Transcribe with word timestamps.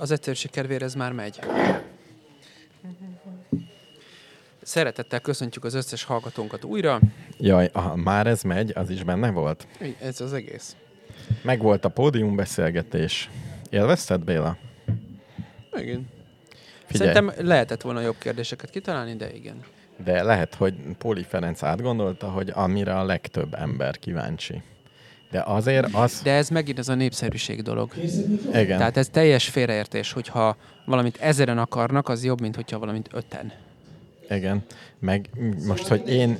Az 0.00 0.10
egyszerűség 0.10 0.50
kedvére 0.50 0.84
ez 0.84 0.94
már 0.94 1.12
megy. 1.12 1.40
Szeretettel 4.62 5.20
köszöntjük 5.20 5.64
az 5.64 5.74
összes 5.74 6.04
hallgatónkat 6.04 6.64
újra. 6.64 7.00
Jaj, 7.38 7.70
ha 7.72 7.96
már 7.96 8.26
ez 8.26 8.42
megy, 8.42 8.72
az 8.74 8.90
is 8.90 9.02
benne 9.02 9.30
volt? 9.30 9.66
Ez 10.00 10.20
az 10.20 10.32
egész. 10.32 10.76
Megvolt 11.42 11.84
a 11.84 11.88
pódiumbeszélgetés. 11.88 13.30
Élvezted, 13.70 14.24
Béla? 14.24 14.56
Igen. 15.72 16.08
Figyelj. 16.86 17.12
Szerintem 17.14 17.46
lehetett 17.46 17.80
volna 17.80 18.00
jobb 18.00 18.18
kérdéseket 18.18 18.70
kitalálni, 18.70 19.16
de 19.16 19.32
igen. 19.32 19.64
De 20.04 20.22
lehet, 20.22 20.54
hogy 20.54 20.74
Póli 20.98 21.22
Ferenc 21.22 21.62
átgondolta, 21.62 22.30
hogy 22.30 22.50
amire 22.54 22.98
a 22.98 23.04
legtöbb 23.04 23.54
ember 23.54 23.98
kíváncsi. 23.98 24.62
De 25.30 25.42
azért 25.46 25.94
az... 25.94 26.20
De 26.22 26.32
ez 26.32 26.48
megint 26.48 26.78
ez 26.78 26.88
a 26.88 26.94
népszerűség 26.94 27.62
dolog. 27.62 27.92
Igen. 28.52 28.78
Tehát 28.78 28.96
ez 28.96 29.08
teljes 29.08 29.48
félreértés, 29.48 30.12
hogyha 30.12 30.56
valamit 30.84 31.16
ezeren 31.16 31.58
akarnak, 31.58 32.08
az 32.08 32.24
jobb, 32.24 32.40
mint 32.40 32.54
hogyha 32.54 32.78
valamit 32.78 33.08
öten. 33.12 33.52
Igen. 34.30 34.64
Meg 34.98 35.30
most, 35.66 35.86
hogy 35.86 36.08
én, 36.08 36.38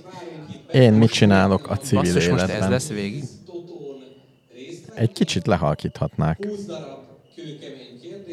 én 0.72 0.92
mit 0.92 1.10
csinálok 1.10 1.70
a 1.70 1.76
civil 1.76 2.02
Basszus, 2.02 2.28
most 2.28 2.42
életben. 2.42 2.62
ez 2.62 2.70
lesz 2.70 2.88
végig. 2.88 3.24
Egy 4.94 5.12
kicsit 5.12 5.46
lehalkíthatnák. 5.46 6.46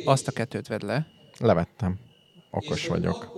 Azt 0.05 0.27
a 0.27 0.31
kettőt 0.31 0.67
vedd 0.67 0.85
le. 0.85 1.07
Levettem. 1.39 1.95
Okos 2.51 2.87
vagyok. 2.87 3.33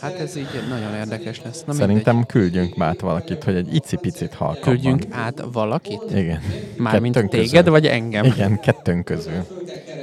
Hát 0.00 0.18
ez 0.20 0.36
így 0.36 0.46
nagyon 0.68 0.94
érdekes 0.94 1.42
lesz. 1.44 1.64
Na 1.64 1.72
Szerintem 1.72 2.14
mindegy. 2.14 2.32
küldjünk 2.32 2.74
át 2.80 3.00
valakit, 3.00 3.44
hogy 3.44 3.54
egy 3.54 3.74
icipicit 3.74 4.34
halkabban. 4.34 4.62
Küldjünk 4.62 5.04
át 5.10 5.44
valakit? 5.52 6.02
Igen. 6.14 6.40
Mármint 6.76 7.14
Kettőnk 7.14 7.32
téged, 7.32 7.50
közül. 7.56 7.70
vagy 7.70 7.86
engem? 7.86 8.24
Igen, 8.24 8.60
kettőnk 8.60 9.04
közül. 9.04 9.46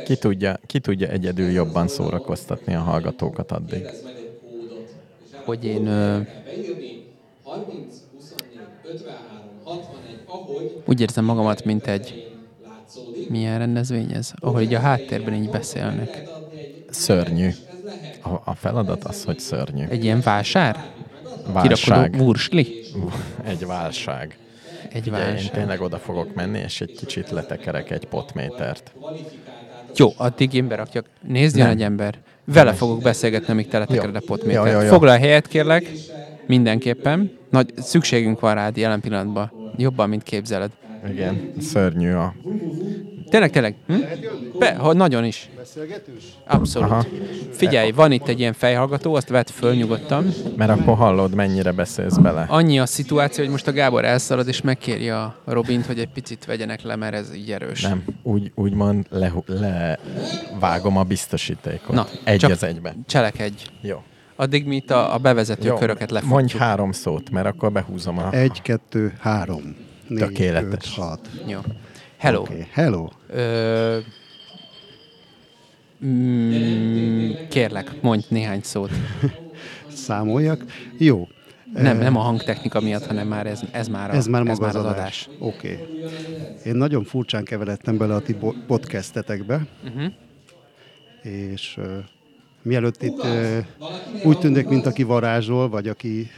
Ki 0.06 0.16
tudja, 0.16 0.60
ki 0.66 0.80
tudja 0.80 1.08
egyedül 1.08 1.50
jobban 1.50 1.88
szórakoztatni 1.88 2.74
a 2.76 2.80
hallgatókat 2.80 3.52
addig? 3.52 3.86
Hogy 5.46 5.66
én 5.66 5.88
ö, 5.88 6.20
úgy 10.86 11.02
érzem 11.02 11.26
magamat, 11.26 11.64
mint 11.66 11.88
egy 11.88 12.34
milyen 13.30 13.58
rendezvény 13.58 14.12
ez? 14.12 14.32
Ahol 14.40 14.62
így 14.62 14.74
a 14.74 14.80
háttérben 14.80 15.34
így 15.34 15.50
beszélnek. 15.50 16.24
Szörnyű. 16.90 17.50
A, 18.26 18.42
a 18.46 18.56
feladat 18.56 19.04
az, 19.04 19.24
hogy 19.24 19.40
szörnyű. 19.40 19.86
Egy 19.90 20.04
ilyen 20.04 20.22
vásár? 20.22 20.84
Válság. 21.54 21.70
Kirakodó 22.10 22.24
vursli? 22.26 22.84
Egy 23.52 23.66
válság. 23.66 24.38
Egy 24.94 25.08
Ugye, 25.08 25.18
én 25.18 25.24
válság. 25.34 25.52
tényleg 25.52 25.82
oda 25.82 25.98
fogok 25.98 26.34
menni, 26.36 26.60
és 26.60 26.82
egy 26.82 26.92
kicsit 26.98 27.30
letekerek 27.32 27.92
egy 27.92 28.06
potmétert. 28.06 28.92
Jó, 29.96 30.14
addig 30.18 30.54
én 30.54 30.68
berakjak. 30.68 31.06
Nézd, 31.28 31.56
jön 31.56 31.66
Nem. 31.66 31.76
egy 31.76 31.82
ember. 31.84 32.16
Vele 32.46 32.74
fogok 32.74 33.02
beszélgetni, 33.02 33.52
amíg 33.54 33.68
teletekered 33.68 34.16
a 34.16 34.20
Jó, 34.28 34.36
jó, 34.36 34.36
potmétert. 34.36 34.82
jó. 34.84 34.88
Foglalj 34.90 35.20
helyet, 35.20 35.48
kérlek. 35.48 35.92
Mindenképpen. 36.48 37.38
Nagy 37.50 37.74
szükségünk 37.78 38.40
van 38.40 38.56
rád 38.56 38.78
jelen 38.78 39.02
pillanatban. 39.02 39.52
Jobban, 39.78 40.10
mint 40.10 40.24
képzeled. 40.24 40.72
Igen, 41.12 41.52
szörnyű 41.60 42.12
a... 42.12 42.34
Tényleg, 43.30 43.52
tényleg. 43.52 43.76
Hm? 43.88 43.94
Be, 44.60 44.76
ha 44.76 44.94
nagyon 44.94 45.26
is. 45.26 45.50
Beszélgetős? 45.58 46.24
Abszolút. 46.48 46.90
Aha. 46.90 47.06
Figyelj, 47.52 47.92
van 47.92 48.12
itt 48.12 48.28
egy 48.28 48.40
ilyen 48.40 48.54
fejhallgató, 48.54 49.14
azt 49.16 49.30
vedd 49.30 49.46
föl 49.52 49.74
nyugodtan. 49.74 50.34
Mert 50.56 50.72
akkor 50.80 50.96
hallod, 50.98 51.34
mennyire 51.36 51.72
beszélsz 51.72 52.18
bele. 52.18 52.46
Annyi 52.50 52.80
a 52.80 52.86
szituáció, 52.86 53.44
hogy 53.44 53.52
most 53.52 53.68
a 53.68 53.72
Gábor 53.72 54.06
elszalad, 54.06 54.48
és 54.48 54.62
megkéri 54.62 55.10
a 55.10 55.36
Robint, 55.46 55.86
hogy 55.86 56.00
egy 56.00 56.10
picit 56.14 56.46
vegyenek 56.46 56.82
le, 56.82 56.96
mert 56.96 57.14
ez 57.14 57.36
így 57.36 57.52
erős. 57.52 57.82
Nem, 57.82 58.04
úgy, 58.24 58.52
úgymond 58.56 59.06
le, 59.10 59.32
levágom 59.48 60.98
a 60.98 61.04
biztosítékot. 61.04 61.96
Na, 61.96 62.08
egy 62.24 62.40
csak- 62.40 62.52
az 62.52 62.64
egyben. 62.64 63.04
Cselekedj. 63.08 63.64
Jó. 63.82 64.02
Addig 64.36 64.66
mi 64.66 64.76
itt 64.76 64.92
a, 64.92 65.14
a 65.14 65.18
bevezető 65.18 65.68
Jó, 65.68 65.76
köröket 65.76 66.12
mondj 66.12 66.26
lefogjuk. 66.30 66.62
három 66.62 66.92
szót, 66.92 67.30
mert 67.30 67.46
akkor 67.48 67.72
behúzom 67.72 68.18
a... 68.18 68.32
Egy, 68.34 68.62
kettő, 68.62 69.14
három. 69.20 69.76
Négy, 70.08 70.20
Tökéletes. 70.20 70.72
öt, 70.72 70.86
hat. 70.86 71.30
Jó. 71.48 71.60
Hello. 72.18 72.42
Okay. 72.42 72.68
Hello. 72.72 73.08
Ö, 73.30 73.98
mm, 76.06 77.32
kérlek, 77.50 78.02
mondj 78.02 78.26
néhány 78.30 78.62
szót. 78.64 78.92
Számoljak. 79.88 80.64
Jó. 80.98 81.28
Nem, 81.74 81.98
nem 81.98 82.16
a 82.16 82.20
hangtechnika 82.20 82.80
miatt, 82.82 83.06
hanem 83.06 83.28
már 83.28 83.48
ez, 83.48 83.62
ez 83.72 83.88
már, 83.88 84.10
a, 84.10 84.14
Ez 84.14 84.26
már 84.28 84.42
maga 84.42 84.52
ez 84.54 84.60
már 84.60 84.70
az 84.70 84.76
az 84.76 84.84
adás. 84.84 84.98
adás. 84.98 85.30
Oké. 85.40 85.74
Okay. 85.74 85.88
Én 86.66 86.76
nagyon 86.76 87.04
furcsán 87.04 87.44
keveredtem 87.44 87.98
bele 87.98 88.16
a 88.16 88.20
ti 88.22 88.36
podcastetekbe, 88.68 89.68
Uh-huh. 89.86 90.12
és 91.22 91.78
uh, 91.78 91.86
mielőtt 92.62 93.04
itt 93.04 93.24
uh, 93.24 93.58
úgy 94.24 94.40
tűnik, 94.40 94.68
mint 94.68 94.86
aki 94.86 95.04
varázsol, 95.04 95.70
vagy 95.70 95.88
aki 95.88 96.32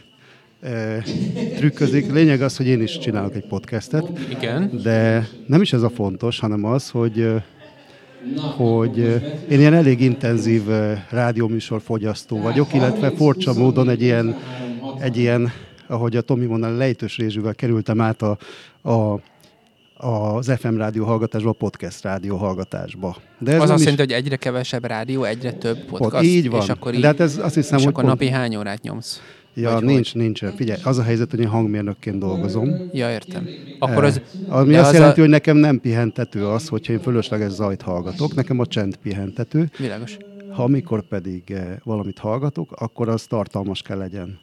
trükközik. 1.55 2.11
Lényeg 2.11 2.41
az, 2.41 2.57
hogy 2.57 2.67
én 2.67 2.81
is 2.81 2.97
csinálok 2.97 3.35
egy 3.35 3.45
podcastet, 3.47 4.09
Igen. 4.29 4.71
de 4.83 5.27
nem 5.47 5.61
is 5.61 5.73
ez 5.73 5.81
a 5.81 5.89
fontos, 5.89 6.39
hanem 6.39 6.63
az, 6.65 6.89
hogy 6.89 7.31
hogy 8.57 8.97
én 9.49 9.59
ilyen 9.59 9.73
elég 9.73 10.01
intenzív 10.01 10.63
rádióműsor 11.09 11.81
fogyasztó 11.81 12.41
vagyok, 12.41 12.73
illetve 12.73 13.11
furcsa 13.11 13.53
módon 13.53 13.89
egy 13.89 14.01
ilyen, 14.01 14.35
egy 14.99 15.17
ilyen 15.17 15.51
ahogy 15.87 16.15
a 16.15 16.21
Tomi 16.21 16.45
mondta, 16.45 16.69
lejtős 16.77 17.17
rézsűvel 17.17 17.55
kerültem 17.55 18.01
át 18.01 18.21
a, 18.21 18.37
a, 18.89 19.19
az 20.07 20.51
FM 20.59 20.75
rádió 20.77 21.05
hallgatásba, 21.05 21.49
a 21.49 21.53
podcast 21.53 22.03
rádió 22.03 22.35
hallgatásba. 22.35 23.17
De 23.39 23.51
Ez 23.53 23.61
az 23.61 23.69
azt 23.69 23.79
is- 23.79 23.85
jelenti, 23.89 24.13
hogy 24.13 24.23
egyre 24.23 24.35
kevesebb 24.35 24.85
rádió, 24.85 25.23
egyre 25.23 25.51
több 25.51 25.85
podcast. 25.85 26.11
Pont, 26.11 26.25
így 26.25 26.49
van. 26.49 26.61
És 26.61 26.69
akkor, 26.69 26.93
így, 26.93 26.99
De 27.01 27.07
hát 27.07 27.19
ez 27.19 27.37
azt 27.37 27.55
hiszem, 27.55 27.77
és 27.77 27.83
hogy 27.83 27.93
akkor 27.93 28.03
pont- 28.03 28.19
napi 28.19 28.31
hány 28.31 28.55
órát 28.55 28.81
nyomsz? 28.81 29.21
Ja, 29.59 29.71
Vagy 29.71 29.83
nincs, 29.83 30.15
nincs. 30.15 30.45
Figyelj, 30.45 30.79
az 30.83 30.97
a 30.97 31.03
helyzet, 31.03 31.29
hogy 31.29 31.39
én 31.39 31.47
hangmérnökként 31.47 32.19
dolgozom. 32.19 32.89
Ja, 32.93 33.11
értem. 33.11 33.47
Akkor 33.79 34.03
az... 34.03 34.21
Ami 34.47 34.75
azt 34.75 34.87
az 34.87 34.93
jelenti, 34.93 35.19
a... 35.19 35.21
hogy 35.21 35.31
nekem 35.31 35.57
nem 35.57 35.79
pihentető 35.79 36.47
az, 36.47 36.67
hogyha 36.67 36.93
én 36.93 36.99
fölösleges 36.99 37.51
zajt 37.51 37.81
hallgatok, 37.81 38.35
nekem 38.35 38.59
a 38.59 38.65
csend 38.65 38.95
pihentető. 38.95 39.69
Világos. 39.77 40.17
Ha 40.51 40.63
amikor 40.63 41.01
pedig 41.01 41.43
eh, 41.51 41.75
valamit 41.83 42.17
hallgatok, 42.17 42.71
akkor 42.71 43.09
az 43.09 43.23
tartalmas 43.23 43.81
kell 43.81 43.97
legyen. 43.97 44.39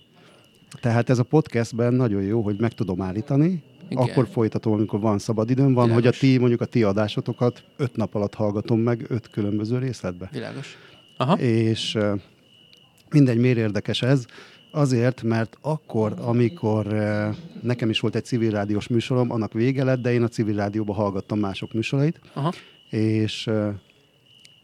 Tehát 0.80 1.10
ez 1.10 1.18
a 1.18 1.22
podcastben 1.22 1.94
nagyon 1.94 2.22
jó, 2.22 2.40
hogy 2.40 2.60
meg 2.60 2.72
tudom 2.72 3.02
állítani, 3.02 3.62
Igen. 3.88 4.02
akkor 4.04 4.28
folytatom, 4.32 4.72
amikor 4.72 5.00
van 5.00 5.18
szabad 5.18 5.50
időm, 5.50 5.72
van, 5.72 5.84
hogy 5.84 6.06
a 6.06 6.10
Világos. 6.10 6.18
ti, 6.18 6.38
mondjuk 6.38 6.60
a 6.60 6.64
ti 6.64 6.82
adásotokat 6.82 7.62
öt 7.76 7.96
nap 7.96 8.14
alatt 8.14 8.34
hallgatom 8.34 8.80
meg, 8.80 9.06
öt 9.08 9.30
különböző 9.30 9.78
részletbe. 9.78 10.28
Világos. 10.32 10.76
Aha. 11.16 11.38
És 11.38 11.94
eh, 11.94 12.12
mindegy, 13.10 13.38
miért 13.38 13.58
érdekes 13.58 14.02
ez? 14.02 14.26
Azért, 14.74 15.22
mert 15.22 15.58
akkor, 15.60 16.14
amikor 16.20 16.94
eh, 16.94 17.34
nekem 17.62 17.90
is 17.90 18.00
volt 18.00 18.14
egy 18.14 18.24
civil 18.24 18.50
rádiós 18.50 18.88
műsorom, 18.88 19.30
annak 19.30 19.52
vége 19.52 19.84
lett, 19.84 20.00
de 20.00 20.12
én 20.12 20.22
a 20.22 20.28
civil 20.28 20.54
rádióban 20.56 20.96
hallgattam 20.96 21.38
mások 21.38 21.72
műsorait, 21.72 22.20
Aha. 22.32 22.52
és, 22.90 23.46
ö, 23.46 23.70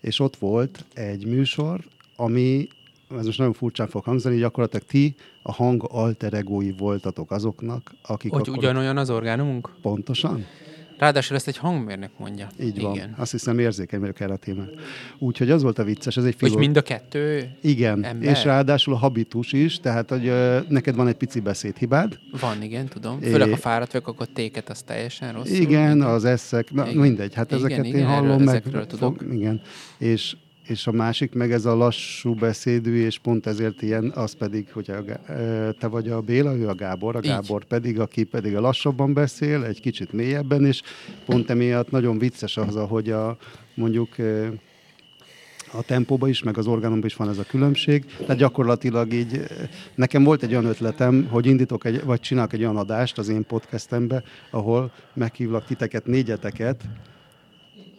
és 0.01 0.21
ott 0.21 0.37
volt 0.37 0.85
egy 0.95 1.27
műsor, 1.27 1.81
ami, 2.17 2.69
ez 3.19 3.25
most 3.25 3.39
nagyon 3.39 3.53
furcsán 3.53 3.89
fog 3.89 4.05
hangzani, 4.05 4.37
gyakorlatilag 4.37 4.87
ti 4.87 5.15
a 5.43 5.53
hang 5.53 5.85
alter 5.89 6.33
egói 6.33 6.73
voltatok 6.73 7.31
azoknak, 7.31 7.95
akik 8.03 8.33
Hogy 8.33 8.41
akkor 8.41 8.59
ugyanolyan 8.59 8.97
az 8.97 9.11
orgánumunk? 9.11 9.71
pontosan, 9.83 10.47
Ráadásul 11.01 11.37
ezt 11.37 11.49
egy 11.49 11.57
hangmérnök 11.57 12.11
mondja. 12.19 12.49
így 12.63 12.81
van. 12.81 12.95
Igen. 12.95 13.15
Azt 13.19 13.31
hiszem 13.31 13.59
érzékeny 13.59 14.01
vagyok 14.01 14.21
erre 14.21 14.33
a 14.33 14.37
témára. 14.37 14.71
Úgyhogy 15.19 15.51
az 15.51 15.63
volt 15.63 15.79
a 15.79 15.85
vicces, 15.85 16.17
ez 16.17 16.25
egy 16.25 16.37
Hogy 16.41 16.49
filó... 16.49 16.61
mind 16.61 16.77
a 16.77 16.83
kettő 16.83 17.51
Igen, 17.63 18.05
ember? 18.05 18.31
és 18.31 18.45
ráadásul 18.45 18.95
a 18.95 18.97
habitus 18.97 19.53
is, 19.53 19.81
tehát 19.81 20.11
hogy 20.11 20.27
ö, 20.27 20.59
neked 20.69 20.95
van 20.95 21.09
egy 21.09 21.15
pici 21.15 21.41
beszédhibád, 21.41 22.19
van, 22.41 22.63
igen, 22.63 22.87
tudom. 22.87 23.19
É- 23.23 23.31
Főleg, 23.31 23.51
ha 23.51 23.57
fáradt 23.57 23.93
vagyok, 23.93 24.09
akkor 24.09 24.27
téket 24.27 24.69
az 24.69 24.83
teljesen 24.83 25.33
rossz. 25.33 25.51
Igen, 25.51 26.01
az 26.03 26.25
eszek, 26.25 26.73
na 26.73 26.87
igen. 26.89 26.97
mindegy, 27.01 27.35
hát 27.35 27.51
Igen, 27.53 27.59
ezeket 27.65 27.85
igen, 27.85 27.99
én 28.01 28.07
hallom 28.07 28.25
erről- 28.25 28.37
meg. 28.45 28.49
ezekről 28.49 28.87
tudok. 28.87 29.17
Fog, 29.19 29.33
igen, 29.35 29.61
és, 29.99 30.37
és 30.67 30.87
a 30.87 30.93
másik 30.93 31.35
meg 31.35 31.53
ez 31.53 31.65
a 31.65 31.75
lassú 31.75 32.35
beszédű, 32.35 33.05
és 33.05 33.19
pont 33.19 33.47
ezért 33.47 33.83
ilyen, 33.83 34.13
az 34.15 34.33
pedig, 34.33 34.73
hogy 34.73 34.91
a, 34.91 35.03
te 35.79 35.87
vagy 35.87 36.09
a 36.09 36.21
Béla, 36.21 36.57
ő 36.57 36.69
a 36.69 36.75
Gábor, 36.75 37.17
a 37.17 37.19
Így. 37.19 37.25
Gábor 37.25 37.65
pedig, 37.65 38.01
aki 38.01 38.25
pedig 38.25 38.57
a 38.57 38.61
lassabban 38.61 39.13
beszél, 39.13 39.65
egy 39.65 39.81
kicsit 39.81 40.13
mélyebben, 40.13 40.65
és 40.65 40.83
pont 41.25 41.51
emiatt 41.51 41.91
nagyon 41.91 42.19
vicces 42.19 42.57
az, 42.57 42.75
hogy 42.89 43.11
a, 43.11 43.37
mondjuk 43.75 44.09
a 45.73 45.83
tempóban 45.83 46.29
is, 46.29 46.43
meg 46.43 46.59
az 46.59 46.67
organomban 46.67 47.07
is 47.07 47.17
van 47.17 47.29
ez 47.29 47.39
a 47.39 47.45
különbség. 47.45 48.05
Tehát 48.19 48.37
gyakorlatilag 48.37 49.13
így, 49.13 49.43
nekem 49.95 50.25
volt 50.25 50.43
egy 50.43 50.51
olyan 50.51 50.65
ötletem, 50.65 51.27
hogy 51.31 51.47
indítok 51.47 51.85
egy, 51.85 52.05
vagy 52.05 52.21
csinálok 52.21 52.53
egy 52.53 52.61
olyan 52.61 52.77
adást 52.77 53.19
az 53.19 53.29
én 53.29 53.47
podcastembe, 53.47 54.23
ahol 54.51 54.93
meghívlak 55.15 55.67
titeket, 55.67 56.07
négyeteket, 56.07 56.85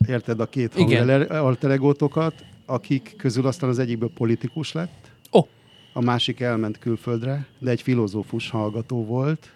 érted, 0.07 0.39
a 0.39 0.45
két 0.45 0.75
Igen. 0.75 1.07
hang 1.07 1.31
alter 1.31 1.71
egótokat, 1.71 2.33
akik 2.71 3.13
közül 3.17 3.45
aztán 3.47 3.69
az 3.69 3.79
egyikből 3.79 4.11
politikus 4.15 4.71
lett, 4.71 5.11
Ó, 5.33 5.47
a 5.93 6.01
másik 6.01 6.39
elment 6.39 6.79
külföldre, 6.79 7.45
de 7.59 7.69
egy 7.69 7.81
filozófus 7.81 8.49
hallgató 8.49 9.05
volt, 9.05 9.51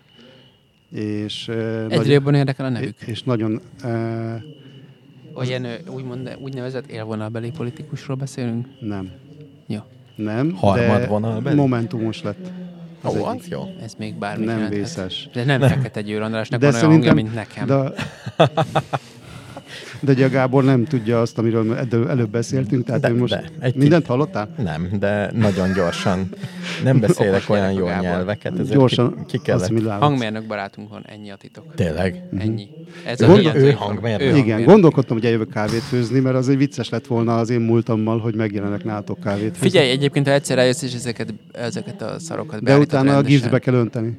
és, 0.92 1.48
egyre 1.90 2.14
jobban 2.14 2.34
érdekel 2.36 2.66
a 2.66 2.70
nevük. 2.70 3.02
és 3.02 3.24
nagyon, 3.24 3.62
eh, 3.84 4.42
Olyan 5.34 5.66
úgymond, 5.90 6.38
úgynevezett 6.42 6.88
élvonalbeli 6.92 7.52
politikusról 7.52 8.16
beszélünk? 8.18 8.68
Nem. 8.80 9.12
Jó, 9.68 9.80
Nem, 10.16 10.52
Harmadvonalbeli? 10.54 11.56
de 11.56 11.62
momentumos 11.62 12.22
lett. 12.22 12.52
Ó, 13.06 13.08
Az 13.10 13.16
az 13.16 13.34
egyik. 13.34 13.48
jó. 13.48 13.64
ez 13.82 13.94
még 13.98 14.16
bármi 14.16 14.46
Nem 14.46 14.56
jelenthet. 14.56 14.80
vészes. 14.82 15.30
De 15.34 15.44
nem, 15.44 15.62
Fekete 15.62 16.02
Győr 16.02 16.22
Andrásnak 16.22 16.60
De 16.60 16.66
van 16.72 16.76
olyan 16.80 16.90
hangja, 16.92 17.14
mint 17.14 17.34
nekem. 17.34 17.66
De, 17.68 17.76
de 20.00 20.12
ugye 20.12 20.26
a 20.26 20.30
Gábor 20.30 20.64
nem 20.64 20.84
tudja 20.86 21.22
azt, 21.22 21.38
amiről 21.38 21.76
elő- 21.76 22.10
előbb 22.10 22.30
beszéltünk, 22.30 22.86
tehát 22.86 23.02
De- 23.02 23.14
most 23.14 23.34
de, 23.34 23.44
egy 23.60 23.76
mindent 23.76 24.06
hallottál? 24.06 24.50
Nem, 24.64 24.90
de 25.00 25.32
nagyon 25.36 25.74
gyorsan. 25.74 26.30
Nem 26.84 27.00
beszélek 27.06 27.50
olyan 27.50 27.66
a 27.66 27.70
jó 27.70 27.86
Gábor. 27.86 28.02
nyelveket, 28.04 28.60
ezért 28.60 28.78
Gyorsan 28.78 29.16
ki, 29.16 29.38
ki 29.38 29.44
kellett. 29.44 30.00
Hangmérnök 30.00 30.48
barátunk 30.48 30.90
van, 30.90 31.04
ennyi 31.08 31.32
a 31.32 31.36
titok. 31.36 31.74
Tényleg? 31.76 32.24
Ennyi. 32.40 32.68
Ez 33.06 33.20
Gond- 33.20 33.40
hiányzó 33.40 33.66
ő 33.66 33.72
hangmérnök? 33.72 34.22
Ő 34.22 34.26
Igen, 34.26 34.36
hangmérnök. 34.38 34.66
gondolkodtam, 34.68 35.16
hogy 35.18 35.26
eljövök 35.26 35.50
kávét 35.50 35.82
főzni, 35.82 36.20
mert 36.20 36.36
az 36.36 36.50
egy 36.50 36.58
vicces 36.58 36.90
lett 36.90 37.08
volna 37.08 37.38
az 37.38 37.50
én 37.50 37.60
múltammal, 37.62 38.20
hogy 38.20 38.36
megjelenek 38.36 38.84
nálatok 38.84 39.20
kávét 39.20 39.52
főzni. 39.58 39.70
Figyelj, 39.70 39.90
egyébként, 39.90 40.28
ha 40.28 40.34
egyszer 40.34 40.58
eljössz, 40.58 40.82
és 40.82 40.94
ezeket, 40.94 41.34
ezeket 41.52 42.02
a 42.02 42.20
szarokat 42.20 42.64
De 42.64 42.78
utána 42.78 43.10
a 43.10 43.14
rendesen, 43.14 43.40
gizbe 43.40 43.60
kell 43.60 43.74
önteni. 43.74 44.18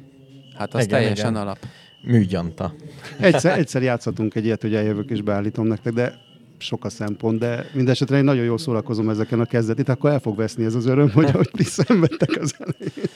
Hát 0.57 0.73
az 0.73 0.83
Igen, 0.83 0.99
teljesen 0.99 1.29
igen. 1.31 1.41
alap. 1.41 1.57
Műgyanta. 2.01 2.73
Egyszer, 3.19 3.57
egyszer 3.57 3.81
játszhatunk 3.81 4.35
egy 4.35 4.45
ilyet, 4.45 4.61
hogy 4.61 4.75
eljövök 4.75 5.09
és 5.09 5.21
beállítom 5.21 5.67
nektek, 5.67 5.93
de 5.93 6.13
sok 6.57 6.85
a 6.85 6.89
szempont, 6.89 7.39
de 7.39 7.65
mindesetre 7.73 8.17
én 8.17 8.23
nagyon 8.23 8.43
jól 8.43 8.57
szórakozom 8.57 9.09
ezeken 9.09 9.39
a 9.39 9.45
kezdet. 9.45 9.89
akkor 9.89 10.09
el 10.09 10.19
fog 10.19 10.37
veszni 10.37 10.65
ez 10.65 10.75
az 10.75 10.85
öröm, 10.85 11.11
hogy, 11.11 11.31
hogy 11.31 11.49
ti 11.51 11.63
szenvedtek 11.63 12.41
az 12.41 12.55
elején. 12.57 13.09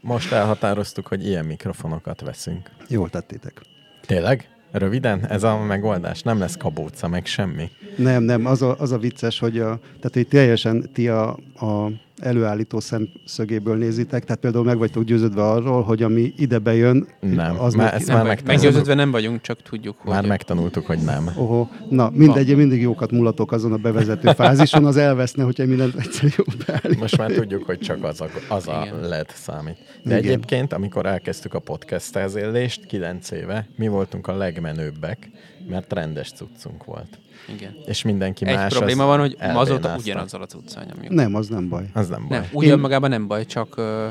Most 0.00 0.32
elhatároztuk, 0.32 1.06
hogy 1.06 1.26
ilyen 1.26 1.44
mikrofonokat 1.44 2.20
veszünk. 2.20 2.70
Jól 2.88 3.10
tettétek. 3.10 3.60
Tényleg? 4.06 4.48
Röviden? 4.72 5.26
Ez 5.26 5.42
a 5.42 5.58
megoldás? 5.58 6.22
Nem 6.22 6.38
lesz 6.38 6.56
kabóca, 6.56 7.08
meg 7.08 7.26
semmi. 7.26 7.70
Nem, 7.96 8.22
nem, 8.22 8.46
az 8.46 8.62
a, 8.62 8.76
az 8.78 8.92
a 8.92 8.98
vicces, 8.98 9.38
hogy, 9.38 9.58
a, 9.58 9.78
tehát, 9.78 10.10
hogy 10.12 10.28
teljesen 10.28 10.90
ti 10.92 11.08
a, 11.08 11.28
a 11.54 11.90
előállító 12.20 12.80
szemszögéből 12.80 13.76
nézitek, 13.76 14.24
tehát 14.24 14.40
például 14.40 14.64
meg 14.64 14.78
vagytok 14.78 15.04
győződve 15.04 15.42
arról, 15.42 15.82
hogy 15.82 16.02
ami 16.02 16.32
ide 16.36 16.58
bejön, 16.58 17.06
Nem, 17.20 17.60
az 17.60 17.74
már 17.74 17.84
neki- 17.84 17.96
ezt 17.96 18.06
Nem 18.06 18.16
már 18.16 18.26
vagy, 18.26 18.34
megtanultuk. 18.34 18.46
meggyőződve 18.46 18.94
nem 18.94 19.10
vagyunk, 19.10 19.40
csak 19.40 19.62
tudjuk, 19.62 19.96
hogy... 19.98 20.12
Már 20.12 20.26
megtanultuk, 20.26 20.86
hogy 20.86 20.98
nem. 20.98 21.30
Oho, 21.36 21.66
na 21.88 22.10
mindegy, 22.14 22.48
én 22.48 22.56
mindig 22.56 22.80
jókat 22.80 23.10
mulatok 23.10 23.52
azon 23.52 23.72
a 23.72 23.76
bevezető 23.76 24.32
fázison, 24.32 24.84
az 24.84 24.96
elveszne, 24.96 25.42
hogyha 25.42 25.66
mindent 25.66 25.94
egyszer 25.94 26.32
jó 26.36 26.44
beállítom. 26.66 26.98
Most 26.98 27.16
már 27.18 27.30
tudjuk, 27.30 27.64
hogy 27.64 27.78
csak 27.78 28.04
az 28.04 28.20
a, 28.20 28.28
az 28.48 28.68
a 28.68 28.82
Igen. 28.86 29.08
LED 29.08 29.30
számít. 29.34 29.76
De 30.02 30.18
Igen. 30.18 30.30
egyébként, 30.30 30.72
amikor 30.72 31.06
elkezdtük 31.06 31.54
a 31.54 31.58
podcastezélést, 31.58 32.86
kilenc 32.86 33.30
éve, 33.30 33.66
mi 33.76 33.88
voltunk 33.88 34.26
a 34.26 34.36
legmenőbbek, 34.36 35.30
mert 35.68 35.92
rendes 35.92 36.30
cuccunk 36.32 36.84
volt. 36.84 37.18
Igen. 37.54 37.76
És 37.86 38.02
mindenki 38.02 38.46
Egy 38.46 38.54
más 38.54 38.74
probléma 38.74 39.02
az 39.02 39.08
van, 39.08 39.18
hogy 39.18 39.36
azóta 39.40 39.72
elbénázta. 39.72 40.00
ugyanazzal 40.00 40.42
az 40.42 40.54
utcán 40.54 40.86
nyomjuk. 40.94 41.12
Nem, 41.12 41.34
az 41.34 41.48
nem 41.48 41.68
baj. 41.68 41.84
Az 41.94 42.08
nem 42.08 42.26
baj. 42.28 42.38
Nem, 42.38 42.48
úgy 42.52 42.64
Én- 42.64 42.70
önmagában 42.72 43.10
nem 43.10 43.26
baj, 43.26 43.44
csak 43.46 43.76
ö, 43.76 44.08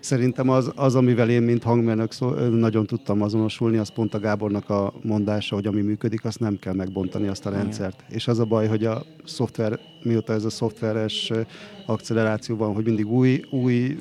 Szerintem 0.00 0.48
az, 0.48 0.72
az 0.74 0.94
amivel 0.94 1.30
én, 1.30 1.42
mint 1.42 1.62
hangmérnök 1.62 2.12
szó, 2.12 2.28
nagyon 2.48 2.86
tudtam 2.86 3.22
azonosulni, 3.22 3.76
az 3.76 3.88
pont 3.88 4.14
a 4.14 4.18
Gábornak 4.18 4.70
a 4.70 4.92
mondása, 5.02 5.54
hogy 5.54 5.66
ami 5.66 5.80
működik, 5.80 6.24
azt 6.24 6.40
nem 6.40 6.58
kell 6.58 6.74
megbontani 6.74 7.26
azt 7.26 7.46
a 7.46 7.50
rendszert. 7.50 8.04
És 8.08 8.28
az 8.28 8.38
a 8.38 8.44
baj, 8.44 8.66
hogy 8.66 8.84
a 8.84 9.04
szoftver, 9.24 9.78
mióta 10.02 10.32
ez 10.32 10.44
a 10.44 10.50
szoftveres 10.50 11.32
acceleráció 11.86 12.56
van, 12.56 12.74
hogy 12.74 12.84
mindig 12.84 13.06
új, 13.06 13.44
új 13.50 13.98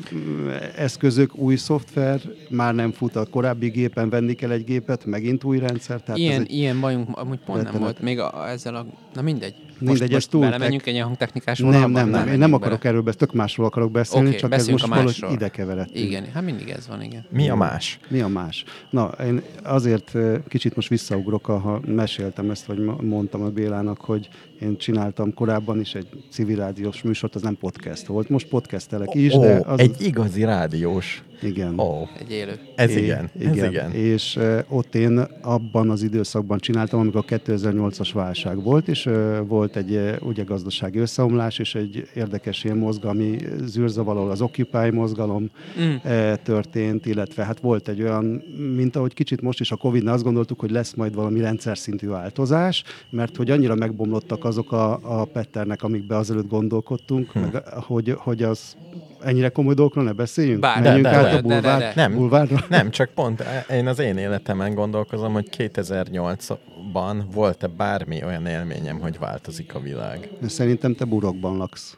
eszközök, 0.75 1.35
új 1.35 1.55
szoftver, 1.55 2.21
már 2.49 2.75
nem 2.75 2.91
fut 2.91 3.15
a 3.15 3.25
korábbi 3.25 3.69
gépen, 3.69 4.09
venni 4.09 4.33
kell 4.33 4.51
egy 4.51 4.63
gépet, 4.63 5.05
megint 5.05 5.43
új 5.43 5.59
rendszer. 5.59 6.01
Tehát 6.01 6.19
ilyen, 6.19 6.41
egy, 6.41 6.51
ilyen 6.51 6.79
bajunk 6.79 7.17
amúgy 7.17 7.39
pont 7.45 7.63
nem 7.63 7.79
volt. 7.79 7.99
Még 7.99 8.19
a, 8.19 8.49
ezzel 8.49 8.75
a... 8.75 8.85
Na 9.13 9.21
mindegy. 9.21 9.64
Most, 9.79 9.91
Mindegy, 9.91 10.11
most 10.11 10.29
túl 10.29 10.41
belemenjünk 10.41 10.85
egy 10.85 10.99
hangtechnikás 10.99 11.59
nem, 11.59 11.71
vonalba? 11.71 11.99
nem, 11.99 12.09
nem, 12.09 12.27
én 12.27 12.37
nem 12.37 12.53
akarok 12.53 12.77
bele. 12.77 12.89
erről 12.89 13.01
beszélni, 13.01 13.25
tök 13.25 13.33
másról 13.33 13.65
akarok 13.65 13.91
beszélni, 13.91 14.27
Oké, 14.27 14.37
csak 14.37 14.53
ez 14.53 14.67
most 14.67 14.83
a 14.83 14.87
valahogy 14.87 15.25
ide 15.31 15.49
keveredtünk. 15.49 16.05
Igen, 16.05 16.25
hát 16.33 16.43
mindig 16.43 16.69
ez 16.69 16.87
van, 16.87 17.01
igen. 17.01 17.25
Mi 17.29 17.49
a 17.49 17.55
más? 17.55 17.99
Mi 18.07 18.19
a 18.19 18.27
más? 18.27 18.63
Na, 18.89 19.11
én 19.25 19.41
azért 19.63 20.11
kicsit 20.47 20.75
most 20.75 20.89
visszaugrok, 20.89 21.45
ha 21.45 21.81
meséltem 21.85 22.49
ezt, 22.49 22.65
vagy 22.65 22.77
mondtam 23.01 23.41
a 23.41 23.49
Bélának, 23.49 24.01
hogy 24.01 24.29
én 24.59 24.77
csináltam 24.77 25.33
korábban 25.33 25.79
is 25.79 25.95
egy 25.95 26.07
civil 26.31 26.55
rádiós 26.55 27.01
műsort, 27.01 27.35
az 27.35 27.41
nem 27.41 27.57
podcast 27.57 28.05
volt. 28.05 28.29
Most 28.29 28.47
podcastelek 28.47 29.13
is, 29.13 29.33
Ó, 29.33 29.41
de 29.41 29.61
az... 29.65 29.79
egy 29.79 30.01
igazi 30.01 30.43
rádiós. 30.43 31.23
Igen. 31.41 31.79
Ó, 31.79 32.07
Egy 32.19 32.31
élő. 32.31 32.59
ez 32.75 32.89
É- 32.89 33.03
igen, 33.03 33.29
ez 33.39 33.55
igen. 33.55 33.91
És 33.91 34.35
uh, 34.35 34.59
ott 34.69 34.95
én 34.95 35.17
abban 35.41 35.89
az 35.89 36.03
időszakban 36.03 36.57
csináltam, 36.59 36.99
amikor 36.99 37.23
a 37.27 37.35
2008-as 37.35 38.09
válság 38.13 38.63
volt, 38.63 38.87
és 38.87 39.05
uh, 39.05 39.37
volt 39.47 39.75
egy 39.75 39.91
uh, 39.91 40.15
ugye 40.21 40.43
gazdasági 40.43 40.99
összeomlás, 40.99 41.59
és 41.59 41.75
egy 41.75 42.07
érdekes 42.15 42.63
ilyen 42.63 42.77
mozgalmi 42.77 43.37
zűrzavaló, 43.63 44.29
az 44.29 44.41
Occupy 44.41 44.89
mozgalom 44.91 45.49
Mm. 45.79 45.93
uh, 46.03 46.33
történt, 46.43 47.05
illetve 47.05 47.43
hát 47.45 47.59
volt 47.59 47.87
egy 47.87 48.01
olyan, 48.01 48.43
mint 48.75 48.95
ahogy 48.95 49.13
kicsit 49.13 49.41
most 49.41 49.59
is 49.59 49.71
a 49.71 49.75
covid 49.75 50.07
azt 50.07 50.23
gondoltuk, 50.23 50.59
hogy 50.59 50.71
lesz 50.71 50.93
majd 50.93 51.15
valami 51.15 51.39
rendszer 51.39 51.77
szintű 51.77 52.07
változás, 52.07 52.83
mert 53.09 53.35
hogy 53.35 53.51
annyira 53.51 53.75
megbomlottak 53.75 54.45
azok 54.45 54.71
a, 54.71 54.99
a 55.19 55.25
petternek, 55.25 55.83
amikbe 55.83 56.17
azelőtt 56.17 56.49
gondolkodtunk, 56.49 57.31
hm. 57.31 57.39
meg, 57.39 57.63
hogy, 57.67 58.15
hogy 58.17 58.43
az 58.43 58.75
ennyire 59.21 59.49
komoly 59.49 59.73
dolgokról 59.73 60.03
ne 60.03 60.11
beszéljünk? 60.11 60.59
Bár- 60.59 60.83
Menjünk 60.83 61.03
de, 61.03 61.09
de, 61.11 61.17
át 61.17 61.24
de, 61.29 61.37
a 61.37 61.41
de, 61.41 61.47
de, 61.47 61.53
bulvár, 61.61 61.79
de. 61.79 61.91
Nem. 61.95 62.13
bulvárra? 62.15 62.65
Nem, 62.69 62.89
csak 62.89 63.09
pont 63.09 63.43
én 63.71 63.87
az 63.87 63.99
én 63.99 64.17
életemen 64.17 64.73
gondolkozom, 64.73 65.33
hogy 65.33 65.47
2008-ban 65.57 67.23
volt-e 67.33 67.67
bármi 67.67 68.23
olyan 68.23 68.45
élményem, 68.45 68.99
hogy 68.99 69.19
változik 69.19 69.75
a 69.75 69.79
világ. 69.79 70.29
Szerintem 70.47 70.95
te 70.95 71.05
burokban 71.05 71.57
laksz. 71.57 71.97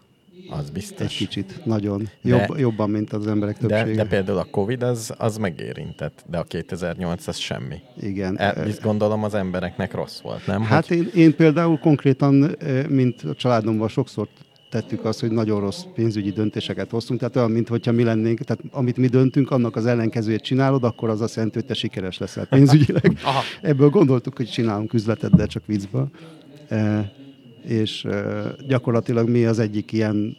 Az 0.50 0.66
Egy 0.66 0.72
biztos. 0.72 1.16
kicsit. 1.18 1.66
Nagyon. 1.66 2.10
De- 2.22 2.30
Jobb, 2.46 2.58
jobban, 2.60 2.90
mint 2.90 3.14
az 3.14 3.28
emberek 3.28 3.58
De, 3.58 3.68
többsége. 3.68 4.04
de 4.04 4.10
például 4.10 4.38
a 4.38 4.44
Covid 4.52 4.84
az, 4.84 5.14
az 5.18 5.38
megérintett, 5.38 6.24
de 6.30 6.38
a 6.38 6.44
2008 6.44 7.28
az 7.28 7.38
semmi. 7.38 7.76
Igen. 8.02 8.40
El, 8.40 8.64
biz- 8.64 8.82
gondolom 8.82 9.24
az 9.24 9.34
embereknek 9.34 9.94
rossz 9.94 10.20
volt, 10.22 10.46
nem? 10.48 10.62
Hát 10.62 10.88
hogy, 10.88 10.98
én, 10.98 11.10
én 11.16 11.36
például 11.36 11.80
konkrétan, 11.80 12.56
mint 12.90 13.22
a 13.22 13.34
családomban 13.36 13.88
sokszor 13.88 14.28
tettük 14.70 15.06
azt, 15.06 15.20
hogy 15.20 15.32
nagyon 15.32 15.60
rossz 15.60 15.84
pénzügyi 15.94 16.32
döntéseket 16.32 16.90
hoztunk, 16.90 17.20
tehát 17.20 17.36
olyan, 17.36 17.52
mint 17.52 17.68
hogyha 17.68 17.92
mi 17.92 18.04
lennénk, 18.04 18.40
tehát 18.40 18.64
amit 18.72 18.98
mi 18.98 19.08
döntünk, 19.08 19.52
annak 19.52 19.76
az 19.76 19.86
ellenkezőjét 19.86 20.42
csinálod, 20.42 20.84
akkor 20.84 21.10
az 21.10 21.22
azt 21.22 21.36
jelenti, 21.36 21.58
hogy 21.58 21.68
te 21.68 21.74
sikeres 21.74 22.18
leszel 22.18 22.46
pénzügyileg. 22.56 23.18
Aha. 23.24 23.42
Ebből 23.62 23.90
gondoltuk, 23.90 24.36
hogy 24.38 24.50
csinálunk 24.50 24.94
üzletet, 24.94 25.36
de 25.36 25.46
csak 25.46 25.66
viccből. 25.66 26.10
E, 26.68 27.12
és 27.64 28.06
e, 28.06 28.46
gyakorlatilag 28.68 29.30
mi 29.30 29.46
az 29.46 29.60
egyik 29.60 29.92
ilyen 29.92 30.38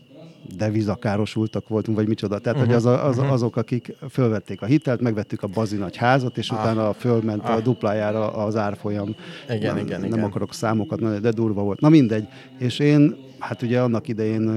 devizakárosultak 0.57 1.69
voltunk, 1.69 1.97
vagy 1.97 2.09
micsoda. 2.09 2.39
Tehát, 2.39 2.59
uh-huh. 2.59 2.75
hogy 2.75 2.75
az, 2.75 2.87
a- 2.87 3.07
az, 3.07 3.19
azok, 3.19 3.57
akik 3.57 3.95
fölvették 4.11 4.63
a 4.63 4.67
hitelt, 4.67 5.01
megvettük 5.01 5.43
a 5.43 5.47
bazi 5.47 5.77
nagy 5.77 5.97
házat, 5.97 6.39
és 6.39 6.51
Ah. 6.51 6.59
utána 6.59 6.93
fölment 6.93 7.45
a 7.45 7.53
Ah. 7.53 7.63
duplájára 7.63 8.33
az 8.33 8.57
árfolyam. 8.57 9.15
Igen, 9.51 9.75
nem, 9.75 9.85
igen, 9.87 10.01
nem 10.01 10.09
igen. 10.13 10.25
akarok 10.25 10.55
számokat, 10.55 11.21
de 11.21 11.31
durva 11.31 11.63
volt. 11.63 11.81
Na 11.81 11.89
mindegy. 11.89 12.27
És 12.59 12.79
én, 12.79 13.17
hát 13.39 13.63
ugye 13.63 13.81
annak 13.81 14.09
idején 14.09 14.51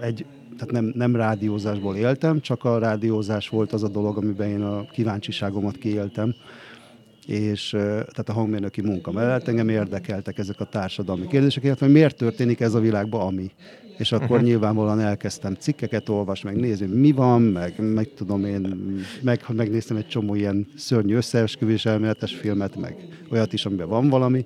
egy 0.00 0.26
tehát 0.56 0.72
nem, 0.72 0.92
nem 0.94 1.16
rádiózásból 1.16 1.96
éltem, 1.96 2.40
csak 2.40 2.64
a 2.64 2.78
rádiózás 2.78 3.48
volt 3.48 3.72
az 3.72 3.82
a 3.82 3.88
dolog, 3.88 4.16
amiben 4.16 4.48
én 4.48 4.62
a 4.62 4.84
kíváncsiságomat 4.90 5.76
kiéltem 5.76 6.34
és 7.26 7.68
tehát 7.78 8.28
a 8.28 8.32
hangmérnöki 8.32 8.80
munka 8.80 9.12
mellett 9.12 9.48
engem 9.48 9.68
érdekeltek 9.68 10.38
ezek 10.38 10.60
a 10.60 10.64
társadalmi 10.64 11.26
kérdések, 11.26 11.64
illetve 11.64 11.84
hogy 11.86 11.94
miért 11.94 12.16
történik 12.16 12.60
ez 12.60 12.74
a 12.74 12.80
világban, 12.80 13.20
ami. 13.26 13.50
És 13.98 14.12
akkor 14.12 14.30
uh-huh. 14.30 14.42
nyilvánvalóan 14.42 15.00
elkezdtem 15.00 15.54
cikkeket 15.54 16.08
olvasni, 16.08 16.50
meg 16.50 16.60
nézni, 16.60 16.86
mi 16.86 17.12
van, 17.12 17.42
meg, 17.42 17.92
meg 17.92 18.08
tudom 18.14 18.44
én, 18.44 18.76
meg, 19.22 19.44
megnéztem 19.52 19.96
egy 19.96 20.08
csomó 20.08 20.34
ilyen 20.34 20.66
szörnyű 20.76 21.14
összeesküvés 21.14 21.86
elméletes 21.86 22.34
filmet, 22.34 22.76
meg 22.76 22.96
olyat 23.30 23.52
is, 23.52 23.66
amiben 23.66 23.88
van 23.88 24.08
valami, 24.08 24.44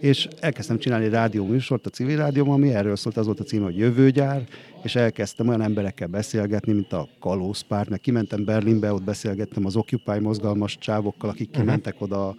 és 0.00 0.28
elkezdtem 0.40 0.78
csinálni 0.78 1.08
rádió 1.08 1.46
műsort 1.46 1.86
a 1.86 1.90
civil 1.90 2.16
rádióm, 2.16 2.50
ami 2.50 2.74
erről 2.74 2.96
szólt, 2.96 3.16
az 3.16 3.26
volt 3.26 3.40
a 3.40 3.44
címe, 3.44 3.64
hogy 3.64 3.76
Jövőgyár, 3.76 4.46
és 4.82 4.94
elkezdtem 4.94 5.48
olyan 5.48 5.60
emberekkel 5.62 6.06
beszélgetni, 6.06 6.72
mint 6.72 6.92
a 6.92 7.08
Kalózpárt, 7.20 7.88
meg 7.88 8.00
kimentem 8.00 8.44
Berlinbe, 8.44 8.92
ott 8.92 9.02
beszélgettem 9.02 9.66
az 9.66 9.76
Occupy 9.76 10.18
mozgalmas 10.18 10.78
csávokkal, 10.78 11.30
akik 11.30 11.50
kimentek 11.50 11.94
oda 11.98 12.28
a, 12.28 12.34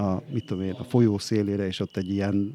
a, 0.00 0.22
mit 0.32 0.44
tudom 0.44 0.62
én, 0.62 0.74
a 0.78 0.84
folyó 0.84 1.18
szélére, 1.18 1.66
és 1.66 1.80
ott 1.80 1.96
egy 1.96 2.10
ilyen 2.10 2.54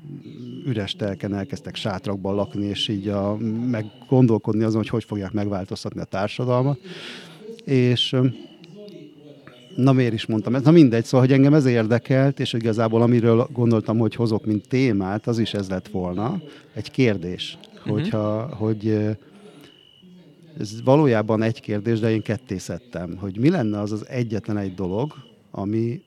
üres 0.65 0.95
telken 0.95 1.33
elkezdtek 1.33 1.75
sátrakban 1.75 2.35
lakni, 2.35 2.65
és 2.65 2.87
így 2.87 3.07
a, 3.07 3.37
meg 3.69 3.85
gondolkodni 4.07 4.63
azon, 4.63 4.77
hogy 4.77 4.89
hogy 4.89 5.03
fogják 5.03 5.31
megváltoztatni 5.31 5.99
a 5.99 6.03
társadalmat. 6.03 6.79
És 7.63 8.15
Na 9.75 9.91
miért 9.91 10.13
is 10.13 10.25
mondtam 10.25 10.55
ezt? 10.55 10.63
Na 10.63 10.71
mindegy, 10.71 11.03
szóval, 11.05 11.25
hogy 11.25 11.35
engem 11.35 11.53
ez 11.53 11.65
érdekelt, 11.65 12.39
és 12.39 12.53
igazából 12.53 13.01
amiről 13.01 13.47
gondoltam, 13.53 13.97
hogy 13.97 14.15
hozok, 14.15 14.45
mint 14.45 14.67
témát, 14.67 15.27
az 15.27 15.39
is 15.39 15.53
ez 15.53 15.69
lett 15.69 15.87
volna. 15.87 16.41
Egy 16.73 16.91
kérdés, 16.91 17.57
hogyha, 17.83 18.55
hogy 18.55 18.87
ö, 18.87 19.11
ez 20.59 20.83
valójában 20.83 21.41
egy 21.41 21.61
kérdés, 21.61 21.99
de 21.99 22.11
én 22.11 22.21
ketté 22.21 22.57
szedtem, 22.57 23.17
hogy 23.17 23.39
mi 23.39 23.49
lenne 23.49 23.79
az 23.79 23.91
az 23.91 24.07
egyetlen 24.07 24.57
egy 24.57 24.73
dolog, 24.73 25.13
ami, 25.51 26.01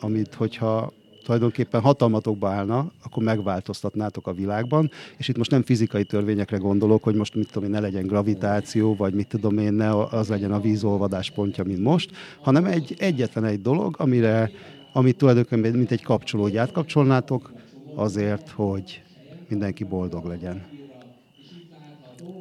amit 0.00 0.34
hogyha 0.34 0.92
tulajdonképpen 1.28 1.80
hatalmatokba 1.80 2.48
állna, 2.48 2.92
akkor 3.02 3.22
megváltoztatnátok 3.22 4.26
a 4.26 4.32
világban, 4.32 4.90
és 5.16 5.28
itt 5.28 5.36
most 5.36 5.50
nem 5.50 5.62
fizikai 5.62 6.04
törvényekre 6.04 6.56
gondolok, 6.56 7.02
hogy 7.02 7.14
most 7.14 7.34
mit 7.34 7.52
tudom 7.52 7.64
én, 7.64 7.70
ne 7.70 7.80
legyen 7.80 8.06
gravitáció, 8.06 8.94
vagy 8.94 9.14
mit 9.14 9.28
tudom 9.28 9.58
én, 9.58 9.72
ne 9.72 9.96
az 9.96 10.28
legyen 10.28 10.52
a 10.52 10.60
vízolvadás 10.60 11.30
pontja, 11.30 11.64
mint 11.64 11.82
most, 11.82 12.10
hanem 12.40 12.64
egy, 12.64 12.94
egyetlen 12.98 13.44
egy 13.44 13.60
dolog, 13.60 13.94
amire, 13.98 14.50
amit 14.92 15.16
tulajdonképpen 15.16 15.72
mint 15.72 15.90
egy 15.90 16.02
kapcsolót 16.02 16.56
átkapcsolnátok, 16.56 17.52
azért, 17.94 18.48
hogy 18.48 19.02
mindenki 19.48 19.84
boldog 19.84 20.26
legyen. 20.26 20.66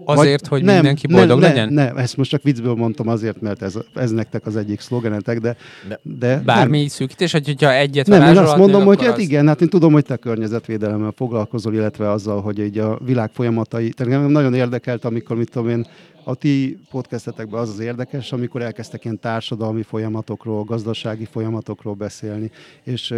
Azért, 0.05 0.39
Vagy 0.47 0.49
hogy 0.49 0.63
nem, 0.63 0.73
mindenki 0.75 1.07
boldog 1.07 1.39
nem, 1.39 1.49
legyen? 1.49 1.73
Nem, 1.73 1.85
nem, 1.85 1.97
ezt 1.97 2.17
most 2.17 2.29
csak 2.29 2.43
viccből 2.43 2.73
mondtam 2.75 3.07
azért, 3.07 3.41
mert 3.41 3.61
ez, 3.61 3.75
ez 3.95 4.11
nektek 4.11 4.45
az 4.45 4.55
egyik 4.55 4.79
szlogenetek, 4.79 5.39
de, 5.39 5.55
De- 5.87 5.99
de 6.03 6.41
Bármi 6.45 6.77
nem. 6.79 6.87
szűkítés, 6.87 7.31
hogy 7.31 7.45
hogyha 7.45 7.73
egyet 7.73 8.07
nem, 8.07 8.21
én 8.21 8.37
azt 8.37 8.57
mondom, 8.57 8.85
hogy 8.85 9.03
hát 9.03 9.13
az- 9.13 9.19
igen, 9.19 9.47
hát 9.47 9.61
én 9.61 9.69
tudom, 9.69 9.91
hogy 9.93 10.05
te 10.05 10.15
környezetvédelemmel 10.17 11.13
foglalkozol, 11.15 11.73
illetve 11.73 12.11
azzal, 12.11 12.41
hogy 12.41 12.59
így 12.59 12.77
a 12.77 12.99
világ 13.05 13.29
folyamatai, 13.33 13.89
tehát 13.89 14.27
nagyon 14.29 14.53
érdekelt, 14.53 15.05
amikor, 15.05 15.37
mit 15.37 15.49
tudom 15.51 15.69
én, 15.69 15.87
a 16.23 16.35
ti 16.35 16.79
podcastetekben 16.91 17.59
az 17.59 17.69
az 17.69 17.79
érdekes, 17.79 18.31
amikor 18.31 18.61
elkezdtek 18.61 19.03
ilyen 19.03 19.19
társadalmi 19.19 19.81
folyamatokról, 19.83 20.63
gazdasági 20.63 21.25
folyamatokról 21.31 21.93
beszélni, 21.93 22.51
és 22.83 23.13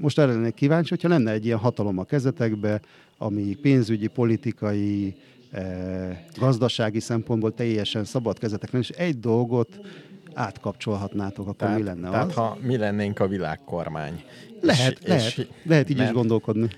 most 0.00 0.18
erre 0.18 0.32
lennék 0.32 0.54
kíváncsi, 0.54 0.88
hogyha 0.88 1.08
lenne 1.08 1.30
egy 1.30 1.44
ilyen 1.44 1.58
hatalom 1.58 1.98
a 1.98 2.04
kezetekbe, 2.04 2.80
ami 3.18 3.42
pénzügyi, 3.62 4.06
politikai, 4.06 5.14
gazdasági 6.38 7.00
szempontból 7.00 7.54
teljesen 7.54 8.04
szabad 8.04 8.38
kezetekben, 8.38 8.80
és 8.80 8.88
egy 8.90 9.20
dolgot 9.20 9.80
átkapcsolhatnátok, 10.34 11.44
akkor 11.46 11.56
Tehát, 11.56 11.78
mi 11.78 11.82
lenne 11.84 12.10
tehát 12.10 12.26
az? 12.26 12.34
ha 12.34 12.58
mi 12.60 12.76
lennénk 12.76 13.20
a 13.20 13.26
világkormány. 13.28 14.24
Lehet, 14.60 14.98
és, 14.98 15.08
lehet, 15.08 15.38
És, 15.38 15.46
lehet 15.64 15.90
így 15.90 15.98
is 15.98 16.04
nem. 16.04 16.14
gondolkodni. 16.14 16.68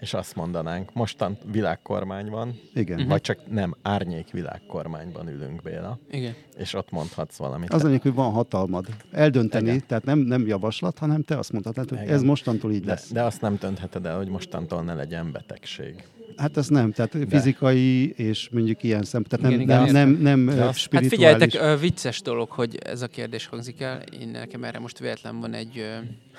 és 0.00 0.14
azt 0.14 0.34
mondanánk, 0.34 0.92
mostan 0.94 1.38
világkormány 1.52 2.30
van, 2.30 2.60
Igen. 2.74 2.94
uh-huh. 2.96 3.10
vagy 3.10 3.20
csak 3.20 3.38
nem, 3.50 3.74
árnyék 3.82 4.30
világkormányban 4.30 5.28
ülünk, 5.28 5.62
Béla, 5.62 5.98
Igen. 6.10 6.34
és 6.56 6.74
ott 6.74 6.90
mondhatsz 6.90 7.36
valamit. 7.36 7.72
Az 7.72 7.84
anyag, 7.84 8.02
hogy 8.02 8.14
van 8.14 8.32
hatalmad. 8.32 8.86
Eldönteni, 9.12 9.66
Igen. 9.66 9.82
tehát 9.86 10.04
nem, 10.04 10.18
nem 10.18 10.46
javaslat, 10.46 10.98
hanem 10.98 11.22
te 11.22 11.38
azt 11.38 11.52
mondhatod, 11.52 11.88
hogy 11.88 11.98
Igen. 12.02 12.14
ez 12.14 12.22
mostantól 12.22 12.72
így 12.72 12.84
de, 12.84 12.90
lesz. 12.90 13.10
de 13.12 13.22
azt 13.22 13.40
nem 13.40 13.56
döntheted 13.60 14.06
el, 14.06 14.16
hogy 14.16 14.28
mostantól 14.28 14.82
ne 14.82 14.94
legyen 14.94 15.32
betegség. 15.32 16.04
Hát 16.36 16.56
ez 16.56 16.68
nem, 16.68 16.92
tehát 16.92 17.16
fizikai 17.28 18.10
és 18.10 18.48
mondjuk 18.48 18.82
ilyen 18.82 19.02
szempont, 19.02 19.28
tehát 19.28 19.44
nem, 19.56 19.60
Igen, 19.60 19.66
nem, 19.76 19.82
igen, 19.88 19.94
nem, 20.08 20.20
nem, 20.22 20.46
De 20.46 20.54
nem 20.54 20.58
azt- 20.58 20.66
Hát 20.66 20.76
spirituális. 20.76 21.08
figyeljetek, 21.38 21.60
ö, 21.60 21.80
vicces 21.80 22.20
dolog, 22.22 22.50
hogy 22.50 22.76
ez 22.76 23.02
a 23.02 23.06
kérdés 23.06 23.46
hangzik 23.46 23.80
el. 23.80 24.00
Én 24.02 24.28
nekem 24.28 24.64
erre 24.64 24.78
most 24.78 24.98
véletlen 24.98 25.40
van 25.40 25.52
egy 25.54 25.78
ö, 25.78 25.96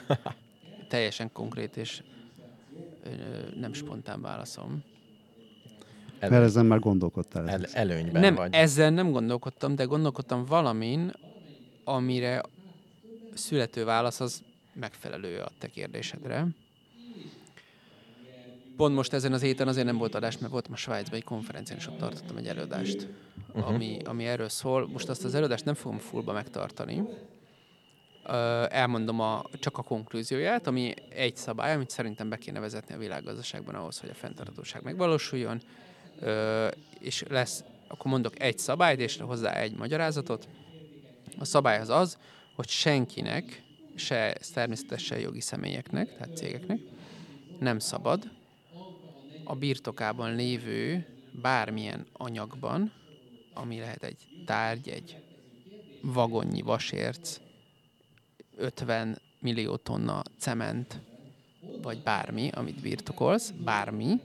teljesen 0.89 1.29
konkrét 1.31 1.77
és 1.77 2.01
ö, 3.03 3.09
nem 3.59 3.73
spontán 3.73 4.21
válaszom. 4.21 4.83
mert 6.19 6.33
ezen 6.33 6.65
már 6.65 6.79
gondolkodtál. 6.79 7.50
el, 7.50 7.65
előnyben 7.73 8.21
Nem, 8.21 8.35
vagy. 8.35 8.53
ezzel 8.53 8.89
nem 8.89 9.12
gondolkodtam, 9.12 9.75
de 9.75 9.83
gondolkodtam 9.83 10.45
valamin, 10.45 11.12
amire 11.83 12.41
születő 13.33 13.83
válasz 13.85 14.19
az 14.19 14.41
megfelelő 14.73 15.38
a 15.39 15.51
te 15.59 15.67
kérdésedre. 15.67 16.47
Pont 18.75 18.95
most 18.95 19.13
ezen 19.13 19.33
az 19.33 19.41
héten 19.41 19.67
azért 19.67 19.85
nem 19.85 19.97
volt 19.97 20.15
adás, 20.15 20.37
mert 20.37 20.51
voltam 20.51 20.73
a 20.73 20.75
Svájcban 20.75 21.15
egy 21.15 21.23
konferencián, 21.23 21.77
és 21.77 21.87
ott 21.87 21.97
tartottam 21.97 22.37
egy 22.37 22.47
előadást, 22.47 23.07
uh-huh. 23.47 23.73
ami, 23.73 23.97
ami 24.05 24.25
erről 24.25 24.49
szól. 24.49 24.87
Most 24.87 25.09
azt 25.09 25.23
az 25.23 25.35
előadást 25.35 25.65
nem 25.65 25.73
fogom 25.73 25.97
fullba 25.97 26.33
megtartani. 26.33 27.03
Elmondom 28.69 29.19
a, 29.19 29.43
csak 29.59 29.77
a 29.77 29.83
konklúzióját, 29.83 30.67
ami 30.67 30.93
egy 31.09 31.35
szabály, 31.35 31.73
amit 31.73 31.89
szerintem 31.89 32.29
be 32.29 32.37
kéne 32.37 32.59
vezetni 32.59 32.95
a 32.95 32.97
világgazdaságban 32.97 33.75
ahhoz, 33.75 33.99
hogy 33.99 34.09
a 34.09 34.13
fenntarthatóság 34.13 34.83
megvalósuljon. 34.83 35.61
És 36.99 37.23
lesz, 37.29 37.63
akkor 37.87 38.11
mondok 38.11 38.41
egy 38.41 38.57
szabályt, 38.57 38.99
és 38.99 39.17
hozzá 39.17 39.53
egy 39.53 39.75
magyarázatot. 39.75 40.47
A 41.39 41.45
szabály 41.45 41.79
az 41.79 41.89
az, 41.89 42.17
hogy 42.55 42.67
senkinek, 42.67 43.63
se 43.95 44.37
természetesen 44.53 45.19
jogi 45.19 45.41
személyeknek, 45.41 46.17
tehát 46.17 46.37
cégeknek, 46.37 46.79
nem 47.59 47.79
szabad 47.79 48.31
a 49.43 49.55
birtokában 49.55 50.35
lévő 50.35 51.05
bármilyen 51.41 52.05
anyagban, 52.13 52.91
ami 53.53 53.79
lehet 53.79 54.03
egy 54.03 54.27
tárgy, 54.45 54.89
egy 54.89 55.17
vagonnyi 56.01 56.62
vasérc, 56.62 57.39
50 58.57 59.21
millió 59.39 59.75
tonna 59.75 60.21
cement, 60.38 61.00
vagy 61.81 62.01
bármi, 62.01 62.50
amit 62.53 62.81
birtokolsz, 62.81 63.50
bármi, 63.50 64.19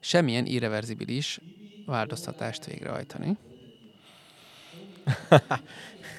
semmilyen 0.00 0.46
irreverzibilis 0.46 1.40
változtatást 1.86 2.64
végrehajtani. 2.64 3.36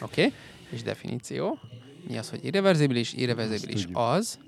Oké? 0.01 0.25
Okay? 0.25 0.33
És 0.69 0.83
definíció. 0.83 1.60
Mi 2.07 2.17
az, 2.17 2.29
hogy 2.29 2.45
irreverzibilis? 2.45 3.13
Irreverzibilis 3.13 3.88
az, 3.93 4.39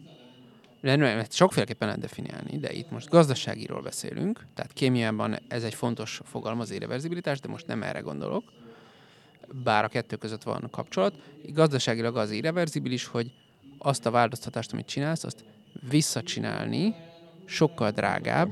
ezt 0.84 1.34
sokféleképpen 1.34 1.88
lehet 1.88 2.02
definiálni, 2.02 2.58
de 2.58 2.72
itt 2.72 2.92
most 2.92 3.10
gazdaságiról 3.10 3.82
beszélünk, 3.82 4.46
tehát 4.54 4.74
kémiában 4.74 5.40
ez 5.48 5.64
egy 5.64 5.74
fontos 5.74 6.22
fogalom 6.24 6.60
az 6.60 6.72
irreverzibilitás, 6.72 7.40
de 7.40 7.48
most 7.48 7.68
nem 7.68 7.84
erre 7.84 8.00
gondolok, 8.00 8.44
bár 9.64 9.84
a 9.84 9.88
kettő 9.88 10.16
között 10.16 10.44
van 10.44 10.68
kapcsolat. 10.72 11.16
Gazdaságilag 11.48 12.18
az 12.18 12.32
irreverzibilis, 12.32 13.06
hogy 13.06 13.32
azt 13.78 14.06
a 14.06 14.12
változtatást, 14.12 14.74
amit 14.74 14.86
csinálsz, 14.86 15.24
azt 15.24 15.44
visszacsinálni 15.90 16.96
sokkal 17.46 17.92
drágább, 17.92 18.50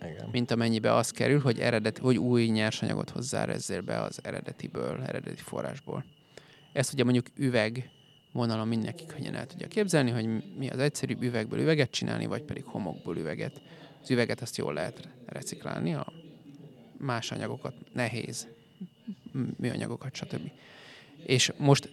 Igen. 0.00 0.28
mint 0.32 0.50
amennyibe 0.50 0.94
az 0.94 1.10
kerül, 1.10 1.40
hogy, 1.40 1.58
eredet, 1.58 1.98
hogy 1.98 2.16
új 2.18 2.44
nyersanyagot 2.44 3.10
hozzárezzél 3.10 3.80
be 3.80 4.00
az 4.00 4.18
eredetiből, 4.22 5.02
eredeti 5.06 5.42
forrásból. 5.42 6.04
Ezt 6.72 6.92
ugye 6.92 7.04
mondjuk 7.04 7.26
üveg 7.36 7.90
vonalon 8.32 8.68
mindenki 8.68 9.06
könnyen 9.06 9.34
el 9.34 9.46
tudja 9.46 9.68
képzelni, 9.68 10.10
hogy 10.10 10.56
mi 10.56 10.68
az 10.68 10.78
egyszerűbb 10.78 11.22
üvegből 11.22 11.60
üveget 11.60 11.90
csinálni, 11.90 12.26
vagy 12.26 12.42
pedig 12.42 12.64
homokból 12.64 13.16
üveget. 13.16 13.60
Az 14.02 14.10
üveget 14.10 14.40
azt 14.40 14.56
jól 14.56 14.72
lehet 14.72 15.08
reciklálni, 15.26 15.94
a 15.94 16.12
más 16.98 17.32
anyagokat 17.32 17.74
nehéz, 17.92 18.46
műanyagokat, 19.56 20.14
stb. 20.14 20.50
És 21.26 21.52
most 21.58 21.90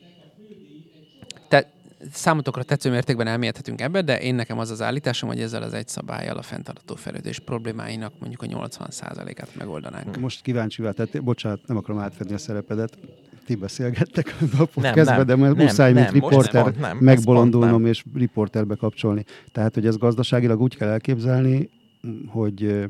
te, 1.48 1.72
számotokra 2.12 2.64
tetsző 2.64 2.90
mértékben 2.90 3.28
elmélyedhetünk 3.28 3.82
ebbe, 3.82 4.02
de 4.02 4.22
én 4.22 4.36
nekem 4.36 4.60
az 4.60 4.70
az 4.70 4.82
állításom, 4.82 5.30
hogy 5.30 5.42
ezzel 5.42 5.64
az 5.64 5.74
egy 5.74 5.88
szabályjal 5.88 6.38
a 6.38 6.42
fenntartható 6.42 6.96
fejlődés 6.96 7.40
problémáinak 7.40 8.14
mondjuk 8.20 8.42
a 8.42 8.46
80%-át 8.46 9.56
megoldanánk. 9.56 10.20
Most 10.20 10.42
kíváncsi 10.42 10.82
tehát 10.82 11.24
bocsánat, 11.24 11.68
nem 11.68 11.78
akarom 11.78 12.00
átvenni 12.02 12.34
a 12.34 12.38
szerepedet. 12.38 12.98
Ti 13.50 13.56
beszélgettek 13.56 14.36
a 14.40 14.44
Nem, 14.58 14.68
podcastben, 14.74 15.18
nem, 15.18 15.26
de 15.26 15.36
mert 15.36 15.56
nem, 15.56 15.66
muszáj, 15.66 15.94
mint 15.94 16.06
nem, 16.06 16.14
riporter 16.14 16.76
nem, 16.76 16.98
ez 16.98 17.04
megbolondulnom 17.04 17.82
nem. 17.82 17.90
és 17.90 18.04
riporterbe 18.14 18.76
kapcsolni. 18.76 19.26
Tehát, 19.52 19.74
hogy 19.74 19.86
ez 19.86 19.98
gazdaságilag 19.98 20.62
úgy 20.62 20.76
kell 20.76 20.90
elképzelni, 20.90 21.70
hogy 22.28 22.86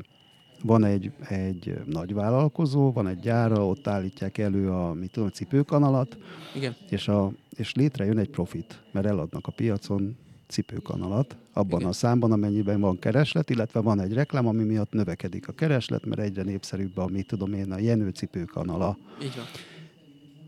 van 0.62 0.84
egy, 0.84 1.10
egy 1.28 1.78
nagy 1.86 2.14
vállalkozó, 2.14 2.92
van 2.92 3.06
egy 3.06 3.18
gyára, 3.18 3.66
ott 3.66 3.86
állítják 3.86 4.38
elő 4.38 4.70
a, 4.70 4.92
mit 4.92 5.10
tudom, 5.10 5.28
a 5.28 5.36
cipőkanalat, 5.36 6.18
Igen. 6.54 6.76
és, 6.88 7.08
a, 7.08 7.32
és 7.56 7.74
létrejön 7.74 8.18
egy 8.18 8.30
profit, 8.30 8.82
mert 8.92 9.06
eladnak 9.06 9.46
a 9.46 9.52
piacon 9.52 10.16
cipőkanalat, 10.48 11.36
abban 11.52 11.78
Igen. 11.78 11.90
a 11.90 11.92
számban, 11.92 12.32
amennyiben 12.32 12.80
van 12.80 12.98
kereslet, 12.98 13.50
illetve 13.50 13.80
van 13.80 14.00
egy 14.00 14.12
reklám, 14.12 14.46
ami 14.46 14.64
miatt 14.64 14.92
növekedik 14.92 15.48
a 15.48 15.52
kereslet, 15.52 16.06
mert 16.06 16.20
egyre 16.20 16.42
népszerűbb 16.42 16.96
a, 16.96 17.06
mit 17.06 17.26
tudom 17.26 17.52
én, 17.52 17.72
a 17.72 17.78
Jenő 17.78 18.08
cipőkanala. 18.08 18.98
Így 19.22 19.34
van. 19.36 19.44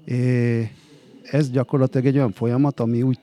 É, 0.05 0.71
ez 1.23 1.51
gyakorlatilag 1.51 2.07
egy 2.07 2.17
olyan 2.17 2.33
folyamat, 2.33 2.81
ami 2.81 3.03
úgy, 3.03 3.19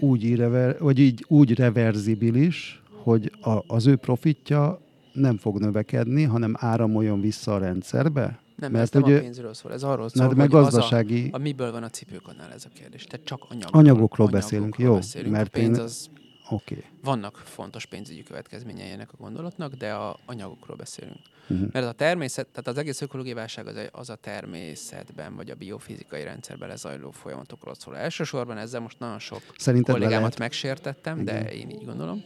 úgy, 0.00 0.22
irrever, 0.24 0.78
vagy 0.78 0.98
így, 0.98 1.24
úgy 1.28 1.54
reverzibilis, 1.54 2.82
hogy 2.90 3.32
a, 3.40 3.64
az 3.66 3.86
ő 3.86 3.96
profitja 3.96 4.80
nem 5.12 5.36
fog 5.36 5.58
növekedni, 5.58 6.22
hanem 6.22 6.54
áramoljon 6.58 7.20
vissza 7.20 7.54
a 7.54 7.58
rendszerbe. 7.58 8.38
Nem, 8.56 8.70
Mert 8.72 8.84
ez 8.84 8.90
nem 8.90 9.02
ugye- 9.02 9.16
a 9.16 9.20
pénzről 9.20 9.54
szól, 9.54 9.72
ez 9.72 9.82
arról 9.82 10.08
szól, 10.08 10.26
meg 10.26 10.36
hogy 10.36 10.48
gazdasági- 10.48 11.24
az 11.26 11.32
a, 11.32 11.36
a 11.36 11.38
miből 11.38 11.72
van 11.72 11.82
a 11.82 11.88
cipőkanál 11.88 12.52
ez 12.54 12.64
a 12.64 12.68
kérdés. 12.80 13.04
Tehát 13.04 13.26
csak 13.26 13.40
anyagokról, 13.48 13.80
Anyagokról 13.82 14.26
beszélünk, 14.28 14.78
jó, 14.78 14.94
Beszélünk. 14.94 15.32
mert 15.32 15.46
a 15.46 15.58
pénz 15.58 15.76
én- 15.78 15.84
az. 15.84 16.08
Okay. 16.50 16.84
vannak 17.02 17.36
fontos 17.36 17.86
pénzügyi 17.86 18.22
következményei 18.22 18.90
ennek 18.90 19.12
a 19.12 19.16
gondolatnak, 19.16 19.74
de 19.74 19.92
a 19.94 20.18
anyagokról 20.26 20.76
beszélünk. 20.76 21.18
Uh-huh. 21.48 21.68
Mert 21.72 21.86
a 21.86 21.92
természet, 21.92 22.46
tehát 22.46 22.66
az 22.66 22.76
egész 22.78 23.00
ökológiai 23.00 23.34
válság 23.34 23.66
az, 23.66 23.76
egy- 23.76 23.88
az 23.92 24.10
a 24.10 24.14
természetben, 24.14 25.36
vagy 25.36 25.50
a 25.50 25.54
biofizikai 25.54 26.22
rendszerben 26.24 26.68
lezajló 26.68 27.10
folyamatokról 27.10 27.74
szól. 27.74 27.96
Elsősorban 27.96 28.58
ezzel 28.58 28.80
most 28.80 28.98
nagyon 28.98 29.18
sok 29.18 29.42
Szerinted 29.56 29.94
kollégámat 29.94 30.20
lehet? 30.22 30.38
megsértettem, 30.38 31.24
de 31.24 31.40
Igen. 31.40 31.52
én 31.52 31.70
így 31.70 31.84
gondolom. 31.84 32.22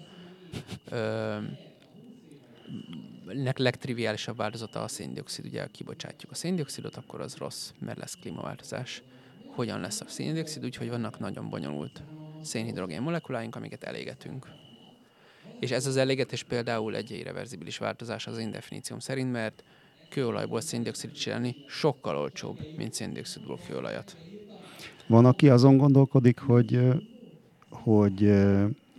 Ö, 0.90 1.36
nek 3.32 3.58
legtriviálisabb 3.58 4.36
változata 4.36 4.82
a 4.82 4.88
széndiokszid. 4.88 5.44
Ugye 5.46 5.66
kibocsátjuk 5.66 6.30
a 6.30 6.34
széndiokszidot, 6.34 6.96
akkor 6.96 7.20
az 7.20 7.36
rossz, 7.36 7.70
mert 7.78 7.98
lesz 7.98 8.14
klímaváltozás. 8.20 9.02
Hogyan 9.46 9.80
lesz 9.80 10.00
a 10.00 10.04
széndiokszid? 10.08 10.64
Úgyhogy 10.64 10.88
vannak 10.88 11.18
nagyon 11.18 11.48
bonyolult 11.48 12.02
szénhidrogén 12.42 13.02
molekuláink, 13.02 13.56
amiket 13.56 13.84
elégetünk. 13.84 14.46
És 15.60 15.70
ez 15.70 15.86
az 15.86 15.96
elégetés 15.96 16.42
például 16.42 16.96
egy 16.96 17.10
irreverzibilis 17.10 17.78
változás 17.78 18.26
az 18.26 18.38
én 18.38 18.50
definícióm 18.50 18.98
szerint, 18.98 19.32
mert 19.32 19.64
kőolajból 20.08 20.60
széndiokszidot 20.60 21.16
csinálni 21.16 21.56
sokkal 21.66 22.16
olcsóbb, 22.16 22.58
mint 22.76 22.92
széndiokszidból 22.92 23.58
kőolajat. 23.66 24.16
Van, 25.06 25.24
aki 25.24 25.48
azon 25.48 25.76
gondolkodik, 25.76 26.38
hogy, 26.38 26.80
hogy 27.70 28.32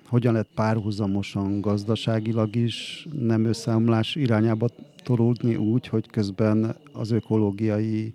hogyan 0.07 0.31
lehet 0.31 0.49
párhuzamosan 0.55 1.61
gazdaságilag 1.61 2.55
is 2.55 3.07
nem 3.11 3.45
összeomlás 3.45 4.15
irányába 4.15 4.67
torulni 5.03 5.55
úgy, 5.55 5.87
hogy 5.87 6.07
közben 6.09 6.75
az 6.91 7.11
ökológiai 7.11 8.13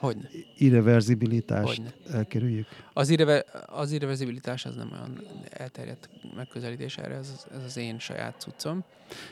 Hogyne. 0.00 0.28
irreverzibilitást 0.56 1.66
Hogyne. 1.66 1.92
elkerüljük? 2.12 2.66
Az, 2.92 3.08
irrever, 3.08 3.44
az 3.66 3.92
irreverzibilitás 3.92 4.64
az 4.64 4.74
nem 4.74 4.88
olyan 4.92 5.20
elterjedt 5.50 6.08
megközelítés 6.36 6.96
erre, 6.98 7.14
ez, 7.14 7.46
ez 7.56 7.62
az 7.64 7.76
én 7.76 7.98
saját 7.98 8.34
cuccom. 8.38 8.84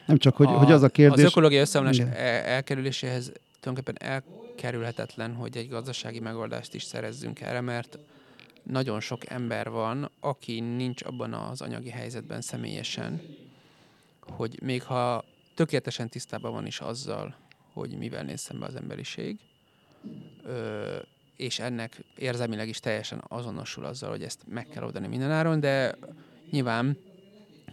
Nem 0.06 0.16
csak, 0.16 0.36
hogy, 0.36 0.46
hogy 0.46 0.72
az 0.72 0.82
a 0.82 0.88
kérdés... 0.88 1.24
Az 1.24 1.30
ökológiai 1.30 1.60
összeomlás 1.60 1.98
elkerüléséhez 1.98 3.32
tulajdonképpen 3.60 4.10
elkerülhetetlen, 4.10 5.34
hogy 5.34 5.56
egy 5.56 5.68
gazdasági 5.68 6.20
megoldást 6.20 6.74
is 6.74 6.82
szerezzünk 6.82 7.40
erre, 7.40 7.60
mert 7.60 7.98
nagyon 8.62 9.00
sok 9.00 9.30
ember 9.30 9.70
van, 9.70 10.10
aki 10.20 10.60
nincs 10.60 11.02
abban 11.02 11.32
az 11.32 11.60
anyagi 11.60 11.90
helyzetben 11.90 12.40
személyesen, 12.40 13.22
hogy 14.20 14.58
még 14.62 14.82
ha 14.82 15.24
tökéletesen 15.54 16.08
tisztában 16.08 16.52
van 16.52 16.66
is 16.66 16.80
azzal, 16.80 17.34
hogy 17.72 17.90
mivel 17.98 18.22
néz 18.22 18.40
szembe 18.40 18.66
az 18.66 18.74
emberiség, 18.74 19.38
ö, 20.44 20.96
és 21.36 21.58
ennek 21.58 22.04
érzelmileg 22.16 22.68
is 22.68 22.80
teljesen 22.80 23.24
azonosul 23.28 23.84
azzal, 23.84 24.10
hogy 24.10 24.22
ezt 24.22 24.40
meg 24.48 24.66
kell 24.66 24.82
oldani 24.82 25.06
mindenáron, 25.06 25.60
de 25.60 25.94
nyilván 26.50 26.98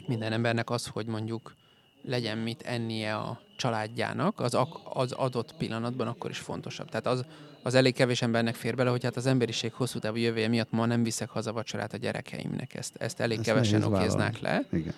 minden 0.08 0.32
embernek 0.32 0.70
az, 0.70 0.88
hogy 0.88 1.05
mondjuk 1.05 1.55
legyen 2.01 2.38
mit 2.38 2.62
ennie 2.62 3.15
a 3.15 3.41
családjának, 3.58 4.39
az, 4.39 4.58
az 4.84 5.12
adott 5.12 5.55
pillanatban 5.58 6.08
akkor 6.08 6.29
is 6.29 6.38
fontosabb. 6.38 6.89
Tehát 6.89 7.08
az, 7.08 7.25
az 7.63 7.74
elég 7.74 7.94
kevés 7.94 8.22
embernek 8.22 8.55
fér 8.55 8.75
bele, 8.75 8.89
hogy 8.89 9.03
hát 9.03 9.15
az 9.15 9.25
emberiség 9.25 9.74
hosszú 9.74 10.00
távú 10.00 10.15
jövője 10.15 10.48
miatt 10.48 10.72
ma 10.72 10.86
nem 10.86 11.03
viszek 11.03 11.29
haza 11.29 11.53
vacsorát 11.53 11.94
a 11.94 11.98
gyerekeimnek. 11.98 12.74
Ezt, 12.74 12.96
ezt 12.98 13.20
elég 13.20 13.38
Ezt 13.38 13.48
kevesen 13.48 13.84
okéznák 13.84 14.39
le. 14.39 14.65
Igen. 14.72 14.94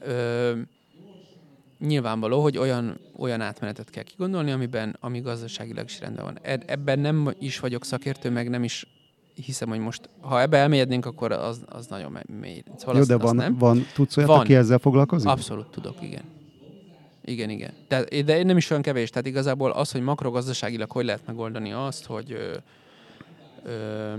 Ö, 0.00 0.60
nyilvánvaló, 1.86 2.42
hogy 2.42 2.58
olyan, 2.58 3.00
olyan 3.16 3.40
átmenetet 3.40 3.90
kell 3.90 4.02
kigondolni, 4.02 4.50
amiben, 4.50 4.96
ami 5.00 5.20
gazdaságilag 5.20 5.84
is 5.84 6.00
rendben 6.00 6.24
van. 6.24 6.38
Ebben 6.66 6.98
nem 6.98 7.34
is 7.38 7.58
vagyok 7.58 7.84
szakértő, 7.84 8.30
meg 8.30 8.48
nem 8.50 8.64
is 8.64 8.86
hiszem, 9.34 9.68
hogy 9.68 9.78
most, 9.78 10.08
ha 10.20 10.40
ebbe 10.40 10.56
elmélyednénk, 10.56 11.06
akkor 11.06 11.32
az, 11.32 11.60
az 11.66 11.86
nagyon 11.86 12.18
mély. 12.40 12.62
Szóval 12.76 12.94
Jó, 12.94 13.00
azt, 13.00 13.08
de 13.08 13.16
van, 13.16 13.36
nem. 13.36 13.58
van, 13.58 13.86
tudsz 13.94 14.16
olyat, 14.16 14.28
Van. 14.28 14.40
aki 14.40 14.54
ezzel 14.54 14.78
foglalkozik? 14.78 15.28
Abszolút 15.28 15.66
tudok, 15.66 16.02
igen. 16.02 16.22
Igen, 17.24 17.50
igen. 17.50 17.72
De, 17.88 18.22
de 18.22 18.42
nem 18.42 18.56
is 18.56 18.70
olyan 18.70 18.82
kevés. 18.82 19.10
Tehát 19.10 19.26
igazából 19.26 19.70
az, 19.70 19.92
hogy 19.92 20.00
makrogazdaságilag 20.00 20.90
hogy 20.90 21.04
lehet 21.04 21.26
megoldani 21.26 21.72
azt, 21.72 22.06
hogy 22.06 22.32
ö, 22.32 22.56
ö, 23.64 24.12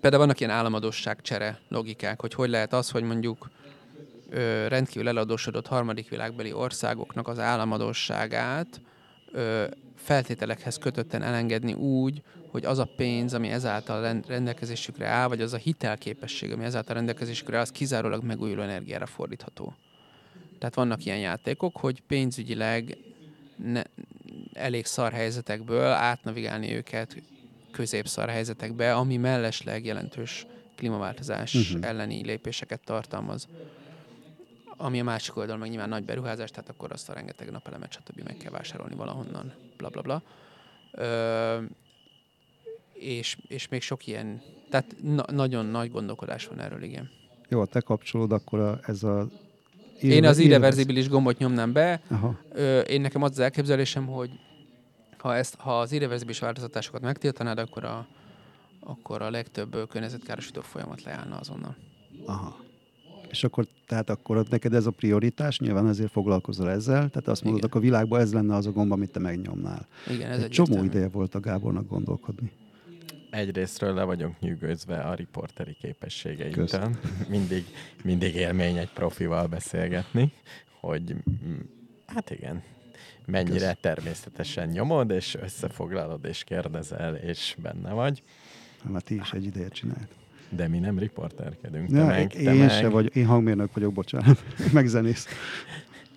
például 0.00 0.22
vannak 0.22 0.40
ilyen 0.40 0.52
államadosságcsere 0.52 1.60
logikák, 1.68 2.20
hogy 2.20 2.34
hogy 2.34 2.50
lehet 2.50 2.72
az, 2.72 2.90
hogy 2.90 3.02
mondjuk 3.02 3.50
ö, 4.32 4.68
rendkívül 4.68 5.08
eladósodott 5.08 5.66
harmadik 5.66 6.08
világbeli 6.08 6.52
országoknak 6.52 7.28
az 7.28 7.38
államadósságát 7.38 8.80
ö, 9.32 9.64
feltételekhez 9.96 10.78
kötötten 10.78 11.22
elengedni 11.22 11.72
úgy, 11.72 12.22
hogy 12.50 12.64
az 12.64 12.78
a 12.78 12.88
pénz, 12.96 13.34
ami 13.34 13.48
ezáltal 13.48 14.00
ren- 14.00 14.26
rendelkezésükre 14.26 15.06
áll, 15.06 15.28
vagy 15.28 15.40
az 15.40 15.52
a 15.52 15.56
hitelképesség, 15.56 16.52
ami 16.52 16.64
ezáltal 16.64 16.94
rendelkezésükre 16.94 17.56
áll, 17.56 17.62
az 17.62 17.70
kizárólag 17.70 18.24
megújuló 18.24 18.62
energiára 18.62 19.06
fordítható. 19.06 19.74
Tehát 20.58 20.74
vannak 20.74 21.04
ilyen 21.04 21.18
játékok, 21.18 21.76
hogy 21.76 22.02
pénzügyileg 22.06 22.96
ne, 23.56 23.82
elég 24.52 24.86
szar 24.86 25.12
helyzetekből 25.12 25.86
átnavigálni 25.86 26.74
őket 26.74 27.22
középszar 27.70 28.28
helyzetekbe, 28.28 28.94
ami 28.94 29.16
mellesleg 29.16 29.84
jelentős 29.84 30.46
klímaváltozás 30.76 31.54
uh-huh. 31.54 31.86
elleni 31.88 32.24
lépéseket 32.24 32.80
tartalmaz. 32.84 33.48
Ami 34.82 35.00
a 35.00 35.04
másik 35.04 35.36
oldalon 35.36 35.60
meg 35.60 35.68
nyilván 35.70 35.88
nagy 35.88 36.04
beruházás, 36.04 36.50
tehát 36.50 36.68
akkor 36.68 36.92
azt 36.92 37.08
a 37.08 37.12
rengeteg 37.12 37.50
napelemet, 37.50 37.92
stb. 37.92 38.20
meg 38.24 38.36
kell 38.36 38.50
vásárolni 38.50 38.94
valahonnan, 38.94 39.52
bla 39.76 39.88
bla 39.88 40.02
bla. 40.02 40.22
Ö, 40.92 41.62
és, 42.92 43.36
és 43.48 43.68
még 43.68 43.82
sok 43.82 44.06
ilyen, 44.06 44.42
tehát 44.70 44.94
na- 45.02 45.32
nagyon 45.32 45.66
nagy 45.66 45.90
gondolkodás 45.90 46.46
van 46.46 46.60
erről, 46.60 46.82
igen. 46.82 47.10
Jó, 47.48 47.64
te 47.64 47.80
kapcsolod, 47.80 48.32
akkor 48.32 48.58
a, 48.60 48.78
ez 48.82 49.02
a... 49.02 49.10
Én 49.18 49.20
az 49.20 49.28
irreverzi- 50.00 50.44
irreverzibilis 50.44 51.08
gombot 51.08 51.38
nyomnám 51.38 51.72
be, 51.72 52.02
Aha. 52.10 52.38
Ö, 52.52 52.80
én 52.80 53.00
nekem 53.00 53.22
az 53.22 53.30
az 53.30 53.38
elképzelésem, 53.38 54.06
hogy 54.06 54.30
ha, 55.18 55.36
ezt, 55.36 55.54
ha 55.54 55.80
az 55.80 55.92
irreverzibilis 55.92 56.38
változtatásokat 56.40 57.00
megtiltanád, 57.00 57.58
akkor 57.58 57.84
a, 57.84 58.06
akkor 58.80 59.22
a 59.22 59.30
legtöbb 59.30 59.88
környezetkárosító 59.88 60.60
folyamat 60.60 61.02
leállna 61.02 61.36
azonnal. 61.38 61.76
Aha. 62.26 62.70
És 63.32 63.44
akkor, 63.44 63.66
tehát 63.86 64.10
akkor 64.10 64.36
ott 64.36 64.48
neked 64.48 64.74
ez 64.74 64.86
a 64.86 64.90
prioritás, 64.90 65.58
nyilván 65.58 65.88
ezért 65.88 66.10
foglalkozol 66.10 66.70
ezzel, 66.70 67.08
tehát 67.08 67.28
azt 67.28 67.42
mondod, 67.42 67.60
Igen. 67.60 67.70
akkor 67.70 67.80
a 67.80 67.84
világban 67.84 68.20
ez 68.20 68.32
lenne 68.32 68.54
az 68.54 68.66
a 68.66 68.70
gomb, 68.70 68.92
amit 68.92 69.10
te 69.10 69.18
megnyomnál. 69.18 69.86
Igen, 70.10 70.30
ez 70.30 70.38
egy 70.38 70.44
egy 70.44 70.50
csomó 70.50 70.84
ideje 70.84 71.08
volt 71.08 71.34
a 71.34 71.40
Gábornak 71.40 71.88
gondolkodni. 71.88 72.52
Egyrésztről 73.30 73.94
le 73.94 74.02
vagyok 74.02 74.40
nyűgözve 74.40 74.96
a 74.96 75.14
riporteri 75.14 75.76
képességeimtől. 75.80 76.96
Mindig, 77.28 77.64
mindig 78.04 78.34
élmény 78.34 78.76
egy 78.76 78.92
profival 78.92 79.46
beszélgetni, 79.46 80.32
hogy 80.80 81.14
hát 82.06 82.30
igen, 82.30 82.62
mennyire 83.26 83.66
Kösz. 83.66 83.78
természetesen 83.80 84.68
nyomod, 84.68 85.10
és 85.10 85.34
összefoglalod, 85.34 86.24
és 86.24 86.44
kérdezel, 86.44 87.14
és 87.14 87.56
benne 87.62 87.92
vagy. 87.92 88.22
Mert 88.82 89.04
ti 89.04 89.14
is 89.14 89.32
egy 89.32 89.44
ideje 89.44 89.68
csinált. 89.68 90.08
De 90.56 90.68
mi 90.68 90.78
nem 90.78 90.98
riporterkedünk. 90.98 91.90
Te 91.90 91.96
Ja, 91.98 92.04
meg, 92.06 92.32
te 92.32 92.38
én 92.38 92.54
meg, 92.54 92.70
se 92.70 92.88
vagyok, 92.88 93.14
én 93.14 93.26
hangmérnök 93.26 93.72
vagyok, 93.74 93.92
bocsánat, 93.92 94.44
meg 94.72 94.86
zenész, 94.86 95.26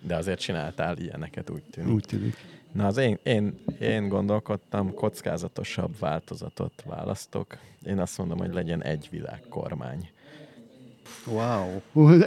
De 0.02 0.16
azért 0.16 0.40
csináltál 0.40 0.98
ilyeneket, 0.98 1.50
úgy 1.50 1.62
tűnik. 1.70 1.92
úgy 1.92 2.04
tűnik. 2.06 2.36
Na, 2.72 2.86
az 2.86 2.96
én, 2.96 3.18
én, 3.22 3.58
én 3.80 4.08
gondolkodtam, 4.08 4.94
kockázatosabb 4.94 5.98
változatot 5.98 6.82
választok. 6.86 7.56
Én 7.86 7.98
azt 7.98 8.18
mondom, 8.18 8.38
hogy 8.38 8.52
legyen 8.52 8.82
egy 8.82 9.08
világkormány. 9.10 10.08
Wow. 11.26 11.80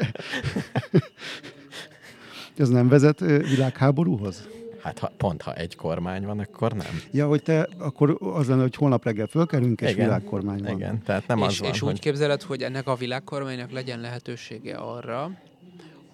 Ez 2.58 2.70
nem 2.70 2.88
vezet 2.88 3.20
világháborúhoz? 3.20 4.48
Hát 4.90 5.00
ha, 5.00 5.12
pont 5.18 5.42
ha 5.42 5.54
egy 5.54 5.76
kormány 5.76 6.26
van, 6.26 6.40
akkor 6.40 6.74
nem. 6.74 7.02
Ja, 7.12 7.28
hogy 7.28 7.44
te, 7.44 7.68
akkor 7.78 8.18
az 8.20 8.48
lenne, 8.48 8.62
hogy 8.62 8.76
holnap 8.76 9.04
reggel 9.04 9.28
fölkerünk, 9.28 9.82
és 9.82 9.92
Igen. 9.92 10.06
világkormány 10.06 10.64
van. 10.64 10.76
Igen, 10.76 11.04
tehát 11.04 11.28
nem 11.28 11.38
és, 11.38 11.46
az 11.46 11.60
van, 11.60 11.70
és 11.70 11.80
hogy... 11.80 11.92
úgy 11.92 12.00
képzeled, 12.00 12.42
hogy 12.42 12.62
ennek 12.62 12.88
a 12.88 12.96
világkormánynak 12.96 13.72
legyen 13.72 14.00
lehetősége 14.00 14.76
arra, 14.76 15.32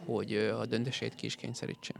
hogy 0.05 0.33
a 0.61 0.65
döntését 0.65 1.15
ki 1.15 1.25
is 1.25 1.35
kényszerítse. 1.35 1.93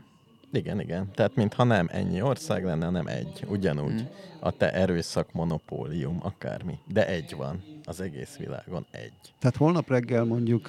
Igen, 0.51 0.79
igen. 0.79 1.11
Tehát 1.13 1.35
mintha 1.35 1.63
nem 1.63 1.89
ennyi 1.91 2.21
ország 2.21 2.63
lenne, 2.63 2.85
hanem 2.85 3.07
egy. 3.07 3.45
Ugyanúgy 3.47 3.93
Mm. 3.93 4.05
a 4.39 4.51
te 4.51 4.73
erőszak 4.73 5.31
monopólium, 5.31 6.19
akármi. 6.21 6.77
De 6.88 7.07
egy 7.07 7.35
van. 7.35 7.63
Az 7.85 8.01
egész 8.01 8.35
világon 8.35 8.85
egy. 8.91 9.33
Tehát 9.39 9.55
holnap 9.55 9.89
reggel 9.89 10.23
mondjuk 10.23 10.67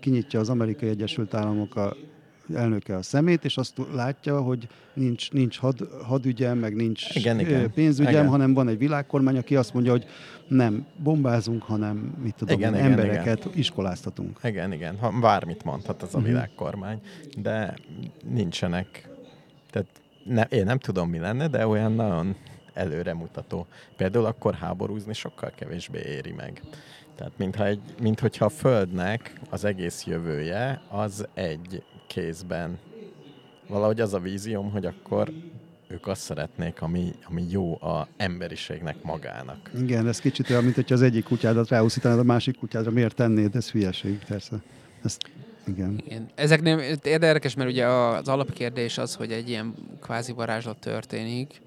kinyitja 0.00 0.40
az 0.40 0.48
Amerikai 0.48 0.88
Egyesült 0.88 1.34
Államok 1.34 1.76
a 1.76 1.96
elnöke 2.54 2.96
a 2.96 3.02
szemét, 3.02 3.44
és 3.44 3.56
azt 3.56 3.74
látja, 3.92 4.40
hogy 4.40 4.68
nincs, 4.94 5.32
nincs 5.32 5.58
had, 5.58 5.88
hadügyem, 6.06 6.58
meg 6.58 6.74
nincs 6.74 7.14
Igen, 7.14 7.40
igen. 7.40 7.72
pénzügyem, 7.72 8.12
Igen. 8.12 8.28
hanem 8.28 8.54
van 8.54 8.68
egy 8.68 8.78
világkormány, 8.78 9.36
aki 9.36 9.56
azt 9.56 9.74
mondja, 9.74 9.90
hogy 9.92 10.06
nem 10.48 10.86
bombázunk, 10.96 11.62
hanem 11.62 11.96
mit 12.22 12.34
tudom, 12.34 12.58
Igen, 12.58 12.74
igen, 12.74 12.86
igen, 12.86 12.98
embereket 12.98 13.38
igen. 13.44 13.58
iskoláztatunk. 13.58 14.38
Igen, 14.42 14.72
igen. 14.72 14.98
Ha 14.98 15.18
bármit 15.20 15.64
mondhat 15.64 16.02
az 16.02 16.14
a 16.14 16.18
Mhm. 16.18 16.26
világkormány, 16.26 17.00
de 17.38 17.74
nincsenek. 18.28 19.08
Tehát 19.70 19.86
ne, 20.24 20.42
én 20.42 20.64
nem 20.64 20.78
tudom, 20.78 21.10
mi 21.10 21.18
lenne, 21.18 21.48
de 21.48 21.66
olyan 21.66 21.92
nagyon 21.92 22.36
előremutató. 22.72 23.66
Például 23.96 24.24
akkor 24.24 24.54
háborúzni 24.54 25.12
sokkal 25.12 25.52
kevésbé 25.56 25.98
éri 26.06 26.32
meg. 26.32 26.62
Tehát 27.16 27.32
mintha, 27.36 27.66
egy, 27.66 27.80
mint 28.00 28.20
hogyha 28.20 28.44
a 28.44 28.48
Földnek 28.48 29.40
az 29.50 29.64
egész 29.64 30.04
jövője 30.06 30.82
az 30.88 31.26
egy 31.34 31.82
kézben. 32.14 32.78
Valahogy 33.66 34.00
az 34.00 34.14
a 34.14 34.18
vízióm, 34.18 34.70
hogy 34.70 34.86
akkor 34.86 35.32
ők 35.88 36.06
azt 36.06 36.20
szeretnék, 36.20 36.82
ami, 36.82 37.14
ami 37.28 37.44
jó 37.50 37.82
a 37.82 38.08
emberiségnek 38.16 39.02
magának. 39.02 39.70
Igen, 39.80 40.08
ez 40.08 40.20
kicsit 40.20 40.50
olyan, 40.50 40.62
mint 40.62 40.74
hogyha 40.74 40.94
az 40.94 41.02
egyik 41.02 41.24
kutyádat 41.24 41.68
ráúszítanád 41.68 42.18
a 42.18 42.22
másik 42.22 42.58
kutyádra, 42.58 42.90
miért 42.90 43.14
tennéd? 43.14 43.56
Ez 43.56 43.70
hülyeség, 43.70 44.18
persze. 44.28 44.56
Ezt, 45.04 45.30
igen. 45.66 46.02
Igen. 46.06 46.28
Ezeknél 46.34 46.78
érdekes, 47.02 47.54
mert 47.54 47.70
ugye 47.70 47.86
az 47.86 48.28
alapkérdés 48.28 48.98
az, 48.98 49.14
hogy 49.14 49.32
egy 49.32 49.48
ilyen 49.48 49.74
kvázi 50.00 50.32
varázslat 50.32 50.78
történik, 50.78 51.60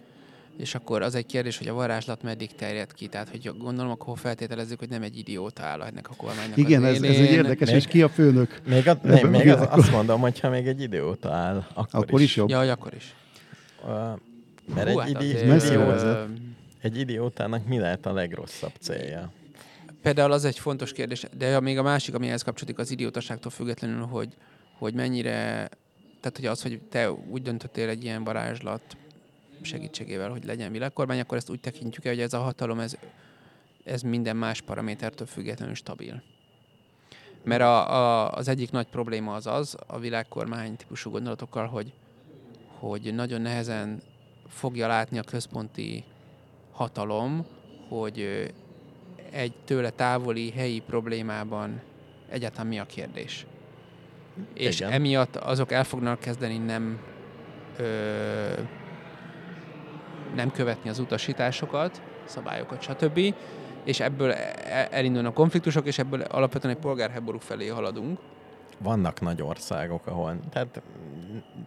és 0.57 0.75
akkor 0.75 1.01
az 1.01 1.15
egy 1.15 1.25
kérdés, 1.25 1.57
hogy 1.57 1.67
a 1.67 1.73
varázslat 1.73 2.23
meddig 2.23 2.55
terjed 2.55 2.93
ki. 2.93 3.07
Tehát, 3.07 3.29
hogy 3.29 3.51
gondolom, 3.57 3.91
akkor 3.91 4.17
feltételezzük, 4.17 4.79
hogy 4.79 4.89
nem 4.89 5.01
egy 5.01 5.17
idióta 5.17 5.63
áll 5.63 5.81
ennek 5.81 6.09
a 6.09 6.13
kormánynak 6.17 6.57
Igen, 6.57 6.83
az 6.83 6.95
ez, 6.95 7.01
ez 7.01 7.17
egy 7.17 7.31
érdekes, 7.31 7.69
és 7.69 7.85
ki 7.85 8.01
a 8.01 8.09
főnök? 8.09 8.61
Még, 8.65 8.87
a, 8.87 8.99
még, 9.03 9.25
még 9.25 9.49
az, 9.49 9.67
azt 9.69 9.91
mondom, 9.91 10.21
hogy 10.21 10.39
ha 10.39 10.49
még 10.49 10.67
egy 10.67 10.81
idióta 10.81 11.31
áll, 11.31 11.65
akkor, 11.73 12.03
Akkor 12.03 12.21
is 12.21 12.35
jobb. 12.35 12.49
Ja, 12.49 12.57
hogy 12.59 12.69
akkor 12.69 12.93
is. 12.93 13.15
Uh, 13.83 13.89
mert 14.75 14.89
Hú, 14.89 14.99
egy, 14.99 15.13
hát 15.13 15.23
idi, 15.23 15.33
vezet. 15.43 16.27
egy 16.81 16.99
idiótának 16.99 17.67
mi 17.67 17.79
lehet 17.79 18.05
a 18.05 18.13
legrosszabb 18.13 18.73
célja? 18.79 19.31
Például 20.01 20.31
az 20.31 20.45
egy 20.45 20.59
fontos 20.59 20.91
kérdés, 20.91 21.25
de 21.37 21.59
még 21.59 21.77
a 21.77 21.81
másik, 21.81 22.15
ami 22.15 22.27
ehhez 22.27 22.41
kapcsolódik, 22.41 22.79
az 22.79 22.91
idiótaságtól 22.91 23.51
függetlenül, 23.51 24.05
hogy, 24.05 24.29
hogy 24.77 24.93
mennyire, 24.93 25.33
tehát 26.19 26.35
hogy 26.35 26.45
az, 26.45 26.61
hogy 26.61 26.79
te 26.89 27.11
úgy 27.11 27.41
döntöttél 27.41 27.89
egy 27.89 28.03
ilyen 28.03 28.23
varázslat 28.23 28.81
segítségével, 29.61 30.29
hogy 30.29 30.45
legyen 30.45 30.71
világkormány, 30.71 31.19
akkor 31.19 31.37
ezt 31.37 31.49
úgy 31.49 31.59
tekintjük 31.59 32.05
el, 32.05 32.13
hogy 32.13 32.21
ez 32.21 32.33
a 32.33 32.39
hatalom, 32.39 32.79
ez, 32.79 32.97
ez 33.83 34.01
minden 34.01 34.35
más 34.35 34.61
paramétertől 34.61 35.27
függetlenül 35.27 35.75
stabil. 35.75 36.23
Mert 37.43 37.61
a, 37.61 37.95
a, 37.95 38.31
az 38.31 38.47
egyik 38.47 38.71
nagy 38.71 38.87
probléma 38.87 39.33
az 39.33 39.47
az, 39.47 39.77
a 39.87 39.99
világkormány 39.99 40.75
típusú 40.75 41.11
gondolatokkal, 41.11 41.65
hogy, 41.65 41.93
hogy 42.79 43.13
nagyon 43.15 43.41
nehezen 43.41 44.01
fogja 44.47 44.87
látni 44.87 45.17
a 45.17 45.23
központi 45.23 46.03
hatalom, 46.71 47.45
hogy 47.89 48.49
egy 49.31 49.53
tőle 49.65 49.89
távoli 49.89 50.51
helyi 50.51 50.79
problémában 50.79 51.81
egyáltalán 52.29 52.67
mi 52.67 52.79
a 52.79 52.85
kérdés. 52.85 53.45
És 54.53 54.79
Igen. 54.79 54.91
emiatt 54.91 55.35
azok 55.35 55.71
el 55.71 55.83
fognak 55.83 56.19
kezdeni 56.19 56.57
nem 56.57 56.99
ö, 57.77 58.53
nem 60.35 60.51
követni 60.51 60.89
az 60.89 60.99
utasításokat, 60.99 62.01
szabályokat, 62.25 62.81
stb. 62.81 63.35
És 63.83 63.99
ebből 63.99 64.31
e- 64.31 64.87
elindulnak 64.91 65.33
konfliktusok, 65.33 65.85
és 65.85 65.99
ebből 65.99 66.21
alapvetően 66.21 66.73
egy 66.75 66.81
polgárháború 66.81 67.39
felé 67.39 67.67
haladunk. 67.67 68.19
Vannak 68.79 69.21
nagy 69.21 69.41
országok, 69.41 70.07
ahol, 70.07 70.39
tehát 70.51 70.81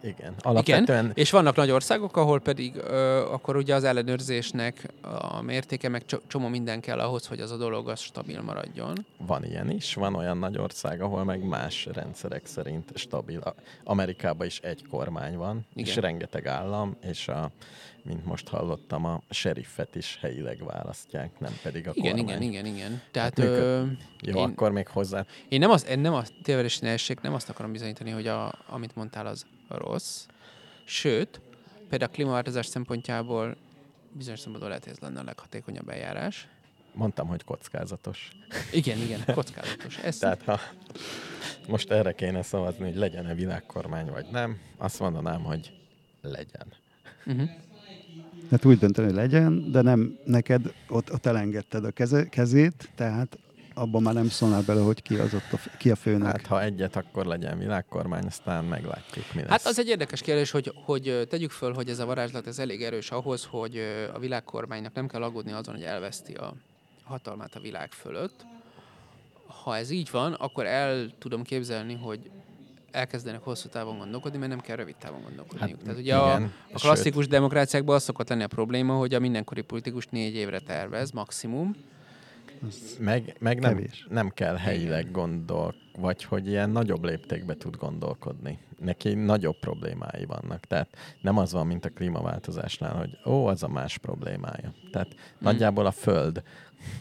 igen, 0.03 0.33
alapvetően 0.39 1.03
Igen, 1.03 1.11
és 1.13 1.31
vannak 1.31 1.55
nagy 1.55 1.71
országok, 1.71 2.17
ahol 2.17 2.39
pedig 2.39 2.75
ö, 2.75 3.31
akkor 3.31 3.55
ugye 3.55 3.75
az 3.75 3.83
ellenőrzésnek 3.83 4.93
a 5.01 5.41
mértéke, 5.41 5.89
meg 5.89 6.05
cso- 6.05 6.21
csomó 6.27 6.47
minden 6.47 6.79
kell 6.79 6.99
ahhoz, 6.99 7.27
hogy 7.27 7.39
az 7.39 7.51
a 7.51 7.57
dolog 7.57 7.89
az 7.89 7.99
stabil 7.99 8.41
maradjon. 8.41 9.05
van 9.17 9.43
ilyen 9.45 9.69
is, 9.69 9.93
van 9.93 10.15
olyan 10.15 10.37
nagy 10.37 10.57
ország, 10.57 11.01
ahol 11.01 11.23
meg 11.23 11.43
más 11.43 11.87
rendszerek 11.93 12.45
szerint 12.45 12.91
stabil. 12.97 13.55
Amerikában 13.83 14.47
is 14.47 14.59
egy 14.59 14.87
kormány 14.89 15.37
van, 15.37 15.65
Igen. 15.73 15.85
és 15.85 15.95
rengeteg 15.95 16.47
állam, 16.47 16.95
és 17.01 17.27
a, 17.27 17.51
mint 18.03 18.25
most 18.25 18.47
hallottam, 18.47 19.05
a 19.05 19.21
sheriffet 19.29 19.95
is 19.95 20.17
helyileg 20.21 20.63
választják, 20.65 21.39
nem 21.39 21.53
pedig 21.63 21.87
a 21.87 21.91
Igen, 21.93 22.15
kormány. 22.15 22.41
igen, 22.41 22.41
igen, 22.41 22.65
igen. 22.75 23.01
Tehát 23.11 23.37
működ- 23.37 23.57
ö, 23.59 23.83
Jó, 24.21 24.37
Én- 24.37 24.49
akkor 24.49 24.71
még 24.71 24.87
hozzá. 24.87 25.25
én 25.49 25.59
nem 25.59 25.69
azt, 25.69 25.87
én 25.87 25.99
nem 25.99 26.13
a 26.13 26.23
tévedési 26.43 26.79
nehézség, 26.81 27.17
nem 27.21 27.33
azt 27.33 27.49
akarom 27.49 27.71
bizonyítani, 27.71 28.09
hogy 28.11 28.27
a, 28.27 28.53
amit 28.67 28.95
mondtál 28.95 29.25
az 29.27 29.45
rossz. 29.67 30.25
Sőt, 30.83 31.41
például 31.89 32.11
a 32.11 32.13
klímaváltozás 32.13 32.65
szempontjából 32.65 33.57
bizonyos 34.13 34.39
szempontból 34.39 34.67
lehet, 34.69 34.83
hogy 34.83 34.93
ez 34.93 34.99
lenne 34.99 35.19
a 35.19 35.23
leghatékonyabb 35.23 35.89
eljárás. 35.89 36.47
Mondtam, 36.93 37.27
hogy 37.27 37.43
kockázatos. 37.43 38.31
Igen, 38.71 38.97
igen, 38.97 39.21
kockázatos. 39.33 39.97
Ez, 39.97 40.17
Tehát 40.17 40.41
ha 40.43 40.59
most 41.67 41.91
erre 41.91 42.11
kéne 42.13 42.41
szavazni, 42.41 42.85
hogy 42.85 42.95
legyen-e 42.95 43.33
világkormány 43.33 44.05
vagy 44.11 44.25
nem, 44.31 44.59
azt 44.77 44.99
mondanám, 44.99 45.43
hogy 45.43 45.73
legyen. 46.21 46.73
uh-huh. 47.25 47.49
Hát 48.51 48.65
úgy 48.65 48.77
dönteni, 48.77 49.07
hogy 49.07 49.15
legyen, 49.15 49.71
de 49.71 49.81
nem 49.81 50.17
neked 50.25 50.73
ott, 50.89 51.13
ott 51.13 51.25
elengedted 51.25 51.85
a 51.85 51.91
keze, 51.91 52.29
kezét, 52.29 52.89
tehát 52.95 53.37
abban 53.73 54.01
már 54.01 54.13
nem 54.13 54.29
szólnál 54.29 54.61
bele, 54.61 54.81
hogy 54.81 55.01
ki, 55.01 55.15
az 55.15 55.33
ott 55.33 55.51
a, 55.51 55.77
ki 55.77 55.91
a 55.91 55.95
főnök. 55.95 56.27
Hát 56.27 56.47
ha 56.47 56.61
egyet, 56.61 56.95
akkor 56.95 57.25
legyen 57.25 57.57
világkormány, 57.57 58.25
aztán 58.25 58.65
meglátjuk, 58.65 59.25
mi 59.33 59.41
lesz. 59.41 59.49
Hát 59.49 59.65
az 59.65 59.79
egy 59.79 59.87
érdekes 59.87 60.21
kérdés, 60.21 60.51
hogy, 60.51 60.73
hogy 60.85 61.27
tegyük 61.29 61.51
föl, 61.51 61.73
hogy 61.73 61.89
ez 61.89 61.99
a 61.99 62.05
varázslat 62.05 62.47
ez 62.47 62.59
elég 62.59 62.83
erős 62.83 63.11
ahhoz, 63.11 63.45
hogy 63.45 63.77
a 64.13 64.19
világkormánynak 64.19 64.93
nem 64.93 65.07
kell 65.07 65.23
aggódni 65.23 65.51
azon, 65.51 65.75
hogy 65.75 65.83
elveszti 65.83 66.33
a 66.33 66.53
hatalmát 67.03 67.55
a 67.55 67.59
világ 67.59 67.91
fölött. 67.91 68.45
Ha 69.63 69.77
ez 69.77 69.89
így 69.89 70.11
van, 70.11 70.33
akkor 70.33 70.65
el 70.65 71.11
tudom 71.19 71.43
képzelni, 71.43 71.95
hogy 71.95 72.29
elkezdenek 72.91 73.41
hosszú 73.43 73.69
távon 73.69 73.97
gondolkodni, 73.97 74.37
mert 74.37 74.49
nem 74.49 74.59
kell 74.59 74.75
rövid 74.75 74.95
távon 74.95 75.21
gondolkodniuk. 75.21 75.69
Hát, 75.75 75.83
Tehát 75.83 75.99
ugye 75.99 76.15
a, 76.15 76.37
igen, 76.37 76.53
a 76.73 76.79
klasszikus 76.79 77.27
demokráciákban 77.27 77.95
az 77.95 78.03
szokott 78.03 78.29
lenni 78.29 78.43
a 78.43 78.47
probléma, 78.47 78.93
hogy 78.95 79.13
a 79.13 79.19
mindenkori 79.19 79.61
politikus 79.61 80.07
négy 80.07 80.35
évre 80.35 80.59
tervez, 80.59 81.11
maximum, 81.11 81.75
Meg, 82.99 83.35
meg 83.39 83.59
nem, 83.59 83.75
Kevés. 83.75 84.05
nem 84.09 84.29
kell 84.29 84.55
helyileg 84.55 85.11
gondol, 85.11 85.75
vagy 85.97 86.23
hogy 86.23 86.47
ilyen 86.47 86.69
nagyobb 86.69 87.03
léptékbe 87.03 87.55
tud 87.55 87.75
gondolkodni. 87.75 88.59
Neki 88.79 89.13
nagyobb 89.13 89.59
problémái 89.59 90.25
vannak. 90.25 90.59
Tehát 90.59 90.97
nem 91.21 91.37
az 91.37 91.51
van, 91.51 91.67
mint 91.67 91.85
a 91.85 91.89
klímaváltozásnál, 91.89 92.95
hogy 92.97 93.17
ó, 93.25 93.45
az 93.45 93.63
a 93.63 93.67
más 93.67 93.97
problémája. 93.97 94.73
Tehát 94.91 95.07
Hmm. 95.13 95.19
nagyjából 95.39 95.85
a 95.85 95.91
Föld, 95.91 96.43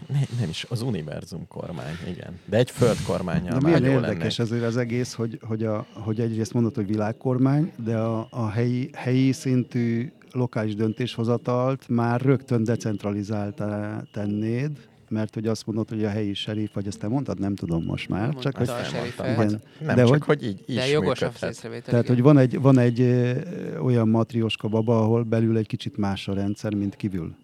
ne, 0.06 0.18
nem 0.40 0.48
is, 0.48 0.66
az 0.68 0.82
univerzum 0.82 1.46
kormány, 1.48 1.94
igen. 2.08 2.38
De 2.44 2.56
egy 2.56 2.70
Föld 2.70 2.96
kormánya 3.06 3.44
De 3.52 3.60
már 3.60 3.62
milyen 3.80 3.84
érdekes 3.84 4.36
lenne. 4.36 4.50
ezért 4.50 4.66
az 4.66 4.76
egész, 4.76 5.12
hogy, 5.12 5.38
hogy, 5.42 5.64
a, 5.64 5.86
hogy 5.92 6.20
egyrészt 6.20 6.52
mondod, 6.52 6.74
hogy 6.74 6.86
világkormány, 6.86 7.72
de 7.84 7.96
a, 7.96 8.26
a 8.30 8.48
helyi, 8.48 8.90
helyi 8.94 9.32
szintű 9.32 10.12
lokális 10.32 10.74
döntéshozatalt 10.74 11.88
már 11.88 12.20
rögtön 12.20 12.64
decentralizáltá 12.64 14.02
tennéd, 14.12 14.70
mert 15.08 15.34
hogy 15.34 15.46
azt 15.46 15.66
mondod, 15.66 15.88
hogy 15.88 16.04
a 16.04 16.08
helyi 16.08 16.34
serif, 16.34 16.70
vagy 16.74 16.86
ezt 16.86 16.98
te 16.98 17.08
mondtad, 17.08 17.38
nem 17.38 17.54
tudom 17.54 17.84
most 17.84 18.08
már. 18.08 18.22
Mondta 18.22 18.40
Csak 18.42 18.56
hogy, 18.56 18.68
a 18.68 18.72
Azt 18.72 18.90
serifet. 18.90 19.26
elmondtam, 19.26 19.56
Igen. 19.56 19.60
hogy 19.78 19.86
nem 19.86 19.96
De 19.96 20.02
csak, 20.04 20.22
hogy- 20.22 20.38
hogy, 20.38 20.48
így 20.48 20.62
is 20.66 20.74
de 20.74 20.86
jogos 20.88 21.22
a 21.22 21.28
tehát, 21.30 21.64
igen. 21.88 22.04
hogy 22.06 22.22
van 22.22 22.38
egy, 22.38 22.60
van 22.60 22.78
egy 22.78 23.00
ö, 23.00 23.32
olyan 23.78 24.08
matrioska 24.08 24.68
baba, 24.68 24.98
ahol 24.98 25.22
belül 25.22 25.56
egy 25.56 25.66
kicsit 25.66 25.96
más 25.96 26.28
a 26.28 26.34
rendszer, 26.34 26.74
mint 26.74 26.96
kívül. 26.96 27.34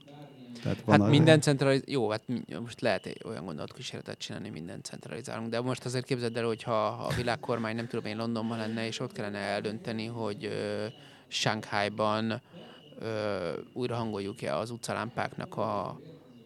Tehát 0.62 0.80
van 0.84 1.00
Hát 1.00 1.10
minden 1.10 1.40
centraliz... 1.40 1.82
Jó, 1.86 2.10
hát 2.10 2.22
most 2.60 2.80
lehet 2.80 3.18
olyan 3.24 3.44
gondolatkísérletet 3.44 4.18
csinálni, 4.18 4.48
mindent 4.48 4.84
centralizálunk, 4.84 5.50
de 5.50 5.60
most 5.60 5.84
azért 5.84 6.04
képzeld 6.04 6.36
el, 6.36 6.44
hogy 6.44 6.62
ha 6.62 6.76
ha 6.90 7.04
a 7.04 7.14
világkormány 7.14 7.76
nem 7.76 7.86
tudom 7.86 8.04
én 8.04 8.16
Londonban 8.16 8.58
lenne, 8.58 8.86
és 8.86 9.00
ott 9.00 9.12
kellene 9.12 9.38
eldönteni, 9.38 10.06
hogy 10.06 10.44
ö, 10.44 10.86
Shanghai-ban 11.28 12.42
ö, 12.98 13.52
újra 13.72 13.94
hangoljuk-e 13.96 14.56
az 14.56 14.70
utcalámpáknak 14.70 15.56
a, 15.56 16.00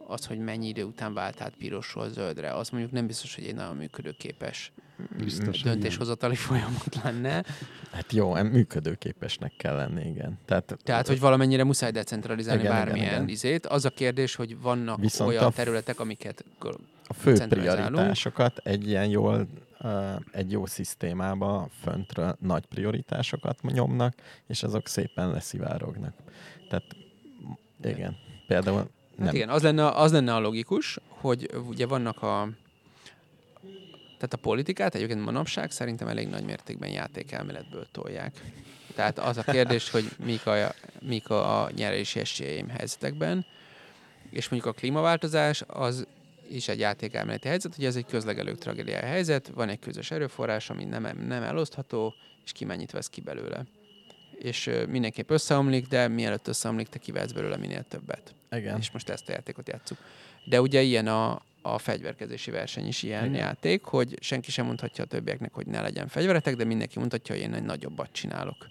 az, 0.07 0.27
hogy 0.27 0.39
mennyi 0.39 0.69
idő 0.69 0.85
után 0.85 1.15
vált 1.15 1.41
át 1.41 1.55
pirosról 1.59 2.09
zöldre, 2.09 2.55
az 2.55 2.71
mondjuk 2.71 2.93
nem 2.93 3.07
biztos, 3.07 3.35
hogy 3.35 3.45
egy 3.45 3.55
nagyon 3.55 3.77
működőképes 3.77 4.73
biztos, 5.19 5.63
döntéshozatali 5.63 6.35
folyamat 6.35 7.03
lenne. 7.05 7.45
Hát 7.93 8.13
jó, 8.13 8.33
működőképesnek 8.33 9.53
kell 9.57 9.77
lenni, 9.77 10.09
igen. 10.09 10.39
Tehát, 10.45 10.77
Tehát, 10.85 11.07
hogy 11.07 11.21
valamennyire 11.21 11.65
muszáj 11.65 11.91
decentralizálni 11.91 12.61
Igen, 12.61 12.73
igen, 12.73 12.85
bármilyen 12.87 13.15
igen. 13.15 13.29
izét. 13.29 13.67
Az 13.67 13.85
a 13.85 13.91
kérdés, 13.91 14.35
hogy 14.35 14.61
vannak 14.61 15.01
Viszont 15.01 15.31
olyan 15.31 15.45
a- 15.45 15.51
területek, 15.51 16.01
amiket 16.01 16.45
a 17.07 17.13
fő 17.15 17.35
prioritásokat 17.49 18.59
egy 18.59 18.89
ilyen 18.89 19.07
jól, 19.07 19.47
egy 20.33 20.51
jó 20.51 20.67
szisztémába 20.67 21.69
föntről 21.83 22.37
nagy 22.41 22.67
prioritásokat 22.67 23.63
nyomnak, 23.63 24.15
és 24.47 24.63
azok 24.63 24.89
szépen 24.89 25.31
leszivárognak. 25.31 26.15
Tehát 26.69 26.85
igen, 27.83 28.17
például 28.47 28.77
Hát 28.79 28.89
nem. 29.29 29.35
igen, 29.35 29.49
az 29.49 29.63
lenne, 29.63 29.89
az 29.89 30.13
lenne 30.13 30.35
a 30.35 30.39
logikus, 30.41 30.99
hogy 31.09 31.51
ugye 31.69 31.87
vannak 31.87 32.23
a 32.23 32.49
tehát 34.21 34.35
a 34.35 34.49
politikát 34.49 34.95
egyébként 34.95 35.25
manapság 35.25 35.71
szerintem 35.71 36.09
elég 36.09 36.29
nagy 36.29 36.45
mértékben 36.45 36.91
játékelméletből 36.91 37.87
tolják. 37.93 38.41
Tehát 38.95 39.19
az 39.19 39.37
a 39.37 39.43
kérdés, 39.43 39.91
hogy 39.91 40.11
mik 40.25 40.47
a, 40.47 40.75
mik 41.01 41.31
a 41.31 41.71
nyerési 41.75 42.21
esélyeim 42.21 42.69
helyzetekben, 42.69 43.47
és 44.31 44.49
mondjuk 44.49 44.75
a 44.75 44.79
klímaváltozás 44.79 45.63
az 45.67 46.07
is 46.51 46.69
egy 46.69 46.79
játékelméleti 46.79 47.49
helyzet, 47.49 47.75
hogy 47.75 47.85
ez 47.85 47.97
egy 47.97 48.07
közlegelők 48.07 48.59
tragédiája 48.59 49.07
helyzet, 49.07 49.51
van 49.55 49.69
egy 49.69 49.79
közös 49.79 50.11
erőforrás, 50.11 50.71
ami 50.71 50.85
nem, 50.85 51.03
nem 51.27 51.43
elosztható, 51.43 52.15
és 52.45 52.53
ki 52.53 52.65
mennyit 52.65 52.91
vesz 52.91 53.09
ki 53.09 53.21
belőle. 53.21 53.67
És 54.39 54.71
mindenképp 54.89 55.31
összeomlik, 55.31 55.87
de 55.87 56.09
mielőtt 56.09 56.49
összeomlik, 56.49 56.89
te 56.89 56.99
kivehetsz 56.99 57.33
belőle 57.33 57.57
minél 57.57 57.85
többet 57.89 58.35
Igen. 58.51 58.79
és 58.79 58.91
most 58.91 59.09
ezt 59.09 59.29
a 59.29 59.33
játékot 59.33 59.69
játszuk. 59.69 59.99
De 60.45 60.61
ugye 60.61 60.81
ilyen 60.81 61.07
a, 61.07 61.43
a 61.63 61.79
fegyverkezési 61.79 62.51
verseny 62.51 62.87
is 62.87 63.03
ilyen 63.03 63.25
Igen. 63.25 63.37
Játék, 63.41 63.85
hogy 63.85 64.17
senki 64.21 64.51
sem 64.51 64.67
mondhatja 64.67 65.05
a 65.05 65.07
többieknek, 65.07 65.53
hogy 65.55 65.67
ne 65.67 65.81
legyen 65.81 66.09
fegyveretek, 66.09 66.57
de 66.57 66.65
mindenki 66.65 66.99
mondhatja, 66.99 67.35
hogy 67.35 67.45
én 67.45 67.55
egy 67.55 67.63
nagyobbat 67.63 68.09
csinálok, 68.13 68.69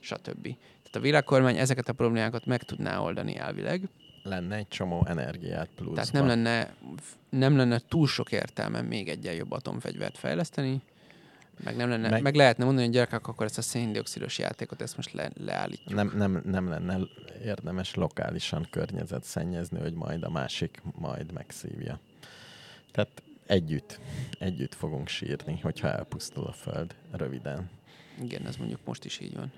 stb. 0.00 0.42
Tehát 0.42 0.96
a 0.96 1.00
világkormány 1.00 1.56
ezeket 1.56 1.88
a 1.88 1.92
problémákat 1.92 2.46
meg 2.46 2.62
tudná 2.62 2.98
oldani 2.98 3.36
elvileg, 3.36 3.82
Lenne 4.22 4.56
egy 4.56 4.68
csomó 4.68 5.06
energiát 5.08 5.68
pluszban. 5.74 5.94
tehát 5.94 6.12
nem 6.12 6.26
lenne, 6.26 6.74
nem 7.30 7.56
lenne 7.56 7.78
túl 7.88 8.06
sok 8.06 8.32
értelme 8.32 8.82
még 8.82 9.08
egyen 9.08 9.34
jobb 9.34 9.52
atomfegyvert 9.52 10.18
fejleszteni, 10.18 10.80
Meg, 11.64 11.76
nem 11.76 11.88
lenne, 11.88 12.08
meg, 12.08 12.22
Meg- 12.22 12.34
lehetne 12.34 12.64
mondani, 12.64 12.84
hogy 12.86 12.94
gyerekek, 12.94 13.26
akkor 13.28 13.46
ezt 13.46 13.58
a 13.58 13.62
széndiokszidos 13.62 14.38
játékot, 14.38 14.82
ezt 14.82 14.96
most 14.96 15.12
le, 15.12 15.30
leállítjuk. 15.36 15.94
Nem, 15.94 16.12
nem, 16.16 16.42
nem 16.44 16.68
lenne 16.68 16.98
érdemes 17.44 17.94
lokálisan 17.94 18.66
környezet 18.70 19.24
szennyezni, 19.24 19.78
hogy 19.80 19.94
majd 19.94 20.22
a 20.22 20.30
másik 20.30 20.82
majd 20.98 21.32
megszívja. 21.32 22.00
Tehát 22.92 23.22
együtt, 23.46 24.00
együtt 24.38 24.74
fogunk 24.74 25.08
sírni, 25.08 25.58
hogyha 25.62 25.88
elpusztul 25.92 26.44
a 26.44 26.52
föld 26.52 26.94
röviden. 27.12 27.70
Igen, 28.22 28.46
ez 28.46 28.56
mondjuk 28.56 28.80
most 28.84 29.04
is 29.04 29.20
így 29.20 29.34
van. 29.34 29.52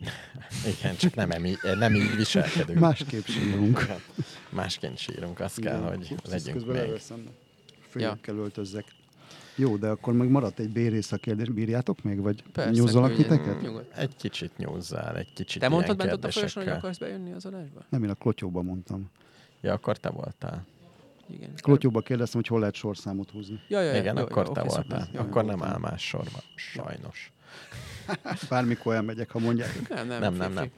Igen, 0.78 0.96
csak 0.96 1.14
nem, 1.14 1.30
emi, 1.30 1.54
nem 1.78 1.94
így 1.94 2.16
viselkedünk. 2.16 2.78
Másképp 2.78 3.24
sírunk. 3.24 3.86
Másként 4.50 4.98
sírunk, 4.98 5.40
az 5.40 5.54
kell, 5.54 5.76
Igen. 5.78 5.88
hogy 5.88 6.08
Ups, 6.12 6.30
legyünk 6.30 6.52
közben 6.56 6.76
még. 6.76 6.84
leveszem. 6.86 7.28
Főkkel 7.88 8.36
öltözzek. 8.36 8.84
Jó, 9.56 9.76
de 9.76 9.88
akkor 9.88 10.12
meg 10.12 10.28
maradt 10.28 10.58
egy 10.58 10.70
B-rész 10.70 11.12
a 11.12 11.16
kérdés. 11.16 11.48
Bírjátok 11.48 12.02
még, 12.02 12.20
vagy 12.20 12.42
Persze, 12.52 12.70
nyúzzalak 12.70 13.14
titeket? 13.14 13.86
Egy 13.96 14.16
kicsit 14.16 14.56
nyúzzál, 14.56 15.16
egy 15.16 15.32
kicsit 15.32 15.60
Te 15.60 15.68
mondtad 15.68 15.96
bent 15.96 16.12
ott 16.12 16.24
a 16.24 16.30
folyosón, 16.30 16.64
hogy 16.64 16.72
akarsz 16.72 16.98
bejönni 16.98 17.32
az 17.32 17.46
adásba? 17.46 17.84
Nem, 17.88 18.02
én 18.04 18.10
a 18.10 18.14
klotyóba 18.14 18.62
mondtam. 18.62 19.10
Ja, 19.60 19.72
akkor 19.72 19.96
te 19.98 20.10
voltál. 20.10 20.66
Igen. 21.26 21.50
Klotyóba 21.56 22.00
kérdeztem, 22.00 22.40
hogy 22.40 22.50
hol 22.50 22.58
lehet 22.60 22.74
sorszámot 22.74 23.30
húzni. 23.30 23.60
Ja, 23.68 23.80
ja, 23.80 23.92
ja, 23.92 24.00
Igen, 24.00 24.16
jó, 24.16 24.22
akkor 24.22 24.46
jó, 24.46 24.52
te 24.52 24.62
voltál. 24.62 25.08
Jó, 25.12 25.20
Akkor 25.20 25.44
nem 25.44 25.62
áll 25.62 25.78
más 25.78 26.06
sorba. 26.06 26.42
Sajnos. 26.54 27.32
Bármikor 28.48 28.94
elmegyek, 28.94 29.30
ha 29.30 29.38
mondják. 29.38 29.88
Nem, 29.88 30.06
nem, 30.06 30.20
Nem, 30.20 30.34
nem, 30.34 30.52
nem. 30.52 30.70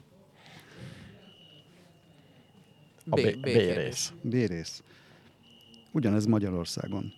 A 3.09 3.15
B, 3.15 3.21
B, 3.21 3.35
B, 3.35 3.39
B 3.39 3.43
kérdés. 3.43 3.75
rész. 3.75 4.13
B-rész. 4.21 4.83
Ugyanez 5.91 6.25
Magyarországon. 6.25 7.13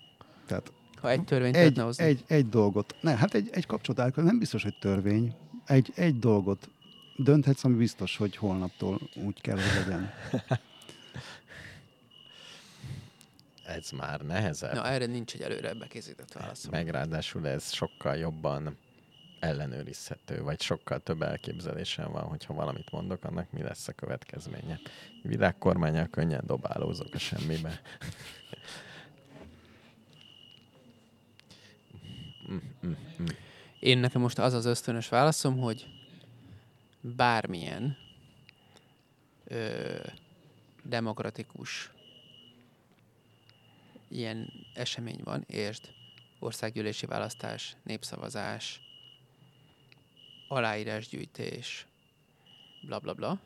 Tehát 0.46 0.72
Ha 1.08 1.14
egy 1.14 1.24
törvényt 1.24 1.56
egy, 1.56 1.62
lehetne 1.62 1.84
hozni. 1.84 2.04
egy, 2.04 2.24
egy 2.28 2.50
dolgot, 2.50 2.96
ne, 3.02 3.16
hát 3.16 3.34
egy, 3.34 3.50
egy 3.52 3.66
kapcsolatállás, 3.66 4.14
nem 4.16 4.40
biztos, 4.40 4.64
hogy 4.64 4.78
törvény. 4.80 5.36
Egy, 5.66 5.92
egy 5.96 6.20
dolgot 6.20 6.70
dönthetsz, 7.16 7.64
ami 7.64 7.76
biztos, 7.76 8.18
hogy 8.18 8.36
holnaptól 8.36 9.00
úgy 9.26 9.42
kell, 9.42 9.56
hogy 9.56 9.86
legyen. 9.86 10.12
Ez 13.66 13.90
már 13.92 14.22
nehezebb. 14.22 14.74
Na, 14.74 14.86
erre 14.86 15.06
nincs 15.06 15.34
egy 15.34 15.42
előre 15.42 15.74
bekészített 15.74 16.34
válaszom. 16.34 16.72
Meg 16.72 16.90
ráadásul 16.90 17.48
ez 17.48 17.72
sokkal 17.72 18.16
jobban 18.16 18.78
ellenőrizhető, 19.40 20.42
vagy 20.42 20.62
sokkal 20.62 21.00
több 21.00 21.22
elképzelésem 21.22 22.12
van, 22.12 22.24
hogyha 22.24 22.54
valamit 22.54 22.92
mondok, 22.92 23.24
annak 23.24 23.52
mi 23.52 23.62
lesz 23.62 23.88
a 23.88 23.92
következménye. 23.92 24.80
Világkormányal 25.22 26.08
könnyen 26.08 26.44
dobálózok 26.46 27.14
a 27.14 27.18
semmibe. 27.18 27.82
Én 33.80 33.98
nekem 33.98 34.22
most 34.22 34.40
az 34.40 34.54
az 34.54 34.66
ösztönös 34.66 35.10
válaszom, 35.10 35.58
hogy 35.60 35.88
bármilyen 37.02 37.98
ö, 39.44 39.96
demokratikus 40.84 41.92
ilyen 44.08 44.54
esemény 44.74 45.20
van, 45.24 45.44
értsd, 45.48 45.90
országgyűlési 46.40 47.06
választás, 47.06 47.76
népszavazás, 47.84 48.82
aláírásgyűjtés, 50.48 51.86
bla 52.82 53.00
bla 53.00 53.14
bla, 53.14 53.40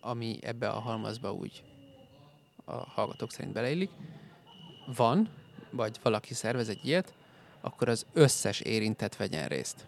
ami 0.00 0.38
ebbe 0.42 0.68
a 0.68 0.78
halmazba 0.78 1.32
úgy 1.32 1.62
a 2.64 2.72
hallgatók 2.72 3.32
szerint 3.32 3.54
beleillik, 3.54 3.90
van, 4.86 5.28
vagy 5.70 5.98
valaki 6.02 6.34
szervez 6.34 6.68
egy 6.68 6.86
ilyet, 6.86 7.14
akkor 7.64 7.88
az 7.88 8.06
összes 8.12 8.60
érintett 8.60 9.16
vegyen 9.16 9.48
részt. 9.48 9.84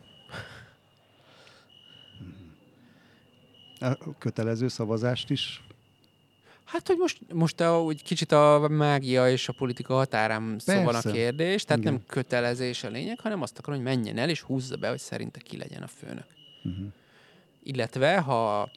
A 3.80 4.18
kötelező 4.18 4.68
szavazást 4.68 5.30
is 5.30 5.60
Hát, 6.64 6.86
hogy 6.86 6.96
most, 6.96 7.18
most 7.32 7.60
a, 7.60 7.82
úgy 7.82 8.02
kicsit 8.02 8.32
a 8.32 8.68
mágia 8.70 9.30
és 9.30 9.48
a 9.48 9.52
politika 9.52 9.94
határán 9.94 10.56
szó 10.58 10.82
van 10.82 10.94
a 10.94 11.00
kérdés, 11.00 11.64
tehát 11.64 11.82
Igen. 11.82 11.92
nem 11.92 12.02
kötelezés 12.06 12.84
a 12.84 12.88
lényeg, 12.88 13.20
hanem 13.20 13.42
azt 13.42 13.58
akarom, 13.58 13.82
hogy 13.82 13.94
menjen 13.94 14.18
el 14.18 14.28
és 14.28 14.40
húzza 14.40 14.76
be, 14.76 14.88
hogy 14.88 14.98
szerinte 14.98 15.40
ki 15.40 15.56
legyen 15.56 15.82
a 15.82 15.86
főnök. 15.86 16.26
Uh-huh. 16.64 16.86
Illetve, 17.62 18.18
ha 18.18 18.70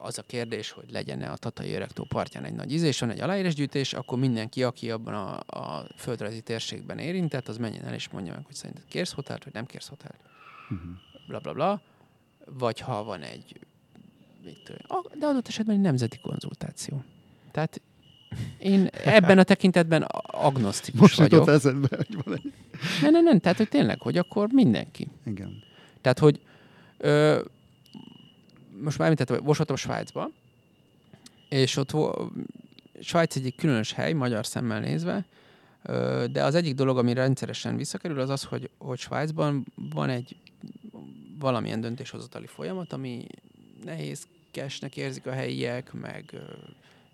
az 0.00 0.18
a 0.18 0.22
kérdés, 0.22 0.70
hogy 0.70 0.90
legyen-e 0.90 1.30
a 1.30 1.36
Tatai 1.36 1.72
Öregtó 1.72 2.04
partján 2.04 2.44
egy 2.44 2.54
nagy 2.54 2.72
ízés, 2.72 3.00
van 3.00 3.10
egy 3.10 3.20
aláírásgyűjtés, 3.20 3.92
akkor 3.92 4.18
mindenki, 4.18 4.62
aki 4.62 4.90
abban 4.90 5.14
a, 5.14 5.58
a 5.58 5.84
földrajzi 5.96 6.40
térségben 6.40 6.98
érintett, 6.98 7.48
az 7.48 7.56
menjen 7.56 7.84
el 7.84 7.94
és 7.94 8.08
mondja 8.08 8.32
meg, 8.34 8.44
hogy 8.44 8.54
szerinted 8.54 8.84
kérsz 8.88 9.12
hotelt, 9.12 9.44
vagy 9.44 9.52
nem 9.52 9.66
kérsz 9.66 9.88
hotelt. 9.88 10.20
Uh-huh. 10.70 10.90
Bla 11.26 11.38
bla 11.38 11.52
bla. 11.52 11.82
Vagy 12.44 12.80
ha 12.80 13.04
van 13.04 13.22
egy, 13.22 13.60
de 15.18 15.26
adott 15.26 15.48
esetben 15.48 15.74
egy 15.74 15.80
nemzeti 15.80 16.18
konzultáció. 16.18 17.02
Tehát 17.50 17.80
én 18.58 18.86
ebben 19.04 19.38
a 19.38 19.42
tekintetben 19.42 20.02
agnosztikus 20.26 21.00
Most 21.00 21.16
vagyok. 21.16 21.32
jutott 21.32 21.54
eszedbe, 21.54 21.96
hogy 21.96 22.22
van 22.24 22.34
egy... 22.34 22.52
Nem, 23.02 23.12
nem, 23.12 23.24
nem, 23.24 23.38
tehát 23.38 23.58
hogy 23.58 23.68
tényleg, 23.68 24.00
hogy 24.00 24.18
akkor 24.18 24.48
mindenki. 24.52 25.08
Igen. 25.24 25.62
Tehát, 26.00 26.18
hogy 26.18 26.40
ö, 26.98 27.40
most 28.80 28.98
már 28.98 29.08
említettem, 29.08 29.44
most 29.44 29.56
voltam 29.56 29.76
Svájcba, 29.76 30.30
és 31.48 31.76
ott 31.76 31.92
Svájc 33.00 33.36
egyik 33.36 33.56
különös 33.56 33.92
hely, 33.92 34.12
magyar 34.12 34.46
szemmel 34.46 34.80
nézve, 34.80 35.24
de 36.30 36.44
az 36.44 36.54
egyik 36.54 36.74
dolog, 36.74 36.98
ami 36.98 37.12
rendszeresen 37.12 37.76
visszakerül, 37.76 38.20
az 38.20 38.30
az, 38.30 38.42
hogy, 38.44 38.70
hogy 38.78 38.98
Svájcban 38.98 39.66
van 39.74 40.08
egy 40.08 40.36
valamilyen 41.38 41.80
döntéshozatali 41.80 42.46
folyamat, 42.46 42.92
ami 42.92 43.26
nehézkesnek 43.84 44.96
érzik 44.96 45.26
a 45.26 45.32
helyiek, 45.32 45.92
meg 45.92 46.34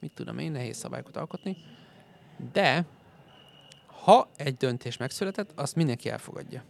mit 0.00 0.12
tudom 0.14 0.38
én, 0.38 0.53
nehéz 0.53 0.77
szabályokat 0.77 1.16
alkotni, 1.16 1.57
de 2.53 2.87
ha 3.87 4.29
egy 4.37 4.57
döntés 4.57 4.96
megszületett, 4.96 5.50
azt 5.55 5.77
mindenki 5.77 6.09
elfogadja. 6.09 6.62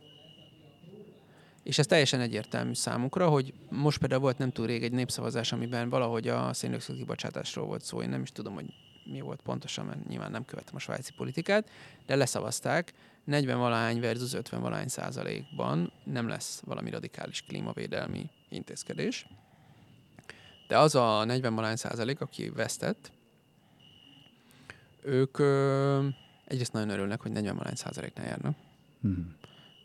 És 1.65 1.79
ez 1.79 1.87
teljesen 1.87 2.21
egyértelmű 2.21 2.75
számukra, 2.75 3.29
hogy 3.29 3.55
most 3.69 3.99
például 3.99 4.21
volt 4.21 4.39
nem 4.39 4.51
túl 4.51 4.67
rég 4.67 4.83
egy 4.83 4.93
népszavazás, 4.93 5.53
amiben 5.53 5.89
valahogy 5.89 6.29
a 6.29 6.53
széndiokszid 6.53 6.97
kibocsátásról 6.97 7.67
volt 7.67 7.83
szó. 7.83 8.03
Én 8.03 8.09
nem 8.09 8.23
is 8.23 8.33
tudom, 8.33 8.55
hogy 8.55 8.75
mi 9.05 9.21
volt 9.21 9.41
pontosan, 9.43 9.87
mert 9.87 10.09
nyilván 10.09 10.31
nem 10.31 10.45
követem 10.45 10.75
a 10.75 10.79
svájci 10.79 11.13
politikát, 11.13 11.71
de 12.07 12.17
leszavazták. 12.17 12.93
40 13.25 13.59
valahány 13.59 14.01
versus 14.01 14.33
50 14.33 14.61
valahány 14.61 14.89
százalékban 14.89 15.93
nem 16.05 16.29
lesz 16.29 16.63
valami 16.65 16.91
radikális 16.91 17.43
klímavédelmi 17.43 18.31
intézkedés. 18.49 19.27
De 20.69 20.79
az 20.79 20.95
a 20.95 21.25
40 21.25 21.55
valahány 21.55 21.77
százalék, 21.77 22.21
aki 22.21 22.51
vesztett, 22.51 23.13
ők 25.03 25.39
ö, 25.39 26.07
egyrészt 26.45 26.73
nagyon 26.73 26.89
örülnek, 26.89 27.21
hogy 27.21 27.33
40 27.33 27.55
valahány 27.55 27.77
százaléknál 27.77 28.27
járnak. 28.27 28.57
Uh-huh. 29.03 29.25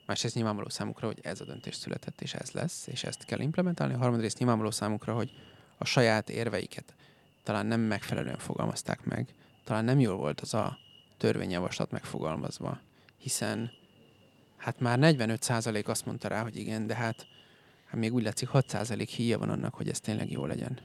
Másrészt 0.10 0.36
nyilvánvaló 0.36 0.69
számukra, 0.69 1.08
hogy 1.08 1.19
ez 1.22 1.41
a 1.41 1.45
döntés 1.45 1.76
született, 1.76 2.22
és 2.22 2.34
ez 2.34 2.52
lesz, 2.52 2.88
és 2.88 3.04
ezt 3.04 3.26
kell 3.26 3.39
implementálni. 3.39 3.93
A 3.93 3.98
harmadrészt 3.98 4.38
nyilvánvaló 4.38 4.72
számukra, 4.72 5.13
hogy 5.13 5.32
a 5.78 5.86
saját 5.86 6.30
érveiket 6.30 6.93
talán 7.43 7.65
nem 7.65 7.82
megfelelően 7.82 8.38
fogalmazták 8.38 9.04
meg, 9.04 9.34
talán 9.63 9.86
nem 9.86 10.00
jól 10.00 10.15
volt 10.15 10.41
az 10.41 10.54
a 10.54 10.78
törvényjavaslat 11.17 11.91
megfogalmazva, 11.91 12.80
hiszen 13.17 13.72
hát 14.58 14.80
már 14.80 14.98
45% 15.02 15.86
azt 15.86 16.06
mondta 16.06 16.28
rá, 16.28 16.41
hogy 16.41 16.58
igen, 16.58 16.88
de 16.88 16.95
hát, 16.95 17.28
hát 17.86 18.00
még 18.00 18.13
úgy 18.13 18.24
látszik 18.24 18.50
6% 18.54 19.10
híja 19.15 19.38
van 19.38 19.50
annak, 19.50 19.74
hogy 19.74 19.89
ez 19.89 20.00
tényleg 20.00 20.32
jó 20.32 20.45
legyen. 20.45 20.80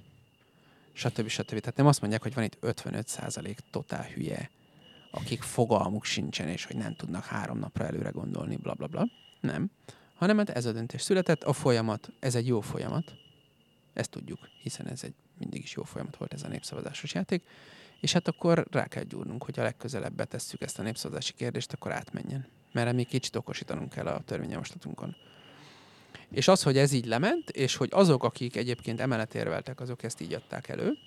Stb. 0.92 1.28
stb. 1.28 1.60
Tehát 1.60 1.76
nem 1.76 1.86
azt 1.86 2.00
mondják, 2.00 2.22
hogy 2.22 2.34
van 2.34 2.44
itt 2.44 2.58
55% 2.62 3.56
totál 3.70 4.04
hülye, 4.04 4.50
akik 5.14 5.42
fogalmuk 5.42 6.04
sincsen, 6.04 6.48
és 6.48 6.64
hogy 6.64 6.76
nem 6.76 6.94
tudnak 6.94 7.24
három 7.24 7.58
napra 7.58 7.84
előre 7.84 8.10
gondolni, 8.10 8.56
bla 8.56 8.74
bla 8.74 8.86
bla. 8.86 9.08
Nem. 9.40 9.70
Hanem 10.14 10.36
hát 10.38 10.50
ez 10.50 10.64
a 10.64 10.72
döntés 10.72 11.02
született, 11.02 11.44
a 11.44 11.52
folyamat, 11.52 12.12
ez 12.20 12.34
egy 12.34 12.46
jó 12.46 12.60
folyamat, 12.60 13.14
ezt 13.92 14.10
tudjuk, 14.10 14.38
hiszen 14.62 14.86
ez 14.86 15.02
egy 15.02 15.14
mindig 15.38 15.62
is 15.62 15.72
jó 15.72 15.82
folyamat 15.82 16.16
volt 16.16 16.32
ez 16.32 16.42
a 16.42 16.48
népszavazásos 16.48 17.14
játék, 17.14 17.44
és 18.00 18.12
hát 18.12 18.28
akkor 18.28 18.66
rá 18.70 18.86
kell 18.86 19.02
gyúrnunk, 19.02 19.44
hogy 19.44 19.58
a 19.58 19.62
legközelebb 19.62 20.14
betesszük 20.14 20.62
ezt 20.62 20.78
a 20.78 20.82
népszavazási 20.82 21.32
kérdést, 21.32 21.72
akkor 21.72 21.92
átmenjen. 21.92 22.46
Mert 22.72 22.92
még 22.92 23.06
kicsit 23.06 23.36
okosítanunk 23.36 23.90
kell 23.90 24.06
a 24.06 24.20
törvényjavaslatunkon. 24.20 25.16
És 26.30 26.48
az, 26.48 26.62
hogy 26.62 26.76
ez 26.76 26.92
így 26.92 27.06
lement, 27.06 27.50
és 27.50 27.76
hogy 27.76 27.88
azok, 27.92 28.24
akik 28.24 28.56
egyébként 28.56 29.00
emellett 29.00 29.34
érveltek, 29.34 29.80
azok 29.80 30.02
ezt 30.02 30.20
így 30.20 30.32
adták 30.32 30.68
elő, 30.68 30.98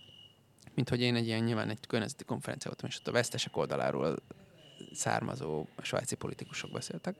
mint 0.77 0.89
hogy 0.89 1.01
én 1.01 1.15
egy 1.15 1.25
ilyen 1.25 1.43
nyilván 1.43 1.69
egy 1.69 1.87
környezeti 1.87 2.23
konferencia 2.23 2.69
voltam, 2.69 2.89
és 2.89 2.97
ott 2.97 3.07
a 3.07 3.11
vesztesek 3.11 3.57
oldaláról 3.57 4.15
származó 4.93 5.65
svájci 5.81 6.15
politikusok 6.15 6.71
beszéltek. 6.71 7.15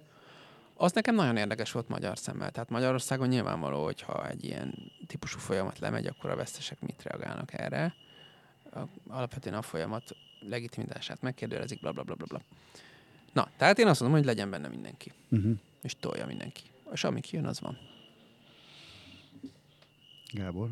Az 0.73 0.91
nekem 0.91 1.15
nagyon 1.15 1.37
érdekes 1.37 1.71
volt 1.71 1.87
magyar 1.87 2.17
szemmel. 2.17 2.51
Tehát 2.51 2.69
Magyarországon 2.69 3.27
nyilvánvaló, 3.27 3.83
hogyha 3.83 4.29
egy 4.29 4.43
ilyen 4.43 4.91
típusú 5.07 5.39
folyamat 5.39 5.79
lemegy, 5.79 6.05
akkor 6.07 6.29
a 6.29 6.35
vesztesek 6.35 6.79
mit 6.81 7.03
reagálnak 7.03 7.53
erre. 7.53 7.95
Alapvetően 9.07 9.55
a 9.55 9.61
folyamat 9.61 10.15
legitimitását 10.39 11.21
megkérdőjelezik, 11.21 11.79
bla 11.79 11.91
bla 11.91 12.03
bla 12.03 12.15
bla 12.15 12.25
bla. 12.25 12.41
Na, 13.33 13.49
tehát 13.57 13.79
én 13.79 13.87
azt 13.87 13.99
mondom, 13.99 14.17
hogy 14.17 14.27
legyen 14.27 14.49
benne 14.49 14.67
mindenki, 14.67 15.11
Uh-huh. 15.29 15.57
és 15.81 15.95
tolja 15.99 16.25
mindenki. 16.25 16.61
és 16.93 17.03
ami 17.03 17.21
kijön, 17.21 17.45
az 17.45 17.59
van. 17.59 17.77
Gábor? 20.33 20.69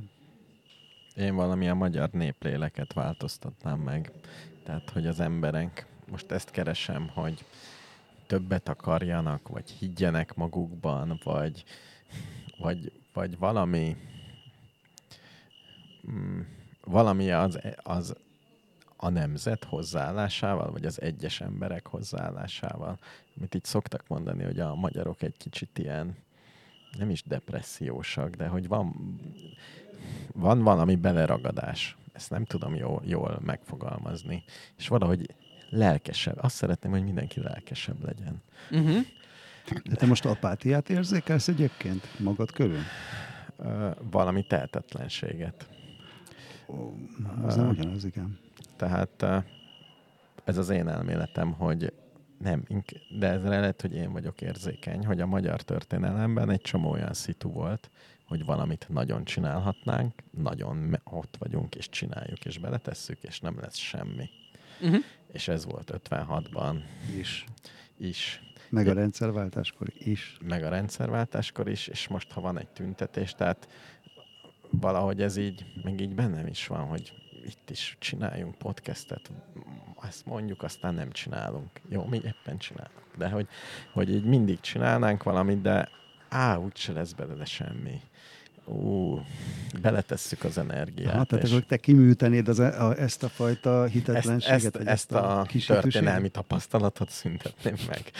Én 1.15 1.35
valamilyen 1.35 1.77
magyar 1.77 2.09
népléleket 2.09 2.93
változtatnám 2.93 3.79
meg. 3.79 4.11
Tehát, 4.63 4.89
hogy 4.89 5.07
az 5.07 5.19
emberek, 5.19 5.85
most 6.11 6.31
ezt 6.31 6.51
keresem, 6.51 7.07
hogy 7.07 7.45
többet 8.27 8.69
akarjanak, 8.69 9.47
vagy 9.47 9.69
higgyenek 9.69 10.35
magukban, 10.35 11.19
vagy, 11.23 11.63
vagy, 12.57 12.91
vagy 13.13 13.37
valami 13.37 13.97
mm, 16.11 16.39
valami 16.83 17.31
az, 17.31 17.59
az 17.83 18.15
a 18.97 19.09
nemzet 19.09 19.63
hozzáállásával, 19.63 20.71
vagy 20.71 20.85
az 20.85 21.01
egyes 21.01 21.41
emberek 21.41 21.87
hozzáállásával, 21.87 22.99
amit 23.37 23.55
így 23.55 23.63
szoktak 23.63 24.07
mondani, 24.07 24.43
hogy 24.43 24.59
a 24.59 24.75
magyarok 24.75 25.21
egy 25.21 25.37
kicsit 25.37 25.77
ilyen 25.77 26.15
nem 26.97 27.09
is 27.09 27.23
depressziósak, 27.23 28.29
de 28.29 28.47
hogy 28.47 28.67
van, 28.67 29.15
van 30.33 30.63
valami 30.63 30.95
beleragadás. 30.95 31.97
Ezt 32.13 32.29
nem 32.29 32.45
tudom 32.45 32.75
jól, 32.75 33.01
jól 33.05 33.39
megfogalmazni. 33.45 34.43
És 34.77 34.87
valahogy 34.87 35.35
lelkesebb. 35.69 36.37
Azt 36.41 36.55
szeretném, 36.55 36.91
hogy 36.91 37.03
mindenki 37.03 37.39
lelkesebb 37.39 38.03
legyen. 38.03 38.41
Uh-huh. 38.71 39.05
De 39.83 39.95
te 39.95 40.05
most 40.05 40.25
apátiát 40.25 40.89
érzékelsz 40.89 41.47
egyébként 41.47 42.19
magad 42.19 42.51
körül? 42.51 42.81
Uh, 43.57 43.91
valami 44.11 44.45
tehetetlenséget. 44.45 45.69
Ó, 46.67 46.93
az 47.43 47.55
nem 47.55 47.69
ugyanaz, 47.69 48.05
igen. 48.05 48.39
Tehát 48.75 49.21
uh, 49.21 49.43
ez 50.43 50.57
az 50.57 50.69
én 50.69 50.87
elméletem, 50.87 51.51
hogy 51.51 51.93
nem, 52.37 52.63
de 53.19 53.27
ez 53.27 53.43
lehet, 53.43 53.81
hogy 53.81 53.93
én 53.93 54.11
vagyok 54.11 54.41
érzékeny, 54.41 55.05
hogy 55.05 55.21
a 55.21 55.25
magyar 55.25 55.61
történelemben 55.61 56.49
egy 56.49 56.61
csomó 56.61 56.89
olyan 56.89 57.13
szitu 57.13 57.49
volt, 57.49 57.89
hogy 58.27 58.45
valamit 58.45 58.85
nagyon 58.89 59.23
csinálhatnánk, 59.23 60.13
nagyon 60.31 60.99
ott 61.03 61.37
vagyunk, 61.39 61.75
és 61.75 61.89
csináljuk, 61.89 62.45
és 62.45 62.57
beletesszük, 62.57 63.23
és 63.23 63.39
nem 63.39 63.59
lesz 63.59 63.77
semmi. 63.77 64.29
Uh-huh. 64.81 65.03
És 65.31 65.47
ez 65.47 65.65
volt 65.65 65.91
56-ban. 66.09 66.75
Is. 67.17 67.45
Is. 67.97 68.41
Meg 68.69 68.87
a 68.87 68.93
rendszerváltáskor 68.93 69.87
is. 69.93 70.37
Meg 70.41 70.63
a 70.63 70.69
rendszerváltáskor 70.69 71.69
is, 71.69 71.87
és 71.87 72.07
most, 72.07 72.31
ha 72.31 72.41
van 72.41 72.59
egy 72.59 72.67
tüntetés, 72.67 73.33
tehát 73.33 73.67
valahogy 74.69 75.21
ez 75.21 75.37
így, 75.37 75.65
meg 75.83 75.99
így 75.99 76.15
bennem 76.15 76.47
is 76.47 76.67
van, 76.67 76.85
hogy 76.85 77.13
itt 77.45 77.69
is 77.69 77.95
csináljunk 77.99 78.57
podcastet, 78.57 79.31
ezt 80.01 80.25
mondjuk, 80.25 80.63
aztán 80.63 80.93
nem 80.93 81.11
csinálunk. 81.11 81.69
Jó, 81.89 82.05
mi 82.05 82.17
éppen 82.17 82.57
csinálunk. 82.57 83.17
De 83.17 83.29
hogy, 83.29 83.47
hogy 83.93 84.09
így 84.09 84.25
mindig 84.25 84.59
csinálnánk 84.59 85.23
valamit, 85.23 85.61
de 85.61 85.89
á, 86.29 86.57
úgyse 86.57 86.93
lesz 86.93 87.11
belőle 87.11 87.45
semmi 87.45 88.01
ú, 88.65 89.19
beletesszük 89.81 90.43
az 90.43 90.57
energiát. 90.57 91.13
Hát, 91.13 91.27
tehát 91.27 91.45
akkor 91.45 91.63
te 91.63 91.77
kiműtenéd 91.77 92.47
az, 92.47 92.59
e- 92.59 92.85
a, 92.85 92.99
ezt 92.99 93.23
a 93.23 93.29
fajta 93.29 93.83
hitetlenséget? 93.83 94.55
Ezt, 94.55 94.75
ezt, 94.75 94.87
ezt 94.87 95.11
a, 95.11 95.39
a 95.39 95.45
történelmi 95.65 96.29
tapasztalatot 96.29 97.09
szüntetném 97.09 97.75
meg. 97.87 98.11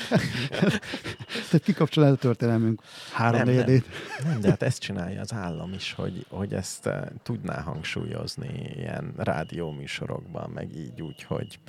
tehát 1.50 1.64
kikapcsolod 1.64 2.12
a 2.12 2.16
történelmünk 2.16 2.82
három 3.14 3.44
nem, 3.44 3.56
nem, 3.56 3.84
nem, 4.24 4.40
de 4.42 4.50
hát 4.50 4.64
ezt 4.64 4.80
csinálja 4.80 5.22
az 5.22 5.34
állam 5.34 5.74
is, 5.74 5.94
hogy, 5.94 6.26
hogy 6.30 6.54
ezt 6.54 6.86
uh, 6.86 6.94
tudná 7.24 7.62
hangsúlyozni 7.62 8.74
ilyen 8.76 9.14
rádióműsorokban, 9.18 10.50
meg 10.50 10.76
így 10.76 11.02
úgy, 11.02 11.24
hogy 11.24 11.60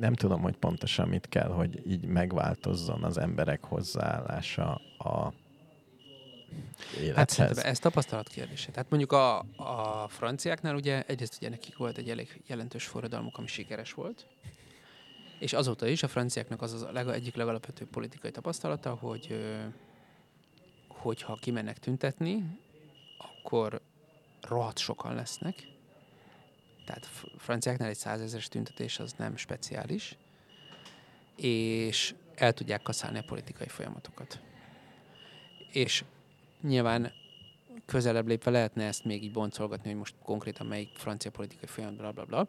nem 0.00 0.14
tudom, 0.14 0.40
hogy 0.40 0.56
pontosan 0.56 1.08
mit 1.08 1.28
kell, 1.28 1.48
hogy 1.48 1.82
így 1.86 2.04
megváltozzon 2.04 3.04
az 3.04 3.18
emberek 3.18 3.64
hozzáállása 3.64 4.80
a 4.98 5.32
élethez. 7.00 7.36
Hát 7.36 7.58
ez 7.58 7.78
tapasztalat 7.78 8.28
kérdése. 8.28 8.70
Tehát 8.70 8.90
mondjuk 8.90 9.12
a, 9.12 9.38
a 9.56 10.08
franciáknál 10.08 10.74
ugye 10.74 11.02
egyrészt 11.06 11.36
ugye 11.36 11.48
nekik 11.48 11.76
volt 11.76 11.98
egy 11.98 12.10
elég 12.10 12.40
jelentős 12.46 12.86
forradalmuk, 12.86 13.38
ami 13.38 13.46
sikeres 13.46 13.92
volt, 13.92 14.26
és 15.38 15.52
azóta 15.52 15.86
is 15.86 16.02
a 16.02 16.08
franciáknak 16.08 16.62
az 16.62 16.72
az 16.72 16.86
leg, 16.92 17.08
egyik 17.08 17.34
legalapvetőbb 17.34 17.88
politikai 17.88 18.30
tapasztalata, 18.30 18.94
hogy 18.94 19.40
hogyha 20.88 21.38
kimennek 21.40 21.78
tüntetni, 21.78 22.58
akkor 23.18 23.80
rohadt 24.40 24.78
sokan 24.78 25.14
lesznek. 25.14 25.54
Tehát 26.84 27.06
franciáknál 27.38 27.88
egy 27.88 27.96
százezeres 27.96 28.48
tüntetés 28.48 28.98
az 28.98 29.12
nem 29.12 29.36
speciális, 29.36 30.16
és 31.36 32.14
el 32.34 32.52
tudják 32.52 32.82
kaszálni 32.82 33.18
a 33.18 33.22
politikai 33.26 33.68
folyamatokat. 33.68 34.40
És 35.72 36.04
Nyilván 36.62 37.12
közelebb 37.86 38.26
lépve 38.26 38.50
lehetne 38.50 38.84
ezt 38.84 39.04
még 39.04 39.22
így 39.22 39.32
boncolgatni, 39.32 39.88
hogy 39.88 39.98
most 39.98 40.14
konkrétan 40.22 40.66
melyik 40.66 40.88
francia 40.94 41.30
politikai 41.30 41.68
folyamat, 41.68 41.96
bla, 41.96 42.12
bla, 42.12 42.24
bla. 42.24 42.48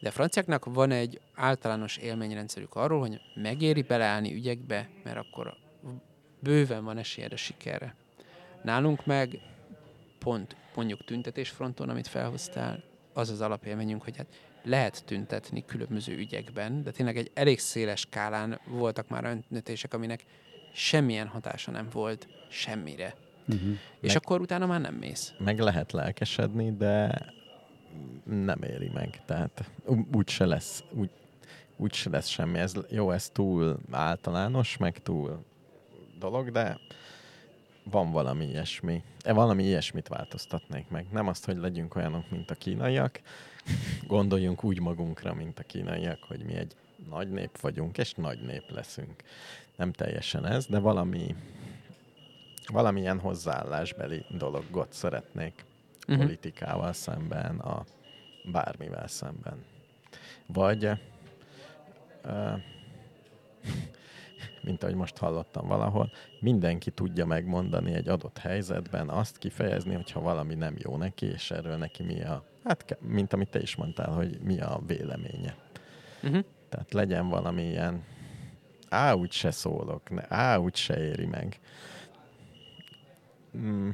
De 0.00 0.08
a 0.08 0.12
franciáknak 0.12 0.64
van 0.64 0.90
egy 0.90 1.20
általános 1.34 1.96
élményrendszerük 1.96 2.74
arról, 2.74 3.00
hogy 3.00 3.20
megéri 3.34 3.82
beleállni 3.82 4.34
ügyekbe, 4.34 4.88
mert 5.04 5.16
akkor 5.16 5.56
bőven 6.40 6.84
van 6.84 6.98
esélyed 6.98 7.32
a 7.32 7.36
sikerre. 7.36 7.94
Nálunk 8.62 9.06
meg 9.06 9.40
pont 10.18 10.56
mondjuk 10.74 11.04
tüntetésfronton, 11.04 11.88
amit 11.88 12.06
felhoztál, 12.06 12.82
az 13.12 13.30
az 13.30 13.40
alapélményünk, 13.40 14.02
hogy 14.02 14.16
hát 14.16 14.26
lehet 14.62 15.04
tüntetni 15.04 15.64
különböző 15.64 16.16
ügyekben, 16.16 16.82
de 16.82 16.90
tényleg 16.90 17.16
egy 17.16 17.30
elég 17.34 17.58
széles 17.58 18.00
skálán 18.00 18.60
voltak 18.66 19.08
már 19.08 19.24
öntetések, 19.24 19.94
aminek 19.94 20.24
semmilyen 20.72 21.26
hatása 21.26 21.70
nem 21.70 21.88
volt 21.92 22.28
semmire. 22.50 23.14
Uh-huh. 23.48 23.76
És 24.00 24.12
meg, 24.12 24.16
akkor 24.16 24.40
utána 24.40 24.66
már 24.66 24.80
nem 24.80 24.94
mész. 24.94 25.34
Meg 25.38 25.58
lehet 25.58 25.92
lelkesedni, 25.92 26.76
de 26.76 27.20
nem 28.24 28.62
éri 28.62 28.90
meg. 28.94 29.20
Tehát 29.24 29.70
úgy 30.14 30.28
se 30.28 30.46
lesz, 30.46 30.84
úgy, 30.90 31.10
úgy 31.76 31.92
se 31.92 32.10
lesz 32.10 32.26
semmi. 32.28 32.58
Ez, 32.58 32.72
jó, 32.90 33.10
ez 33.10 33.28
túl 33.28 33.78
általános, 33.90 34.76
meg 34.76 35.02
túl 35.02 35.44
dolog, 36.18 36.50
de 36.50 36.78
van 37.90 38.10
valami 38.10 38.46
ilyesmi. 38.46 39.02
E, 39.22 39.32
valami 39.32 39.64
ilyesmit 39.64 40.08
változtatnék 40.08 40.88
meg. 40.88 41.06
Nem 41.10 41.28
azt, 41.28 41.44
hogy 41.44 41.56
legyünk 41.56 41.94
olyanok, 41.94 42.30
mint 42.30 42.50
a 42.50 42.54
kínaiak. 42.54 43.20
Gondoljunk 44.06 44.64
úgy 44.64 44.80
magunkra, 44.80 45.34
mint 45.34 45.58
a 45.58 45.62
kínaiak, 45.62 46.18
hogy 46.28 46.44
mi 46.44 46.54
egy 46.54 46.74
nagy 47.10 47.30
nép 47.30 47.60
vagyunk, 47.60 47.98
és 47.98 48.12
nagy 48.12 48.40
nép 48.40 48.70
leszünk. 48.70 49.22
Nem 49.76 49.92
teljesen 49.92 50.46
ez, 50.46 50.66
de 50.66 50.78
valami, 50.78 51.34
valamilyen 52.68 53.18
hozzáállásbeli 53.18 54.24
dologot 54.30 54.92
szeretnék 54.92 55.64
uh-huh. 56.08 56.24
politikával 56.24 56.92
szemben, 56.92 57.58
a 57.58 57.84
bármivel 58.52 59.08
szemben. 59.08 59.64
Vagy 60.46 60.84
uh, 62.24 62.60
mint 64.66 64.82
ahogy 64.82 64.94
most 64.94 65.16
hallottam 65.16 65.66
valahol, 65.66 66.10
mindenki 66.40 66.90
tudja 66.90 67.26
megmondani 67.26 67.92
egy 67.92 68.08
adott 68.08 68.38
helyzetben, 68.38 69.08
azt 69.08 69.38
kifejezni, 69.38 69.94
hogyha 69.94 70.20
valami 70.20 70.54
nem 70.54 70.74
jó 70.78 70.96
neki, 70.96 71.26
és 71.26 71.50
erről 71.50 71.76
neki 71.76 72.02
mi 72.02 72.22
a, 72.22 72.44
hát 72.64 72.98
mint 73.00 73.32
amit 73.32 73.48
te 73.48 73.60
is 73.60 73.76
mondtál, 73.76 74.12
hogy 74.12 74.38
mi 74.40 74.60
a 74.60 74.80
véleménye. 74.86 75.54
Uh-huh. 76.22 76.44
Tehát 76.68 76.92
legyen 76.92 77.28
valami 77.28 77.62
ilyen, 77.62 78.04
á, 78.88 79.12
úgy 79.12 79.32
se 79.32 79.50
szólok, 79.50 80.10
ne, 80.10 80.22
á, 80.28 80.56
úgy 80.56 80.76
se 80.76 80.98
éri 81.08 81.26
meg. 81.26 81.60
Mm. 83.58 83.88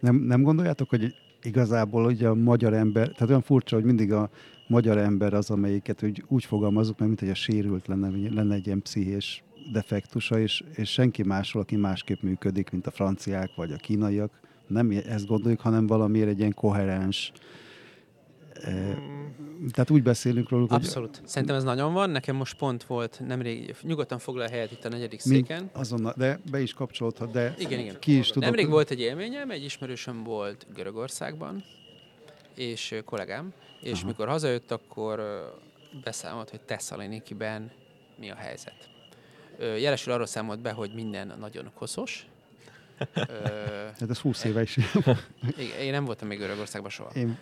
Nem, 0.00 0.16
nem 0.16 0.42
gondoljátok, 0.42 0.88
hogy 0.88 1.14
igazából 1.42 2.04
ugye 2.04 2.28
a 2.28 2.34
magyar 2.34 2.74
ember, 2.74 3.08
tehát 3.08 3.28
olyan 3.28 3.42
furcsa, 3.42 3.76
hogy 3.76 3.84
mindig 3.84 4.12
a 4.12 4.30
magyar 4.66 4.98
ember 4.98 5.34
az, 5.34 5.50
amelyiket 5.50 6.02
úgy, 6.02 6.24
úgy 6.28 6.44
fogalmazunk, 6.44 6.98
mert 6.98 7.08
mint 7.08 7.20
hogy 7.20 7.30
a 7.30 7.34
sérült 7.34 7.86
lenne, 7.86 8.10
lenne 8.30 8.54
egy 8.54 8.66
ilyen 8.66 8.82
pszichés 8.82 9.42
defektusa, 9.72 10.38
és, 10.38 10.64
és 10.74 10.90
senki 10.92 11.22
másról, 11.22 11.62
aki 11.62 11.76
másképp 11.76 12.22
működik, 12.22 12.70
mint 12.70 12.86
a 12.86 12.90
franciák 12.90 13.50
vagy 13.54 13.72
a 13.72 13.76
kínaiak, 13.76 14.40
nem 14.66 14.90
ezt 15.06 15.26
gondoljuk, 15.26 15.60
hanem 15.60 15.86
valamiért 15.86 16.28
egy 16.28 16.38
ilyen 16.38 16.54
koherens, 16.54 17.32
tehát 19.70 19.90
úgy 19.90 20.02
beszélünk 20.02 20.48
róluk, 20.48 20.72
Abszolút. 20.72 21.16
Hogy... 21.16 21.26
Szerintem 21.28 21.56
ez 21.56 21.62
nagyon 21.64 21.92
van. 21.92 22.10
Nekem 22.10 22.36
most 22.36 22.56
pont 22.56 22.84
volt 22.84 23.20
nemrég, 23.26 23.76
nyugodtan 23.82 24.18
foglal 24.18 24.48
helyet 24.48 24.72
itt 24.72 24.84
a 24.84 24.88
negyedik 24.88 25.20
széken. 25.20 25.70
azonnal, 25.72 26.14
de 26.16 26.40
be 26.50 26.60
is 26.60 26.72
kapcsolódhat, 26.72 27.30
de 27.30 27.54
igen, 27.58 27.78
igen. 27.78 27.98
ki 27.98 28.18
is 28.18 28.26
tudok. 28.26 28.42
Nemrég 28.42 28.68
volt 28.68 28.90
egy 28.90 29.00
élményem, 29.00 29.50
egy 29.50 29.64
ismerősöm 29.64 30.22
volt 30.22 30.66
Görögországban, 30.74 31.64
és 32.54 32.94
kollégám, 33.04 33.52
és 33.80 33.98
Aha. 33.98 34.06
mikor 34.06 34.28
hazajött, 34.28 34.70
akkor 34.70 35.22
beszámolt, 36.04 36.50
hogy 36.50 36.60
Tesszalonikiben 36.60 37.70
mi 38.18 38.30
a 38.30 38.34
helyzet. 38.34 38.88
Jelesül 39.58 40.12
arról 40.12 40.26
számolt 40.26 40.60
be, 40.60 40.70
hogy 40.70 40.90
minden 40.94 41.34
nagyon 41.38 41.70
koszos, 41.74 42.26
Hát 44.00 44.10
ez 44.10 44.18
20 44.18 44.44
éve 44.44 44.62
is. 44.62 44.76
Én 45.80 45.90
nem 45.90 46.04
voltam 46.04 46.28
még 46.28 46.38
Görögországban 46.38 46.90
soha. 46.90 47.10
Én 47.10 47.38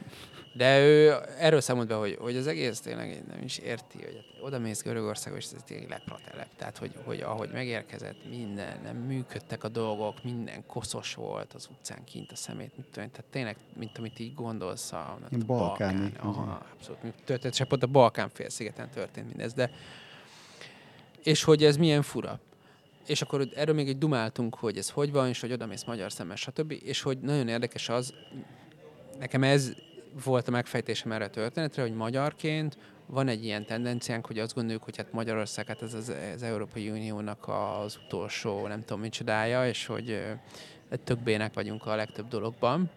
De 0.55 0.81
ő 0.81 1.15
erről 1.39 1.61
számolt 1.61 1.89
be, 1.89 1.95
hogy, 1.95 2.17
hogy 2.21 2.37
az 2.37 2.47
egész 2.47 2.81
tényleg 2.81 3.23
nem 3.29 3.43
is 3.43 3.59
érti, 3.59 3.99
hogy 4.03 4.15
hát 4.15 4.43
oda 4.43 4.59
mész 4.59 4.83
Görögországba, 4.83 5.39
és 5.39 5.45
ez 5.45 5.63
tényleg 5.65 5.89
lepratelep. 5.89 6.49
Tehát, 6.57 6.79
hogy, 6.79 6.93
hogy 7.05 7.21
ahogy 7.21 7.51
megérkezett, 7.53 8.29
minden, 8.31 8.81
nem 8.83 8.97
működtek 8.97 9.65
a 9.65 9.69
dolgok, 9.69 10.25
minden 10.25 10.67
koszos 10.67 11.15
volt 11.15 11.53
az 11.53 11.69
utcán 11.71 12.05
kint 12.05 12.33
a 12.33 12.37
szemét, 12.37 12.77
mit 12.77 12.87
tudom, 12.87 13.11
tehát 13.11 13.31
tényleg, 13.31 13.57
mint 13.77 13.99
amit 13.99 14.19
így 14.19 14.35
gondolsz 14.35 14.93
a, 14.93 15.19
a 15.31 15.37
balkáni, 15.47 15.99
Balkán, 15.99 16.13
aha, 16.21 16.67
abszolút, 16.73 17.01
történt, 17.25 17.55
és 17.55 17.65
pont 17.69 17.83
a 17.83 17.87
Balkán 17.87 18.29
félszigeten 18.29 18.91
történt 18.91 19.27
mindez, 19.27 19.53
de 19.53 19.71
és 21.23 21.43
hogy 21.43 21.65
ez 21.65 21.77
milyen 21.77 22.03
fura. 22.03 22.41
És 23.09 23.23
akkor 23.23 23.49
erről 23.55 23.75
még 23.75 23.89
egy 23.89 23.99
dumáltunk, 23.99 24.55
hogy 24.55 24.77
ez 24.77 24.91
hogy 24.91 25.13
van, 25.13 25.29
és 25.29 25.41
hogy 25.41 25.53
odamész 25.53 25.85
magyar 25.85 26.13
szemmel, 26.13 26.37
stb. 26.37 26.75
És 26.85 27.03
hogy 27.03 27.19
nagyon 27.19 27.49
érdekes 27.49 27.89
az, 27.89 28.15
nekem 29.19 29.43
ez 29.43 29.73
volt 30.25 30.49
a 30.49 30.51
megfejtésem 30.51 31.13
erre 31.13 31.25
a 31.25 31.31
történetre, 31.31 31.83
hogy 31.83 31.95
magyarként 31.95 32.79
van 33.07 33.29
egy 33.29 33.45
ilyen 33.45 33.67
tendenciánk, 33.67 34.27
hogy 34.27 34.39
azt 34.39 34.55
gondoljuk, 34.55 34.83
hogy 34.83 34.97
hát 34.97 35.13
Magyarország 35.13 35.67
hát 35.67 35.83
ez 35.83 35.95
az, 35.95 36.13
az 36.35 36.43
Európai 36.43 36.91
Uniónak 36.91 37.49
az 37.49 37.99
utolsó, 38.05 38.67
nem 38.67 38.85
tudom 38.85 39.01
micsodája, 39.01 39.69
és 39.69 39.87
hogy 39.87 40.23
tök 41.05 41.19
bének 41.19 41.55
vagyunk 41.55 41.87
a 41.87 41.95
legtöbb 41.95 42.29
dologban, 42.29 42.91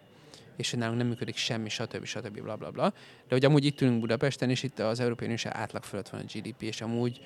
és 0.56 0.70
hogy 0.70 0.78
nálunk 0.78 0.98
nem 0.98 1.06
működik 1.06 1.36
semmi, 1.36 1.68
stb. 1.68 2.04
stb. 2.04 2.40
bla 2.40 2.56
bla 2.56 2.70
bla. 2.70 2.90
De 3.28 3.34
hogy 3.34 3.44
amúgy 3.44 3.64
itt 3.64 3.80
ülünk 3.80 4.00
Budapesten, 4.00 4.50
és 4.50 4.62
itt 4.62 4.78
az 4.78 5.00
Európai 5.00 5.26
Unió 5.26 5.36
se 5.36 5.56
átlag 5.56 5.82
fölött 5.82 6.08
van 6.08 6.20
a 6.20 6.24
GDP, 6.24 6.62
és 6.62 6.80
amúgy 6.80 7.20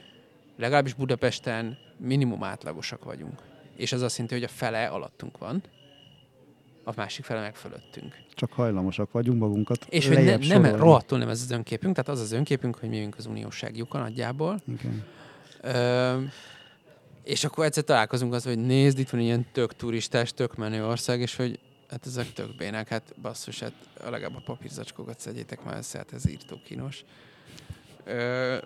legalábbis 0.56 0.94
Budapesten 0.94 1.78
minimum 1.96 2.42
átlagosak 2.42 3.04
vagyunk. 3.04 3.42
És 3.76 3.92
az 3.92 4.02
azt 4.02 4.16
jelenti, 4.16 4.34
hogy 4.38 4.44
a 4.44 4.56
fele 4.56 4.86
alattunk 4.86 5.38
van, 5.38 5.62
a 6.84 6.92
másik 6.96 7.24
fele 7.24 7.40
meg 7.40 7.56
fölöttünk. 7.56 8.16
csak 8.34 8.52
hajlamosak 8.52 9.12
vagyunk 9.12 9.38
magunkat 9.38 9.86
És 9.88 10.06
hogy 10.06 10.16
ne, 10.16 10.22
lejjebb 10.22 10.40
nem, 10.40 10.48
sorolni. 10.62 10.78
rohadtul 10.78 11.18
nem 11.18 11.28
ez 11.28 11.42
az 11.42 11.50
önképünk, 11.50 11.94
tehát 11.94 12.10
az 12.10 12.20
az 12.20 12.32
önképünk, 12.32 12.76
hogy 12.76 12.88
mi 12.88 12.94
vagyunk 12.96 13.14
az 13.18 13.26
unióság 13.26 13.76
lyuka 13.76 13.98
nagyjából. 13.98 14.60
Igen. 14.66 15.04
Ö, 15.60 16.22
és 17.22 17.44
akkor 17.44 17.64
egyszer 17.64 17.84
találkozunk 17.84 18.32
az, 18.32 18.44
hogy 18.44 18.58
nézd, 18.58 18.98
itt 18.98 19.10
van 19.10 19.20
ilyen 19.20 19.46
tök 19.52 19.76
turistás, 19.76 20.32
tök 20.32 20.56
menő 20.56 20.86
ország, 20.86 21.20
és 21.20 21.36
hogy 21.36 21.58
hát 21.90 22.06
ezek 22.06 22.32
tök 22.32 22.56
bének, 22.56 22.88
hát 22.88 23.14
basszus, 23.22 23.60
hát 23.60 23.72
legalább 24.04 24.36
a 24.36 24.42
papírzacskókat 24.44 25.20
szedjétek 25.20 25.64
már 25.64 25.76
össze, 25.76 25.98
hát 25.98 26.12
ez 26.12 26.28
írtó 26.28 26.60
kínos. 26.64 27.04
Ö, 28.04 28.56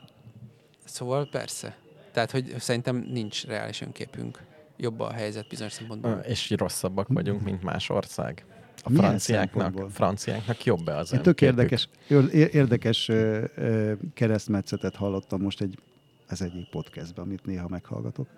szóval 0.91 1.28
persze. 1.28 1.76
Tehát, 2.12 2.30
hogy 2.30 2.55
szerintem 2.59 2.97
nincs 2.97 3.47
reális 3.47 3.80
önképünk. 3.80 4.38
Jobb 4.76 5.01
a 5.01 5.12
helyzet 5.12 5.49
bizonyos 5.49 5.72
szempontból. 5.72 6.12
És 6.12 6.51
rosszabbak 6.51 7.09
vagyunk, 7.09 7.43
mint 7.43 7.62
más 7.62 7.88
ország. 7.88 8.45
A 8.82 8.88
Milyen 8.88 9.05
franciáknak, 9.05 9.91
franciáknak 9.91 10.64
jobb-e 10.64 10.97
az 10.97 11.12
Én 11.12 11.22
tök 11.22 11.41
érdekes, 11.41 11.88
ér- 12.09 12.55
érdekes 12.55 13.09
ö, 13.09 13.45
ö, 13.55 13.93
keresztmetszetet 14.14 14.97
hallottam 14.97 15.41
most 15.41 15.61
egy, 15.61 15.78
ez 16.26 16.41
egyik 16.41 16.68
podcastban, 16.68 17.24
amit 17.24 17.45
néha 17.45 17.68
meghallgatok, 17.68 18.28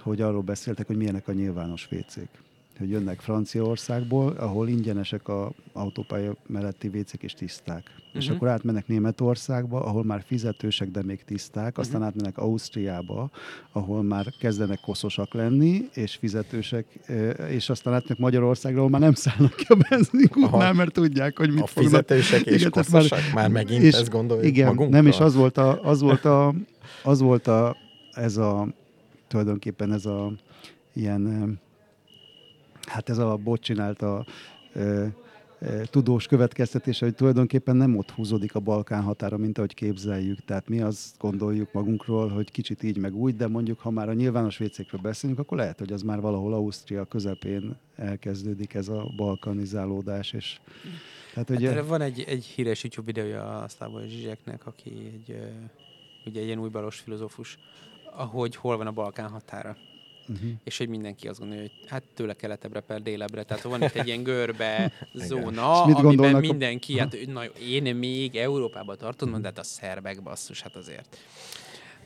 hogy 0.00 0.20
arról 0.20 0.42
beszéltek, 0.42 0.86
hogy 0.86 0.96
milyenek 0.96 1.28
a 1.28 1.32
nyilvános 1.32 1.88
vécék. 1.88 2.28
Hogy 2.78 2.90
jönnek 2.90 3.20
Franciaországból, 3.20 4.32
ahol 4.32 4.68
ingyenesek 4.68 5.28
a 5.28 5.52
autópálya 5.72 6.36
melletti 6.46 6.88
vécék 6.88 7.22
és 7.22 7.32
tiszták. 7.32 7.82
Uh-huh. 7.96 8.06
És 8.12 8.26
Mhm. 8.26 8.34
akkor 8.34 8.48
átmennek 8.48 8.86
Németországba, 8.86 9.84
ahol 9.84 10.04
már 10.04 10.22
fizetősek, 10.26 10.90
de 10.90 11.02
még 11.02 11.24
tiszták, 11.24 11.78
aztán 11.78 12.00
Mhm. 12.00 12.08
átmennek 12.08 12.38
Ausztriába, 12.38 13.30
ahol 13.72 14.02
már 14.02 14.26
kezdenek 14.40 14.80
koszosak 14.80 15.34
lenni, 15.34 15.88
és 15.94 16.14
fizetősek, 16.16 16.86
és 17.48 17.68
aztán 17.70 17.94
átmennek 17.94 18.18
Magyarországra, 18.18 18.78
ahol 18.78 18.90
már 18.90 19.00
nem 19.00 19.14
szállnak 19.14 19.54
ki 19.54 19.64
a 19.68 19.76
benzinkútnál, 19.90 20.72
mert 20.72 20.92
tudják, 20.92 21.38
hogy 21.38 21.50
mit 21.52 21.62
A 21.62 21.66
fognak 21.66 21.90
fizetősek 21.90 22.40
és 22.46 22.58
Igen, 22.60 22.70
koszosak? 22.70 23.18
Már, 23.18 23.32
már 23.34 23.50
megint 23.50 23.82
és 23.82 23.94
ezt 23.94 24.10
gondoljuk 24.10 24.46
igen, 24.46 24.66
magunkról? 24.66 25.00
nem, 25.02 25.06
és 25.06 25.18
az 25.20 25.34
volt, 25.34 25.58
a, 25.58 25.82
az 25.82 26.00
volt, 26.00 26.24
a, 26.24 26.54
az 27.02 27.20
volt 27.20 27.46
a, 27.46 27.76
ez 28.12 28.36
a, 28.36 28.68
tulajdonképpen 29.28 29.92
ez 29.92 30.06
a 30.06 30.32
ilyen, 30.92 31.58
hát 32.88 33.08
ez 33.08 33.18
a 33.18 33.36
bot 33.36 33.60
csinálta 33.60 34.26
ö, 34.72 35.06
ö, 35.58 35.82
tudós 35.90 36.26
következtetése, 36.26 37.04
hogy 37.04 37.14
tulajdonképpen 37.14 37.76
nem 37.76 37.96
ott 37.96 38.10
húzódik 38.10 38.54
a 38.54 38.60
Balkán 38.60 39.02
határa, 39.02 39.36
mint 39.36 39.58
ahogy 39.58 39.74
képzeljük. 39.74 40.44
Tehát 40.44 40.68
mi 40.68 40.80
azt 40.80 41.18
gondoljuk 41.18 41.72
magunkról, 41.72 42.28
hogy 42.28 42.50
kicsit 42.50 42.82
így 42.82 42.98
meg 42.98 43.14
úgy, 43.14 43.36
de 43.36 43.48
mondjuk, 43.48 43.80
ha 43.80 43.90
már 43.90 44.08
a 44.08 44.12
nyilvános 44.12 44.56
vécékről 44.58 45.00
beszélünk, 45.00 45.38
akkor 45.38 45.58
lehet, 45.58 45.78
hogy 45.78 45.92
az 45.92 46.02
már 46.02 46.20
valahol 46.20 46.52
Ausztria 46.52 47.04
közepén 47.04 47.76
elkezdődik 47.96 48.74
ez 48.74 48.88
a 48.88 49.12
balkanizálódás, 49.16 50.32
és 50.32 50.60
tehát, 51.34 51.48
Hát 51.48 51.58
ugye, 51.58 51.70
erre 51.70 51.82
van 51.82 52.00
egy, 52.00 52.20
egy 52.20 52.44
híres 52.44 52.82
YouTube 52.82 53.12
videója 53.12 53.62
a 53.62 53.68
Slavoj 53.68 54.08
Zsizseknek, 54.08 54.66
aki 54.66 54.90
egy, 54.90 55.36
ugye 56.24 56.40
egy 56.40 56.46
ilyen 56.46 56.58
újbalos 56.58 56.98
filozófus, 56.98 57.58
ahogy 58.16 58.56
hol 58.56 58.76
van 58.76 58.86
a 58.86 58.92
Balkán 58.92 59.28
határa. 59.28 59.76
Uh-huh. 60.28 60.50
És 60.64 60.78
hogy 60.78 60.88
mindenki 60.88 61.28
azt 61.28 61.38
gondolja, 61.38 61.62
hogy 61.62 61.72
hát 61.86 62.02
tőle 62.14 62.34
keletebbre 62.34 62.80
per 62.80 63.02
délebre. 63.02 63.42
Tehát 63.42 63.62
van 63.62 63.82
itt 63.82 63.94
egy 63.94 64.06
ilyen 64.06 64.22
görbe 64.32 64.92
zóna, 65.14 65.82
amiben 65.82 66.02
gondolnak 66.02 66.42
a- 66.42 66.46
mindenki, 66.46 66.98
hát 66.98 67.16
na, 67.26 67.44
én 67.44 67.96
még 67.96 68.36
Európába 68.36 68.96
tartom, 68.96 69.40
de 69.40 69.48
hát 69.48 69.58
a 69.58 69.62
szerbek 69.62 70.22
basszus, 70.22 70.62
hát 70.62 70.76
azért. 70.76 71.16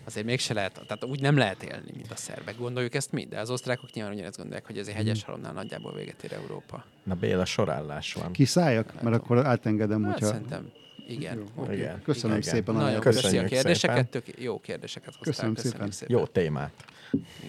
Azért 0.04 0.26
mégse 0.26 0.54
lehet, 0.54 0.72
tehát 0.72 1.04
úgy 1.04 1.20
nem 1.20 1.36
lehet 1.36 1.62
élni, 1.62 1.90
mint 1.94 2.10
a 2.10 2.16
szerbek. 2.16 2.56
Gondoljuk 2.58 2.94
ezt 2.94 3.12
mi, 3.12 3.24
de 3.24 3.40
az 3.40 3.50
osztrákok 3.50 3.92
nyilván 3.92 4.12
ugyanezt 4.12 4.36
gondolják, 4.36 4.66
hogy 4.66 4.78
ez 4.78 4.86
egy 4.88 4.94
hegyes 4.94 5.24
halomnál 5.24 5.52
nagyjából 5.52 5.92
véget 5.94 6.22
ér 6.22 6.32
Európa. 6.32 6.84
Na 7.02 7.14
Béla, 7.14 7.44
sorállás 7.44 8.12
van. 8.12 8.32
Kiszálljak? 8.32 9.02
Mert 9.02 9.16
akkor 9.16 9.46
átengedem, 9.46 10.02
Hát 10.04 10.12
hogyha... 10.12 10.26
szerintem 10.26 10.70
igen. 11.08 11.36
Jó, 11.38 11.44
Oké. 11.62 11.74
Igen. 11.76 12.02
Köszönöm 12.02 12.36
Igen. 12.36 12.52
szépen 12.54 12.76
a 12.76 12.78
Nagyon 12.78 13.00
Köszönjük 13.00 13.42
köszi 13.42 13.54
a 13.54 13.62
kérdéseket, 13.62 13.96
szépen. 14.12 14.22
tök 14.34 14.42
jó 14.42 14.60
kérdéseket 14.60 15.14
hoztál. 15.14 15.24
Köszönöm 15.32 15.54
Köszönjük 15.54 15.76
szépen. 15.78 15.90
szépen. 15.90 16.16
Jó 16.16 16.26
témát. 16.26 16.84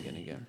Igen, 0.01 0.15
igen. 0.15 0.47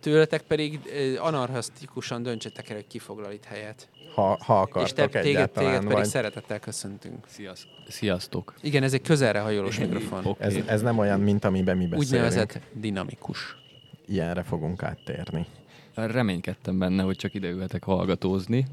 Tőletek 0.00 0.42
pedig 0.42 0.80
anarchasztikusan 1.18 2.22
döntsetek 2.22 2.68
el, 2.68 2.74
hogy 2.76 2.86
ki 2.86 2.98
foglal 2.98 3.32
itt 3.32 3.44
helyet. 3.44 3.88
Ha, 4.14 4.38
ha 4.44 4.68
És 4.82 4.92
te, 4.92 5.02
akartok 5.02 5.10
téged, 5.10 5.50
téged 5.50 5.72
pedig 5.76 5.90
vagy 5.92 6.04
szeretettel 6.04 6.58
köszöntünk. 6.58 7.26
Sziasz- 7.28 7.66
Sziasztok. 7.88 8.54
Igen, 8.60 8.82
ez 8.82 8.92
egy 8.92 9.02
közelre 9.02 9.40
hajolós 9.40 9.78
mikrofon. 9.78 10.24
Oké. 10.26 10.44
ez, 10.44 10.56
ez 10.66 10.82
nem 10.82 10.98
olyan, 10.98 11.20
mint 11.20 11.44
amiben 11.44 11.76
mi 11.76 11.86
beszélünk. 11.86 12.08
Úgynevezett 12.12 12.58
dinamikus. 12.72 13.56
Ilyenre 14.06 14.42
fogunk 14.42 14.82
áttérni. 14.82 15.46
Reménykedtem 15.94 16.78
benne, 16.78 17.02
hogy 17.02 17.16
csak 17.16 17.34
ide 17.34 17.48
ülhetek 17.48 17.84
hallgatózni. 17.84 18.66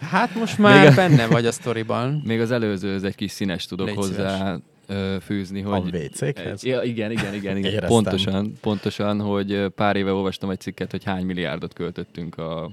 Hát 0.00 0.34
most 0.34 0.58
már 0.58 0.80
Még 0.80 0.90
a- 0.90 0.94
benne 0.94 1.26
vagy 1.26 1.46
a 1.46 1.52
sztoriban. 1.52 2.22
Még 2.24 2.40
az 2.40 2.50
előzőhöz 2.50 3.04
egy 3.04 3.14
kis 3.14 3.30
színes 3.30 3.66
tudok 3.66 3.86
Légy 3.86 3.96
hozzá 3.96 4.58
fűzni, 5.20 5.62
A 5.62 5.68
hogy... 5.76 5.94
WC-khez? 5.94 6.64
Ja, 6.64 6.82
igen, 6.82 7.10
igen, 7.10 7.34
igen, 7.34 7.56
igen. 7.56 7.70
Éreztem. 7.72 7.88
Pontosan, 7.88 8.52
pontosan, 8.60 9.20
hogy 9.20 9.66
pár 9.74 9.96
éve 9.96 10.12
olvastam 10.12 10.50
egy 10.50 10.60
cikket, 10.60 10.90
hogy 10.90 11.04
hány 11.04 11.24
milliárdot 11.24 11.72
költöttünk 11.72 12.38
a 12.38 12.70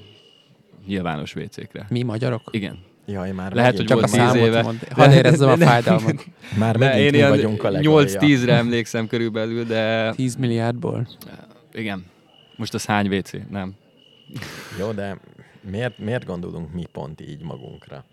nyilvános 0.87 1.35
WC-kre. 1.35 1.85
Mi 1.89 2.03
magyarok? 2.03 2.41
Igen. 2.51 2.77
Jaj, 3.05 3.31
már 3.31 3.53
Lehet, 3.53 3.71
megint, 3.71 3.89
hogy 3.89 3.99
volt 3.99 4.11
Csak 4.11 4.19
a 4.21 4.23
tíz 4.23 4.31
számot 4.33 4.47
éve. 4.47 4.61
mond. 4.61 4.83
Hadd 4.91 5.11
érezzem 5.11 5.49
a 5.49 5.57
fájdalmat. 5.67 6.25
már 6.57 6.77
De 6.77 6.85
megint 6.85 7.03
én 7.05 7.11
mi 7.11 7.17
ilyen 7.17 7.29
vagyunk 7.29 7.63
a 7.63 7.69
legalja. 7.69 8.07
8-10-re 8.19 8.53
emlékszem 8.53 9.07
körülbelül, 9.07 9.63
de 9.63 10.11
10 10.11 10.35
milliárdból. 10.35 11.07
igen. 11.73 12.05
Most 12.55 12.73
az 12.73 12.85
hány 12.85 13.07
WC? 13.17 13.31
Nem. 13.49 13.73
Jó, 14.79 14.91
de 14.91 15.17
miért, 15.61 15.97
miért 15.97 16.25
gondolunk 16.25 16.73
mi 16.73 16.83
pont 16.91 17.21
így 17.21 17.41
magunkra? 17.41 18.05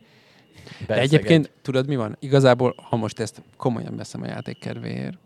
De 0.86 0.94
egyébként 0.94 1.50
tudod 1.62 1.86
mi 1.86 1.96
van? 1.96 2.16
Igazából, 2.18 2.74
ha 2.76 2.96
most 2.96 3.20
ezt 3.20 3.42
komolyan 3.56 3.96
veszem 3.96 4.22
a 4.22 4.26
játék 4.26 4.58
kedvéért, 4.58 5.16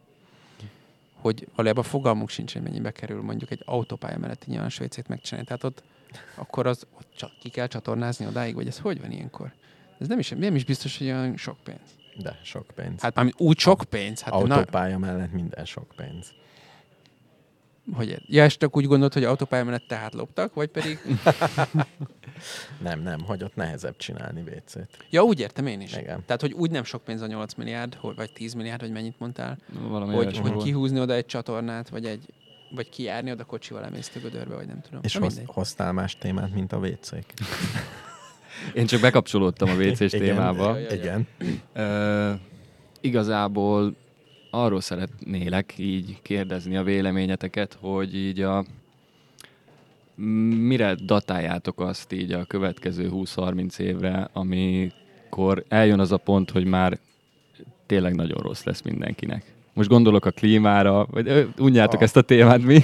hogy 1.15 1.49
valójában 1.55 1.85
fogalmunk 1.85 2.29
sincs, 2.29 2.53
hogy 2.53 2.63
mennyibe 2.63 2.91
kerül 2.91 3.23
mondjuk 3.23 3.51
egy 3.51 3.63
autópálya 3.65 4.19
melletti 4.19 4.45
nyilvános 4.49 4.81
WC-t 4.81 5.09
megcsinálni. 5.09 5.47
Tehát 5.47 5.65
ott 5.65 5.83
akkor 6.35 6.67
az 6.67 6.87
ott 6.99 7.09
csak 7.17 7.31
ki 7.41 7.49
kell 7.49 7.67
csatornázni 7.67 8.27
odáig, 8.27 8.55
vagy 8.55 8.67
ez 8.67 8.79
hogy 8.79 9.01
van 9.01 9.11
ilyenkor? 9.11 9.53
Ez 9.99 10.09
nem 10.09 10.19
is, 10.19 10.29
nem 10.29 10.55
is 10.55 10.65
biztos, 10.65 10.99
hogy 10.99 11.07
olyan 11.07 11.37
sok 11.37 11.57
pénz. 11.65 11.81
De 12.17 12.39
sok 12.43 12.67
pénz. 12.75 13.01
Hát 13.01 13.15
már 13.15 13.33
úgy 13.37 13.59
sok 13.59 13.83
pénz. 13.91 14.21
Hát 14.21 14.33
na, 14.33 14.39
Autópálya 14.39 14.99
mellett 14.99 15.33
minden 15.33 15.65
sok 15.65 15.93
pénz. 15.97 16.33
Hogy, 17.93 18.23
ja, 18.27 18.45
és 18.45 18.57
csak 18.57 18.77
úgy 18.77 18.87
gondolt, 18.87 19.13
hogy 19.13 19.25
autópálya 19.25 19.65
mellett 19.65 19.87
tehát 19.89 20.15
loptak, 20.15 20.55
vagy 20.55 20.69
pedig... 20.69 20.99
Nem, 22.83 23.03
nem, 23.03 23.21
hogy 23.21 23.43
ott 23.43 23.55
nehezebb 23.55 23.97
csinálni 23.97 24.41
WC-t. 24.41 25.05
Ja, 25.11 25.23
úgy 25.23 25.41
értem 25.41 25.67
én 25.67 25.81
is. 25.81 25.97
Igen. 25.97 26.25
Tehát, 26.27 26.41
hogy 26.41 26.53
úgy 26.53 26.71
nem 26.71 26.85
sok 26.85 27.05
pénz 27.05 27.21
a 27.21 27.27
8 27.27 27.55
milliárd, 27.55 27.99
vagy 28.17 28.33
10 28.33 28.55
milliárd, 28.55 28.81
vagy 28.81 28.93
mennyit 28.93 29.19
mondtál, 29.19 29.59
Valami 29.89 30.15
hogy, 30.15 30.39
hogy 30.39 30.63
kihúzni 30.63 31.01
oda 31.01 31.15
egy 31.15 31.27
csatornát, 31.27 31.89
vagy 31.89 32.05
egy 32.05 32.33
vagy 32.75 32.89
kijárni 32.89 33.31
oda 33.31 33.45
kocsival 33.45 33.85
emész 33.85 34.13
a 34.15 34.19
gödörbe, 34.19 34.55
vagy 34.55 34.67
nem 34.67 34.81
tudom. 34.81 35.01
És 35.03 35.15
Na 35.15 35.21
hoz, 35.21 35.41
hoztál 35.47 35.93
más 35.93 36.17
témát, 36.19 36.55
mint 36.55 36.73
a 36.73 36.77
WC-k? 36.77 37.33
Én 38.75 38.87
csak 38.87 39.01
bekapcsolódtam 39.01 39.69
a 39.69 39.73
WC-s 39.73 40.01
Igen. 40.13 40.27
témába. 40.27 40.79
Ja. 40.79 40.91
Igen. 40.91 41.27
Ö, 41.73 42.33
igazából 43.01 43.97
arról 44.51 44.81
szeretnélek 44.81 45.75
így 45.77 46.19
kérdezni 46.23 46.77
a 46.77 46.83
véleményeteket, 46.83 47.79
hogy 47.81 48.17
így 48.17 48.41
a 48.41 48.65
mire 50.67 50.95
datáljátok 50.95 51.81
azt 51.81 52.13
így 52.13 52.33
a 52.33 52.45
következő 52.45 53.11
20-30 53.13 53.79
évre, 53.79 54.29
amikor 54.33 55.65
eljön 55.69 56.01
az 56.01 56.13
a 56.13 56.17
pont, 56.17 56.51
hogy 56.51 56.65
már 56.65 56.99
tényleg 57.87 58.15
nagyon 58.15 58.39
rossz 58.43 58.63
lesz 58.63 58.83
mindenkinek? 58.83 59.55
Most 59.73 59.89
gondolok 59.89 60.25
a 60.25 60.31
klímára, 60.31 61.07
vagy 61.11 61.49
unjátok 61.59 61.95
Ah. 61.95 62.03
ezt 62.03 62.17
a 62.17 62.23
témát 62.23 62.63
mi? 62.63 62.81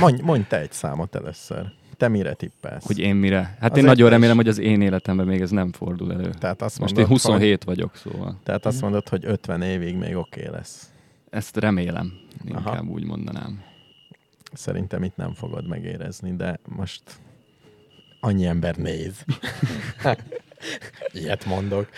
Mondj, 0.00 0.22
mondj 0.22 0.46
te 0.48 0.60
egy 0.60 0.72
számot 0.72 1.14
először. 1.14 1.72
Te 2.02 2.08
mire 2.08 2.34
tippelsz? 2.34 2.86
hogy 2.86 2.98
én 2.98 3.14
mire? 3.14 3.56
Hát 3.60 3.70
Az 3.70 3.78
én 3.78 3.84
nagyon 3.84 4.06
is. 4.06 4.12
remélem, 4.12 4.36
hogy 4.36 4.48
az 4.48 4.58
én 4.58 4.80
életemben 4.82 5.26
még 5.26 5.40
ez 5.40 5.50
nem 5.50 5.72
fordul 5.72 6.12
elő. 6.12 6.30
Tehát 6.38 6.62
azt 6.62 6.78
Most 6.78 6.94
mondod, 6.94 7.10
én 7.10 7.16
27 7.18 7.64
vagyok, 7.64 7.96
szóval 7.96 8.24
Hogy, 8.26 8.34
tehát 8.42 8.66
azt 8.66 8.80
mondod, 8.80 9.08
hogy 9.08 9.24
50 9.24 9.62
évig 9.62 9.94
még 9.96 10.16
oké 10.16 10.40
okay 10.40 10.52
lesz. 10.52 10.90
ezt 11.30 11.56
remélem, 11.56 12.12
inkább 12.44 12.66
Aha. 12.66 12.82
úgy 12.82 13.04
mondanám. 13.04 13.62
Szerintem 14.52 15.02
itt 15.02 15.16
nem 15.16 15.34
fogod 15.34 15.66
megérezni, 15.68 16.36
de 16.36 16.58
most 16.68 17.02
annyi 18.20 18.46
ember 18.46 18.76
néz. 18.76 19.24
Ilyet 21.12 21.44
mondok. 21.44 21.88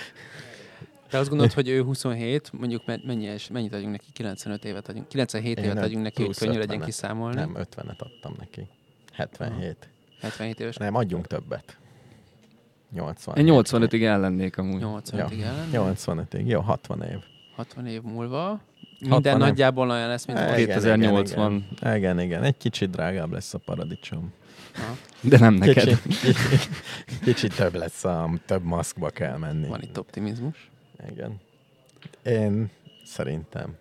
Te 1.09 1.19
azt 1.19 1.29
gondolod, 1.29 1.53
hogy 1.53 1.69
ő 1.69 1.83
27, 1.83 2.51
mondjuk 2.53 2.87
me- 2.87 3.05
mennyi, 3.05 3.27
es- 3.27 3.51
mennyit 3.51 3.75
adjunk 3.75 3.91
neki? 3.93 4.07
95 4.13 4.65
évet 4.65 4.89
adjunk, 4.89 5.09
97 5.09 5.59
Én 5.59 5.65
évet 5.65 5.83
adjunk 5.85 6.03
neki, 6.05 6.25
hogy 6.25 6.37
könnyű 6.37 6.59
legyen 6.59 6.79
50-et. 6.81 6.85
kiszámolni. 6.85 7.35
Nem, 7.37 7.55
50-et 7.57 7.99
adtam 7.99 8.35
neki. 8.39 8.67
77. 9.13 9.89
77 10.25 10.61
éves. 10.61 10.77
Nem, 10.77 10.95
adjunk 10.95 11.27
többet. 11.27 11.77
80. 12.93 13.37
Én 13.37 13.47
85-ig 13.49 14.05
ellennék 14.05 14.59
amúgy. 14.59 14.83
85-ig 14.85 15.43
ellen. 15.43 15.69
85-ig, 15.73 16.47
jó, 16.47 16.61
60 16.61 17.03
év. 17.03 17.19
60 17.57 17.87
év 17.87 18.03
múlva. 18.03 18.61
60 19.01 19.09
Minden 19.09 19.37
nagyjából 19.37 19.91
olyan 19.91 20.09
lesz, 20.09 20.27
mint 20.27 20.39
Igen, 20.39 20.51
volt. 20.51 20.67
2080. 20.67 21.53
Igen, 21.53 21.67
igen. 21.81 21.97
igen, 21.97 22.21
igen. 22.21 22.43
Egy 22.43 22.57
kicsit 22.57 22.91
drágább 22.91 23.33
lesz 23.33 23.55
a 23.55 23.59
paradicsom. 23.59 24.33
Aha. 24.77 24.97
De 25.21 25.39
nem 25.39 25.55
neked. 25.55 25.75
Kicsit, 25.75 26.03
kicsit, 26.21 26.69
kicsit 27.25 27.55
több 27.55 27.75
lesz, 27.75 28.05
a, 28.05 28.31
több 28.47 28.63
maszkba 28.63 29.11
kell 29.11 29.37
menni. 29.37 29.69
Van 29.69 29.83
itt 29.83 29.99
optimizmus. 29.99 30.71
Igen. 31.11 31.41
Én 32.23 32.71
szerintem. 33.05 33.77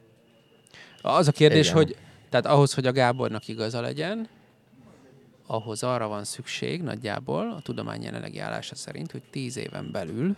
Az 1.02 1.28
a 1.28 1.32
kérdés, 1.32 1.66
Igen. 1.66 1.78
hogy 1.78 1.96
tehát 2.30 2.46
ahhoz, 2.46 2.74
hogy 2.74 2.86
a 2.86 2.92
Gábornak 2.92 3.48
igaza 3.48 3.82
legyen, 3.82 4.28
ahhoz 5.46 5.84
arra 5.84 6.08
van 6.08 6.24
szükség 6.24 6.82
nagyjából 6.82 7.52
a 7.52 7.62
tudomány 7.62 8.02
jelenlegi 8.04 8.40
állása 8.40 8.76
szerint, 8.76 9.12
hogy 9.12 9.22
10 9.32 9.58
éven 9.58 9.90
belül, 9.92 10.36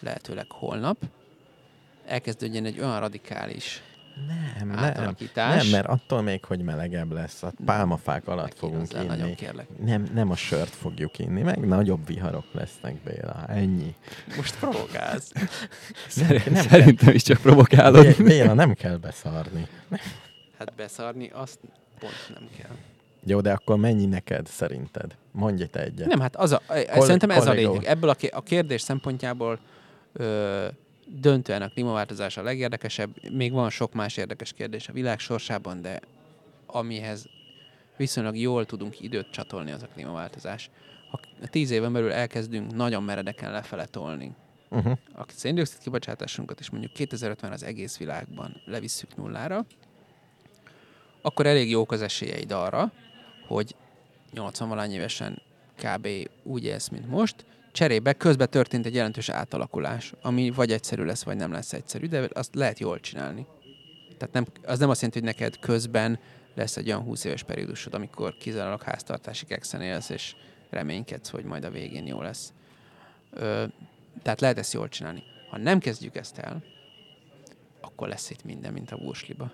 lehetőleg 0.00 0.46
holnap, 0.52 0.96
elkezdődjön 2.06 2.64
egy 2.64 2.80
olyan 2.80 3.00
radikális 3.00 3.82
Nem, 4.58 4.68
nem. 4.68 4.78
átalakítás. 4.78 5.62
Nem, 5.62 5.70
mert 5.70 5.86
attól 5.86 6.22
még, 6.22 6.44
hogy 6.44 6.60
melegebb 6.62 7.12
lesz, 7.12 7.42
a 7.42 7.52
pálmafák 7.64 8.28
alatt 8.28 8.54
fogunk 8.58 8.78
Megkínozzál, 8.80 9.08
nagyon 9.08 9.26
inni. 9.26 9.34
kérlek. 9.36 9.66
Nem, 9.84 10.08
nem 10.14 10.30
a 10.30 10.36
sört 10.36 10.74
fogjuk 10.74 11.18
inni, 11.18 11.42
meg 11.42 11.66
nagyobb 11.66 12.06
viharok 12.06 12.44
lesznek, 12.52 13.02
Béla. 13.02 13.44
Ennyi. 13.46 13.94
Most 14.36 14.58
provokálsz. 14.58 15.32
Szerint, 16.08 16.50
nem 16.50 16.62
szerintem 16.68 17.14
is 17.14 17.22
csak 17.22 17.40
provokálod. 17.40 18.04
Bé- 18.06 18.22
Béla, 18.22 18.54
nem 18.54 18.74
kell 18.74 18.96
beszarni. 18.96 19.66
Hát 20.58 20.74
beszarni 20.76 21.28
azt 21.28 21.58
pont 21.98 22.30
nem 22.34 22.48
kell. 22.58 22.76
Jó, 23.28 23.40
de 23.40 23.52
akkor 23.52 23.76
mennyi 23.76 24.06
neked 24.06 24.46
szerinted? 24.46 25.16
Mondj 25.32 25.64
te 25.64 25.82
egyet. 25.82 26.06
Nem, 26.08 26.20
hát 26.20 26.36
az 26.36 26.52
a, 26.52 26.62
Koll- 26.66 27.00
szerintem 27.00 27.30
ez 27.30 27.46
a 27.46 27.48
kollega 27.48 27.68
lényeg. 27.70 27.84
Ebből 27.84 28.10
a, 28.10 28.16
a 28.30 28.42
kérdés 28.42 28.80
szempontjából 28.80 29.58
ö, 30.12 30.66
döntően 31.06 31.62
a 31.62 31.68
klímaváltozás 31.68 32.36
a 32.36 32.42
legérdekesebb. 32.42 33.10
Még 33.32 33.52
van 33.52 33.70
sok 33.70 33.92
más 33.92 34.16
érdekes 34.16 34.52
kérdés 34.52 34.88
a 34.88 34.92
világ 34.92 35.18
sorsában, 35.18 35.82
de 35.82 36.00
amihez 36.66 37.26
viszonylag 37.96 38.36
jól 38.36 38.64
tudunk 38.66 39.00
időt 39.00 39.30
csatolni, 39.30 39.70
az 39.70 39.82
a 39.82 39.88
klímaváltozás. 39.94 40.70
Ha 41.10 41.20
tíz 41.50 41.70
éven 41.70 41.92
belül 41.92 42.12
elkezdünk 42.12 42.74
nagyon 42.74 43.02
meredeken 43.02 43.50
lefele 43.50 43.86
tolni, 43.86 44.32
Uh-huh. 44.70 44.98
a 45.14 45.24
széndiokszid 45.34 45.78
kibocsátásunkat 45.78 46.60
is 46.60 46.70
mondjuk 46.70 46.92
2050 46.92 47.52
az 47.52 47.62
egész 47.62 47.96
világban 47.98 48.62
levisszük 48.64 49.16
nullára, 49.16 49.64
akkor 51.22 51.46
elég 51.46 51.70
jók 51.70 51.92
az 51.92 52.02
esélyeid 52.02 52.52
arra, 52.52 52.92
hogy 53.48 53.76
80 54.32 54.68
valány 54.68 54.92
évesen 54.92 55.42
kb. 55.76 56.08
úgy 56.42 56.64
élsz, 56.64 56.88
mint 56.88 57.08
most, 57.08 57.44
cserébe 57.72 58.12
közben 58.12 58.50
történt 58.50 58.86
egy 58.86 58.94
jelentős 58.94 59.28
átalakulás, 59.28 60.12
ami 60.22 60.50
vagy 60.50 60.72
egyszerű 60.72 61.02
lesz, 61.02 61.22
vagy 61.22 61.36
nem 61.36 61.52
lesz 61.52 61.72
egyszerű, 61.72 62.06
de 62.06 62.28
azt 62.32 62.54
lehet 62.54 62.78
jól 62.78 63.00
csinálni. 63.00 63.46
Tehát 64.18 64.34
nem, 64.34 64.46
az 64.64 64.78
nem 64.78 64.88
azt 64.88 65.00
jelenti, 65.00 65.20
hogy 65.20 65.34
neked 65.34 65.58
közben 65.58 66.18
lesz 66.54 66.76
egy 66.76 66.86
olyan 66.86 67.02
20 67.02 67.24
éves 67.24 67.42
periódusod, 67.42 67.94
amikor 67.94 68.36
kizárólag 68.36 68.82
háztartási 68.82 69.46
kekszen 69.46 69.82
élsz, 69.82 70.08
és 70.08 70.34
reménykedsz, 70.70 71.28
hogy 71.28 71.44
majd 71.44 71.64
a 71.64 71.70
végén 71.70 72.06
jó 72.06 72.22
lesz. 72.22 72.52
Ö, 73.32 73.64
tehát 74.22 74.40
lehet 74.40 74.58
ezt 74.58 74.72
jól 74.72 74.88
csinálni. 74.88 75.22
Ha 75.50 75.58
nem 75.58 75.78
kezdjük 75.78 76.16
ezt 76.16 76.38
el, 76.38 76.62
akkor 77.80 78.08
lesz 78.08 78.30
itt 78.30 78.44
minden, 78.44 78.72
mint 78.72 78.90
a 78.90 78.96
bursliba. 78.96 79.52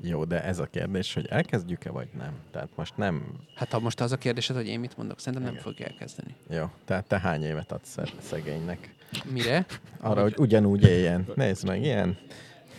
Jó, 0.00 0.24
de 0.24 0.42
ez 0.44 0.58
a 0.58 0.66
kérdés, 0.66 1.14
hogy 1.14 1.26
elkezdjük-e, 1.26 1.90
vagy 1.90 2.08
nem? 2.18 2.32
Tehát 2.50 2.68
most 2.74 2.96
nem... 2.96 3.26
Hát 3.54 3.72
ha 3.72 3.78
most 3.78 4.00
az 4.00 4.12
a 4.12 4.16
kérdésed, 4.16 4.56
hogy 4.56 4.66
én 4.66 4.80
mit 4.80 4.96
mondok, 4.96 5.18
szerintem 5.18 5.42
nem 5.42 5.52
Igen. 5.52 5.62
fogjuk 5.64 5.88
elkezdeni. 5.88 6.34
Jó, 6.50 6.70
tehát 6.84 7.06
te 7.06 7.20
hány 7.20 7.42
évet 7.42 7.72
adsz 7.72 7.90
sze- 7.90 8.14
szegénynek? 8.20 8.94
Mire? 9.30 9.66
Arra, 10.00 10.22
hogy 10.22 10.34
ugyanúgy 10.38 10.82
éljen. 10.82 11.26
Nézd 11.34 11.66
meg, 11.66 11.82
ilyen 11.82 12.18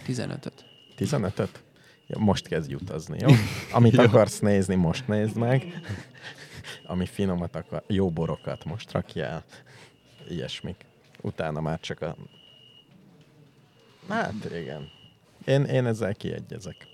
15-öt. 0.07 0.65
15-öt? 0.97 1.63
Ja, 2.07 2.17
most 2.19 2.47
kezdj 2.47 2.73
utazni, 2.73 3.17
jó? 3.19 3.29
Amit 3.71 3.97
akarsz 4.07 4.39
nézni, 4.39 4.75
most 4.75 5.07
nézd 5.07 5.37
meg. 5.37 5.81
Ami 6.85 7.05
finomat 7.05 7.55
akar, 7.55 7.83
jó 7.87 8.09
borokat 8.09 8.65
most 8.65 8.91
rakj 8.91 9.19
el. 9.21 9.43
Ilyesmik. 10.29 10.85
Utána 11.21 11.61
már 11.61 11.79
csak 11.79 12.01
a... 12.01 12.15
Hát 14.09 14.33
igen. 14.61 14.89
Én, 15.45 15.63
én 15.63 15.85
ezzel 15.85 16.15
kiegyezek. 16.15 16.87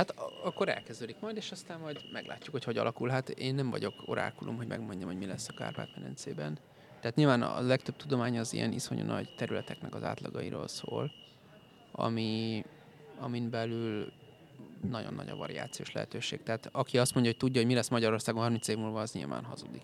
Hát 0.00 0.14
akkor 0.44 0.68
elkezdődik 0.68 1.20
majd, 1.20 1.36
és 1.36 1.50
aztán 1.50 1.80
majd 1.80 2.00
meglátjuk, 2.12 2.52
hogy 2.52 2.64
hogy 2.64 2.78
alakul. 2.78 3.08
Hát 3.08 3.28
én 3.28 3.54
nem 3.54 3.70
vagyok 3.70 3.94
orákulum, 4.06 4.56
hogy 4.56 4.66
megmondjam, 4.66 5.08
hogy 5.08 5.18
mi 5.18 5.26
lesz 5.26 5.48
a 5.48 5.52
Kárpát-medencében. 5.52 6.58
Tehát 7.00 7.16
nyilván 7.16 7.42
a 7.42 7.60
legtöbb 7.60 7.96
tudomány 7.96 8.38
az 8.38 8.52
ilyen 8.52 8.72
iszonyú 8.72 9.04
nagy 9.04 9.34
területeknek 9.36 9.94
az 9.94 10.02
átlagairól 10.02 10.68
szól, 10.68 11.12
ami, 11.92 12.64
amin 13.18 13.50
belül 13.50 14.12
nagyon 14.90 15.14
nagy 15.14 15.28
a 15.28 15.36
variációs 15.36 15.92
lehetőség. 15.92 16.42
Tehát 16.42 16.68
aki 16.72 16.98
azt 16.98 17.14
mondja, 17.14 17.32
hogy 17.32 17.40
tudja, 17.40 17.60
hogy 17.60 17.70
mi 17.70 17.76
lesz 17.76 17.88
Magyarországon 17.88 18.42
30 18.42 18.68
év 18.68 18.76
múlva, 18.76 19.00
az 19.00 19.12
nyilván 19.12 19.44
hazudik. 19.44 19.82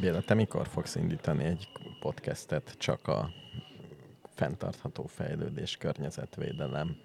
Béla, 0.00 0.20
te 0.20 0.34
mikor 0.34 0.66
fogsz 0.66 0.94
indítani 0.94 1.44
egy 1.44 1.68
podcastet 2.00 2.74
csak 2.78 3.06
a 3.06 3.30
fenntartható 4.34 5.06
fejlődés, 5.06 5.76
környezetvédelem 5.76 6.96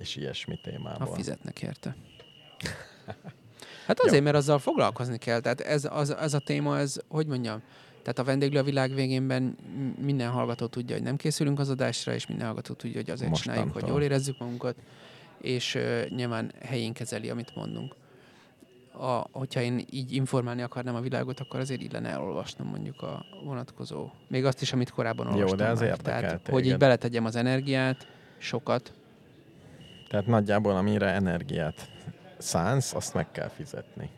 és 0.00 0.16
ilyesmi 0.16 0.54
Ha 0.62 0.70
témából? 0.70 1.14
fizetnek 1.14 1.62
érte. 1.62 1.96
Hát 3.86 4.00
azért, 4.00 4.24
mert 4.24 4.36
azzal 4.36 4.58
foglalkozni 4.58 5.18
kell. 5.18 5.40
Tehát 5.40 5.60
ez, 5.60 5.88
az, 5.90 6.10
ez 6.16 6.34
a 6.34 6.38
téma, 6.38 6.78
ez, 6.78 6.96
hogy 7.08 7.26
mondjam, 7.26 7.62
tehát 8.02 8.18
a 8.18 8.24
vendéglő 8.24 8.58
a 8.58 8.62
világ 8.62 8.94
végénben 8.94 9.56
minden 9.98 10.30
hallgató 10.30 10.66
tudja, 10.66 10.94
hogy 10.94 11.04
nem 11.04 11.16
készülünk 11.16 11.58
az 11.58 11.68
adásra, 11.68 12.14
és 12.14 12.26
minden 12.26 12.46
hallgató 12.46 12.74
tudja, 12.74 12.96
hogy 12.96 13.10
azért 13.10 13.34
csináljuk, 13.34 13.64
hogy 13.64 13.72
Mostantól. 13.72 14.00
jól 14.00 14.10
érezzük 14.10 14.38
magunkat, 14.38 14.76
és 15.40 15.74
uh, 15.74 16.08
nyilván 16.08 16.52
helyén 16.62 16.92
kezeli, 16.92 17.30
amit 17.30 17.54
mondunk. 17.54 17.94
A, 18.92 19.26
hogyha 19.32 19.60
én 19.60 19.84
így 19.90 20.12
informálni 20.12 20.62
akarnám 20.62 20.94
a 20.94 21.00
világot, 21.00 21.40
akkor 21.40 21.60
azért 21.60 21.82
illene 21.82 22.08
elolvasnom 22.08 22.68
mondjuk 22.68 23.02
a 23.02 23.24
vonatkozó, 23.44 24.10
még 24.28 24.44
azt 24.44 24.62
is, 24.62 24.72
amit 24.72 24.90
korábban 24.90 25.26
Jó, 25.26 25.32
olvastam. 25.32 25.58
de 25.58 25.68
az 25.68 25.80
már. 25.80 25.96
Tehát, 25.96 26.48
hogy 26.48 26.66
így 26.66 26.76
beletegyem 26.76 27.24
az 27.24 27.36
energiát, 27.36 28.06
sokat, 28.38 28.92
Tehát 30.10 30.26
nagyjából 30.26 30.76
amire 30.76 31.06
energiát 31.06 31.90
szánsz, 32.38 32.94
azt 32.94 33.14
meg 33.14 33.30
kell 33.30 33.48
fizetni. 33.48 34.10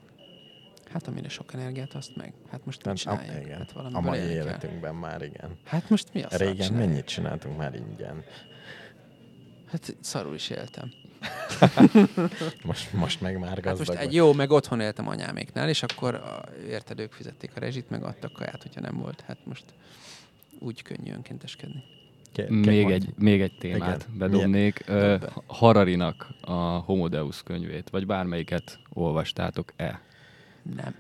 Hát 0.93 1.07
amire 1.07 1.29
sok 1.29 1.53
energiát, 1.55 1.95
azt 1.95 2.17
meg. 2.17 2.33
Hát 2.51 2.65
most 2.65 2.85
mit 2.85 3.03
Tehát 3.03 3.21
a, 3.21 3.23
csinálják? 3.25 3.47
igen, 3.47 3.59
Hát 3.59 3.95
a 3.95 4.01
mai 4.01 4.19
életünkben 4.19 4.95
már 4.95 5.23
igen. 5.23 5.59
Hát 5.65 5.91
most 5.91 6.09
mi 6.13 6.23
az? 6.23 6.37
Régen 6.37 6.73
mennyit 6.73 7.05
csináltunk 7.05 7.57
már 7.57 7.75
ingyen? 7.75 8.25
Hát 9.67 9.97
szarul 10.01 10.35
is 10.35 10.51
éltem. 10.51 10.93
Most, 12.65 12.93
most 12.93 13.21
meg 13.21 13.39
már 13.39 13.49
Hát 13.49 13.61
gazdag 13.61 13.87
most 13.87 13.99
egy 14.01 14.15
jó, 14.15 14.33
meg 14.33 14.51
otthon 14.51 14.81
éltem 14.81 15.09
anyáméknál, 15.09 15.69
és 15.69 15.83
akkor 15.83 16.15
a, 16.15 16.45
érted, 16.69 17.01
ők 17.01 17.13
fizették 17.13 17.51
a 17.57 17.61
rezsit, 17.61 17.91
meg 17.91 18.03
adtak 18.03 18.33
kaját, 18.33 18.63
hogyha 18.63 18.81
nem 18.81 18.97
volt. 18.97 19.21
Hát 19.21 19.39
most 19.45 19.65
úgy 20.59 20.83
könnyű 20.83 21.13
önkénteskedni. 21.13 21.85
Ké- 22.33 22.49
Még 22.49 22.91
egy, 22.91 23.09
még 23.19 23.41
egy 23.41 23.53
témát 23.59 24.07
Igen. 24.09 24.19
bedobnék. 24.19 24.85
Be. 24.87 25.19
Hararinak 25.47 26.27
a 26.41 26.53
Homo 26.61 27.09
Deus 27.09 27.43
könyvét, 27.43 27.91
vagy 27.91 28.07
bármelyiket 28.07 28.79
olvastátok-e? 28.93 30.01
Nem. 30.77 30.95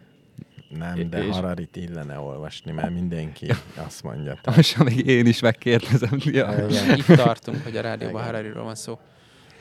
Nem, 0.79 1.11
de 1.11 1.25
És- 1.25 1.35
Hararit 1.35 1.77
illene 1.77 2.19
olvasni, 2.19 2.73
mert 2.73 2.93
mindenki 2.93 3.47
azt 3.87 4.03
mondja. 4.03 4.39
Tehát, 4.43 4.57
Most 4.57 4.79
még 4.85 5.07
én 5.07 5.27
is 5.27 5.41
megkérdezem. 5.41 6.19
Ja. 6.25 6.67
Itt 6.97 7.05
tartunk, 7.25 7.63
hogy 7.63 7.77
a 7.77 7.81
rádióban 7.81 8.21
Igen. 8.21 8.27
Harariról 8.35 8.65
van 8.65 8.75
szó. 8.75 8.99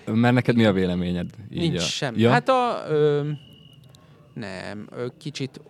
Mert 0.06 0.34
neked 0.34 0.56
mi 0.56 0.66
a 0.66 0.72
véleményed? 0.74 1.30
Így 1.52 1.60
Nincs 1.60 1.78
a... 1.82 1.82
semmi. 1.86 2.20
Ja? 2.22 2.32
Hát 2.32 2.50
a... 2.50 2.84
Ö, 2.90 3.30
nem, 4.34 4.88
ö, 4.92 5.06
kicsit 5.18 5.62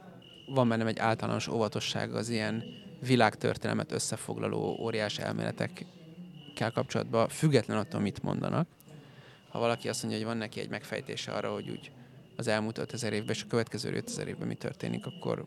van 0.46 0.68
bennem 0.70 0.88
egy 0.88 1.00
általános 1.00 1.48
óvatosság 1.48 2.14
az 2.14 2.30
ilyen 2.30 2.64
világtörténelmet 3.06 3.92
összefoglaló 3.92 4.78
óriás 4.80 5.18
elméletekkel 5.18 6.72
kapcsolatban, 6.74 7.30
független 7.30 7.78
attól, 7.78 8.00
mit 8.00 8.24
mondanak. 8.24 8.68
Ha 9.50 9.60
valaki 9.60 9.90
azt 9.90 10.02
mondja, 10.02 10.20
hogy 10.20 10.30
van 10.30 10.38
neki 10.38 10.60
egy 10.60 10.70
megfejtése 10.70 11.32
arra, 11.32 11.54
hogy 11.54 11.70
úgy 11.70 11.92
az 12.36 12.48
elmúlt 12.48 12.78
5000 12.78 13.14
évben 13.14 13.36
és 13.36 13.44
a 13.44 13.48
következő 13.48 13.96
5000 13.96 14.28
évben 14.28 14.48
mi 14.48 14.56
történik, 14.56 15.06
akkor 15.06 15.46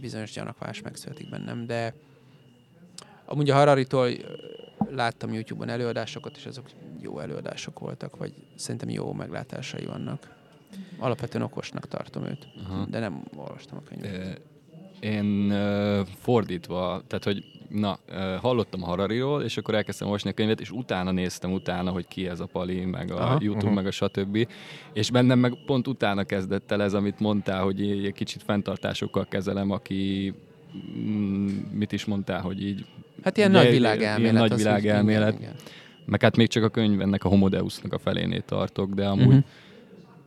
bizonyos 0.00 0.32
gyanakvás 0.32 0.82
megszületik 0.82 1.30
bennem, 1.30 1.66
de 1.66 1.94
amúgy 3.24 3.50
a 3.50 3.54
Hararitól 3.54 4.10
láttam 4.90 5.32
YouTube-on 5.32 5.68
előadásokat, 5.68 6.36
és 6.36 6.46
azok 6.46 6.70
jó 7.00 7.18
előadások 7.18 7.78
voltak, 7.78 8.16
vagy 8.16 8.34
szerintem 8.56 8.88
jó 8.88 9.12
meglátásai 9.12 9.84
vannak. 9.84 10.38
Alapvetően 10.98 11.44
okosnak 11.44 11.88
tartom 11.88 12.24
őt, 12.24 12.48
Aha. 12.64 12.84
de 12.84 12.98
nem 12.98 13.24
olvastam 13.36 13.78
a 13.78 13.82
könyvet. 13.82 14.40
Én 15.00 15.54
fordítva, 16.18 17.02
tehát 17.06 17.24
hogy 17.24 17.44
na, 17.70 17.98
hallottam 18.40 18.82
a 18.82 18.86
Harariról, 18.86 19.42
és 19.42 19.56
akkor 19.56 19.74
elkezdtem 19.74 20.06
olvasni 20.06 20.30
a 20.30 20.32
könyvet, 20.32 20.60
és 20.60 20.70
utána 20.70 21.10
néztem 21.10 21.52
utána, 21.52 21.90
hogy 21.90 22.08
ki 22.08 22.28
ez 22.28 22.40
a 22.40 22.46
Pali, 22.46 22.84
meg 22.84 23.10
a 23.10 23.14
Aha, 23.14 23.38
YouTube, 23.40 23.56
uh-huh. 23.56 23.74
meg 23.74 23.86
a 23.86 23.90
stb. 23.90 24.48
És 24.92 25.10
bennem 25.10 25.38
meg 25.38 25.54
pont 25.66 25.86
utána 25.86 26.24
kezdett 26.24 26.70
el 26.70 26.82
ez, 26.82 26.94
amit 26.94 27.20
mondtál, 27.20 27.62
hogy 27.62 27.80
egy 27.80 28.12
kicsit 28.12 28.42
fenntartásokkal 28.42 29.26
kezelem, 29.28 29.70
aki 29.70 30.34
mm, 30.98 31.48
mit 31.72 31.92
is 31.92 32.04
mondtál, 32.04 32.40
hogy 32.40 32.62
így... 32.62 32.84
Hát 33.22 33.36
ilyen 33.36 33.50
nagy 33.50 33.70
világelmélet. 33.70 34.20
Ilyen 34.20 34.34
nagy 34.34 34.54
világelmélet. 34.56 35.38
Meg 36.04 36.22
hát 36.22 36.36
még 36.36 36.48
csak 36.48 36.64
a 36.64 36.68
könyv 36.68 37.00
ennek 37.00 37.24
a 37.24 37.28
Homodeusnak 37.28 37.92
a 37.92 37.98
felénél 37.98 38.42
tartok, 38.42 38.94
de 38.94 39.06
amúgy 39.06 39.26
uh-huh 39.26 39.44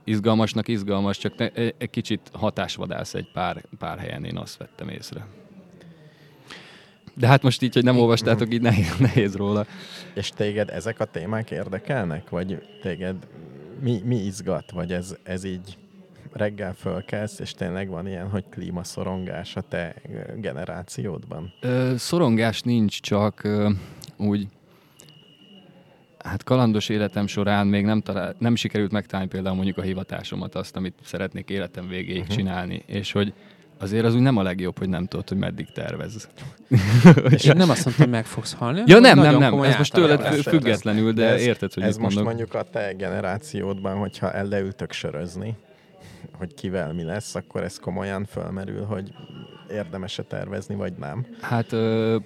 izgalmasnak 0.03 0.67
izgalmas, 0.67 1.17
csak 1.17 1.37
ne, 1.37 1.47
egy 1.53 1.89
kicsit 1.89 2.21
hatásvadász 2.33 3.13
egy 3.13 3.31
pár, 3.33 3.65
pár 3.79 3.99
helyen, 3.99 4.25
én 4.25 4.37
azt 4.37 4.57
vettem 4.57 4.89
észre. 4.89 5.25
De 7.13 7.27
hát 7.27 7.43
most 7.43 7.61
így, 7.61 7.73
hogy 7.73 7.83
nem 7.83 7.97
olvastátok, 7.97 8.53
így 8.53 8.61
nehéz, 8.61 8.97
nehéz 9.09 9.35
róla. 9.35 9.65
És 10.13 10.29
téged 10.29 10.69
ezek 10.69 10.99
a 10.99 11.05
témák 11.05 11.51
érdekelnek? 11.51 12.29
Vagy 12.29 12.63
téged 12.81 13.15
mi, 13.81 14.01
mi 14.05 14.15
izgat? 14.15 14.71
Vagy 14.71 14.91
ez, 14.91 15.15
ez 15.23 15.43
így 15.43 15.77
reggel 16.31 16.73
fölkelsz, 16.73 17.39
és 17.39 17.53
tényleg 17.53 17.89
van 17.89 18.07
ilyen, 18.07 18.29
hogy 18.29 18.43
klímaszorongás 18.49 19.55
a 19.55 19.61
te 19.61 19.95
generációdban? 20.35 21.53
Ö, 21.61 21.93
szorongás 21.97 22.61
nincs, 22.61 23.01
csak 23.01 23.43
ö, 23.43 23.69
úgy 24.17 24.47
Hát 26.23 26.43
kalandos 26.43 26.89
életem 26.89 27.27
során 27.27 27.67
még 27.67 27.85
nem, 27.85 28.01
talál, 28.01 28.35
nem 28.37 28.55
sikerült 28.55 28.91
megtalálni 28.91 29.29
például 29.29 29.55
mondjuk 29.55 29.77
a 29.77 29.81
hivatásomat, 29.81 30.55
azt, 30.55 30.75
amit 30.75 30.93
szeretnék 31.03 31.49
életem 31.49 31.87
végéig 31.87 32.21
uh-huh. 32.21 32.35
csinálni, 32.35 32.83
és 32.85 33.11
hogy 33.11 33.33
azért 33.79 34.05
az 34.05 34.15
úgy 34.15 34.21
nem 34.21 34.37
a 34.37 34.41
legjobb, 34.41 34.77
hogy 34.77 34.89
nem 34.89 35.05
tudod, 35.05 35.29
hogy 35.29 35.37
meddig 35.37 35.71
tervez. 35.71 36.29
és 37.29 37.43
én 37.43 37.55
nem 37.55 37.69
azt 37.69 37.85
mondtam, 37.85 38.05
hogy 38.05 38.09
meg 38.09 38.25
fogsz 38.25 38.53
halni. 38.53 38.83
Ja 38.85 38.99
nem, 38.99 39.19
nem, 39.19 39.37
nem, 39.37 39.61
ez 39.61 39.77
most 39.77 39.93
tőled 39.93 40.41
függetlenül, 40.41 41.13
de 41.13 41.25
ez, 41.25 41.41
érted, 41.41 41.73
hogy 41.73 41.83
Ez 41.83 41.97
most 41.97 42.15
mondok. 42.15 42.33
mondjuk 42.33 42.53
a 42.53 42.63
te 42.63 42.93
generációdban, 42.93 43.97
hogyha 43.97 44.31
elleültök 44.31 44.91
sörözni, 44.91 45.55
hogy 46.37 46.53
kivel 46.53 46.93
mi 46.93 47.03
lesz, 47.03 47.35
akkor 47.35 47.63
ez 47.63 47.79
komolyan 47.79 48.25
fölmerül, 48.25 48.83
hogy 48.83 49.11
érdemes-e 49.73 50.23
tervezni, 50.23 50.75
vagy 50.75 50.93
nem? 50.93 51.25
Hát 51.41 51.75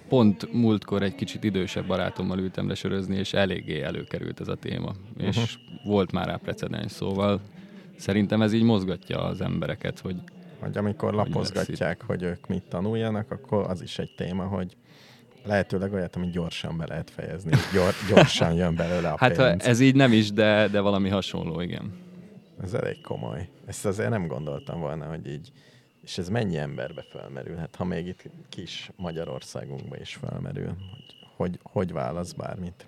pont 0.08 0.52
múltkor 0.52 1.02
egy 1.02 1.14
kicsit 1.14 1.44
idősebb 1.44 1.86
barátommal 1.86 2.38
ültem 2.38 2.68
lesörözni, 2.68 3.16
és 3.16 3.32
eléggé 3.32 3.82
előkerült 3.82 4.40
ez 4.40 4.48
a 4.48 4.54
téma. 4.54 4.94
Uh-huh. 5.16 5.26
És 5.26 5.58
volt 5.84 6.12
már 6.12 6.26
rá 6.26 6.36
precedens, 6.36 6.92
szóval 6.92 7.40
szerintem 7.96 8.42
ez 8.42 8.52
így 8.52 8.62
mozgatja 8.62 9.22
az 9.22 9.40
embereket, 9.40 10.00
hogy 10.00 10.16
hogy 10.60 10.76
amikor 10.76 11.14
hogy 11.14 11.26
lapozgatják, 11.26 12.02
hogy 12.06 12.22
ők 12.22 12.46
mit 12.46 12.62
tanuljanak, 12.62 13.30
akkor 13.30 13.70
az 13.70 13.82
is 13.82 13.98
egy 13.98 14.14
téma, 14.16 14.44
hogy 14.44 14.76
lehetőleg 15.44 15.92
olyat, 15.92 16.16
amit 16.16 16.30
gyorsan 16.30 16.76
be 16.76 16.86
lehet 16.86 17.10
fejezni. 17.10 17.50
Gyor, 17.72 17.92
gyorsan 18.14 18.52
jön 18.52 18.74
belőle 18.74 19.08
a 19.08 19.16
hát 19.18 19.36
pénz. 19.36 19.64
ez 19.64 19.80
így 19.80 19.94
nem 19.94 20.12
is, 20.12 20.32
de, 20.32 20.68
de 20.68 20.80
valami 20.80 21.08
hasonló, 21.08 21.60
igen. 21.60 21.92
Ez 22.62 22.74
elég 22.74 23.00
komoly. 23.00 23.48
Ezt 23.66 23.86
azért 23.86 24.10
nem 24.10 24.26
gondoltam 24.26 24.80
volna, 24.80 25.06
hogy 25.06 25.26
így 25.26 25.52
és 26.08 26.18
ez 26.18 26.28
mennyi 26.28 26.56
emberbe 26.56 27.04
felmerülhet, 27.10 27.76
ha 27.76 27.84
még 27.84 28.06
itt 28.06 28.22
kis 28.48 28.90
Magyarországunkba 28.96 29.96
is 29.96 30.14
felmerül, 30.14 30.66
hogy 30.66 31.08
hogy, 31.38 31.58
hogy 31.62 31.92
válasz 31.92 32.32
bármit. 32.32 32.86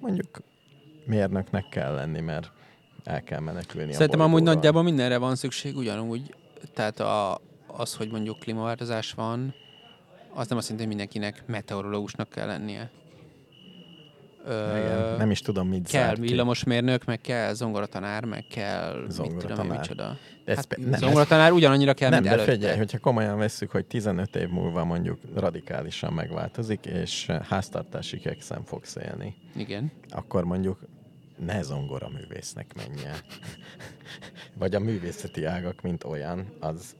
Mondjuk 0.00 0.42
mérnöknek 1.06 1.68
kell 1.68 1.94
lenni, 1.94 2.20
mert 2.20 2.50
el 3.04 3.22
kell 3.22 3.40
menekülni 3.40 3.92
Szerintem 3.92 4.20
a 4.20 4.24
amúgy 4.24 4.42
nagyjából 4.42 4.82
mindenre 4.82 5.18
van 5.18 5.36
szükség 5.36 5.76
ugyanúgy. 5.76 6.34
Tehát 6.74 7.00
a, 7.00 7.40
az, 7.66 7.94
hogy 7.94 8.10
mondjuk 8.10 8.38
klímaváltozás 8.38 9.12
van, 9.12 9.54
az 10.34 10.48
nem 10.48 10.58
azt 10.58 10.68
jelenti, 10.68 10.76
hogy 10.76 10.86
mindenkinek 10.86 11.42
meteorológusnak 11.46 12.28
kell 12.28 12.46
lennie. 12.46 12.90
Ö, 14.44 14.76
Igen, 14.76 15.16
nem 15.16 15.30
is 15.30 15.40
tudom, 15.40 15.68
mit 15.68 15.88
Kell 15.88 16.14
villamosmérnök, 16.14 17.04
meg 17.04 17.20
kell 17.20 17.52
zongoratanár, 17.52 18.24
meg 18.24 18.44
kell 18.46 19.06
mit 19.18 19.36
tudom 19.36 19.66
micsoda. 19.66 20.18
Ez 20.44 20.56
hát, 20.56 20.66
pe- 20.66 20.78
nem, 20.78 20.98
zongoratanár 21.00 21.52
ugyanannyira 21.52 21.94
kell, 21.94 22.10
nem, 22.10 22.22
mint 22.22 22.34
de 22.34 22.42
figyelj, 22.42 22.76
hogyha 22.76 22.98
komolyan 22.98 23.38
vesszük, 23.38 23.70
hogy 23.70 23.86
15 23.86 24.36
év 24.36 24.48
múlva 24.48 24.84
mondjuk 24.84 25.18
radikálisan 25.34 26.12
megváltozik, 26.12 26.86
és 26.86 27.26
háztartási 27.26 28.18
kekszem 28.18 28.62
fogsz 28.64 28.96
élni. 28.96 29.34
Igen. 29.56 29.90
Akkor 30.10 30.44
mondjuk 30.44 30.78
ne 31.36 31.62
zongora 31.62 32.08
művésznek 32.08 32.74
menjen. 32.76 33.14
Vagy 34.58 34.74
a 34.74 34.80
művészeti 34.80 35.44
ágak, 35.44 35.80
mint 35.80 36.04
olyan, 36.04 36.46
az... 36.60 36.96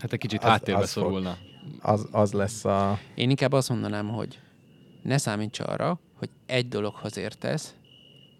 Hát 0.00 0.12
egy 0.12 0.18
kicsit 0.18 0.42
az, 0.42 0.48
háttérbe 0.48 0.80
az 0.80 0.90
szorulna. 0.90 1.30
Fog, 1.30 1.78
az, 1.80 2.08
az 2.10 2.32
lesz 2.32 2.64
a... 2.64 2.98
Én 3.14 3.30
inkább 3.30 3.52
azt 3.52 3.68
mondanám, 3.68 4.08
hogy 4.08 4.40
ne 5.02 5.18
számíts 5.18 5.60
arra, 5.60 6.00
hogy 6.14 6.28
egy 6.46 6.68
dologhoz 6.68 7.16
értesz, 7.16 7.74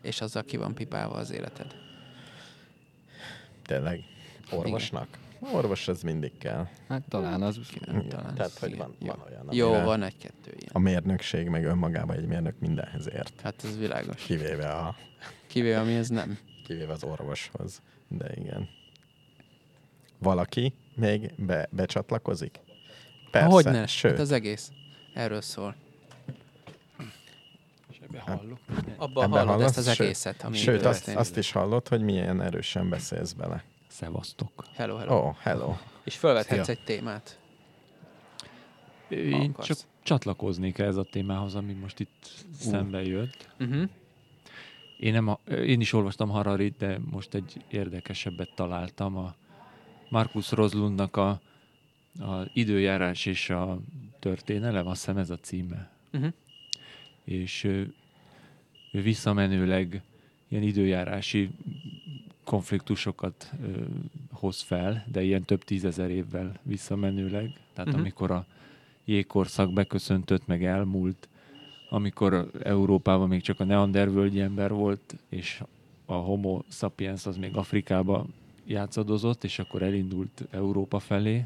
és 0.02 0.20
azzal 0.20 0.42
ki 0.42 0.56
van 0.56 0.74
pipálva 0.74 1.14
az 1.14 1.30
életed. 1.30 1.85
Tényleg? 3.66 4.04
Orvosnak? 4.50 5.08
Igen. 5.40 5.54
Orvos 5.54 5.88
az 5.88 6.02
mindig 6.02 6.38
kell. 6.38 6.66
Hát 6.88 7.02
talán 7.08 7.42
az... 7.42 7.58
Igen, 7.74 8.08
talán 8.08 8.34
Tehát, 8.34 8.50
az, 8.50 8.58
hogy 8.58 8.76
van, 8.76 8.94
Jó. 8.98 9.06
van 9.06 9.22
olyan. 9.26 9.46
Jó, 9.50 9.84
van 9.84 10.02
egy-kettő 10.02 10.54
ilyen. 10.58 10.70
A 10.72 10.78
mérnökség 10.78 11.48
meg 11.48 11.64
önmagában 11.64 12.16
egy 12.16 12.26
mérnök 12.26 12.58
mindenhez 12.58 13.08
ért. 13.08 13.40
Hát 13.40 13.64
ez 13.64 13.78
világos. 13.78 14.22
Kivéve 14.24 14.68
a... 14.70 14.96
Kivéve 15.46 15.80
ami 15.80 15.94
ez 15.94 16.08
nem. 16.08 16.38
Kivéve 16.66 16.92
az 16.92 17.04
orvoshoz. 17.04 17.80
De 18.08 18.32
igen. 18.34 18.68
Valaki 20.18 20.74
még 20.94 21.34
be, 21.36 21.68
becsatlakozik? 21.70 22.60
Persze, 23.30 23.48
Hogy 23.48 23.64
ne? 23.64 23.86
Sőt. 23.86 24.10
Hát 24.10 24.20
az 24.20 24.32
egész. 24.32 24.70
Erről 25.14 25.40
szól. 25.40 25.74
Ebbe 28.16 28.36
hallok. 28.36 28.58
Abban 28.96 29.28
hallod 29.28 29.46
hallasz? 29.46 29.76
ezt 29.76 29.88
az 29.88 30.00
egészet, 30.00 30.42
ami 30.42 30.56
Sőt, 30.56 30.84
azt, 30.84 31.08
azt 31.08 31.36
is 31.36 31.52
hallod, 31.52 31.88
hogy 31.88 32.00
milyen 32.00 32.40
erősen 32.40 32.88
beszélsz 32.88 33.32
bele. 33.32 33.64
Szevasztok. 33.88 34.64
Hello, 34.74 34.96
hello. 34.96 35.16
Oh, 35.16 35.36
hello. 35.36 35.74
És 36.04 36.16
felvethetsz 36.16 36.64
Szia. 36.64 36.74
egy 36.74 36.84
témát. 36.84 37.38
Én 39.08 39.54
csak 39.62 39.76
csatlakoznék 40.02 40.78
ez 40.78 40.96
a 40.96 41.02
témához, 41.02 41.54
ami 41.54 41.72
most 41.72 42.00
itt 42.00 42.44
uh. 42.44 42.50
szembe 42.52 43.02
jött. 43.02 43.48
Uh-huh. 43.60 43.88
Én, 44.98 45.12
nem 45.12 45.28
a, 45.28 45.40
én 45.50 45.80
is 45.80 45.92
olvastam 45.92 46.28
Hararit, 46.28 46.76
de 46.76 46.98
most 47.10 47.34
egy 47.34 47.64
érdekesebbet 47.68 48.50
találtam. 48.54 49.16
A 49.16 49.34
Markus 50.08 50.50
Rozlundnak 50.50 51.16
a, 51.16 51.28
a 52.18 52.50
időjárás 52.52 53.26
és 53.26 53.50
a 53.50 53.78
történelem, 54.18 54.86
azt 54.86 55.04
hiszem 55.04 55.16
ez 55.16 55.30
a 55.30 55.36
címe. 55.36 55.90
Uh-huh 56.12 56.32
és 57.26 57.68
visszamenőleg 59.02 60.02
ilyen 60.48 60.62
időjárási 60.62 61.50
konfliktusokat 62.44 63.52
ö, 63.62 63.82
hoz 64.30 64.60
fel, 64.60 65.06
de 65.12 65.22
ilyen 65.22 65.42
több 65.42 65.64
tízezer 65.64 66.10
évvel 66.10 66.58
visszamenőleg. 66.62 67.52
Tehát 67.72 67.88
uh-huh. 67.88 68.00
amikor 68.00 68.30
a 68.30 68.46
jégkorszak 69.04 69.72
beköszöntött, 69.72 70.46
meg 70.46 70.64
elmúlt, 70.64 71.28
amikor 71.88 72.50
Európában 72.62 73.28
még 73.28 73.42
csak 73.42 73.60
a 73.60 73.64
neandervölgyi 73.64 74.40
ember 74.40 74.72
volt, 74.72 75.16
és 75.28 75.62
a 76.04 76.14
homo 76.14 76.62
sapiens 76.68 77.26
az 77.26 77.36
még 77.36 77.56
Afrikába 77.56 78.26
játszadozott, 78.66 79.44
és 79.44 79.58
akkor 79.58 79.82
elindult 79.82 80.44
Európa 80.50 80.98
felé. 80.98 81.44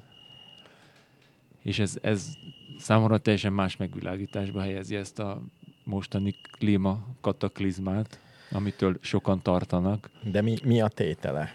És 1.62 1.78
ez, 1.78 1.98
ez 2.03 2.36
számomra 2.78 3.18
teljesen 3.18 3.53
más 3.53 3.76
megvilágításba 3.76 4.61
helyezi 4.61 4.96
ezt 4.96 5.18
a 5.18 5.42
mostani 5.91 6.34
klíma 6.59 6.99
kataklizmát, 7.20 8.20
amitől 8.51 8.99
sokan 9.01 9.43
tartanak. 9.43 10.11
De 10.32 10.43
mi, 10.43 10.57
mi 10.64 10.80
a 10.80 10.88
tétele? 10.88 11.53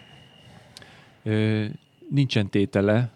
Ö, 1.22 1.64
nincsen 2.10 2.48
tétele, 2.48 3.10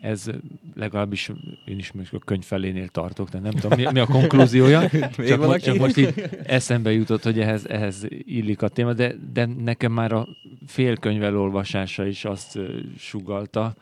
ez 0.00 0.30
legalábbis 0.74 1.30
én 1.64 1.78
is 1.78 1.92
most 1.92 2.14
a 2.14 2.18
könyv 2.18 2.42
felénél 2.42 2.88
tartok, 2.88 3.28
de 3.28 3.38
nem 3.38 3.52
tudom, 3.52 3.78
mi, 3.78 3.86
mi 3.92 4.00
a 4.00 4.06
konklúziója. 4.06 4.88
csak, 5.28 5.46
most, 5.46 5.64
csak 5.64 5.76
most 5.76 5.96
így 5.96 6.14
eszembe 6.44 6.92
jutott, 6.92 7.22
hogy 7.22 7.40
ehhez, 7.40 7.66
ehhez 7.66 8.06
illik 8.08 8.62
a 8.62 8.68
téma, 8.68 8.92
de, 8.92 9.14
de 9.32 9.46
nekem 9.46 9.92
már 9.92 10.12
a 10.12 10.28
fél 10.66 10.96
könyv 10.96 11.22
elolvasása 11.22 12.06
is 12.06 12.24
azt 12.24 12.58
sugalta, 12.98 13.74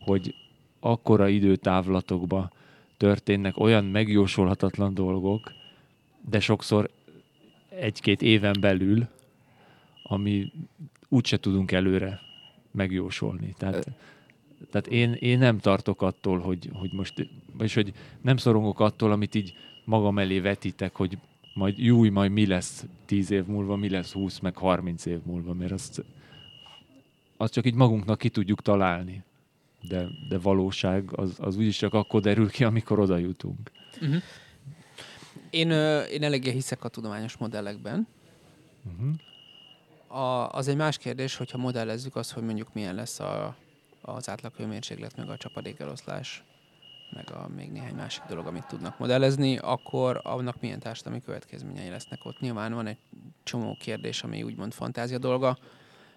hogy 0.00 0.34
akkora 0.80 1.28
időtávlatokba 1.28 2.50
történnek 2.96 3.58
olyan 3.58 3.84
megjósolhatatlan 3.84 4.94
dolgok, 4.94 5.52
de 6.20 6.40
sokszor 6.40 6.90
egy-két 7.68 8.22
éven 8.22 8.56
belül, 8.60 9.08
ami 10.02 10.52
úgyse 11.08 11.36
tudunk 11.36 11.72
előre 11.72 12.20
megjósolni. 12.70 13.54
Tehát, 13.58 13.88
tehát 14.70 14.86
én, 14.86 15.12
én 15.12 15.38
nem 15.38 15.58
tartok 15.58 16.02
attól, 16.02 16.38
hogy, 16.38 16.70
hogy 16.72 16.92
most, 16.92 17.28
vagyis 17.52 17.74
hogy 17.74 17.92
nem 18.20 18.36
szorongok 18.36 18.80
attól, 18.80 19.12
amit 19.12 19.34
így 19.34 19.54
magam 19.84 20.18
elé 20.18 20.40
vetítek, 20.40 20.96
hogy 20.96 21.18
majd 21.54 21.78
júj, 21.78 22.08
majd 22.08 22.30
mi 22.30 22.46
lesz 22.46 22.86
tíz 23.04 23.30
év 23.30 23.44
múlva, 23.44 23.76
mi 23.76 23.88
lesz 23.88 24.12
húsz, 24.12 24.38
meg 24.38 24.56
harminc 24.56 25.06
év 25.06 25.18
múlva, 25.24 25.52
mert 25.52 25.72
azt, 25.72 26.04
azt 27.36 27.52
csak 27.52 27.66
így 27.66 27.74
magunknak 27.74 28.18
ki 28.18 28.28
tudjuk 28.28 28.62
találni. 28.62 29.22
De, 29.88 30.08
de 30.28 30.38
valóság 30.38 31.08
az, 31.12 31.36
az 31.38 31.56
úgyis 31.56 31.76
csak 31.76 31.94
akkor 31.94 32.20
derül 32.20 32.50
ki, 32.50 32.64
amikor 32.64 32.98
oda 32.98 33.16
jutunk. 33.16 33.70
Uh-huh. 34.00 34.22
Én, 35.50 35.70
én 36.10 36.22
eléggé 36.22 36.50
hiszek 36.50 36.84
a 36.84 36.88
tudományos 36.88 37.36
modellekben. 37.36 38.06
Uh-huh. 38.84 39.14
A, 40.20 40.48
az 40.48 40.68
egy 40.68 40.76
más 40.76 40.98
kérdés, 40.98 41.36
hogyha 41.36 41.58
modellezzük 41.58 42.16
azt, 42.16 42.32
hogy 42.32 42.42
mondjuk 42.42 42.74
milyen 42.74 42.94
lesz 42.94 43.20
a, 43.20 43.56
az 44.00 44.28
átlaghőmérséklet, 44.28 45.16
meg 45.16 45.28
a 45.28 45.36
csapadékeloszlás, 45.36 46.44
meg 47.10 47.30
a 47.30 47.48
még 47.56 47.70
néhány 47.70 47.94
másik 47.94 48.22
dolog, 48.28 48.46
amit 48.46 48.66
tudnak 48.66 48.98
modellezni, 48.98 49.58
akkor 49.58 50.20
annak 50.24 50.60
milyen 50.60 50.78
társadalmi 50.78 51.22
következményei 51.22 51.88
lesznek 51.88 52.24
ott. 52.24 52.40
Nyilván 52.40 52.72
van 52.72 52.86
egy 52.86 52.98
csomó 53.42 53.76
kérdés, 53.80 54.22
ami 54.22 54.42
úgymond 54.42 54.72
fantázia 54.72 55.18
dolga, 55.18 55.58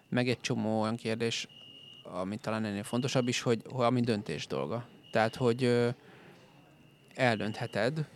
meg 0.09 0.29
egy 0.29 0.41
csomó 0.41 0.81
olyan 0.81 0.95
kérdés, 0.95 1.47
ami 2.03 2.37
talán 2.37 2.65
ennél 2.65 2.83
fontosabb 2.83 3.27
is, 3.27 3.41
hogy, 3.41 3.61
hogy 3.69 3.85
ami 3.85 4.01
döntés 4.01 4.47
dolga. 4.47 4.87
Tehát, 5.11 5.35
hogy 5.35 5.63
ö, 5.63 5.89
eldöntheted, 7.15 8.07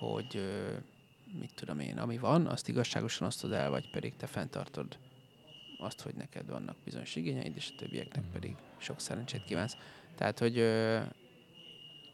hogy 0.00 0.42
mit 1.38 1.54
tudom 1.54 1.80
én, 1.80 1.98
ami 1.98 2.18
van, 2.18 2.46
azt 2.46 2.68
igazságosan 2.68 3.26
osztod 3.26 3.52
el, 3.52 3.70
vagy 3.70 3.90
pedig 3.90 4.16
te 4.16 4.26
fenntartod 4.26 4.98
azt, 5.78 6.00
hogy 6.00 6.14
neked 6.14 6.50
vannak 6.50 6.76
bizonyos 6.84 7.16
igényeid, 7.16 7.56
és 7.56 7.70
a 7.72 7.78
többieknek 7.78 8.24
pedig 8.32 8.56
sok 8.78 9.00
szerencsét 9.00 9.44
kívánsz. 9.44 9.76
Tehát, 10.14 10.38
hogy 10.38 10.58
ö, 10.58 11.00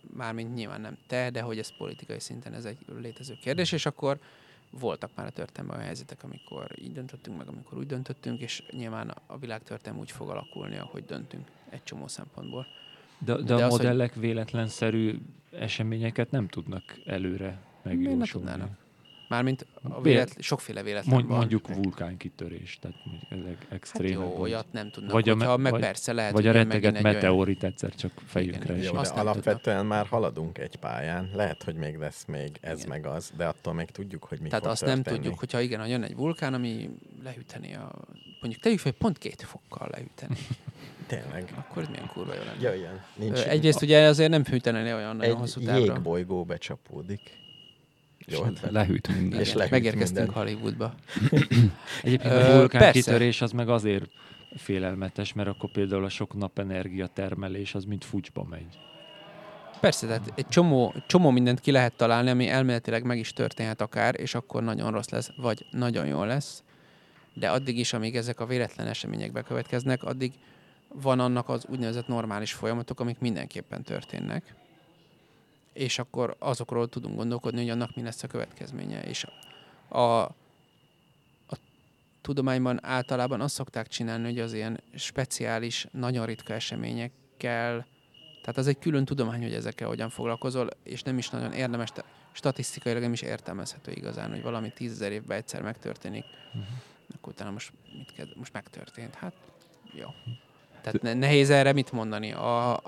mármint 0.01 0.55
nyilván 0.55 0.80
nem 0.80 0.97
te, 1.07 1.30
de 1.30 1.41
hogy 1.41 1.59
ez 1.59 1.76
politikai 1.76 2.20
szinten 2.20 2.55
ez 2.55 2.64
egy 2.64 2.78
létező 3.01 3.37
kérdés, 3.41 3.72
és 3.72 3.87
akkor 3.87 4.18
voltak 4.70 5.11
már 5.14 5.26
a 5.26 5.30
történelemben 5.30 5.76
olyan 5.76 5.87
helyzetek, 5.87 6.22
amikor 6.22 6.66
így 6.78 6.93
döntöttünk, 6.93 7.37
meg 7.37 7.49
amikor 7.49 7.78
úgy 7.78 7.87
döntöttünk, 7.87 8.41
és 8.41 8.62
nyilván 8.70 9.14
a 9.26 9.39
világ 9.39 9.62
történelem 9.62 10.01
úgy 10.01 10.11
fog 10.11 10.28
alakulni, 10.28 10.76
ahogy 10.76 11.05
döntünk 11.05 11.49
egy 11.70 11.82
csomó 11.82 12.09
szempontból. 12.09 12.66
De, 13.18 13.34
de, 13.34 13.43
de 13.43 13.55
a 13.55 13.66
az, 13.66 13.70
modellek 13.70 14.12
hogy... 14.12 14.22
véletlenszerű 14.22 15.18
eseményeket 15.51 16.30
nem 16.30 16.49
tudnak 16.49 16.82
előre 17.05 17.61
megjósolni. 17.87 18.16
Miért 18.16 18.32
ne 18.32 18.41
tudnának? 18.41 18.70
Mármint 19.28 19.66
a 19.82 20.01
véletlen, 20.01 20.43
sokféle 20.43 20.82
véletlen 20.82 21.14
Mond, 21.14 21.28
van. 21.28 21.37
Mondjuk 21.37 21.74
vulkánkitörés, 21.74 22.78
tehát 22.80 22.97
ezek 23.28 23.66
extrém. 23.68 24.20
Hát 24.20 24.30
jó, 24.30 24.41
olyat 24.41 24.66
nem 24.72 24.91
tudnak, 24.91 25.12
vagy 25.12 25.28
a, 25.28 25.32
hogyha, 25.32 25.57
meg 25.57 25.72
vagy, 25.72 25.80
persze 25.80 26.12
lehet. 26.12 26.32
Vagy 26.32 26.47
a 26.47 26.53
retteget 26.53 27.03
meteorit 27.03 27.62
olyan... 27.62 27.72
egyszer 27.72 27.95
csak 27.95 28.12
fejünkre 28.26 28.76
is. 28.76 28.84
Jó, 28.84 28.93
de 28.93 29.09
alapvetően 29.09 29.78
tudnak. 29.78 29.97
már 29.97 30.07
haladunk 30.07 30.59
egy 30.59 30.76
pályán. 30.76 31.30
Lehet, 31.34 31.62
hogy 31.62 31.74
még 31.74 31.97
lesz 31.97 32.24
még 32.24 32.59
ez 32.61 32.78
igen. 32.78 32.89
meg 32.89 33.07
az, 33.07 33.32
de 33.37 33.47
attól 33.47 33.74
még 33.74 33.91
tudjuk, 33.91 34.24
hogy 34.24 34.41
mi 34.41 34.49
Tehát 34.49 34.62
fog 34.62 34.72
azt 34.72 34.80
történni. 34.80 35.05
nem 35.05 35.14
tudjuk, 35.14 35.39
hogyha 35.39 35.61
igen, 35.61 35.80
ha 35.80 35.87
jön 35.87 36.03
egy 36.03 36.16
vulkán, 36.16 36.55
ami 36.55 36.91
lehűteni 37.22 37.74
a... 37.74 37.91
Mondjuk 38.41 38.62
tegyük 38.62 38.78
fel, 38.78 38.93
pont 38.93 39.18
két 39.18 39.43
fokkal 39.43 39.89
lehűteni. 39.91 40.37
Tényleg. 41.07 41.53
Akkor 41.57 41.82
ez 41.82 41.89
milyen 41.89 42.07
kurva 42.07 42.34
jó 42.34 42.41
lenne. 42.41 42.61
Jöjjön. 42.61 43.03
Nincs 43.14 43.39
Egyrészt 43.45 43.82
ugye 43.82 44.07
azért 44.07 44.30
nem 44.30 44.45
hűtene 44.45 44.95
olyan 44.95 45.16
nagyon 45.16 45.37
hosszú 45.37 45.61
távra. 45.61 45.80
Egy 45.80 45.87
jégbolygó 45.87 46.45
becsapódik. 46.45 47.45
Jó, 48.27 48.47
lehűt 48.70 49.09
minden. 49.09 49.41
És 49.41 49.53
lehűt 49.53 49.70
Megérkeztünk 49.70 50.27
minden. 50.27 50.45
Hollywoodba. 50.45 50.95
Egyébként 52.03 52.35
a 52.35 52.57
vulkán 52.57 52.93
kitörés 52.93 53.43
az 53.43 53.51
meg 53.51 53.68
azért 53.68 54.11
félelmetes, 54.57 55.33
mert 55.33 55.49
akkor 55.49 55.70
például 55.70 56.05
a 56.05 56.09
sok 56.09 56.35
napenergia 56.35 57.07
termelés 57.07 57.74
az 57.74 57.85
mind 57.85 58.05
fucsba 58.05 58.45
megy. 58.51 58.79
Persze, 59.81 60.07
tehát 60.07 60.33
egy 60.35 60.49
csomó, 60.49 60.95
csomó 61.07 61.31
mindent 61.31 61.61
ki 61.61 61.70
lehet 61.70 61.97
találni, 61.97 62.31
ami 62.31 62.49
elméletileg 62.49 63.05
meg 63.05 63.18
is 63.18 63.33
történhet 63.33 63.81
akár, 63.81 64.20
és 64.20 64.35
akkor 64.35 64.62
nagyon 64.62 64.91
rossz 64.91 65.09
lesz, 65.09 65.31
vagy 65.37 65.66
nagyon 65.70 66.07
jó 66.07 66.24
lesz. 66.24 66.62
De 67.35 67.51
addig 67.51 67.79
is, 67.79 67.93
amíg 67.93 68.16
ezek 68.16 68.41
a 68.41 68.47
véletlen 68.47 68.87
események 68.87 69.33
bekövetkeznek, 69.33 70.03
addig 70.03 70.33
van 70.89 71.20
annak 71.20 71.49
az 71.49 71.66
úgynevezett 71.68 72.07
normális 72.07 72.53
folyamatok, 72.53 73.01
amik 73.01 73.18
mindenképpen 73.18 73.83
történnek 73.83 74.55
és 75.77 75.99
akkor 75.99 76.37
azokról 76.39 76.89
tudunk 76.89 77.16
gondolkodni, 77.16 77.61
hogy 77.61 77.70
annak 77.70 77.95
mi 77.95 78.03
lesz 78.03 78.22
a 78.22 78.27
következménye. 78.27 79.03
És 79.03 79.27
a, 79.89 80.01
a 80.01 81.57
tudományban 82.20 82.85
általában 82.85 83.41
azt 83.41 83.55
szokták 83.55 83.89
csinálni, 83.89 84.24
hogy 84.24 84.39
az 84.39 84.53
ilyen 84.53 84.81
speciális, 84.95 85.87
nagyon 85.91 86.27
ritka 86.27 86.53
eseményekkel, 86.55 87.87
tehát 88.41 88.61
az 88.61 88.66
egy 88.66 88.79
külön 88.79 89.05
tudomány, 89.05 89.43
hogy 89.43 89.55
ezekkel 89.55 89.89
hogyan 89.89 90.11
foglalkozol, 90.11 90.68
és 90.83 91.03
nem 91.03 91.18
is 91.18 91.31
nagyon 91.31 91.53
érdemes, 91.53 91.93
statisztikailag 92.33 93.03
nem 93.03 93.12
is 93.12 93.22
értelmezhető 93.22 93.93
igazán, 93.93 94.31
hogy 94.31 94.43
valami 94.43 94.72
tízezer 94.72 95.12
évben 95.12 95.37
egyszer 95.37 95.62
megtörténik. 95.62 96.24
Uh-huh. 96.47 96.62
Akkor 97.14 97.33
utána 97.33 97.51
most, 97.51 97.72
mit 97.97 98.12
kezd, 98.12 98.37
most 98.37 98.53
megtörtént. 98.53 99.14
Hát 99.14 99.33
jó. 99.93 100.09
Tehát 100.83 101.03
ne, 101.03 101.14
nehéz 101.14 101.51
erre 101.51 101.72
mit 101.72 101.93
mondani. 101.93 102.33
A, 102.33 102.72
a, 102.72 102.83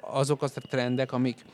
azok 0.00 0.42
az 0.42 0.52
a 0.56 0.60
trendek, 0.60 1.12
amik 1.12 1.44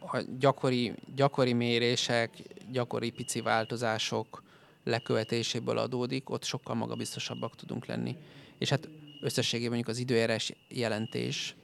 a 0.00 0.22
gyakori, 0.38 0.92
gyakori 1.14 1.52
mérések, 1.52 2.30
gyakori 2.70 3.10
pici 3.10 3.40
változások 3.40 4.42
lekövetéséből 4.84 5.78
adódik, 5.78 6.30
ott 6.30 6.44
sokkal 6.44 6.74
magabiztosabbak 6.74 7.56
tudunk 7.56 7.86
lenni. 7.86 8.16
És 8.58 8.68
hát 8.68 8.88
összességében 9.20 9.72
mondjuk 9.72 9.96
az 9.96 9.98
időjárás 9.98 10.52
jelentés, 10.68 11.54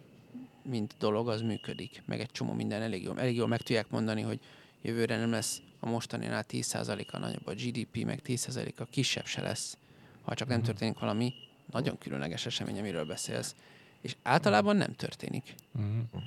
mint 0.63 0.95
dolog, 0.99 1.29
az 1.29 1.41
működik. 1.41 2.03
Meg 2.07 2.21
egy 2.21 2.31
csomó 2.31 2.53
minden 2.53 2.83
elég 2.83 3.03
jól, 3.03 3.21
elég 3.21 3.37
jól 3.37 3.47
meg 3.49 3.63
tudják 3.63 3.91
mondani, 3.91 4.23
hogy 4.23 4.41
jövőre 4.83 5.17
nem 5.17 5.31
lesz 5.31 5.61
a 5.81 5.89
mostaninál 5.89 6.45
10%-a 6.49 7.19
nagyobb 7.19 7.47
a 7.47 7.55
GDP, 7.55 8.05
meg 8.05 8.21
10%-a 8.27 8.85
kisebb 8.85 9.27
se 9.27 9.41
lesz, 9.43 9.77
ha 10.23 10.35
csak 10.35 10.49
nem 10.49 10.59
mhm. 10.59 10.67
történik 10.67 10.99
valami 10.99 11.35
nagyon 11.71 11.99
különleges 11.99 12.47
esemény, 12.47 12.79
amiről 12.79 13.05
beszélsz. 13.05 13.55
És 14.01 14.17
általában 14.23 14.77
nem 14.77 14.95
történik. 14.95 15.55
Uh-huh 15.75 16.23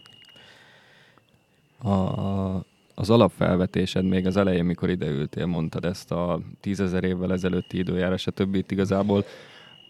a, 1.87 2.65
az 2.95 3.09
alapfelvetésed 3.09 4.05
még 4.05 4.25
az 4.25 4.37
elején, 4.37 4.65
mikor 4.65 4.89
ideültél, 4.89 5.45
mondtad 5.45 5.85
ezt 5.85 6.11
a 6.11 6.39
tízezer 6.59 7.03
évvel 7.03 7.31
ezelőtti 7.31 7.77
időjárás, 7.77 8.27
a 8.27 8.31
többit 8.31 8.71
igazából 8.71 9.23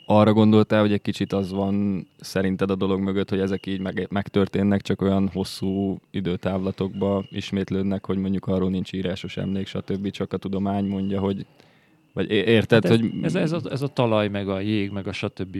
arra 0.06 0.34
gondoltál, 0.34 0.82
hogy 0.82 0.94
egy 0.94 1.02
kicsit 1.02 1.34
az 1.34 1.52
van 1.52 2.08
szerinted 2.20 2.70
a 2.72 2.76
dolog 2.76 3.00
mögött, 3.00 3.30
hogy 3.30 3.40
ezek 3.40 3.66
így 3.66 3.80
meg, 3.80 4.08
megtörténnek, 4.10 4.82
csak 4.82 5.02
olyan 5.02 5.30
hosszú 5.34 6.00
időtávlatokba 6.12 7.26
ismétlődnek, 7.30 8.06
hogy 8.06 8.18
mondjuk 8.18 8.48
arról 8.48 8.70
nincs 8.70 8.94
írásos 8.94 9.38
emlék, 9.38 9.68
stb. 9.68 10.10
Csak 10.10 10.34
a 10.34 10.38
tudomány 10.38 10.86
mondja, 10.86 11.20
hogy 11.20 11.46
vagy 12.14 12.32
érted, 12.32 12.84
hát 12.84 12.94
ez, 12.94 13.00
hogy... 13.00 13.12
Ez, 13.22 13.36
ez, 13.36 13.52
a, 13.52 13.62
ez 13.72 13.82
a 13.82 13.88
talaj, 13.88 14.28
meg 14.28 14.50
a 14.50 14.60
jég, 14.60 14.92
meg 14.92 15.08
a 15.08 15.12
stb. 15.12 15.58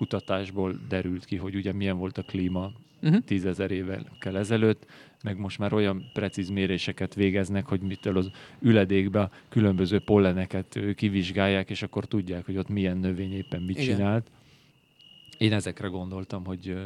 Kutatásból 0.00 0.80
derült 0.88 1.24
ki, 1.24 1.36
hogy 1.36 1.54
ugye 1.54 1.72
milyen 1.72 1.98
volt 1.98 2.18
a 2.18 2.22
klíma 2.22 2.72
uh-huh. 3.02 3.24
tízezer 3.24 3.70
évvel 3.70 4.06
ezelőtt, 4.20 4.86
meg 5.22 5.38
most 5.38 5.58
már 5.58 5.72
olyan 5.72 6.10
precíz 6.12 6.48
méréseket 6.48 7.14
végeznek, 7.14 7.66
hogy 7.66 7.80
mitől 7.80 8.16
az 8.16 8.30
üledékbe 8.60 9.30
különböző 9.48 9.98
polleneket 9.98 10.80
kivizsgálják, 10.94 11.70
és 11.70 11.82
akkor 11.82 12.04
tudják, 12.04 12.46
hogy 12.46 12.56
ott 12.56 12.68
milyen 12.68 12.96
növény 12.96 13.32
éppen 13.32 13.62
mit 13.62 13.78
Igen. 13.78 13.96
csinált. 13.96 14.30
Én 15.38 15.52
ezekre 15.52 15.88
gondoltam, 15.88 16.44
hogy 16.44 16.76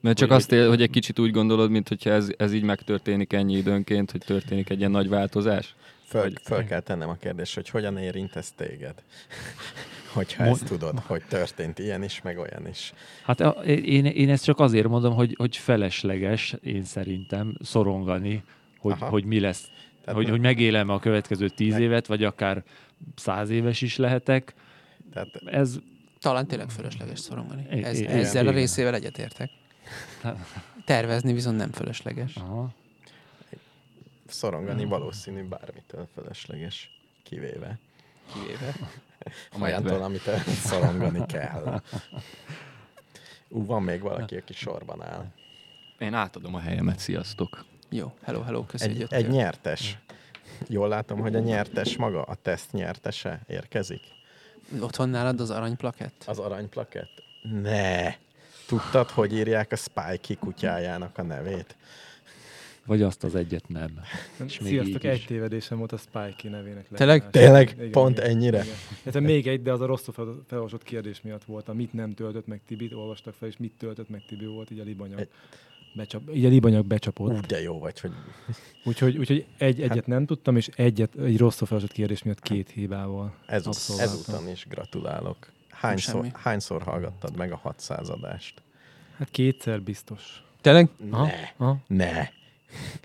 mert 0.00 0.18
csak 0.18 0.30
azt, 0.30 0.52
él, 0.52 0.68
hogy 0.68 0.82
egy 0.82 0.90
kicsit 0.90 1.18
úgy 1.18 1.30
gondolod, 1.30 1.70
mint 1.70 1.88
hogyha 1.88 2.10
ez, 2.10 2.32
ez 2.36 2.52
így 2.52 2.62
megtörténik 2.62 3.32
ennyi 3.32 3.56
időnként, 3.56 4.10
hogy 4.10 4.22
történik 4.26 4.70
egy 4.70 4.78
ilyen 4.78 4.90
nagy 4.90 5.08
változás? 5.08 5.74
Föl, 6.06 6.32
föl 6.42 6.64
kell 6.64 6.80
tennem 6.80 7.08
a 7.08 7.14
kérdést, 7.14 7.54
hogy 7.54 7.68
hogyan 7.68 7.98
érint 7.98 8.36
ez 8.36 8.50
téged? 8.56 8.94
hogyha 10.12 10.44
Mond... 10.44 10.56
ezt 10.56 10.64
tudod, 10.64 10.98
hogy 10.98 11.22
történt 11.28 11.78
ilyen 11.78 12.02
is, 12.02 12.22
meg 12.22 12.38
olyan 12.38 12.66
is. 12.68 12.92
Hát 13.24 13.40
a, 13.40 13.50
én, 13.64 14.04
én 14.04 14.30
ezt 14.30 14.44
csak 14.44 14.60
azért 14.60 14.88
mondom, 14.88 15.14
hogy, 15.14 15.34
hogy 15.38 15.56
felesleges, 15.56 16.54
én 16.62 16.84
szerintem, 16.84 17.56
szorongani, 17.62 18.42
hogy, 18.78 18.98
hogy 18.98 19.24
mi 19.24 19.40
lesz. 19.40 19.70
Tehát 20.04 20.20
hogy, 20.20 20.30
hogy 20.30 20.40
megélem 20.40 20.88
a 20.88 20.98
következő 20.98 21.48
tíz 21.48 21.72
meg... 21.72 21.82
évet, 21.82 22.06
vagy 22.06 22.24
akár 22.24 22.62
száz 23.16 23.50
éves 23.50 23.82
is 23.82 23.96
lehetek. 23.96 24.54
Tehát... 25.12 25.28
Ez... 25.44 25.78
Talán 26.20 26.46
tényleg 26.46 26.70
fölösleges 26.70 27.18
szorongani. 27.18 27.66
Ez, 27.70 27.98
igen, 27.98 28.12
ezzel 28.12 28.42
igen. 28.42 28.54
a 28.54 28.56
részével 28.56 28.94
egyetértek. 28.94 29.50
Tervezni 30.84 31.32
viszont 31.32 31.56
nem 31.56 31.72
fölösleges. 31.72 32.36
Aha. 32.36 32.74
Szorongani 34.28 34.84
valószínű 34.84 35.42
bármitől 35.42 36.08
fölösleges, 36.14 36.90
kivéve. 37.22 37.78
Kivéve. 38.32 38.74
Olyantól, 39.62 40.02
amit 40.02 40.30
szorongani 40.64 41.26
kell. 41.26 41.82
Ú, 43.48 43.66
van 43.66 43.82
még 43.82 44.00
valaki, 44.00 44.36
aki 44.36 44.52
sorban 44.52 45.02
áll. 45.02 45.32
Én 45.98 46.14
átadom 46.14 46.54
a 46.54 46.60
helyemet, 46.60 46.98
sziasztok. 46.98 47.64
Jó, 47.90 48.14
hello, 48.22 48.42
hello, 48.42 48.64
köszönjük. 48.64 49.12
Egy, 49.12 49.24
egy 49.24 49.30
nyertes. 49.30 49.98
Jól 50.68 50.88
látom, 50.88 51.20
hogy 51.20 51.34
a 51.34 51.38
nyertes 51.38 51.96
maga, 51.96 52.22
a 52.22 52.34
teszt 52.34 52.72
nyertese 52.72 53.40
érkezik. 53.46 54.02
Ott 54.80 54.96
van 54.96 55.08
nálad 55.08 55.40
az 55.40 55.50
aranyplakett? 55.50 56.24
Az 56.26 56.38
aranyplakett? 56.38 57.22
Ne! 57.42 58.14
Tudtad, 58.66 59.10
hogy 59.10 59.32
írják 59.32 59.72
a 59.72 59.76
Spikey 59.76 60.36
kutyájának 60.36 61.18
a 61.18 61.22
nevét? 61.22 61.76
Vagy 62.86 63.02
azt 63.02 63.24
az 63.24 63.34
egyet 63.34 63.68
nem. 63.68 64.00
És 64.46 64.58
még 64.60 64.68
Sziasztok, 64.68 65.04
egy 65.04 65.16
is. 65.16 65.24
tévedésem 65.24 65.78
volt 65.78 65.92
a 65.92 65.96
Spikey 65.96 66.50
nevének. 66.50 66.88
Tényleg? 66.88 67.30
Tényleg? 67.30 67.88
Pont 67.90 68.18
ennyire? 68.18 68.62
Igen. 68.62 68.74
Hát 69.04 69.20
még 69.20 69.46
egy, 69.46 69.62
de 69.62 69.72
az 69.72 69.80
a 69.80 69.86
rosszul 69.86 70.14
fel- 70.14 70.42
felolvasott 70.46 70.82
kérdés 70.82 71.20
miatt 71.22 71.44
volt. 71.44 71.68
A 71.68 71.72
mit 71.74 71.92
nem 71.92 72.14
töltött 72.14 72.46
meg 72.46 72.60
Tibi, 72.66 72.94
olvastak 72.94 73.34
fel, 73.34 73.48
és 73.48 73.56
mit 73.56 73.72
töltött 73.78 74.08
meg 74.08 74.24
Tibi 74.28 74.46
volt, 74.46 74.70
így 74.70 74.78
a 74.78 74.84
libanyag. 74.84 75.18
Egy- 75.20 75.28
Becsap, 75.94 76.22
így 76.34 76.44
a 76.44 76.48
libanyag 76.48 76.86
becsapott. 76.86 77.32
Ú, 77.32 77.40
de 77.46 77.60
jó 77.62 77.78
vagy, 77.78 78.00
hogy 78.00 78.10
Úgyhogy, 78.84 79.16
úgyhogy 79.18 79.46
egy, 79.58 79.80
egyet 79.80 79.88
Hát- 79.96 80.06
nem 80.06 80.26
tudtam, 80.26 80.56
és 80.56 80.68
egyet, 80.76 81.14
egy 81.14 81.38
rosszul 81.38 81.66
felolvasott 81.66 81.96
kérdés 81.96 82.22
miatt 82.22 82.40
két 82.40 82.70
hibával. 82.70 83.34
ezut, 83.46 83.66
abszolváltam. 83.66 84.14
ezúton 84.14 84.48
is 84.48 84.66
gratulálok. 84.68 85.36
Hányszor, 85.70 86.26
hányszor 86.34 86.82
hallgattad 86.82 87.36
meg 87.36 87.52
a 87.52 87.56
600 87.56 88.08
adást? 88.08 88.62
Hát 89.18 89.30
kétszer 89.30 89.82
biztos. 89.82 90.42
Tényleg? 90.60 90.88
Ne, 91.10 91.18
aha. 91.56 91.76
ne. 91.86 92.28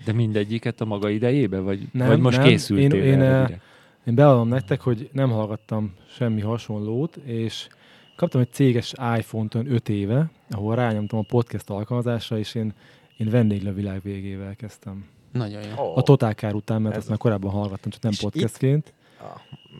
De 0.06 0.12
mindegyiket 0.14 0.82
a 0.82 0.86
maga 0.86 1.10
idejébe? 1.10 1.60
Vagy, 1.60 1.88
Nem, 1.92 2.08
vagy 2.08 2.20
most 2.20 2.38
nem. 2.38 2.48
készültél 2.48 2.94
Én- 3.04 3.12
én, 3.14 3.22
erre 3.22 3.36
eh, 3.36 3.46
direkt? 3.46 3.64
Én 4.06 4.16
bevallom 4.16 4.48
nektek, 4.48 4.82
hogy 4.82 5.10
nem 5.12 5.30
hallgattam 5.30 5.94
semmi 6.16 6.42
hasonlót, 6.42 7.16
és 7.16 7.68
kaptam 8.16 8.42
egy 8.42 8.52
céges 8.52 8.94
iPhone-t 9.18 9.56
olyan 9.56 9.72
5 9.72 9.90
éve, 9.90 10.30
ahol 10.50 10.76
rányomtam 10.76 11.20
a 11.20 11.26
podcast 11.28 11.70
alkalmazásra, 11.70 12.38
és 12.38 12.56
én, 12.56 12.74
én 13.18 13.30
vendéglő 13.30 13.74
világ 13.74 14.02
végével 14.04 14.56
kezdtem. 14.56 15.06
Nagyon 15.32 15.62
jó. 15.62 15.84
Oh, 15.84 15.98
A 15.98 16.02
Total 16.02 16.34
Kár 16.34 16.54
után, 16.54 16.82
mert 16.82 16.94
Ez 16.96 17.00
azt 17.02 17.10
már 17.10 17.18
korábban 17.18 17.52
hallgattam, 17.52 17.92
csak 17.92 18.02
nem 18.02 18.12
És 18.12 18.18
itt- 18.22 18.24
podcastként. 18.32 18.94
ah, 19.22 19.26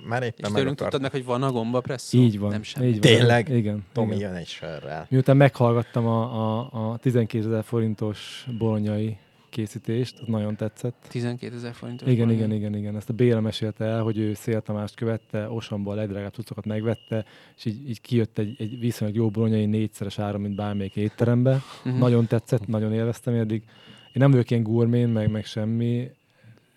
már 0.08 0.22
És 0.22 0.28
éppen 0.28 0.52
tőlünk 0.52 0.60
akart. 0.60 0.78
tudtad 0.80 1.02
meg, 1.02 1.12
hogy 1.12 1.26
van 1.26 1.44
a 1.44 1.52
gomba 1.52 1.80
presszó? 1.82 2.18
Így 2.18 2.40
van. 2.40 2.50
Nem 2.50 2.64
semmi. 2.64 2.86
Így 2.88 2.92
van. 2.92 3.02
Tényleg? 3.02 3.50
Igen. 3.50 3.86
Tomi 3.94 4.16
igen. 4.16 4.30
jön 4.30 4.38
egy 4.38 4.48
sörrel. 4.48 5.06
Miután 5.10 5.38
meghallgattam 5.38 6.06
a, 6.08 6.60
a, 6.64 6.92
a 6.92 6.98
12 6.98 7.46
ezer 7.46 7.64
forintos 7.64 8.48
bolonyai 8.58 9.18
készítést, 9.52 10.28
nagyon 10.28 10.56
tetszett. 10.56 11.06
12 11.10 11.56
ezer 11.56 11.74
forintos. 11.74 12.08
Igen, 12.08 12.28
bolond. 12.28 12.38
igen, 12.38 12.58
igen, 12.58 12.76
igen. 12.76 12.96
Ezt 12.96 13.10
a 13.10 13.14
Béla 13.14 13.40
mesélte 13.40 13.86
el, 13.86 14.02
hogy 14.02 14.18
ő 14.18 14.34
Szél 14.34 14.62
Tamást 14.62 14.96
követte, 14.96 15.50
Osomból 15.50 15.94
a 15.94 15.96
legdrágább 15.96 16.34
cuccokat 16.34 16.66
megvette, 16.66 17.26
és 17.58 17.66
így, 17.66 17.90
így 17.90 18.02
kijött 18.02 18.38
egy, 18.38 18.56
egy 18.58 18.80
viszonylag 18.80 19.18
jó 19.18 19.30
bolonyai 19.30 19.66
négyszeres 19.66 20.20
áram, 20.20 20.42
mint 20.42 20.56
bármelyik 20.56 20.96
étterembe. 20.96 21.62
Mhm. 21.84 21.98
Nagyon 21.98 22.28
tetszett, 22.28 22.68
nagyon 22.68 22.94
élveztem 22.94 23.34
eddig. 23.34 23.64
Én 24.06 24.22
nem 24.22 24.32
vagyok 24.32 24.50
ilyen 24.52 24.64
gourmén, 24.64 25.10
meg, 25.10 25.32
meg 25.32 25.46
semmi. 25.46 26.10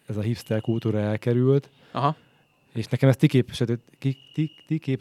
Ez 0.07 0.17
a 0.17 0.21
hipster 0.21 0.61
kultúra 0.61 0.99
elkerült, 0.99 1.71
Aha, 1.93 2.17
és 2.75 2.87
nekem 2.87 3.09
ezt 3.09 3.19
ti 3.19 3.27
képviseltetek, 3.27 3.85
ti, 3.99 4.17
ti, 4.67 4.81
ti 4.81 4.99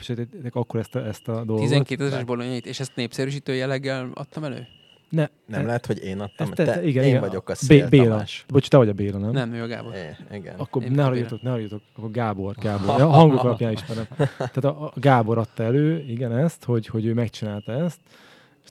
akkor 0.49 0.79
ezt 0.79 0.95
a, 0.95 1.05
ezt 1.05 1.27
a 1.27 1.33
dolgot. 1.33 1.59
12 1.59 2.05
ezeres 2.05 2.23
bolonyait, 2.23 2.65
és 2.65 2.79
ezt 2.79 2.95
népszerűsítő 2.95 3.53
jelleggel 3.53 4.11
adtam 4.13 4.43
elő? 4.43 4.67
Ne, 5.13 5.27
Nem 5.45 5.61
e- 5.61 5.65
lehet, 5.65 5.85
hogy 5.85 6.03
én 6.03 6.19
adtam. 6.19 6.49
te, 6.49 6.63
te, 6.63 6.73
te, 6.73 6.83
igen, 6.85 7.03
én 7.03 7.09
igen. 7.09 7.21
vagyok 7.21 7.49
a 7.49 7.55
Szél 7.55 7.89
Béla. 7.89 8.09
Tamás. 8.09 8.45
Bocs, 8.47 8.67
te 8.67 8.77
vagy 8.77 8.89
a 8.89 8.93
Béla, 8.93 9.17
nem? 9.17 9.31
Nem, 9.31 9.53
ő 9.53 9.61
a 9.61 9.67
Gábor. 9.67 9.93
É, 9.93 10.17
igen. 10.35 10.55
Akkor 10.57 10.83
Én 10.83 10.91
ne 10.91 11.01
haragudjatok, 11.03 11.41
ne 11.41 11.49
haragudjatok, 11.49 11.85
akkor 11.95 12.11
Gábor, 12.11 12.55
Gábor. 12.55 12.99
Ja, 12.99 13.07
hangok 13.07 13.43
alapján 13.43 13.71
ismerem. 13.71 14.05
Tehát 14.37 14.63
a, 14.63 14.83
a 14.83 14.93
Gábor 14.95 15.37
adta 15.37 15.63
elő, 15.63 16.05
igen, 16.07 16.37
ezt, 16.37 16.63
hogy, 16.63 16.87
hogy 16.87 17.05
ő 17.05 17.13
megcsinálta 17.13 17.71
ezt, 17.71 17.99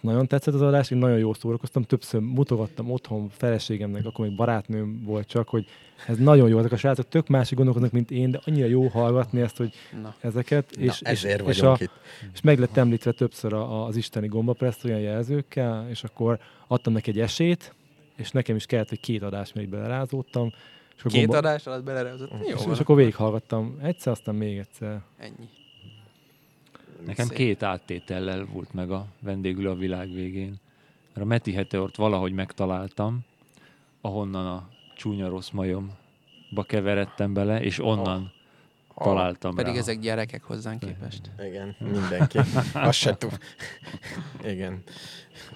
nagyon 0.03 0.27
tetszett 0.27 0.55
az 0.55 0.63
adás, 0.63 0.91
én 0.91 0.99
nagyon 0.99 1.19
jól 1.19 1.35
szórakoztam, 1.35 1.83
többször 1.83 2.21
mutogattam 2.21 2.91
otthon 2.91 3.29
feleségemnek, 3.29 4.07
akkor 4.07 4.27
még 4.27 4.37
barátnőm 4.37 5.03
volt 5.05 5.27
csak, 5.27 5.49
hogy 5.49 5.67
ez 6.07 6.17
nagyon 6.17 6.49
jó, 6.49 6.59
ezek 6.59 6.73
a 6.73 6.77
srácok 6.77 7.09
tök 7.09 7.29
másik 7.29 7.57
gondolkoznak, 7.57 7.93
mint 7.93 8.11
én, 8.11 8.31
de 8.31 8.41
annyira 8.45 8.67
jó 8.67 8.87
hallgatni 8.87 9.41
ezt, 9.41 9.57
hogy 9.57 9.75
Na, 10.03 10.15
ezeket, 10.21 10.77
Na, 10.77 10.83
és, 10.83 11.01
ezért 11.01 11.49
és, 11.49 11.57
és, 11.57 11.63
a, 11.63 11.77
itt. 11.81 11.91
és 12.33 12.41
meg 12.41 12.59
lett 12.59 12.77
említve 12.77 13.13
többször 13.13 13.53
a, 13.53 13.87
az 13.87 13.97
isteni 13.97 14.27
gombapressz 14.27 14.85
olyan 14.85 15.01
jelzőkkel, 15.01 15.87
és 15.91 16.05
akkor 16.05 16.39
adtam 16.67 16.93
neki 16.93 17.11
egy 17.11 17.21
esét, 17.21 17.75
és 18.17 18.31
nekem 18.31 18.57
is 18.57 18.67
kellett, 18.67 18.89
hogy 18.89 19.01
két 19.01 19.23
adás 19.23 19.53
még 19.53 19.69
belerázódtam. 19.69 20.53
És 20.97 21.03
két 21.03 21.27
gomba- 21.27 21.37
adás 21.37 21.67
alatt 21.67 21.85
belerehozott. 21.85 22.31
Jó, 22.31 22.57
és, 22.57 22.63
és 22.73 22.79
akkor 22.79 22.97
végighallgattam 22.97 23.79
egyszer, 23.83 24.13
aztán 24.13 24.35
még 24.35 24.59
egyszer. 24.59 25.03
Ennyi. 25.19 25.49
Nekem 27.07 27.27
Szép. 27.27 27.37
két 27.37 27.63
áttétellel 27.63 28.45
volt 28.45 28.73
meg 28.75 28.91
a 28.91 29.07
vendégül 29.21 29.69
a 29.69 29.75
világ 29.75 30.13
végén. 30.13 30.61
Mert 31.15 31.27
a 31.27 31.29
Meti 31.29 31.53
Heteort 31.53 31.97
valahogy 31.97 32.33
megtaláltam, 32.33 33.21
ahonnan 34.01 34.47
a 34.47 34.69
csúnya 34.97 35.29
rossz 35.29 35.51
majomba 35.51 36.63
keveredtem 36.67 37.33
bele, 37.33 37.63
és 37.63 37.79
onnan 37.79 38.33
Ah, 38.95 39.05
találtam 39.05 39.55
Pedig 39.55 39.73
rá. 39.73 39.79
ezek 39.79 39.99
gyerekek 39.99 40.43
hozzánk 40.43 40.81
képest. 40.81 41.31
Igen, 41.39 41.77
mindenki. 41.79 42.39
Azt 42.75 42.99
se 42.99 43.17
tud. 43.17 43.39
Igen. 44.45 44.83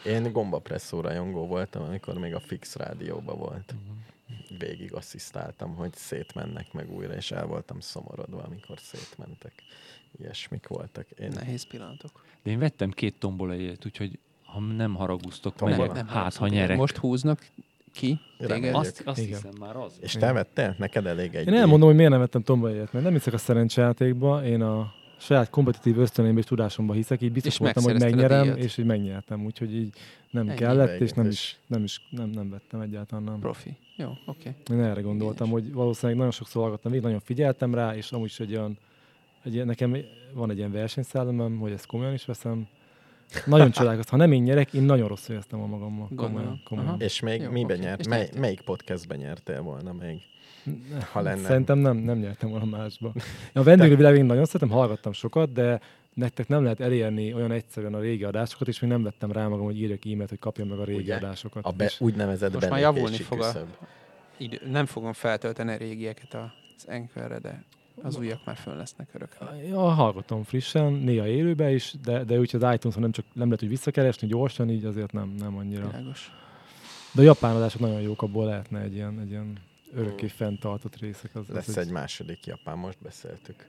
Én 0.05 0.33
gombapresszó 0.33 1.01
rajongó 1.01 1.47
voltam, 1.47 1.83
amikor 1.83 2.19
még 2.19 2.35
a 2.35 2.41
Fix 2.41 2.77
rádióban 2.77 3.39
volt. 3.39 3.75
Végig 4.59 4.95
asszisztáltam, 4.95 5.75
hogy 5.75 5.95
szétmennek 5.95 6.73
meg 6.73 6.91
újra, 6.93 7.15
és 7.15 7.31
el 7.31 7.47
voltam 7.47 7.81
szomorodva, 7.81 8.43
amikor 8.43 8.79
szétmentek. 8.81 9.53
Ilyesmik 10.21 10.67
voltak. 10.69 11.07
Én 11.21 11.31
Nehéz 11.35 11.67
pillanatok. 11.67 12.25
De 12.43 12.51
én 12.51 12.59
vettem 12.59 12.91
két 12.91 13.15
tombolejét, 13.19 13.87
úgyhogy 13.87 14.19
ha 14.45 14.61
nem 14.61 14.95
haraguztok, 14.95 15.55
Tombola? 15.55 15.81
megyek. 15.81 15.95
Nem 15.97 16.07
Hát, 16.07 16.35
ha 16.35 16.49
nyerek. 16.49 16.77
Most 16.77 16.97
húznak 16.97 17.47
ki 17.93 18.21
téged? 18.39 18.75
Azt, 18.75 19.03
azt 19.05 19.19
Igen. 19.19 19.31
hiszem 19.35 19.53
már 19.61 19.77
az. 19.77 19.99
És 20.01 20.13
te 20.13 20.33
vettél? 20.33 20.75
Neked 20.79 21.07
elég 21.07 21.35
egy 21.35 21.47
Én 21.47 21.55
elmondom, 21.55 21.87
hogy 21.89 21.97
miért 21.97 22.11
nem 22.11 22.21
vettem 22.21 22.43
Tomba 22.43 22.69
egyet, 22.69 22.93
mert 22.93 23.05
nem 23.05 23.15
hiszek 23.15 23.33
a 23.33 23.39
szerencsejátékba, 23.39 24.45
én 24.45 24.63
a 24.63 24.93
saját 25.19 25.51
kompetitív 25.51 25.99
ösztönémbe 25.99 26.41
és 26.41 26.47
tudásomba 26.47 26.93
hiszek, 26.93 27.21
így 27.21 27.33
biztos 27.33 27.53
És 27.53 27.59
voltam, 27.59 27.83
hogy 27.83 28.01
megnyerem, 28.01 28.57
és 28.57 28.79
így 28.79 28.85
megnyertem, 28.85 29.45
úgyhogy 29.45 29.75
így 29.75 29.93
nem 30.31 30.49
Ennyi. 30.49 30.59
kellett, 30.59 31.01
és 31.01 31.11
nem 31.13 31.27
is, 31.27 31.59
nem 31.67 31.83
is 31.85 32.01
nem, 32.11 32.29
nem 32.29 32.51
vettem 32.51 32.81
egyáltalán 32.81 33.25
nem. 33.25 33.39
Profi. 33.39 33.77
Jó, 33.97 34.11
oké. 34.27 34.55
Én 34.71 34.81
erre 34.81 35.01
gondoltam, 35.01 35.51
hogy 35.51 35.73
valószínűleg 35.73 36.17
nagyon 36.17 36.33
sokszor 36.33 36.63
hallgattam, 36.63 36.91
végig 36.91 37.07
nagyon 37.07 37.23
figyeltem 37.25 37.75
rá, 37.75 37.97
és 37.97 38.13
amúgy 38.13 38.27
is 38.29 38.41
egy 38.41 38.57
olyan, 38.57 38.79
egy, 39.47 39.65
nekem 39.65 39.97
van 40.35 40.51
egy 40.51 40.57
ilyen 40.57 40.73
versenyszellemem, 40.73 41.59
hogy 41.59 41.73
ezt 41.73 41.87
komolyan 41.87 42.13
is 42.13 42.25
veszem. 42.25 42.67
Nagyon 43.45 43.71
csodálkoztam. 43.77 44.19
Ha 44.19 44.25
nem 44.25 44.35
én 44.35 44.43
nyerek, 44.43 44.73
én 44.73 44.83
nagyon 44.83 45.09
rosszul 45.09 45.35
éreztem 45.35 45.61
a 45.61 45.67
magammal. 45.67 46.07
Gondolom. 46.09 46.33
Komolyan, 46.33 46.63
komolyan. 46.65 46.91
Aha. 46.91 46.99
És 47.01 47.21
még 47.21 47.41
Jó, 47.41 47.51
miben 47.51 47.77
oké. 47.77 47.87
nyert? 47.87 48.01
És 48.01 48.09
Mely, 48.09 48.29
melyik 48.37 48.61
podcastben 48.61 49.19
nyertél 49.19 49.63
volna 49.63 49.93
még? 49.93 50.21
Ha 51.13 51.21
lenne. 51.21 51.47
Szerintem 51.47 51.79
nem, 51.79 51.97
nem 51.97 52.19
nyertem 52.19 52.51
volna 52.51 52.65
másba. 52.65 53.13
A 53.53 53.63
vendégő 53.63 53.97
világén 53.97 54.25
nagyon 54.25 54.45
szeretem, 54.45 54.69
hallgattam 54.69 55.13
sokat, 55.13 55.53
de 55.53 55.81
nektek 56.15 56.49
nem 56.49 56.63
lehet 56.63 56.81
elérni 56.81 57.35
olyan 57.35 57.51
egyszerűen 57.51 57.95
a 57.95 58.01
régi 58.01 58.25
adásokat, 58.25 58.69
és 58.69 58.81
még 58.81 58.91
nem 58.91 59.03
vettem 59.03 59.33
rá 59.33 59.47
magam, 59.47 59.65
hogy 59.65 59.81
írjak 59.81 60.05
e-mailt, 60.05 60.29
hogy 60.29 60.39
kapjam 60.39 60.69
meg 60.69 60.79
a 60.79 60.85
régi 60.85 61.01
Ugye? 61.01 61.17
adásokat. 61.17 61.65
A 61.65 61.71
be, 61.71 61.91
úgynevezett 61.99 62.53
Most 62.53 62.69
már 62.69 62.81
javulni 62.81 63.17
fog 63.17 63.41
a-. 63.41 63.53
Idő, 64.37 64.61
nem 64.71 64.87
fogom 64.87 65.13
feltölteni 65.13 65.73
a 65.73 65.77
régieket 65.77 66.35
az 66.35 66.85
Anchorre, 66.89 67.39
de 67.39 67.65
az 68.03 68.17
újak 68.17 68.45
már 68.45 68.57
fönn 68.57 68.77
lesznek 68.77 69.09
örökre. 69.13 69.57
Ja, 69.67 69.81
hallgatom 69.81 70.43
frissen, 70.43 70.93
néha 70.93 71.27
élőbe 71.27 71.73
is, 71.73 71.95
de, 72.03 72.25
de 72.25 72.39
úgyhogy 72.39 72.63
az 72.63 72.75
iTunes-on 72.75 73.03
nem 73.03 73.13
csak 73.13 73.25
nem 73.33 73.45
lehet, 73.45 73.61
hogy 73.61 73.69
visszakeresni 73.69 74.29
gyorsan, 74.29 74.71
így 74.71 74.85
azért 74.85 75.13
nem, 75.13 75.35
nem 75.39 75.57
annyira. 75.57 75.87
Világos. 75.87 76.31
De 77.13 77.21
a 77.21 77.25
japán 77.25 77.57
adások 77.57 77.81
nagyon 77.81 78.01
jók, 78.01 78.23
abból 78.23 78.45
lehetne 78.45 78.81
egy 78.81 78.95
ilyen, 78.95 79.21
egy 79.21 79.31
ilyen 79.31 79.59
örökké 79.93 80.27
fenntartott 80.27 80.97
részek. 80.97 81.35
Az, 81.35 81.49
az 81.49 81.55
Lesz 81.55 81.77
egy 81.77 81.91
második 81.91 82.47
japán, 82.47 82.79
most 82.79 82.99
beszéltük. 83.03 83.67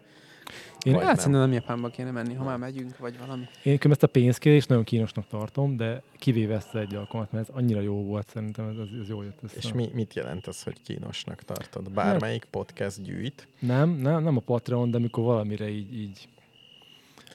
Én, 0.84 0.93
Vagy 0.93 1.04
Hát 1.04 1.12
nem. 1.12 1.16
szerintem 1.16 1.41
nem 1.41 1.52
Japánba 1.52 1.88
kéne 1.89 2.12
menni, 2.12 2.34
ha 2.34 2.43
már 2.43 2.58
megyünk, 2.58 2.98
vagy 2.98 3.18
valami. 3.20 3.43
én 3.64 3.80
ezt 3.82 4.04
a 4.04 4.08
pénzkérést 4.08 4.70
nagyon 4.70 4.84
kínosnak 4.84 5.28
tartom, 5.28 5.78
de 5.78 6.02
kivéve 6.18 6.56
ezt 6.56 6.76
egy 6.76 6.95
alkalmat, 6.95 7.32
mert 7.32 7.50
ez 7.50 7.56
annyira 7.56 7.82
jó 7.82 8.04
volt, 8.04 8.30
szerintem 8.30 8.68
ez, 8.68 8.78
ez, 8.78 9.02
ez 9.02 9.10
jó 9.10 9.22
jött 9.22 9.39
össze. 9.43 9.56
És 9.58 9.74
mi, 9.74 9.89
mit 9.93 10.14
jelent 10.14 10.48
az, 10.48 10.64
hogy 10.64 10.82
kínosnak 10.84 11.41
tartod? 11.43 11.91
Bármelyik 11.91 12.45
podcast 12.52 13.04
gyűjt? 13.04 13.48
Nem, 13.60 13.89
nem, 13.89 14.24
nem 14.24 14.38
a 14.38 14.39
Patreon, 14.39 14.91
de 14.91 14.98
amikor 14.98 15.24
valamire 15.24 15.70
így, 15.70 15.93
így 15.93 16.28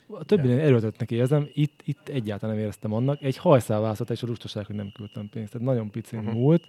a 0.07 0.25
többinél 0.25 0.61
erőltetnek 0.61 1.11
érzem, 1.11 1.49
itt, 1.53 1.81
itt 1.85 2.09
egyáltalán 2.09 2.55
nem 2.55 2.65
éreztem 2.65 2.93
annak. 2.93 3.23
Egy 3.23 3.37
hajszálvászat 3.37 4.11
és 4.11 4.23
a 4.23 4.27
lustaság, 4.27 4.67
hogy 4.67 4.77
nem 4.77 4.93
küldtem 4.93 5.29
pénzt. 5.29 5.53
Tehát 5.53 5.67
nagyon 5.67 5.91
picin 5.91 6.19
uh-huh. 6.19 6.35
múlt, 6.35 6.69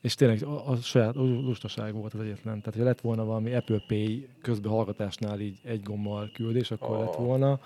és 0.00 0.14
tényleg 0.14 0.42
a, 0.42 0.70
a 0.70 0.76
saját 0.76 1.14
lustaság 1.14 1.94
volt 1.94 2.14
az 2.14 2.20
egyetlen. 2.20 2.60
Tehát, 2.60 2.78
ha 2.78 2.84
lett 2.84 3.00
volna 3.00 3.24
valami 3.24 3.54
Apple 3.54 3.84
Pay 3.86 4.28
közben 4.42 4.72
hallgatásnál 4.72 5.40
így 5.40 5.58
egy 5.64 5.82
gommal 5.82 6.30
küldés, 6.34 6.70
akkor 6.70 6.96
Ó. 6.96 7.00
lett 7.00 7.14
volna. 7.14 7.60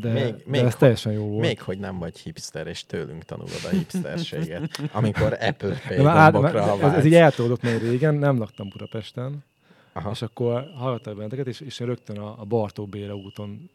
De, 0.00 0.12
Még- 0.12 0.22
még, 0.22 0.34
még 0.46 0.60
de 0.60 0.66
ez 0.66 0.76
teljesen 0.76 1.12
jó 1.12 1.24
volt. 1.24 1.40
Még 1.46 1.60
hogy 1.60 1.78
nem 1.78 1.98
vagy 1.98 2.18
hipster, 2.18 2.66
és 2.66 2.84
tőlünk 2.84 3.22
tanulod 3.24 3.60
a 3.64 3.68
hipsterséget. 3.68 4.80
Amikor 4.92 5.36
Apple 5.40 5.80
Pay 5.88 5.96
de 5.96 6.02
már 6.02 6.32
gombokra 6.32 6.76
már, 6.76 6.82
ez, 6.82 6.92
ez 6.92 7.04
így 7.04 7.14
eltolódott 7.14 7.62
már 7.62 7.80
régen, 7.80 8.14
nem 8.14 8.38
laktam 8.38 8.68
Budapesten, 8.68 9.44
Aha. 9.92 10.10
és 10.10 10.22
akkor 10.22 10.70
hallgattam 10.74 11.16
benneteket, 11.16 11.46
és, 11.46 11.60
és 11.60 11.80
én 11.80 11.86
rögtön 11.86 12.18
a, 12.18 12.40
a 12.40 12.44
Bartók 12.44 12.88
Béla 12.88 13.14
úton 13.14 13.70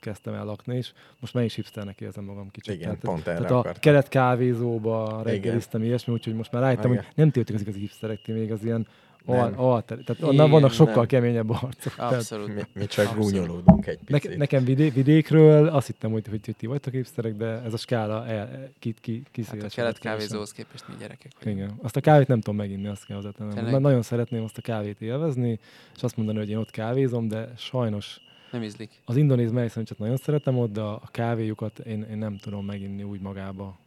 kezdtem 0.00 0.34
el 0.34 0.44
lakni, 0.44 0.76
és 0.76 0.92
most 1.20 1.34
már 1.34 1.44
is 1.44 1.54
hipsternek 1.54 2.00
érzem 2.00 2.24
magam 2.24 2.50
kicsit. 2.50 2.74
Igen, 2.74 2.84
tehát, 2.84 3.00
pont 3.00 3.26
erre 3.26 3.44
tehát 3.46 3.66
a 3.66 3.72
kelet 3.80 4.08
kávézóba 4.08 5.22
reggeliztem 5.24 5.82
ilyesmi, 5.82 6.12
úgyhogy 6.12 6.34
most 6.34 6.52
már 6.52 6.62
rájöttem, 6.62 6.90
Igen. 6.90 7.04
hogy 7.04 7.12
nem 7.14 7.30
tiltik 7.30 7.54
az 7.54 7.60
igazi 7.60 7.78
hipsterek, 7.78 8.22
ti 8.22 8.32
még 8.32 8.52
az 8.52 8.64
ilyen 8.64 8.86
al, 9.28 9.54
alter, 9.56 9.98
tehát 9.98 10.22
Igen, 10.22 10.30
onnan 10.30 10.50
vannak 10.50 10.72
sokkal 10.72 10.94
nem. 10.94 11.06
keményebb 11.06 11.50
arcok. 11.50 11.94
Tehát 11.94 12.12
Abszolút. 12.12 12.54
Mi, 12.54 12.62
mi 12.72 12.86
csak 12.86 13.06
Abszolút. 13.06 13.30
gúnyolódunk 13.30 13.86
egy 13.86 13.98
picit. 14.04 14.22
Neke, 14.22 14.36
nekem 14.36 14.64
vidé, 14.64 14.88
vidékről 14.88 15.66
azt 15.68 15.86
hittem, 15.86 16.10
hogy, 16.10 16.28
hogy, 16.28 16.40
hogy 16.44 16.56
ti 16.56 16.66
vagytok 16.66 16.92
hipsterek, 16.92 17.36
de 17.36 17.46
ez 17.46 17.72
a 17.72 17.76
skála 17.76 18.26
el, 18.26 18.68
ki, 18.78 18.94
ki, 19.00 19.22
ki 19.32 19.44
Hát 19.44 19.62
a 19.62 19.66
kelet 19.74 19.98
kávézóhoz 19.98 20.52
képest 20.52 20.88
mi 20.88 20.94
gyerekek 20.98 21.32
vagyunk. 21.38 21.58
Igen. 21.58 21.78
Azt 21.82 21.96
a 21.96 22.00
kávét 22.00 22.26
nem 22.26 22.40
tudom 22.40 22.56
meginni, 22.56 22.88
azt 22.88 23.06
kell 23.06 23.16
hozzátennem. 23.16 23.64
Mert 23.64 23.80
nagyon 23.80 24.02
szeretném 24.02 24.42
azt 24.42 24.58
a 24.58 24.62
kávét 24.62 25.00
élvezni, 25.00 25.58
és 25.96 26.02
azt 26.02 26.16
mondani, 26.16 26.38
hogy 26.38 26.50
én 26.50 26.56
ott 26.56 26.70
kávézom, 26.70 27.28
de 27.28 27.52
sajnos 27.56 28.20
Nem 28.52 28.62
ízlik. 28.62 28.90
az 29.04 29.16
indonéz 29.16 29.52
melyszerűncset 29.52 29.98
nagyon 29.98 30.16
szeretem 30.16 30.58
ott, 30.58 30.72
de 30.72 30.80
a 30.80 31.02
kávéjukat 31.10 31.78
én, 31.78 32.02
én 32.02 32.18
nem 32.18 32.36
tudom 32.36 32.64
meginni 32.64 33.02
úgy 33.02 33.20
magába, 33.20 33.78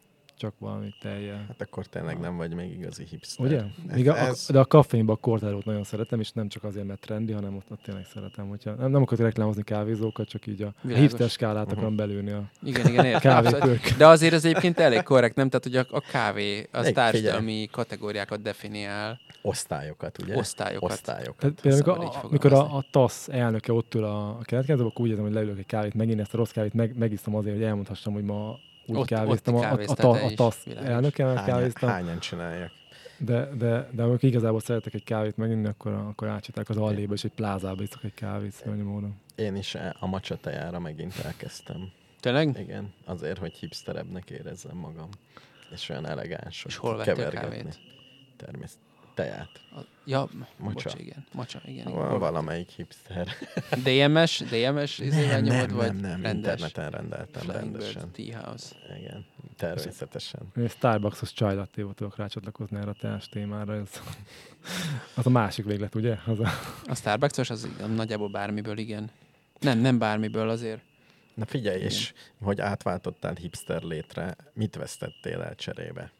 csak 0.42 0.54
valami 0.58 0.94
teljel. 1.00 1.44
Hát 1.48 1.60
akkor 1.60 1.86
tényleg 1.86 2.18
nem 2.18 2.36
vagy 2.36 2.54
még 2.54 2.72
igazi 2.78 3.04
hipster. 3.10 3.46
Ugye? 3.46 3.56
Ez, 3.88 3.94
Még 3.96 4.08
a, 4.08 4.18
ez, 4.18 4.46
a, 4.48 4.52
de 4.52 4.58
a 4.58 4.64
kaffeinban 4.64 5.14
a 5.14 5.18
kortárót 5.18 5.64
nagyon 5.64 5.84
szeretem, 5.84 6.20
és 6.20 6.30
nem 6.32 6.48
csak 6.48 6.64
azért, 6.64 6.86
mert 6.86 7.00
trendi, 7.00 7.32
hanem 7.32 7.56
ott, 7.56 7.70
ott 7.70 7.82
tényleg 7.82 8.04
szeretem. 8.04 8.48
Hogyha 8.48 8.70
nem, 8.74 8.90
nem 8.90 9.02
akarok 9.02 9.24
reklámozni 9.24 9.62
kávézókat, 9.62 10.28
csak 10.28 10.46
így 10.46 10.62
a, 10.62 10.72
Világos. 10.80 11.06
hipster 11.06 11.28
skálát 11.28 11.66
Mhm. 11.66 11.74
akarom 11.76 11.96
belőni 11.96 12.30
a 12.30 12.42
Igen, 12.62 12.86
igen, 12.86 13.04
értem. 13.04 13.44
De 13.98 14.06
azért 14.06 14.32
ez 14.32 14.44
egyébként 14.44 14.78
elég 14.78 15.02
korrekt, 15.02 15.34
nem? 15.36 15.48
Tehát, 15.48 15.64
hogy 15.64 15.76
a, 15.76 15.96
a 15.96 16.00
kávé 16.10 16.68
az 16.72 16.86
Egy, 16.86 16.94
társadalmi 16.94 17.68
kategóriákat 17.72 18.42
definiál, 18.42 19.20
osztályokat, 19.42 20.22
ugye? 20.22 20.36
osztályokat. 20.36 20.90
Osztályokat. 20.90 21.38
Tehát 21.38 21.60
például, 21.60 21.98
amikor, 21.98 22.16
a, 22.22 22.26
amikor 22.26 22.52
a, 22.52 22.76
a 22.76 22.84
TASZ 22.90 23.28
elnöke 23.28 23.72
ott 23.72 23.94
ül 23.94 24.04
a, 24.04 24.28
a 24.28 24.40
keletkezőben, 24.42 24.86
akkor 24.90 25.00
úgy 25.04 25.08
érzem, 25.10 25.24
hogy 25.24 25.34
leülök 25.34 25.58
egy 25.58 25.66
kávét, 25.66 25.94
megint 25.94 26.20
ezt 26.20 26.34
a 26.34 26.36
rossz 26.36 26.50
kávét 26.50 26.74
meg, 26.74 26.98
megiszom 26.98 27.34
azért, 27.34 27.54
hogy 27.54 27.64
elmondhassam, 27.64 28.12
hogy 28.12 28.24
ma 28.24 28.58
úgy 28.94 29.00
Ott- 29.00 29.06
kávéztam. 29.06 29.54
ott 29.54 29.62
A, 29.64 30.06
a, 30.06 30.14
a, 30.14 30.24
a, 30.24 30.30
TASZ 30.34 30.64
világos. 30.64 30.88
elnöke 30.90 31.24
Hányan, 31.24 31.44
kávéztam, 31.44 31.88
hányan 31.88 32.18
csinálják? 32.18 32.70
de, 33.18 33.48
de, 33.54 33.88
de 33.92 34.02
amikor 34.02 34.24
igazából 34.28 34.60
szeretek 34.60 34.94
egy 34.94 35.04
kávét 35.04 35.36
meginni, 35.36 35.66
akkor, 35.68 35.92
akkor 35.92 36.28
átcsiták 36.28 36.68
az 36.68 36.76
alléba, 36.76 37.14
és 37.14 37.24
egy 37.24 37.32
plázába 37.34 37.82
iszok 37.82 38.04
egy 38.04 38.14
kávét 38.14 38.52
szörnyű 38.52 38.82
módon. 38.82 39.14
Én 39.34 39.56
is 39.56 39.74
a 40.00 40.06
macsatejára 40.06 40.78
megint 40.78 41.14
elkezdtem. 41.24 41.90
Tényleg? 42.20 42.58
Igen, 42.58 42.92
azért, 43.04 43.38
hogy 43.38 43.52
hipsterebbnek 43.54 44.30
érezzem 44.30 44.76
magam. 44.76 45.08
És 45.72 45.88
olyan 45.88 46.06
elegáns, 46.06 46.64
És 46.66 46.76
hol 46.76 46.96
kevergetni. 46.98 47.38
kávét? 47.38 47.78
Természetesen. 48.36 48.90
Teját. 49.14 49.50
A- 49.76 49.80
Ja, 50.04 50.28
Macsa. 50.56 50.72
bocs, 50.90 50.94
igen. 51.00 51.26
Macsa, 51.32 51.60
igen. 51.64 51.86
igen. 51.86 51.92
Val- 51.92 52.18
valamelyik 52.18 52.68
hipster. 52.68 53.28
DMS, 53.82 54.38
DMS 54.38 54.98
nem, 54.98 55.42
nyomod, 55.42 55.66
nem, 55.66 55.76
vagy 55.76 55.92
nem, 55.92 56.00
nem, 56.00 56.22
rendes? 56.22 56.60
interneten 56.60 56.90
rendeltem 56.90 57.42
Flying 57.42 57.70
Bird 57.70 57.92
rendesen. 57.94 58.10
Tea 58.12 58.40
House. 58.44 58.74
Igen, 58.98 59.26
természetesen. 59.56 60.40
Én 60.56 60.68
Starbucks-os 60.68 61.32
chai 61.32 61.54
lattéval 61.54 61.94
tudok 61.94 62.16
rácsatlakozni 62.16 62.76
erre 62.76 62.90
a 62.90 62.96
teás 63.00 63.28
témára. 63.28 63.74
Ez, 63.74 63.90
az 65.16 65.26
a 65.26 65.30
másik 65.30 65.64
véglet, 65.64 65.94
ugye? 65.94 66.16
Az 66.26 66.40
a, 66.40 66.48
A 66.84 66.94
Starbucks-os 66.94 67.50
az 67.50 67.68
nagyjából 67.94 68.28
bármiből, 68.28 68.78
igen. 68.78 69.10
Nem, 69.60 69.78
nem 69.78 69.98
bármiből 69.98 70.48
azért. 70.48 70.80
Na 71.34 71.44
figyelj, 71.46 71.80
és 71.82 72.12
hogy 72.42 72.60
átváltottál 72.60 73.34
hipster 73.34 73.82
létre, 73.82 74.36
mit 74.52 74.76
vesztettél 74.76 75.42
el 75.42 75.54
cserébe? 75.54 76.10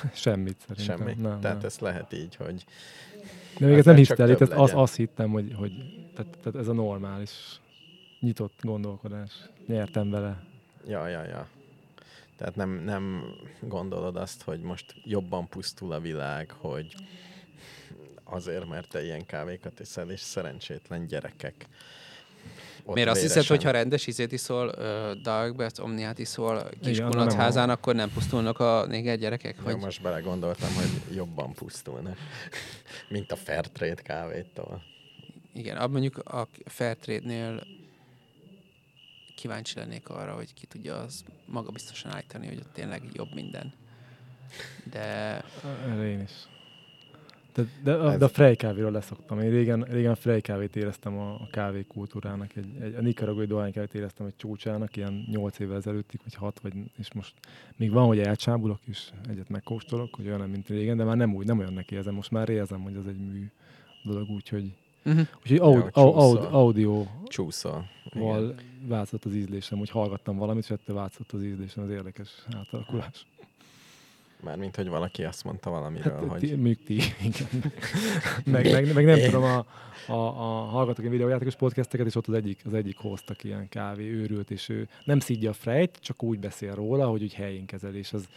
semmit 0.12 0.56
szerintem. 0.66 0.96
Semmi. 0.96 1.22
Nem, 1.22 1.40
Tehát 1.40 1.56
nem. 1.56 1.66
ezt 1.66 1.80
lehet 1.80 2.12
így, 2.12 2.36
hogy 2.36 2.64
De 3.58 3.66
még 3.66 3.78
ez 3.78 3.84
nem 3.84 3.94
ezzel 3.94 4.04
csak 4.04 4.16
hipster 4.16 4.26
lét, 4.26 4.36
több 4.36 4.50
ez 4.50 4.58
az, 4.58 4.66
legyen. 4.66 4.82
azt 4.82 4.96
hittem, 4.96 5.30
hogy, 5.30 5.52
hogy 5.56 5.72
tehát, 6.14 6.38
tehát 6.42 6.58
ez 6.58 6.68
a 6.68 6.72
normális, 6.72 7.60
nyitott 8.20 8.54
gondolkodás. 8.60 9.32
Nyertem 9.66 10.10
vele. 10.10 10.42
ja, 10.86 11.08
ja, 11.08 11.24
ja. 11.24 11.48
Tehát 12.36 12.56
nem, 12.56 12.70
nem 12.70 13.24
gondolod 13.60 14.16
azt, 14.16 14.42
hogy 14.42 14.60
most 14.60 14.94
jobban 15.04 15.48
pusztul 15.48 15.92
a 15.92 16.00
világ, 16.00 16.50
hogy 16.50 16.94
azért, 18.24 18.68
mert 18.68 18.88
te 18.88 19.04
ilyen 19.04 19.26
kávékat 19.26 19.80
iszel, 19.80 20.10
és 20.10 20.20
szerencsétlen 20.20 21.06
gyerekek. 21.06 21.66
Ott 22.84 22.94
Miért 22.94 23.08
azt 23.08 23.20
hiszed, 23.20 23.46
hogy 23.46 23.62
ha 23.62 23.70
rendes 23.70 24.06
izét 24.06 24.32
iszol, 24.32 24.68
uh, 24.68 25.22
Darkbet, 25.22 25.78
Omniát 25.78 26.18
iszol 26.18 26.68
kis 26.80 26.96
Igen, 26.96 27.10
kulanc 27.10 27.32
nem 27.32 27.40
házán, 27.40 27.70
akkor 27.70 27.94
nem 27.94 28.10
pusztulnak 28.12 28.58
a 28.58 28.86
néger 28.86 29.18
gyerekek? 29.18 29.62
Vagy? 29.62 29.76
most 29.76 30.02
belegondoltam, 30.02 30.74
hogy 30.74 31.16
jobban 31.16 31.52
pusztulnak, 31.52 32.18
mint 33.08 33.32
a 33.32 33.36
Fairtrade 33.36 34.02
kávétól. 34.02 34.82
Igen, 35.54 35.76
abban 35.76 35.90
mondjuk 35.90 36.18
a 36.18 36.48
Fairtrade-nél 36.64 37.62
kíváncsi 39.36 39.78
lennék 39.78 40.08
arra, 40.08 40.34
hogy 40.34 40.54
ki 40.54 40.66
tudja 40.66 40.96
az 40.96 41.24
maga 41.46 41.70
biztosan 41.70 42.12
állítani, 42.12 42.46
hogy 42.46 42.58
ott 42.58 42.72
tényleg 42.72 43.02
jobb 43.12 43.34
minden. 43.34 43.72
De 44.90 45.00
Erre 45.86 46.08
én 46.08 46.20
is. 46.20 46.32
De, 47.54 47.66
de, 47.82 47.92
a, 47.92 48.12
Ez- 48.12 48.18
de 48.18 48.24
a 48.24 48.28
Frey 48.28 48.56
kávéról 48.56 48.90
leszoktam. 48.90 49.40
Én 49.40 49.50
régen, 49.50 49.82
régen 49.82 50.10
a 50.10 50.14
Frey 50.14 50.40
kávét 50.40 50.76
éreztem 50.76 51.18
a, 51.18 51.34
a 51.34 51.48
kávé 51.50 51.84
kultúrának, 51.88 52.56
egy, 52.56 52.76
egy, 52.80 52.94
a 52.94 53.00
nikaragói 53.00 53.46
dohány 53.46 53.72
kávét 53.72 53.94
éreztem 53.94 54.26
egy 54.26 54.36
csúcsának, 54.36 54.96
ilyen 54.96 55.24
8 55.30 55.58
évvel 55.58 55.76
ezelőttig, 55.76 56.20
vagy 56.22 56.34
6, 56.34 56.60
vagy, 56.60 56.72
és 56.96 57.12
most 57.12 57.34
még 57.76 57.90
van, 57.90 58.06
hogy 58.06 58.18
elcsábulok, 58.18 58.78
és 58.84 59.10
egyet 59.28 59.48
megkóstolok, 59.48 60.14
hogy 60.14 60.26
olyan 60.26 60.48
mint 60.48 60.68
régen, 60.68 60.96
de 60.96 61.04
már 61.04 61.16
nem 61.16 61.34
úgy, 61.34 61.46
nem 61.46 61.58
olyannak 61.58 61.90
érzem. 61.90 62.14
Most 62.14 62.30
már 62.30 62.48
érzem, 62.48 62.80
hogy 62.80 62.96
ez 62.96 63.06
egy 63.06 63.18
mű 63.18 63.50
dolog, 64.04 64.30
úgyhogy, 64.30 64.74
uh-huh. 65.04 65.26
úgyhogy 65.42 65.58
aud, 65.58 65.82
hogy 65.82 65.90
au, 65.92 66.14
aud, 66.18 66.48
audio 66.50 67.06
Csúszol. 67.26 67.88
Változott 68.86 69.24
az 69.24 69.34
ízlésem, 69.34 69.78
hogy 69.78 69.90
hallgattam 69.90 70.36
valamit, 70.36 70.62
és 70.62 70.70
ettől 70.70 70.96
változott 70.96 71.32
az 71.32 71.42
ízlésem, 71.42 71.84
az 71.84 71.90
érdekes 71.90 72.30
átalakulás. 72.56 73.26
Mármint, 74.44 74.76
hogy 74.76 74.88
valaki 74.88 75.24
azt 75.24 75.44
mondta 75.44 75.70
valamiről, 75.70 76.12
Hát, 76.12 76.24
hogy... 76.24 76.40
ti, 76.40 76.54
mondjuk 76.54 76.82
ti, 76.84 76.94
igen. 77.22 77.48
meg, 78.44 78.72
meg, 78.72 78.94
meg, 78.94 79.04
nem 79.04 79.18
tudom, 79.18 79.42
a, 79.42 79.66
a, 80.06 80.12
a 80.12 80.64
hallgatok 80.64 80.98
ilyen 80.98 81.12
videójátékos 81.12 81.54
podcasteket, 81.56 82.06
és 82.06 82.14
ott 82.14 82.26
az 82.26 82.34
egyik, 82.34 82.60
az 82.64 82.74
egyik 82.74 82.96
hoztak 82.96 83.44
ilyen 83.44 83.68
kávé 83.68 84.10
őrült, 84.10 84.50
és 84.50 84.68
ő 84.68 84.88
nem 85.04 85.18
szídja 85.18 85.50
a 85.50 85.52
frejt, 85.52 85.98
csak 86.00 86.22
úgy 86.22 86.38
beszél 86.38 86.74
róla, 86.74 87.06
hogy 87.06 87.22
úgy 87.22 87.34
helyén 87.34 87.66
kezelés, 87.66 88.12
az, 88.12 88.28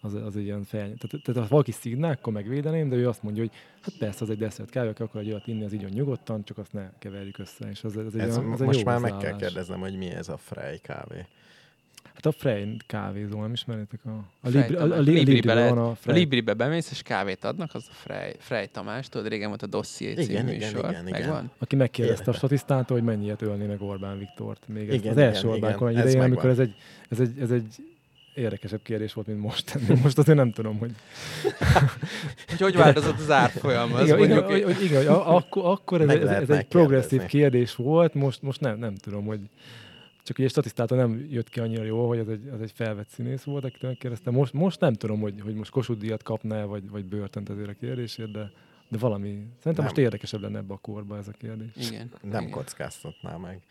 az, 0.00 0.14
az 0.14 0.36
egy 0.36 0.44
ilyen 0.44 0.62
fel... 0.64 0.80
Tehát, 0.80 1.24
tehát, 1.24 1.40
ha 1.40 1.46
valaki 1.48 1.72
szídná, 1.72 2.10
akkor 2.10 2.32
megvédeném, 2.32 2.88
de 2.88 2.96
ő 2.96 3.08
azt 3.08 3.22
mondja, 3.22 3.42
hogy 3.42 3.52
hát 3.80 3.94
persze, 3.98 4.24
az 4.24 4.30
egy 4.30 4.38
desszert 4.38 4.70
kávé, 4.70 4.88
aki 4.88 5.02
akar 5.02 5.20
egy 5.20 5.28
olyat 5.30 5.46
inni, 5.46 5.64
az 5.64 5.72
igyon 5.72 5.90
nyugodtan, 5.90 6.44
csak 6.44 6.58
azt 6.58 6.72
ne 6.72 6.90
keverjük 6.98 7.38
össze. 7.38 7.70
És 7.70 7.84
az, 7.84 7.96
az 7.96 8.14
egy, 8.14 8.20
Ez, 8.20 8.36
olyan- 8.38 8.52
az 8.52 8.60
egy 8.60 8.66
most 8.66 8.78
jó 8.78 8.84
már 8.84 8.98
meg 9.00 9.16
kell 9.16 9.36
kérdeznem, 9.36 9.80
hogy 9.80 9.96
mi 9.96 10.06
ez 10.10 10.28
a 10.28 10.36
Frey 10.36 10.78
kávé. 10.78 11.26
Hát 12.22 12.26
a 12.34 12.36
Frey 12.38 12.76
kávézó, 12.86 13.40
nem 13.40 13.52
ismeritek? 13.52 14.00
A, 14.04 14.08
a, 14.40 14.48
Libri, 14.48 14.74
a, 14.74 14.80
a, 14.80 14.82
a, 14.82 14.86
Libribe 14.86 15.10
Libribe 15.30 15.54
lehet- 15.54 15.74
van 15.74 15.96
a. 16.04 16.12
Libribe 16.12 16.54
bemész, 16.54 16.90
és 16.90 17.02
kávét 17.02 17.44
adnak, 17.44 17.74
az 17.74 17.86
a 17.88 17.92
Frey, 17.92 18.32
Frey 18.38 18.66
Tamás, 18.66 19.08
tudod, 19.08 19.28
régen 19.28 19.48
volt 19.48 19.62
a 19.62 19.66
Igen, 19.66 19.82
című 19.84 20.22
igen, 20.22 20.44
műsor. 20.44 20.90
igen, 20.90 21.08
igen. 21.08 21.20
Megvan? 21.20 21.50
aki 21.58 21.76
megkérdezte 21.76 22.18
Értem. 22.20 22.34
a 22.34 22.36
statisztától, 22.36 22.96
hogy 22.96 23.06
mennyi 23.06 23.24
ilyet 23.24 23.42
ölné 23.42 23.66
meg 23.66 23.82
Orbán 23.82 24.18
Viktort. 24.18 24.62
Még 24.68 24.88
ezt 24.88 24.98
Igen, 24.98 25.10
az 25.10 25.16
igen, 25.16 25.28
első 25.28 25.46
Orbán 25.48 25.68
igen, 25.68 25.76
kormány 25.76 25.96
ez 25.96 26.02
idején, 26.10 26.22
amikor 26.22 26.48
ez 26.50 26.58
egy, 26.58 26.74
ez, 27.08 27.20
egy, 27.20 27.38
ez 27.40 27.50
egy 27.50 27.74
érdekesebb 28.34 28.82
kérdés 28.82 29.12
volt, 29.12 29.26
mint 29.26 29.40
most. 29.40 29.78
Most 30.02 30.18
azért 30.18 30.38
nem 30.38 30.52
tudom, 30.52 30.78
hogy... 30.78 30.90
Hogy 32.48 32.60
hogy 32.60 32.76
változott 32.76 33.18
az 33.18 33.30
árfolyam? 33.30 33.94
Az 33.94 34.02
igen, 34.04 34.18
igen, 34.18 34.28
mondjuk, 34.36 34.50
hogy, 34.50 34.74
hogy, 34.74 34.84
igen, 34.84 34.96
hogy 34.96 35.06
a- 35.06 35.36
akkor, 35.36 35.64
akkor 35.64 36.00
ez, 36.00 36.08
ez, 36.08 36.28
ez 36.28 36.50
egy 36.50 36.66
progresszív 36.66 37.24
kérdés 37.24 37.74
volt, 37.74 38.14
most, 38.14 38.42
most 38.42 38.60
nem, 38.60 38.78
nem 38.78 38.94
tudom, 38.94 39.24
hogy 39.24 39.40
csak 40.28 40.38
ugye 40.38 40.48
statisztától 40.48 40.98
nem 40.98 41.26
jött 41.30 41.48
ki 41.48 41.60
annyira 41.60 41.82
jó, 41.84 42.08
hogy 42.08 42.18
ez 42.18 42.28
egy, 42.28 42.46
ez 42.46 42.60
egy 42.60 42.72
felvett 42.74 43.08
színész 43.08 43.42
volt, 43.42 43.64
akit 43.64 43.82
megkérdeztem. 43.82 44.34
Most, 44.34 44.52
most 44.52 44.80
nem 44.80 44.92
tudom, 44.92 45.20
hogy, 45.20 45.40
hogy 45.40 45.54
most 45.54 45.70
Kossuth 45.70 46.00
díjat 46.00 46.22
kapná, 46.22 46.64
vagy, 46.64 46.90
vagy 46.90 47.04
börtönt 47.04 47.48
ezért 47.48 47.68
a 47.68 47.72
kérdésért, 47.74 48.30
de, 48.30 48.50
de 48.88 48.98
valami, 48.98 49.26
szerintem 49.28 49.72
Nem. 49.74 49.84
most 49.84 49.98
érdekesebb 49.98 50.40
lenne 50.40 50.58
ebbe 50.58 50.72
a 50.72 50.76
korba 50.76 51.16
ez 51.16 51.28
a 51.28 51.32
kérdés. 51.32 51.70
igen, 51.90 52.10
Nem 52.22 52.40
igen. 52.40 52.50
kockáztatná 52.50 53.36
meg. 53.36 53.62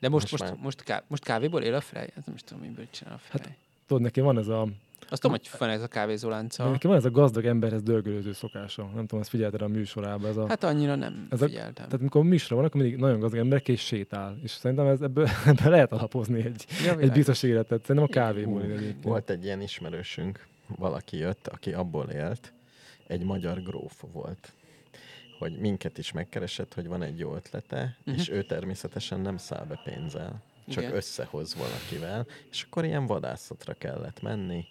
De 0.00 0.08
most, 0.08 0.30
Most 0.30 0.30
most, 0.30 0.42
már- 0.52 0.62
most, 0.62 0.82
ká, 0.82 1.02
most 1.08 1.24
kávéból 1.24 1.62
él 1.62 1.74
a 1.74 1.80
Frey? 1.80 2.06
Ez 2.16 2.24
nem 2.24 2.34
is 2.34 2.42
tudom, 2.42 2.62
miből 2.62 2.86
csinál 2.90 3.14
a 3.14 3.18
Frey. 3.18 3.40
Hát, 3.42 3.56
Tudod, 3.86 4.02
neki 4.02 4.20
van 4.20 4.38
ez 4.38 4.48
a, 4.48 4.68
Azt 5.10 5.20
tudom, 5.20 5.36
hogy 5.40 5.58
van 5.58 5.68
ez 5.68 5.82
a 5.82 5.86
kávézó 5.88 6.28
lánca. 6.28 6.70
Neki 6.70 6.86
van 6.86 6.96
ez 6.96 7.04
a 7.04 7.10
gazdag 7.10 7.44
emberhez 7.44 7.82
dörgölőző 7.82 8.32
szokása. 8.32 8.82
Nem 8.94 9.00
tudom, 9.06 9.20
ezt 9.20 9.28
figyelted 9.30 9.62
a 9.62 9.68
műsorában. 9.68 10.30
Ez 10.30 10.36
a, 10.36 10.46
hát, 10.48 10.64
annyira 10.64 10.94
nem 10.94 11.26
Ez 11.30 11.42
a- 11.42 11.46
figyeltem. 11.46 11.74
tehát 11.74 11.92
amikor 11.92 12.24
műsor 12.24 12.56
van, 12.56 12.66
akkor 12.66 12.80
mindig 12.80 12.98
nagyon 12.98 13.20
gazdag 13.20 13.40
emberek 13.40 13.68
és 13.68 13.80
sétál. 13.80 14.38
És 14.42 14.50
szerintem 14.50 14.86
ez, 14.86 15.00
ebből, 15.00 15.26
ebből 15.46 15.70
lehet 15.70 15.92
alapozni 15.92 16.44
egy, 16.44 16.64
Ja, 16.84 16.98
egy 16.98 17.12
biztos 17.12 17.42
életet. 17.42 17.80
Szerintem 17.84 18.04
a 18.04 18.06
kávéból. 18.24 18.62
Volt 19.02 19.30
egy 19.30 19.44
ilyen 19.44 19.60
ismerősünk, 19.60 20.46
valaki 20.78 21.16
jött, 21.16 21.48
aki 21.48 21.72
abból 21.72 22.04
élt, 22.08 22.52
egy 23.06 23.24
magyar 23.24 23.62
gróf 23.62 24.02
volt, 24.12 24.52
hogy 25.38 25.58
minket 25.58 25.98
is 25.98 26.12
megkeresett, 26.12 26.74
hogy 26.74 26.86
van 26.86 27.02
egy 27.02 27.18
jó 27.18 27.34
ötlete, 27.34 27.96
Mhm. 28.04 28.16
és 28.16 28.28
ő 28.28 28.42
természetesen 28.42 29.20
nem 29.20 29.36
száll 29.36 29.64
be 29.64 29.80
pénzzel, 29.84 30.42
csak 30.68 30.82
Igen. 30.82 30.94
összehoz 30.94 31.54
valakivel, 31.54 32.26
és 32.50 32.62
akkor 32.62 32.84
ilyen 32.84 33.06
vadászatra 33.06 33.74
kellett 33.74 34.22
menni, 34.22 34.66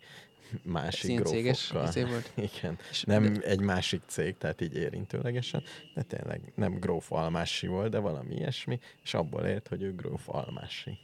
másik 0.61 1.19
grófokkal. 1.19 1.87
izé 1.87 2.03
volt. 2.03 2.31
Igen, 2.53 2.77
És 2.89 3.03
nem 3.03 3.37
egy 3.43 3.59
másik 3.59 4.01
cég, 4.07 4.37
tehát 4.37 4.61
így 4.61 4.75
érintőlegesen, 4.75 5.63
de 5.93 6.01
tényleg 6.01 6.41
nem 6.55 6.79
gróf 6.79 7.11
Almási 7.11 7.67
volt, 7.67 7.91
de 7.91 7.99
valami 7.99 8.35
ilyesmi, 8.35 8.79
és 9.03 9.13
abból 9.13 9.45
élt, 9.45 9.67
hogy 9.67 9.81
ő 9.81 9.95
gróf 9.95 10.29
Almási. 10.29 10.97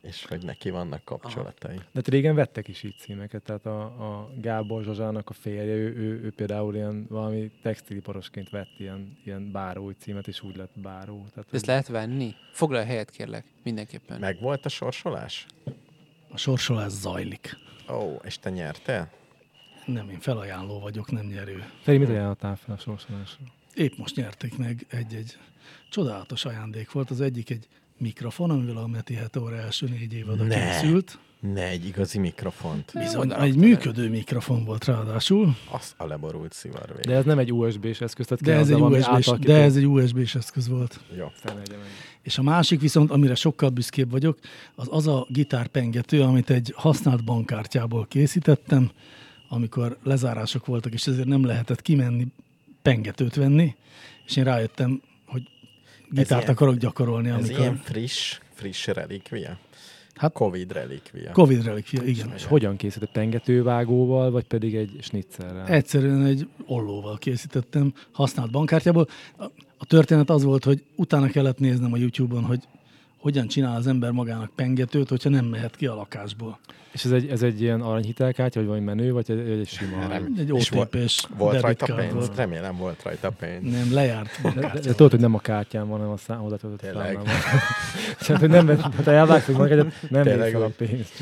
És 0.00 0.24
hogy 0.24 0.44
neki 0.44 0.70
vannak 0.70 1.04
kapcsolatai. 1.04 1.76
De 1.76 1.82
hát 1.94 2.08
régen 2.08 2.34
vettek 2.34 2.68
is 2.68 2.82
így 2.82 2.96
címeket, 2.98 3.42
tehát 3.42 3.66
a, 3.66 3.82
a 3.82 4.30
Gábor 4.40 4.82
Zsazsának 4.84 5.30
a 5.30 5.32
férje, 5.32 5.74
ő, 5.74 5.96
ő, 5.96 6.20
ő 6.24 6.32
például 6.36 6.74
ilyen 6.74 7.06
valami 7.08 7.50
textiliparosként 7.62 8.50
vett 8.50 8.78
ilyen, 8.78 9.18
ilyen 9.24 9.50
bárói 9.52 9.94
címet, 9.98 10.28
és 10.28 10.42
úgy 10.42 10.56
lett 10.56 10.80
báró. 10.80 11.26
Tehát, 11.34 11.48
Ezt 11.54 11.66
lehet 11.66 11.88
venni? 11.88 12.34
Foglalj 12.52 12.86
helyet, 12.86 13.10
kérlek, 13.10 13.44
mindenképpen. 13.62 14.20
Meg 14.20 14.40
volt 14.40 14.64
a 14.66 14.68
sorsolás? 14.68 15.46
A 16.28 16.36
sorsolás 16.36 16.92
zajlik. 16.92 17.56
Ó, 17.90 18.14
és 18.24 18.38
te 18.38 18.50
nyertél? 18.50 19.10
Nem, 19.86 20.10
én 20.10 20.18
felajánló 20.18 20.80
vagyok, 20.80 21.10
nem 21.10 21.26
nyerő. 21.26 21.64
Feri, 21.82 21.98
mit 21.98 22.08
ajánlottál 22.08 22.56
fel 22.56 22.74
a 22.74 22.78
sorsolásra? 22.78 23.44
Épp 23.74 23.96
most 23.96 24.16
nyerték 24.16 24.56
meg 24.56 24.86
egy-egy 24.88 25.38
csodálatos 25.90 26.44
ajándék 26.44 26.92
volt. 26.92 27.10
Az 27.10 27.20
egyik 27.20 27.50
egy 27.50 27.68
mikrofon, 27.98 28.50
amivel 28.50 28.76
a 28.76 28.86
Meti 28.86 29.14
Heteor 29.14 29.52
első 29.52 29.88
négy 29.88 30.12
évada 30.14 30.44
Ne. 30.44 30.70
készült. 30.70 31.18
Ne, 31.40 31.68
egy 31.68 31.86
igazi 31.86 32.18
mikrofont. 32.18 32.92
Bizony, 32.94 33.32
egy 33.32 33.56
működő 33.56 34.08
mikrofon 34.10 34.64
volt 34.64 34.84
ráadásul, 34.84 35.56
Az 35.70 35.94
a 35.96 36.06
leborult 36.06 36.52
szivarvég. 36.52 37.04
De 37.04 37.14
ez 37.14 37.24
nem 37.24 37.38
egy 37.38 37.52
USB-s 37.52 38.00
eszköz, 38.00 38.26
tehát 38.26 38.44
de 38.44 38.54
ez, 38.54 38.70
egy 38.70 38.80
USB-s, 38.80 39.04
átalakító- 39.06 39.52
de 39.52 39.60
ez 39.62 39.76
egy 39.76 39.86
USB-s 39.86 40.34
eszköz 40.34 40.68
volt. 40.68 41.00
Jó. 41.16 41.26
És 42.22 42.38
a 42.38 42.42
másik 42.42 42.80
viszont, 42.80 43.10
amire 43.10 43.34
sokkal 43.34 43.68
büszkébb 43.68 44.10
vagyok, 44.10 44.38
az 44.74 44.86
az 44.90 45.06
a 45.06 45.26
gitárpengető, 45.28 46.22
amit 46.22 46.50
egy 46.50 46.72
használt 46.76 47.24
bankkártyából 47.24 48.06
készítettem, 48.06 48.90
amikor 49.48 49.96
lezárások 50.02 50.66
voltak, 50.66 50.92
és 50.92 51.06
ezért 51.06 51.26
nem 51.28 51.44
lehetett 51.44 51.82
kimenni 51.82 52.26
pengetőt 52.82 53.34
venni, 53.34 53.74
és 54.26 54.36
én 54.36 54.44
rájöttem, 54.44 55.00
gitárt 56.10 56.40
ilyen- 56.42 56.52
akarok 56.54 56.76
gyakorolni, 56.76 57.28
Ez 57.28 57.34
amikor... 57.34 57.58
ilyen 57.58 57.76
friss, 57.76 58.38
friss 58.54 58.86
relikvia? 58.86 59.58
Hát- 60.14 60.32
Covid 60.32 60.72
relikvia. 60.72 61.32
Covid 61.32 61.64
relikvia, 61.64 62.02
igen. 62.02 62.32
És 62.34 62.44
hogyan 62.44 62.76
készített 62.76 63.10
pengetővágóval, 63.12 64.30
vagy 64.30 64.44
pedig 64.44 64.74
egy 64.74 64.96
snitzerrel? 65.00 65.66
Egyszerűen 65.66 66.24
egy 66.24 66.48
ollóval 66.66 67.18
készítettem, 67.18 67.94
használt 68.12 68.50
bankkártyából. 68.50 69.08
A, 69.38 69.44
a 69.78 69.84
történet 69.86 70.30
az 70.30 70.42
volt, 70.42 70.64
hogy 70.64 70.84
utána 70.96 71.26
kellett 71.26 71.58
néznem 71.58 71.92
a 71.92 71.96
YouTube-on, 71.96 72.44
hogy 72.44 72.62
hogyan 73.16 73.46
csinál 73.46 73.76
az 73.76 73.86
ember 73.86 74.10
magának 74.10 74.50
pengetőt, 74.54 75.08
hogyha 75.08 75.28
nem 75.28 75.44
mehet 75.44 75.76
ki 75.76 75.86
a 75.86 75.94
lakásból. 75.94 76.58
És 76.92 77.04
ez 77.04 77.10
egy, 77.10 77.28
ez 77.28 77.42
egy 77.42 77.60
ilyen 77.60 77.80
aranyhitelkártya, 77.80 78.58
vagy 78.58 78.68
valami 78.68 78.84
menő, 78.84 79.12
vagy 79.12 79.30
egy, 79.30 79.38
egy 79.38 79.66
sima? 79.68 80.08
Rem- 80.08 80.38
Egy 80.38 80.52
OTP-s 80.52 81.26
Volt 81.36 81.60
rajta 81.60 81.94
pénz? 81.94 82.12
volt. 82.12 82.36
Remélem 82.36 82.76
volt 82.76 83.02
rajta 83.02 83.30
pénz. 83.30 83.72
Nem, 83.72 83.92
lejárt 83.92 84.42
De, 84.42 84.50
de, 84.60 84.72
de 84.80 84.94
tudod, 84.94 85.10
hogy 85.10 85.20
nem 85.20 85.34
a 85.34 85.38
kártyán 85.38 85.88
van, 85.88 85.96
hanem 85.98 86.12
a 86.12 86.16
szám, 86.16 86.44
oda 86.44 86.56
töltött 86.56 86.80
Tényleg. 86.80 87.18
Tehát, 88.26 88.40
hogy 88.40 88.50
nem, 88.50 88.66
hát 88.68 89.06
elvágsz, 89.06 89.44
hogy 89.46 89.54
magad, 89.54 89.92
nem 90.08 90.22
Tényleg 90.22 90.54
a 90.54 90.64
úgy. 90.66 90.72
pénzt. 90.72 91.12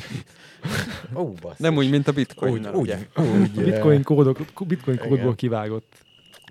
Ó. 1.15 1.33
Nem 1.57 1.77
úgy, 1.77 1.91
mint 1.91 2.07
a 2.09 2.11
úgy, 2.11 2.17
bitcoin 2.17 2.53
úgy, 2.53 2.67
ugye? 2.75 2.99
úgy, 3.17 3.51
A 3.57 3.61
bitcoin, 3.61 4.03
kódok, 4.03 4.39
bitcoin 4.67 4.97
Igen. 4.97 5.09
kódból 5.09 5.35
kivágott. 5.35 5.93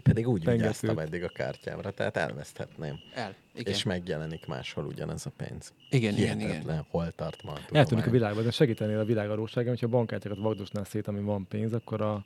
Pedig 0.04 0.28
úgy 0.28 0.46
vigyáztam 0.46 1.00
eddig 1.00 1.24
a 1.24 1.28
kártyámra, 1.28 1.92
tehát 1.92 2.18
elveszthetném. 2.18 3.00
El. 3.14 3.36
Igen. 3.56 3.74
És 3.74 3.84
megjelenik 3.84 4.46
máshol 4.46 4.86
ugyanez 4.86 5.26
a 5.26 5.32
pénz. 5.38 5.74
Igen, 5.90 6.14
igen, 6.14 6.24
igen. 6.24 6.38
Hihetetlen, 6.38 6.86
hol 6.90 7.12
tart 7.12 7.44
ma 7.44 7.52
a 7.52 7.56
Eltűnik 7.56 7.82
a 7.82 7.84
tudomány. 7.84 8.12
világban, 8.12 8.44
de 8.44 8.52
segítenél 8.52 9.00
a 9.00 9.06
világadóságon, 9.06 9.70
hogyha 9.70 9.86
a 9.86 9.90
bankkártyákat 9.90 10.40
vagdosnál 10.44 10.84
szét, 10.84 11.08
ami 11.08 11.20
van 11.20 11.48
pénz, 11.48 11.74
akkor 11.74 12.02
a, 12.02 12.26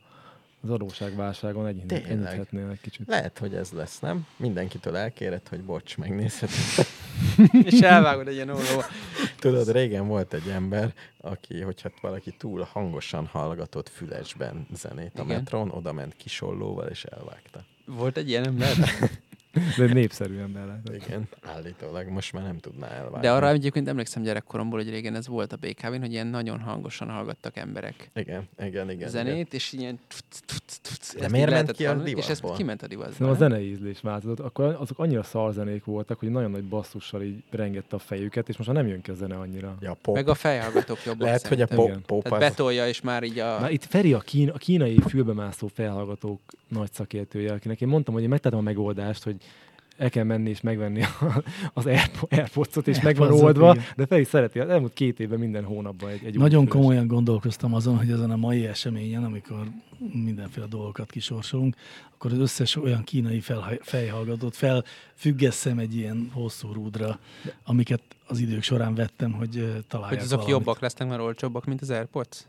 az 0.61 0.69
adóságválságon 0.69 1.67
enyhíthetnél 1.67 2.69
egy 2.69 2.81
kicsit. 2.81 3.07
Lehet, 3.07 3.37
hogy 3.37 3.53
ez 3.53 3.71
lesz, 3.71 3.99
nem? 3.99 4.27
Mindenkitől 4.37 4.95
elkéred, 4.95 5.47
hogy 5.47 5.61
bocs, 5.61 5.97
megnézheted. 5.97 6.85
És 7.71 7.79
elvágod 7.79 8.27
egy 8.27 8.33
ilyen 8.33 8.49
olló. 8.49 8.81
Tudod, 9.39 9.71
régen 9.71 10.07
volt 10.07 10.33
egy 10.33 10.47
ember, 10.47 10.93
aki, 11.17 11.61
hogyha 11.61 11.91
valaki 12.01 12.35
túl 12.37 12.67
hangosan 12.71 13.25
hallgatott 13.25 13.89
fülesben 13.89 14.67
zenét 14.73 15.19
a 15.19 15.23
Igen. 15.23 15.37
metron, 15.37 15.69
oda 15.69 15.93
ment 15.93 16.15
kisollóval 16.15 16.87
és 16.87 17.03
elvágta. 17.03 17.63
Volt 17.85 18.17
egy 18.17 18.29
ilyen 18.29 18.45
ember? 18.45 18.75
De 19.77 19.93
népszerű 19.93 20.37
ember 20.37 20.65
lehet. 20.65 21.05
Igen, 21.05 21.27
állítólag 21.41 22.07
most 22.07 22.33
már 22.33 22.43
nem 22.43 22.57
tudná 22.57 22.87
elvágni. 22.87 23.19
De 23.19 23.31
arra 23.31 23.49
egyébként 23.49 23.87
emlékszem 23.87 24.23
gyerekkoromból, 24.23 24.79
hogy 24.79 24.89
régen 24.89 25.15
ez 25.15 25.27
volt 25.27 25.53
a 25.53 25.55
BKV-n, 25.55 25.99
hogy 25.99 26.11
ilyen 26.11 26.27
nagyon 26.27 26.59
hangosan 26.59 27.09
hallgattak 27.09 27.57
emberek 27.57 28.09
Igen, 28.15 28.47
igen, 28.59 28.91
igen. 28.91 29.09
zenét, 29.09 29.53
és 29.53 29.73
ilyen... 29.73 29.99
De 31.17 31.23
ezt 31.23 31.31
miért 31.31 31.49
ment 31.49 31.71
ki 31.71 31.85
a 31.85 31.89
hallani, 31.89 32.09
És 32.09 32.17
ez 32.17 32.25
divatból? 32.25 32.55
kiment 32.55 32.81
a 32.81 32.87
divatból. 32.87 33.13
Szerintem 33.13 33.35
a 33.35 33.49
zenei 33.49 33.69
ízlés 33.69 33.99
változott. 34.01 34.39
Akkor 34.39 34.77
azok 34.79 34.99
annyira 34.99 35.23
szarzenék 35.23 35.85
voltak, 35.85 36.19
hogy 36.19 36.29
nagyon 36.29 36.51
nagy 36.51 36.63
basszussal 36.63 37.21
így 37.21 37.43
rengette 37.49 37.95
a 37.95 37.99
fejüket, 37.99 38.49
és 38.49 38.57
most 38.57 38.69
már 38.69 38.77
nem 38.77 38.87
jön 38.87 39.01
ki 39.01 39.11
a 39.11 39.13
zene 39.13 39.35
annyira. 39.35 39.77
Ja, 39.79 39.97
pop. 40.01 40.15
Meg 40.15 40.27
a 40.27 40.33
fejhallgatók 40.33 41.03
jobbak 41.05 41.21
Lehet, 41.21 41.47
hogy 41.47 41.61
a 41.61 41.65
pop, 41.65 41.87
Igen. 41.87 42.01
pop 42.05 42.23
Tehát 42.23 42.41
az... 42.41 42.49
betolja, 42.49 42.87
és 42.87 43.01
már 43.01 43.23
így 43.23 43.39
a... 43.39 43.59
Na 43.59 43.69
itt 43.69 43.85
Feri 43.85 44.13
a, 44.13 44.19
kín, 44.19 44.49
a 44.49 44.57
kínai 44.57 44.99
fülbemászó 45.07 45.67
felhallgatók 45.67 46.39
nagy 46.67 46.91
szakértője, 46.93 47.53
akinek 47.53 47.81
én 47.81 47.87
mondtam, 47.87 48.13
hogy 48.13 48.23
én 48.23 48.29
megtettem 48.29 48.59
a 48.59 48.61
megoldást, 48.61 49.23
hogy 49.23 49.35
el 49.97 50.09
kell 50.09 50.23
menni 50.23 50.49
és 50.49 50.61
megvenni 50.61 51.03
a- 51.03 51.43
az 51.73 51.85
Airpo- 51.85 52.33
Airpods-ot, 52.33 52.87
és 52.87 53.01
meg 53.01 53.15
van 53.15 53.31
oldva, 53.31 53.71
igen. 53.71 53.83
de 53.95 54.05
Feri 54.05 54.23
szereti, 54.23 54.59
az 54.59 54.69
elmúlt 54.69 54.93
két 54.93 55.19
évben 55.19 55.39
minden 55.39 55.63
hónapban 55.63 56.09
egy, 56.09 56.25
egy 56.25 56.37
Nagyon 56.37 56.67
komolyan 56.67 57.07
gondolkoztam 57.07 57.73
azon, 57.73 57.97
hogy 57.97 58.11
ezen 58.11 58.31
a 58.31 58.35
mai 58.35 58.65
eseményen, 58.65 59.23
amikor 59.23 59.63
mindenféle 60.23 60.65
dolgokat 60.65 61.11
kisorsolunk, 61.11 61.75
akkor 62.13 62.31
az 62.31 62.37
összes 62.37 62.75
olyan 62.75 63.03
kínai 63.03 63.39
felhaj- 63.39 63.79
fejhallgatót 63.83 64.55
felfüggesszem 64.55 65.79
egy 65.79 65.95
ilyen 65.95 66.29
hosszú 66.33 66.71
rúdra, 66.73 67.19
amiket 67.63 68.01
az 68.27 68.39
idők 68.39 68.63
során 68.63 68.95
vettem, 68.95 69.31
hogy 69.31 69.57
ö, 69.57 69.67
találják 69.87 70.13
Hogy 70.13 70.23
azok 70.23 70.39
valamit. 70.41 70.49
jobbak 70.57 70.79
lesznek, 70.79 71.07
mert 71.07 71.21
olcsóbbak, 71.21 71.65
mint 71.65 71.81
az 71.81 71.89
Airpods? 71.89 72.45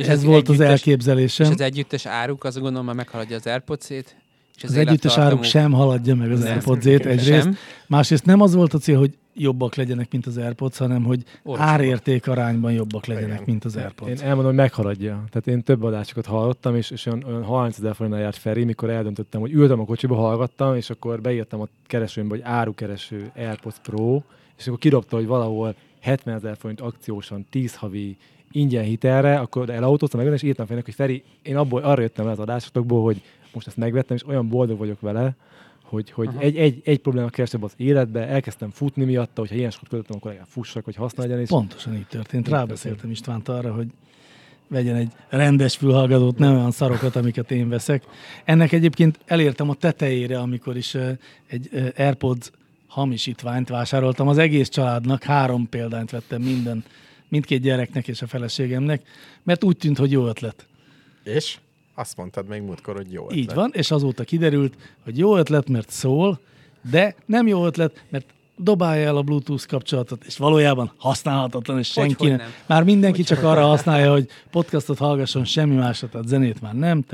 És 0.00 0.06
ez 0.06 0.24
volt 0.24 0.48
az 0.48 0.60
elképzelésem. 0.60 1.46
És 1.46 1.52
az 1.52 1.60
együttes 1.60 2.06
áruk, 2.06 2.44
az 2.44 2.58
gondolom 2.58 2.84
már 2.86 2.94
meghaladja 2.94 3.36
az 3.36 3.46
Airpods-ét. 3.46 4.16
És 4.56 4.64
az 4.64 4.76
együttes 4.76 5.18
áruk 5.18 5.44
sem 5.44 5.72
haladja 5.72 6.14
meg 6.14 6.30
az. 6.30 6.44
Airpods-ét 6.44 7.06
egyrészt. 7.06 7.42
Sem. 7.42 7.56
Másrészt 7.86 8.24
nem 8.24 8.40
az 8.40 8.54
volt 8.54 8.74
a 8.74 8.78
cél, 8.78 8.98
hogy 8.98 9.14
jobbak 9.34 9.74
legyenek, 9.74 10.12
mint 10.12 10.26
az 10.26 10.36
Airpods, 10.36 10.78
hanem 10.78 11.02
hogy 11.02 11.22
Olcsóbbak. 11.42 11.70
árérték 11.70 12.28
arányban 12.28 12.72
jobbak 12.72 13.06
legyenek, 13.06 13.30
Igen. 13.30 13.42
mint 13.46 13.64
az 13.64 13.76
Én 13.76 13.82
Airpods. 13.82 14.20
elmondom, 14.20 14.44
hogy 14.44 14.54
meghaladja. 14.54 15.24
Tehát 15.30 15.46
én 15.46 15.62
több 15.62 15.82
adásokat 15.82 16.26
hallottam, 16.26 16.76
és, 16.76 16.90
és 16.90 17.06
olyan, 17.06 17.24
olyan 17.26 17.42
30 17.44 17.78
ezer 17.78 17.94
forintnál 17.94 18.22
járt 18.22 18.36
Feri, 18.36 18.64
mikor 18.64 18.90
eldöntöttem, 18.90 19.40
hogy 19.40 19.52
ültem 19.52 19.80
a 19.80 19.84
kocsiba, 19.84 20.14
hallgattam, 20.14 20.74
és 20.76 20.90
akkor 20.90 21.20
beírtam 21.20 21.60
a 21.60 21.68
keresőmbe, 21.86 22.34
hogy 22.34 22.44
árukereső 22.44 23.30
AirPods 23.36 23.76
Pro, 23.82 24.22
és 24.58 24.66
akkor 24.66 24.78
kidobta, 24.78 25.16
hogy 25.16 25.26
valahol 25.26 25.74
70 26.00 26.34
ezer 26.34 26.56
forint 26.58 26.80
akciósan 26.80 27.46
10 27.50 27.74
havi 27.74 28.16
ingyen 28.52 28.84
hitelre, 28.84 29.38
akkor 29.38 29.70
elautóztam 29.70 30.20
meg, 30.22 30.32
és 30.32 30.42
írtam 30.42 30.64
Ferinek, 30.64 30.84
hogy 30.84 30.94
Feri, 30.94 31.22
én 31.42 31.56
abból 31.56 31.82
arra 31.82 32.00
jöttem 32.00 32.24
le 32.24 32.30
az 32.30 32.38
adásokból, 32.38 33.02
hogy 33.02 33.22
most 33.52 33.66
ezt 33.66 33.76
megvettem, 33.76 34.16
és 34.16 34.26
olyan 34.26 34.48
boldog 34.48 34.78
vagyok 34.78 35.00
vele, 35.00 35.36
hogy, 35.82 36.10
hogy 36.10 36.28
egy, 36.38 36.56
egy, 36.56 36.80
egy 36.84 36.98
probléma 36.98 37.28
kevesebb 37.28 37.62
az 37.62 37.72
életbe, 37.76 38.26
elkezdtem 38.26 38.70
futni 38.70 39.04
miatta, 39.04 39.40
hogyha 39.40 39.54
ilyen 39.54 39.70
sokat 39.70 39.88
költöttem, 39.88 40.16
akkor 40.16 40.30
legalább 40.30 40.50
fussak, 40.50 40.84
hogy 40.84 40.94
használjon, 40.94 41.40
és 41.40 41.48
Pontosan 41.48 41.94
így 41.94 42.06
történt. 42.06 42.48
Rábeszéltem 42.48 43.10
Istvánt 43.10 43.48
arra, 43.48 43.72
hogy 43.72 43.86
vegyen 44.68 44.96
egy 44.96 45.12
rendes 45.28 45.76
fülhallgatót, 45.76 46.38
nem 46.38 46.54
olyan 46.54 46.70
szarokat, 46.70 47.16
amiket 47.16 47.50
én 47.50 47.68
veszek. 47.68 48.04
Ennek 48.44 48.72
egyébként 48.72 49.18
elértem 49.26 49.70
a 49.70 49.74
tetejére, 49.74 50.38
amikor 50.38 50.76
is 50.76 50.96
egy 51.46 51.92
AirPods 51.96 52.50
hamisítványt 52.86 53.68
vásároltam 53.68 54.28
az 54.28 54.38
egész 54.38 54.68
családnak, 54.68 55.22
három 55.22 55.68
példányt 55.68 56.10
vettem 56.10 56.42
minden, 56.42 56.84
mindkét 57.30 57.60
gyereknek 57.62 58.08
és 58.08 58.22
a 58.22 58.26
feleségemnek, 58.26 59.02
mert 59.42 59.64
úgy 59.64 59.76
tűnt, 59.76 59.98
hogy 59.98 60.10
jó 60.10 60.26
ötlet. 60.26 60.66
És 61.24 61.58
azt 61.94 62.16
mondtad 62.16 62.46
még 62.48 62.62
múltkor, 62.62 62.96
hogy 62.96 63.12
jó 63.12 63.26
Így 63.32 63.38
ötlet. 63.40 63.56
van, 63.56 63.70
és 63.74 63.90
azóta 63.90 64.24
kiderült, 64.24 64.74
hogy 65.04 65.18
jó 65.18 65.36
ötlet, 65.36 65.68
mert 65.68 65.90
szól, 65.90 66.40
de 66.90 67.14
nem 67.26 67.46
jó 67.46 67.66
ötlet, 67.66 68.04
mert 68.08 68.26
dobálja 68.56 69.06
el 69.06 69.16
a 69.16 69.22
Bluetooth 69.22 69.66
kapcsolatot, 69.66 70.24
és 70.24 70.36
valójában 70.36 70.92
használhatatlan, 70.96 71.78
és 71.78 71.94
Hogy- 71.94 72.04
senki 72.04 72.22
hogy 72.22 72.28
nem. 72.28 72.38
nem. 72.38 72.48
Már 72.66 72.82
mindenki 72.84 73.22
csak 73.22 73.42
arra 73.42 73.66
használja, 73.66 74.12
hogy 74.12 74.28
podcastot 74.50 74.98
hallgasson, 74.98 75.44
semmi 75.44 75.74
másra, 75.74 76.08
tehát 76.08 76.26
zenét 76.26 76.60
már 76.60 76.74
nem, 76.74 77.04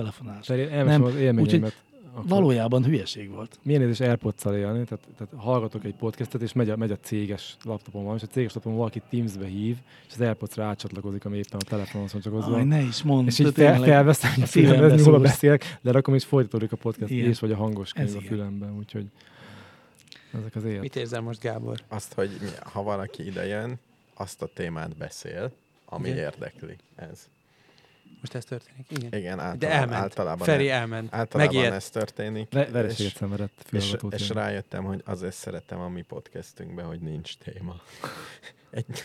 elmesem 0.49 1.03
az 1.03 1.15
élményeimet. 1.15 1.75
Akkor 2.17 2.29
Valójában 2.29 2.85
hülyeség 2.85 3.31
volt. 3.31 3.59
Milyen 3.63 3.81
érzés 3.81 4.01
AirPods-szal 4.01 4.57
élni, 4.57 4.85
tehát, 4.85 5.05
tehát 5.17 5.35
hallgatok 5.37 5.85
egy 5.85 5.95
podcastet, 5.95 6.43
és 6.43 6.53
megy 6.53 6.71
a, 6.71 6.77
megy 6.77 6.91
a 6.91 6.97
céges 6.97 7.57
laptopon 7.65 8.05
van, 8.05 8.17
és 8.17 8.23
a 8.23 8.27
céges 8.27 8.53
laptopon 8.53 8.79
valaki 8.79 9.03
Teams-be 9.11 9.47
hív, 9.47 9.77
és 10.07 10.13
az 10.13 10.21
AirPods-ra 10.21 10.65
átcsatlakozik, 10.65 11.25
ami 11.25 11.37
éppen 11.37 11.61
a 11.61 11.69
telefonon 11.69 12.09
van 12.13 12.21
csak 12.21 12.33
hozzá. 12.33 12.57
Aj, 12.57 12.65
ne 12.65 12.81
is 12.81 13.03
mondd. 13.03 13.27
és 13.27 13.39
így 13.39 13.53
fel, 13.53 13.83
felveszem, 13.83 14.33
hogy 14.35 14.43
a 14.43 14.47
fülembe, 14.47 15.03
hol 15.03 15.21
beszélek, 15.21 15.79
de 15.83 15.91
akkor 15.91 16.15
is 16.15 16.25
folytatódik 16.25 16.73
a 16.73 16.77
podcast, 16.77 17.13
Igen. 17.13 17.29
és 17.29 17.39
vagy 17.39 17.53
a 17.53 17.57
hangos 17.57 17.93
könyv 17.93 18.09
Ez 18.09 18.15
a 18.15 18.21
fülemben, 18.21 18.77
úgyhogy 18.79 19.07
ezek 20.39 20.55
az 20.55 20.65
élet. 20.65 20.81
Mit 20.81 20.97
érzel 20.97 21.21
most, 21.21 21.41
Gábor? 21.41 21.81
Azt, 21.89 22.13
hogy 22.13 22.31
ha 22.73 22.83
valaki 22.83 23.27
ide 23.27 23.47
jön, 23.47 23.79
azt 24.15 24.43
a 24.43 24.47
témát 24.55 24.97
beszél, 24.97 25.53
ami 25.85 26.09
Igen. 26.09 26.19
érdekli. 26.19 26.77
Ez. 26.95 27.29
Most 28.21 28.35
ez 28.35 28.45
történik, 28.45 28.87
igen. 28.91 29.13
Igen, 29.21 29.39
általában, 29.39 29.59
De 29.59 29.71
elment. 29.71 29.93
általában, 30.03 30.47
Feri 30.47 30.71
elment. 30.71 31.15
általában 31.15 31.55
Megijedt. 31.55 31.75
ez 31.77 31.91
történik. 31.91 32.53
Le, 32.53 32.67
vereséget 32.67 33.13
és, 33.13 33.19
szenvedett 33.19 33.67
és, 33.71 33.97
és 34.11 34.29
rájöttem, 34.29 34.85
hogy 34.85 35.03
azért 35.05 35.35
szeretem 35.35 35.81
a 35.81 35.89
mi 35.89 36.03
podcastünkben, 36.03 36.85
hogy 36.87 37.01
nincs 37.01 37.37
téma. 37.37 37.81
Egy, 38.71 39.03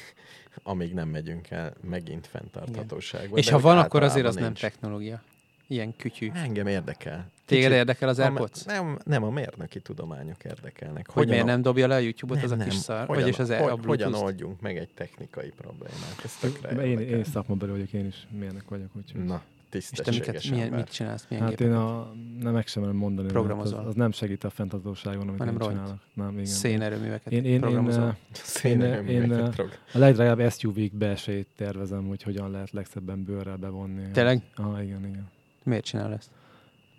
amíg 0.64 0.94
nem 0.94 1.08
megyünk 1.10 1.50
el 1.50 1.74
megint 1.82 2.28
fenntarthatóságba. 2.28 3.38
És 3.38 3.46
de 3.46 3.52
ha 3.52 3.60
van, 3.60 3.78
akkor 3.78 4.04
azért 4.04 4.26
az 4.26 4.36
nem 4.36 4.44
nincs. 4.44 4.60
technológia. 4.60 5.22
Ilyen 5.68 5.96
kütyű. 5.96 6.32
Engem 6.34 6.68
érdekel. 6.68 7.32
Téged 7.52 7.66
Kicsit- 7.70 7.80
érdekel 7.80 8.10
az 8.10 8.20
a, 8.20 8.24
AirPods? 8.24 8.64
nem, 8.64 8.98
nem, 9.06 9.24
a 9.24 9.30
mérnöki 9.30 9.80
tudományok 9.80 10.44
érdekelnek. 10.44 11.10
Hogy 11.10 11.28
miért 11.28 11.46
nem 11.46 11.62
dobja 11.62 11.88
le 11.88 11.96
a 11.96 12.00
YouTube-ot 12.00 12.44
az 12.44 12.52
a 12.52 12.56
nem, 12.56 12.68
kis 12.68 12.78
szar? 12.78 13.06
Hogyan, 13.08 13.22
Vagyis 13.24 13.40
az 13.40 13.48
hogy, 13.50 13.70
a 13.70 13.78
hogyan 13.86 14.14
oldjunk 14.14 14.62
meg 14.62 14.78
egy 14.78 14.90
technikai 14.94 15.50
problémát? 15.58 16.22
Ez 16.24 16.36
tökre 16.36 16.84
Én, 16.86 17.00
én 17.00 17.24
szakmabeli 17.24 17.72
vagyok, 17.72 17.94
én 17.94 18.06
is 18.06 18.28
mérnök 18.40 18.70
vagyok. 18.70 18.90
Úgyhogy. 18.96 19.24
Na, 19.26 19.42
És 19.72 19.90
te 19.90 20.04
tisztességes 20.04 20.28
miket, 20.28 20.50
milyen, 20.50 20.70
mit 20.74 20.90
csinálsz? 20.90 21.26
Milyen 21.30 21.46
Hát 21.46 21.62
én 21.62 21.74
a, 21.74 22.14
nem 22.40 22.54
meg 22.54 22.68
sem 22.68 22.84
mondani, 22.84 23.22
mert 23.22 23.32
Programozol. 23.34 23.80
az, 23.80 23.86
az, 23.88 23.94
nem 23.96 24.12
segít 24.12 24.44
a 24.44 24.50
fenntartóságon, 24.50 25.28
amit 25.28 25.40
Hanem 25.40 25.54
én 25.54 25.60
ront. 25.60 25.72
csinálok. 25.72 25.98
Nem, 26.14 26.32
igen. 26.32 26.46
Szénerőműveket 26.46 27.34
Én, 27.34 27.44
én, 27.46 27.52
én, 27.52 27.60
programozol? 27.60 28.04
eh, 28.04 28.16
Szénerőműveket 28.32 29.38
én, 29.38 29.44
eh, 29.44 29.50
program- 29.50 29.80
a 29.94 29.98
legdrágább 29.98 30.52
SUV-k 30.52 30.94
belsejét 30.94 31.48
tervezem, 31.56 32.08
hogy 32.08 32.24
hogyan 32.24 32.52
lehet 32.52 32.72
legszebben 32.72 33.24
bőrrel 33.24 33.56
bevonni. 33.58 34.12
Tényleg? 34.12 34.42
Ah, 34.56 34.84
igen, 34.84 35.06
igen. 35.06 35.30
Miért 35.64 35.84
csinál 35.84 36.14
ezt? 36.14 36.30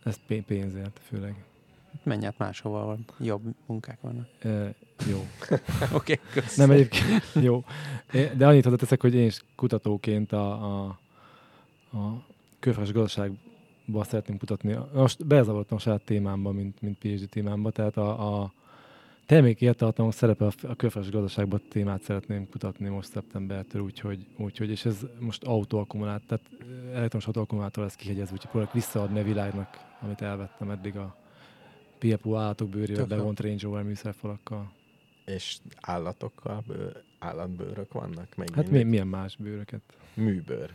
Ez 0.04 0.18
pé- 0.26 0.44
pénzért 0.44 1.00
főleg. 1.02 1.44
Menj 2.02 2.26
át 2.26 2.38
máshova, 2.38 2.80
ahol 2.80 2.98
jobb 3.18 3.42
munkák 3.66 4.00
vannak. 4.00 4.28
E, 4.38 4.74
jó. 5.10 5.18
Oké, 5.98 6.20
okay, 6.30 6.44
Nem 6.56 6.70
egyébként 6.70 7.24
jó. 7.48 7.64
De 8.36 8.46
annyit 8.46 8.64
hozzáteszek, 8.64 9.00
hogy 9.00 9.14
én 9.14 9.26
is 9.26 9.40
kutatóként 9.56 10.32
a, 10.32 10.52
a, 10.52 10.98
a 11.92 12.24
körfás 12.58 12.92
gazdaságba 12.92 14.04
szeretném 14.04 14.38
kutatni. 14.38 14.76
Most 14.92 15.26
bezavarodtam 15.26 15.76
a 15.76 15.80
saját 15.80 16.04
témámba, 16.04 16.52
mint, 16.52 16.80
mint 16.80 16.98
PhD 16.98 17.28
témámba, 17.28 17.70
tehát 17.70 17.96
a, 17.96 18.42
a 18.42 18.52
termék 19.26 19.60
értartalom 19.60 20.10
szerepe 20.10 20.46
a 20.62 20.74
körfás 20.76 21.10
gazdaságban 21.10 21.62
témát 21.68 22.02
szeretném 22.02 22.48
kutatni 22.48 22.88
most 22.88 23.10
szeptembertől, 23.10 23.82
úgyhogy, 23.82 24.26
úgyhogy 24.36 24.70
és 24.70 24.84
ez 24.84 24.96
most 25.18 25.44
autóakkumulátor, 25.44 26.26
tehát 26.26 26.44
elektromos 26.94 27.26
autóakkumulátor 27.26 27.84
lesz 27.84 27.94
kihegyezve, 27.94 28.32
úgyhogy 28.32 28.50
próbálok 28.50 28.72
visszaadni 28.74 29.20
a 29.20 29.24
világnak, 29.24 29.91
amit 30.02 30.20
elvettem 30.20 30.70
eddig 30.70 30.96
a 30.96 31.16
PFU 31.98 32.36
állatok 32.36 32.68
bőrével 32.68 33.06
bevont 33.06 33.40
Range 33.40 33.62
Rover 33.62 33.82
műszerfalakkal. 33.82 34.72
És 35.24 35.58
állatokkal, 35.80 36.62
bő, 36.66 37.02
állatbőrök 37.18 37.92
vannak 37.92 38.36
még 38.36 38.54
Hát 38.54 38.70
mi, 38.70 38.82
milyen 38.82 39.06
más 39.06 39.36
bőröket? 39.36 39.82
Műbőr. 40.14 40.70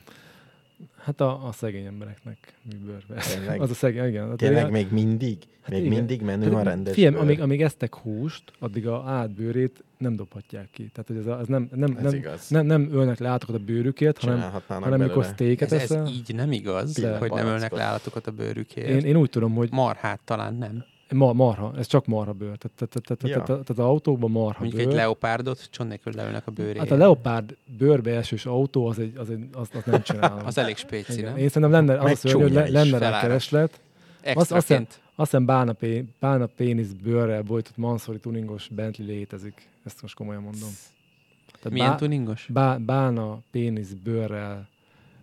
Hát 0.97 1.21
a, 1.21 1.47
a 1.47 1.51
szegény 1.51 1.85
embereknek 1.85 2.53
műbőrbe. 2.71 3.21
Tényleg? 3.33 3.61
Az 3.61 3.69
a 3.69 3.73
szegény, 3.73 4.07
igen. 4.07 4.27
Hát 4.27 4.37
Tényleg 4.37 4.59
igen. 4.59 4.71
még 4.71 4.91
mindig? 4.91 5.37
Hát 5.61 5.69
még 5.69 5.85
igen. 5.85 5.93
mindig 5.97 6.21
menő 6.21 6.51
Hát 6.51 6.53
a 6.53 6.63
rendes 6.63 6.95
bőr? 6.95 7.15
amíg, 7.15 7.41
amíg 7.41 7.61
esztek 7.61 7.95
húst, 7.95 8.53
addig 8.59 8.87
a 8.87 9.03
átbőrét 9.03 9.83
nem 9.97 10.15
dobhatják 10.15 10.67
ki. 10.71 10.89
Tehát, 10.93 11.07
hogy 11.07 11.17
ez, 11.17 11.25
a, 11.25 11.39
ez 11.39 11.47
nem, 11.47 11.69
nem, 11.75 11.95
Ez 11.97 12.03
nem, 12.03 12.13
igaz. 12.13 12.49
nem, 12.49 12.65
nem 12.65 12.89
ölnek 12.91 13.19
le 13.19 13.27
állatokat 13.27 13.55
a 13.55 13.59
bőrükért, 13.59 14.17
hanem, 14.17 14.51
hanem 14.67 14.99
mikor 15.01 15.25
sztéket 15.25 15.71
Ez, 15.71 15.81
ez 15.81 15.91
eszel. 15.91 16.07
így 16.07 16.35
nem 16.35 16.51
igaz, 16.51 16.93
De. 16.93 17.17
hogy 17.17 17.31
nem 17.31 17.45
ölnek 17.47 17.71
le 17.71 17.81
állatokat 17.83 18.27
a 18.27 18.31
bőrükért. 18.31 18.87
Én, 18.87 18.99
én 18.99 19.15
úgy 19.15 19.29
tudom, 19.29 19.53
hogy 19.55 19.69
Marhát 19.71 20.19
talán 20.25 20.55
nem. 20.55 20.83
ma, 21.13 21.33
marha, 21.33 21.73
ez 21.77 21.87
csak 21.87 22.05
marha 22.05 22.33
bőr. 22.33 22.57
Tehát, 22.57 22.71
tehát, 22.89 23.05
tehát, 23.05 23.21
Ja. 23.23 23.29
tehát, 23.29 23.45
tehát, 23.45 23.69
az 23.69 23.79
autókban 23.79 24.31
marha 24.31 24.59
Mondjuk 24.59 24.81
bőr. 24.81 24.91
egy 24.91 24.95
leopárdot 24.97 25.67
csont 25.71 25.89
nélkül 25.89 26.13
leülnek 26.15 26.47
a 26.47 26.51
bőréért. 26.51 26.77
Hát 26.79 26.91
a 26.91 26.95
leopárd 26.95 27.55
bőrbe 27.77 28.15
esős 28.15 28.45
autó, 28.45 28.85
az 28.87 28.99
egy, 28.99 29.13
az 29.17 29.29
egy, 29.29 29.47
azt, 29.53 29.75
azt 29.75 29.85
nem 29.85 30.01
csinálom. 30.01 30.45
Az 30.45 30.57
elég 30.57 30.75
spéci, 30.77 31.11
Igen. 31.17 31.23
nem? 31.31 31.37
Én 31.37 31.47
szerintem 31.49 31.71
lenne, 31.71 31.99
az 32.01 32.19
szörnyű, 32.19 32.41
hogy 32.41 32.53
le, 32.53 32.69
lenne 32.69 32.97
rá 32.97 33.19
kereslet. 33.21 33.79
Extraként. 34.21 34.99
Azt 35.19 35.29
hiszem 35.31 35.45
bálna, 35.45 35.73
pé, 35.73 36.05
bálna 36.19 36.45
pénisz 36.45 36.91
bőrrel 37.03 37.41
bolytott 37.41 37.77
Mansori 37.77 38.19
tuningos 38.19 38.67
Bentley 38.67 39.07
létezik. 39.07 39.67
Ezt 39.87 40.01
most 40.01 40.15
komolyan 40.15 40.41
mondom. 40.41 40.69
Tehát 41.47 41.69
Milyen 41.71 41.89
bá, 41.89 41.95
tuningos? 41.95 42.49
bá, 42.53 42.77
bálna 42.77 43.39
pénisz 43.51 43.91
bőrrel 44.03 44.67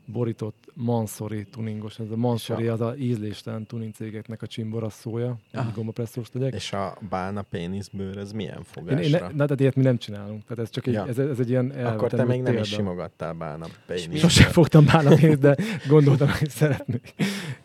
borított 0.07 0.65
Mansori 0.74 1.45
tuningos. 1.45 1.99
Ez 1.99 2.11
a 2.11 2.16
Mansori 2.16 2.66
az 2.66 2.81
a 2.81 2.95
ízléstelen 2.97 3.66
tuning 3.66 3.95
cégeknek 3.95 4.43
a 4.43 4.47
csimborasszója, 4.47 5.36
Ah. 5.53 5.73
gombapresszós 5.74 6.28
legyek. 6.32 6.55
És 6.55 6.73
a 6.73 6.97
bálna 7.09 7.43
péniszbőr, 7.43 8.16
ez 8.16 8.32
milyen 8.32 8.57
Én, 8.57 8.62
fogásra? 8.65 9.03
én, 9.03 9.11
ne, 9.11 9.19
na, 9.19 9.45
tehát 9.45 9.61
ilyet 9.61 9.74
mi 9.74 9.82
nem 9.82 9.99
csinálunk. 9.99 10.43
Tehát 10.47 10.65
ez 10.65 10.70
csak 10.70 10.86
egy, 10.86 10.93
Ja. 10.93 11.07
ez, 11.07 11.19
ez, 11.19 11.39
egy 11.39 11.49
ilyen 11.49 11.70
Akkor 11.70 12.11
te 12.11 12.24
még 12.24 12.43
nem 12.43 12.57
is 12.57 12.69
simogattál 12.69 13.32
bálna 13.32 13.66
péniszbőr. 13.86 14.19
Sosem 14.19 14.51
fogtam 14.51 14.85
bálna 14.85 15.15
pénzt, 15.16 15.39
de 15.41 15.57
gondoltam, 15.89 16.28
hogy 16.39 16.51
szeretnék. 16.51 17.15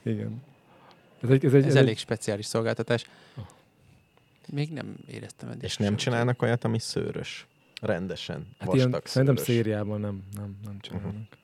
Igen. 0.04 0.42
Ez 1.22 1.30
egy, 1.30 1.46
ez 1.46 1.54
egy, 1.54 1.62
Ez 1.64 1.68
ez 1.70 1.76
elég 1.76 1.90
egy, 1.90 1.98
speciális 1.98 2.46
szolgáltatás. 2.46 3.06
Még 4.52 4.70
nem 4.70 4.96
éreztem 5.08 5.50
eddig. 5.50 5.64
És 5.64 5.78
nem 5.78 5.96
csinálnak 5.96 6.42
olyat, 6.42 6.64
ami 6.64 6.80
szőrös? 6.80 7.48
Rendesen, 7.82 8.48
hát 8.58 8.68
vastag 8.68 8.90
ilyen, 8.90 9.02
szerintem 9.04 9.36
szőrös. 9.36 9.56
szériában 9.56 10.00
nem, 10.00 10.24
nem, 10.36 10.58
nem 10.64 10.80
csinálnak. 10.80 11.38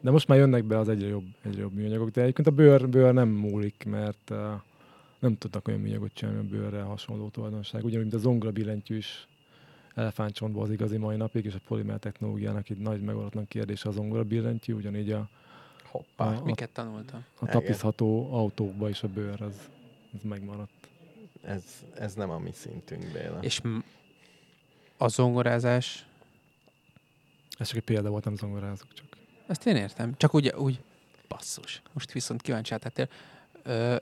De 0.00 0.10
most 0.10 0.28
már 0.28 0.38
jönnek 0.38 0.64
be 0.64 0.78
az 0.78 0.88
egyre 0.88 1.06
jobb, 1.06 1.24
egyre 1.42 1.60
jobb 1.60 1.72
műanyagok, 1.72 2.10
de 2.10 2.22
egyébként 2.22 2.48
a 2.48 2.50
bőr, 2.50 2.88
bőr 2.88 3.12
nem 3.12 3.28
múlik, 3.28 3.84
mert 3.86 4.30
uh, 4.30 4.38
nem 5.18 5.38
tudnak 5.38 5.68
olyan 5.68 5.80
műanyagot 5.80 6.12
csinálni, 6.14 6.38
a 6.38 6.42
bőrrel 6.42 6.84
hasonló 6.84 7.28
tulajdonság. 7.28 7.84
Ugyanúgy, 7.84 8.02
mint 8.02 8.14
a 8.14 8.18
zongora 8.18 8.52
billentyű 8.52 8.96
is 8.96 9.26
elefántcsontból 9.94 10.62
az 10.62 10.70
igazi 10.70 10.96
mai 10.96 11.16
napig, 11.16 11.44
és 11.44 11.54
a 11.54 11.60
polimer 11.66 11.98
technológiának 11.98 12.70
itt 12.70 12.82
nagy 12.82 13.00
megoldatlan 13.00 13.48
kérdése 13.48 13.88
a 13.88 13.92
zongora 13.92 14.24
billentyű, 14.24 14.72
ugyanígy 14.72 15.12
a, 15.12 15.28
Hoppá. 15.84 16.26
a, 16.26 16.40
a, 16.40 16.44
Miket 16.44 16.70
tanultam? 16.70 17.24
a 17.38 17.46
tapizható 17.46 18.34
autókba 18.34 18.88
is 18.88 19.02
a 19.02 19.08
bőr, 19.08 19.42
az, 19.42 19.68
az 20.14 20.22
megmaradt. 20.22 20.77
Ez, 21.48 21.64
ez 21.94 22.14
nem 22.14 22.30
a 22.30 22.38
mi 22.38 22.50
szintünk, 22.52 23.12
Béla. 23.12 23.38
És 23.40 23.60
a 24.96 25.08
zongorázás, 25.08 26.06
Ez 27.58 27.66
csak 27.66 27.76
egy 27.76 27.84
példa 27.84 28.10
volt, 28.10 28.24
nem 28.24 28.36
zongorázok 28.36 28.94
csak. 28.94 29.06
ezt 29.46 29.66
én 29.66 29.76
értem. 29.76 30.14
Csak 30.16 30.34
úgy, 30.34 30.48
úgy 30.48 30.80
basszus. 31.28 31.82
Most 31.92 32.12
viszont 32.12 32.42
kíváncsi 32.42 32.72
áttettél. 32.72 33.08
Ö, 33.62 33.96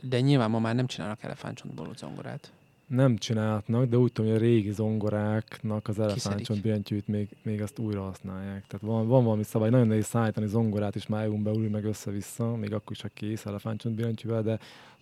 de 0.00 0.20
nyilván 0.20 0.50
ma 0.50 0.58
már 0.58 0.74
nem 0.74 0.86
csinálnak 0.86 1.22
elefántcsontból 1.22 1.88
zongorát. 1.96 2.52
Nem 2.86 3.16
csinálhatnak, 3.16 3.84
de 3.84 3.96
úgy 3.96 4.12
tudom, 4.12 4.30
hogy 4.30 4.40
a 4.40 4.44
régi 4.44 4.72
zongoráknak 4.72 5.88
az 5.88 5.98
elefántcsont 5.98 6.62
billentyűt 6.62 7.08
még, 7.08 7.28
még 7.42 7.62
azt 7.62 7.78
újra 7.78 8.02
használják. 8.02 8.66
Tehát 8.66 8.86
van, 8.86 9.06
van 9.06 9.24
valami 9.24 9.42
szabály, 9.42 9.70
nagyon 9.70 9.86
nehéz 9.86 10.06
szállítani 10.06 10.46
zongorát 10.46 10.94
is 10.94 11.06
már 11.06 11.24
EU-n 11.24 11.42
belül, 11.42 11.70
meg 11.70 11.84
össze-vissza, 11.84 12.56
még 12.56 12.72
akkor 12.72 12.92
is, 12.92 13.00
ha 13.00 13.08
kész 13.14 13.46
elefántcsont 13.46 13.94
billentyűvel, 13.94 14.42
de, 14.42 14.58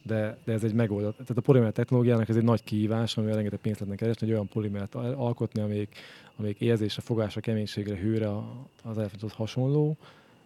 de, 0.07 0.39
de, 0.45 0.53
ez 0.53 0.65
egy 0.65 0.75
megoldott. 0.75 1.13
Tehát 1.13 1.37
a 1.37 1.41
polimer 1.41 1.73
technológiának 1.73 2.29
ez 2.29 2.37
egy 2.37 2.43
nagy 2.43 2.65
kihívás, 2.65 3.17
amivel 3.17 3.35
rengeteg 3.35 3.59
pénzt 3.59 3.81
lehetne 3.81 4.01
keresni, 4.01 4.27
hogy 4.27 4.35
olyan 4.35 4.49
polimert 4.49 4.95
al- 4.95 5.15
alkotni, 5.17 5.61
amelyik, 5.61 5.97
amelyik 6.37 6.61
érzésre, 6.61 7.03
fogásra, 7.03 7.41
keménységre, 7.41 7.97
hőre 7.97 8.29
az 8.83 8.99
elefánthoz 8.99 9.33
hasonló, 9.33 9.97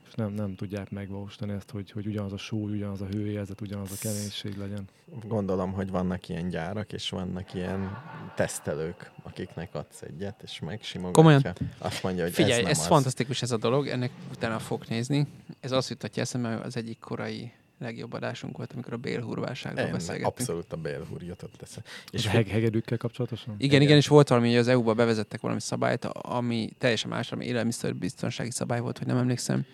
és 0.08 0.14
nem, 0.14 0.32
nem 0.32 0.54
tudják 0.54 0.90
megvalósítani 0.90 1.52
ezt, 1.52 1.70
hogy, 1.70 1.90
hogy 1.90 2.06
ugyanaz 2.06 2.32
a 2.32 2.36
súly, 2.36 2.72
ugyanaz 2.72 3.00
a 3.00 3.06
hőérzet, 3.06 3.60
ugyanaz 3.60 3.92
a 3.92 3.96
keménység 4.00 4.56
legyen. 4.56 4.84
Gondolom, 5.26 5.72
hogy 5.72 5.90
vannak 5.90 6.28
ilyen 6.28 6.48
gyárak, 6.48 6.92
és 6.92 7.10
vannak 7.10 7.54
ilyen 7.54 7.98
tesztelők, 8.36 9.10
akiknek 9.22 9.74
adsz 9.74 10.02
egyet, 10.02 10.42
és 10.42 10.60
megsimogatja. 10.60 11.22
Komolyan? 11.22 11.42
Azt 11.78 12.02
mondja, 12.02 12.22
hogy 12.22 12.32
Figyelj, 12.32 12.52
ez 12.52 12.60
nem 12.62 12.70
ez 12.70 12.78
az. 12.78 12.86
fantasztikus 12.86 13.42
ez 13.42 13.50
a 13.50 13.56
dolog, 13.56 13.86
ennek 13.86 14.10
utána 14.30 14.58
fogok 14.58 14.88
nézni. 14.88 15.26
Ez 15.60 15.72
azt 15.72 15.88
jutatja 15.88 16.22
eszembe, 16.22 16.54
hogy 16.54 16.66
az 16.66 16.76
egyik 16.76 16.98
korai 16.98 17.52
legjobb 17.78 18.12
adásunk 18.12 18.56
volt, 18.56 18.72
amikor 18.72 18.92
a 18.92 18.96
bélhurválságról 18.96 19.86
Én, 19.86 19.92
beszélgettünk. 19.92 20.32
abszolút 20.38 20.72
a 20.72 20.76
bélhúr 20.76 21.22
jutott 21.22 21.62
esze. 21.62 21.82
És 22.10 22.20
És 22.20 22.26
a 22.26 22.30
heg- 22.30 22.48
hegedűkkel 22.48 22.98
kapcsolatosan? 22.98 23.54
Igen, 23.58 23.68
Igen. 23.68 23.82
igen, 23.82 23.96
és 23.96 24.06
volt 24.08 24.28
valami, 24.28 24.48
hogy 24.48 24.56
az 24.56 24.68
EU-ba 24.68 24.94
bevezettek 24.94 25.40
valami 25.40 25.60
szabályt, 25.60 26.04
ami 26.04 26.70
teljesen 26.78 27.10
más, 27.10 27.32
ami 27.32 27.44
élelmiszerbiztonsági 27.44 28.50
szabály 28.50 28.80
volt, 28.80 28.98
hogy 28.98 29.06
nem 29.06 29.16
emlékszem, 29.16 29.64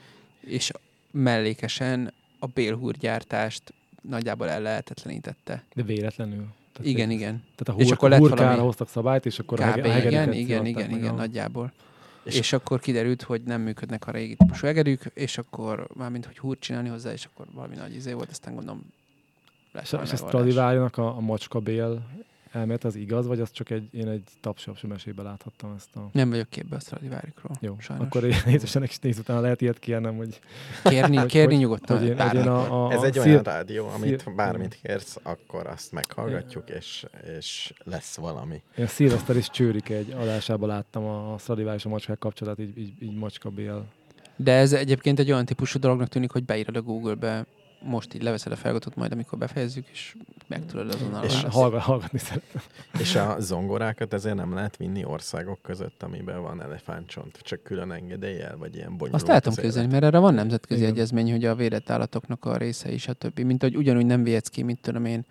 és 0.41 0.71
mellékesen 1.11 2.13
a 2.39 2.47
bélhúrgyártást 2.47 3.63
nagyjából 4.09 4.49
ellehetetlenítette. 4.49 5.65
De 5.75 5.83
véletlenül. 5.83 6.47
Tehát 6.73 6.91
Igen, 6.91 7.11
igen. 7.11 7.43
Tehát 7.57 7.81
a 7.81 7.83
És 7.83 7.85
hur, 7.89 7.93
akkor 7.97 8.09
lett 8.11 8.19
hurkára 8.19 8.43
valami- 8.45 8.65
hoztak 8.67 8.89
szabályt, 8.89 9.27
és 9.27 9.39
akkor 9.39 9.61
a, 9.61 9.71
Kb. 9.73 9.75
a 9.77 9.79
igen, 9.79 9.91
hegedűket 9.93 10.35
igen, 10.35 10.67
igen, 10.67 10.91
igen, 10.91 11.13
a- 11.13 11.17
nagyjából. 11.17 11.73
És- 12.25 12.39
És, 12.39 12.53
akkor 12.53 12.81
kiderült, 12.81 13.23
hogy 13.23 13.43
nem 13.43 13.61
működnek 13.61 14.07
a 14.07 14.11
régi 14.11 14.35
típusú 14.35 14.67
hegedűk, 14.67 15.11
és 15.15 15.39
akkor 15.39 15.87
mármint, 15.95 16.27
hogy 16.27 16.39
húrt 16.39 16.61
csinálni 16.61 16.89
hozzá, 16.89 17.13
és 17.13 17.25
akkor 17.25 17.47
valami 17.53 17.75
nagy 17.75 17.95
izé 17.95 18.13
volt, 18.13 18.31
aztán 18.31 18.55
gondolom 18.55 18.83
lesz 19.73 19.85
És, 19.85 19.91
valami 19.91 20.09
és 20.09 20.15
a 20.21 20.25
megoldás. 20.25 20.41
Stradivarius-nak 20.53 20.97
a, 20.97 21.17
a 21.17 21.21
macska 21.21 21.59
bél 21.61 22.07
elmélet 22.55 22.85
az 22.85 22.95
igaz, 22.97 23.27
vagy 23.27 23.41
az 23.41 23.51
csak 23.51 23.71
egy, 23.71 23.89
én 23.95 24.09
egy 24.09 24.23
tapsapsi 24.41 24.87
mesében 24.87 25.25
láthattam 25.25 25.75
ezt 25.77 25.97
a... 25.97 26.09
Nem 26.13 26.31
vagyok 26.31 26.49
képbe 26.49 26.77
a 26.77 26.81
Stradivariusról. 26.81 27.57
Jó, 27.61 27.77
sajnos. 27.79 28.07
akkor 28.07 28.25
én 28.25 28.37
nézősenek 28.47 28.89
is 28.91 28.99
néz 28.99 29.19
utána 29.19 29.41
lehet 29.41 29.61
ilyet 29.61 29.79
kérnem, 29.79 30.17
hogy, 30.17 30.41
Kérni, 30.85 31.17
hogy- 31.17 31.27
kérni 31.31 31.53
hogy- 31.55 31.63
nyugodtan. 31.63 31.99
hogy 31.99 32.09
én, 32.09 32.21
hogy 32.21 32.35
én 32.39 32.47
a, 32.49 32.87
a, 32.87 32.93
Ez 32.93 33.03
a 33.03 33.05
egy 33.05 33.13
szír- 33.13 33.25
olyan 33.27 33.43
rádió, 33.43 33.89
amit 33.89 34.21
szír- 34.21 34.35
bármit 34.35 34.79
kérsz, 34.83 35.19
akkor 35.23 35.67
azt 35.67 35.93
meghallgatjuk, 35.93 36.71
és, 36.71 37.05
és 37.39 37.73
lesz 37.85 38.17
valami. 38.17 38.63
Én 38.79 38.85
a 38.85 38.89
Szilveszter 38.89 39.37
és 39.37 39.51
Csőrik 39.51 39.89
egy 39.89 40.11
adásában 40.11 40.69
láttam 40.69 41.05
a 41.05 41.39
Stradivarius 41.39 41.85
a 41.85 41.89
macskák 41.89 42.19
kapcsolatát, 42.19 42.67
így, 42.67 42.79
így, 42.79 42.93
így 43.03 43.15
macska 43.17 43.51
bél 43.51 43.85
De 44.37 44.53
ez 44.53 44.73
egyébként 44.73 45.19
egy 45.19 45.31
olyan 45.33 45.45
típusú 45.45 45.79
dolognak 45.79 46.09
tűnik, 46.09 46.31
hogy 46.31 46.45
beírod 46.45 46.77
a 46.77 46.83
Google-be, 46.83 47.47
most 47.85 48.15
így 48.15 48.23
leveszed 48.23 48.53
a 48.53 48.57
feliratot, 48.57 48.97
majd 48.97 49.13
amikor 49.13 49.39
befejezzük, 49.39 49.87
és 49.93 50.17
meg 50.47 50.67
tudod 50.67 50.95
azonnal 50.95 51.25
És. 51.25 51.43
Hallgat, 51.43 51.81
hallgatni 51.81 52.19
szeretem. 52.19 52.63
És 52.99 53.15
a 53.15 53.37
zongorákat 53.41 54.13
ezért 54.13 54.35
nem 54.35 54.55
lehet 54.55 54.77
vinni 54.77 55.05
országok 55.05 55.63
között, 55.63 56.03
amiben 56.03 56.43
van 56.43 56.63
elefántcsont, 56.63 57.39
csak 57.43 57.63
külön 57.63 57.93
engedéllyel, 57.93 58.57
vagy 58.57 58.75
ilyen 58.75 58.97
bonyolult. 58.97 59.29
Azt 59.29 59.47
az 59.47 59.55
képzelni, 59.55 59.93
mert 59.93 60.05
erre 60.05 60.19
van 60.19 60.35
nemzetközi 60.35 60.81
Igen. 60.81 60.93
egyezmény, 60.93 61.31
hogy 61.31 61.45
a 61.45 61.55
védett 61.55 61.91
állatoknak 61.91 62.45
a 62.45 62.57
része 62.57 62.93
is, 62.93 63.09
a 63.09 63.13
többi. 63.13 63.43
Mint 63.43 63.63
hogy 63.63 63.77
ugyanúgy 63.77 64.07
nem 64.07 64.23
vihetsz 64.23 64.49
ki, 64.49 64.63
mint 64.63 64.81
tudom 64.81 65.05
én, 65.05 65.25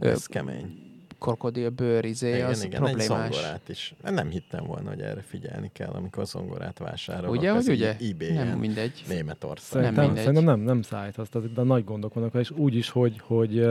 Ez 0.00 0.26
kemény. 0.26 0.85
Krokodil 1.18 1.70
bőr, 1.70 2.04
izé, 2.04 2.34
Igen, 2.34 2.48
az 2.48 2.64
igen, 2.64 2.72
egy 2.72 2.94
problémás. 2.94 3.32
zongorát 3.34 3.68
is. 3.68 3.94
Nem 4.02 4.28
hittem 4.28 4.64
volna, 4.64 4.88
hogy 4.88 5.00
erre 5.00 5.20
figyelni 5.20 5.70
kell, 5.72 5.90
amikor 5.90 6.26
zongorát 6.26 6.78
vásárolok. 6.78 7.36
Ugye, 7.36 7.52
az 7.52 7.66
hogy 7.66 7.74
ugye? 7.74 7.96
eBay-en, 8.00 8.46
Nem 8.46 8.58
mindegy. 8.58 9.04
Németország. 9.08 9.82
Szerintem, 9.82 10.04
mindegy. 10.04 10.24
szerintem 10.24 10.44
nem, 10.44 10.60
nem 10.60 10.82
szállít 10.82 11.18
azt, 11.18 11.52
de 11.54 11.62
nagy 11.62 11.84
gondok 11.84 12.14
vannak, 12.14 12.34
és 12.34 12.50
úgy 12.50 12.74
is, 12.74 12.88
hogy, 12.90 13.20
hogy, 13.24 13.66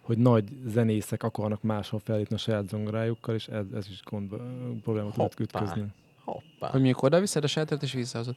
hogy 0.00 0.18
nagy 0.18 0.44
zenészek 0.66 1.22
akarnak 1.22 1.62
máshol 1.62 2.00
felépni 2.04 2.34
a 2.34 2.38
saját 2.38 2.68
zongorájukkal, 2.68 3.34
és 3.34 3.46
ez, 3.46 3.64
ez 3.74 3.86
is 3.90 4.02
gond, 4.10 4.28
tudott 4.84 5.14
Hoppá. 5.14 5.34
ütközni. 5.38 5.84
Hoppá. 6.24 6.68
Hogy 6.68 6.80
mikor 6.80 7.04
oda 7.04 7.20
viszed 7.20 7.44
a 7.44 7.46
sátert 7.46 7.82
és 7.82 7.92
visszahozod. 7.92 8.34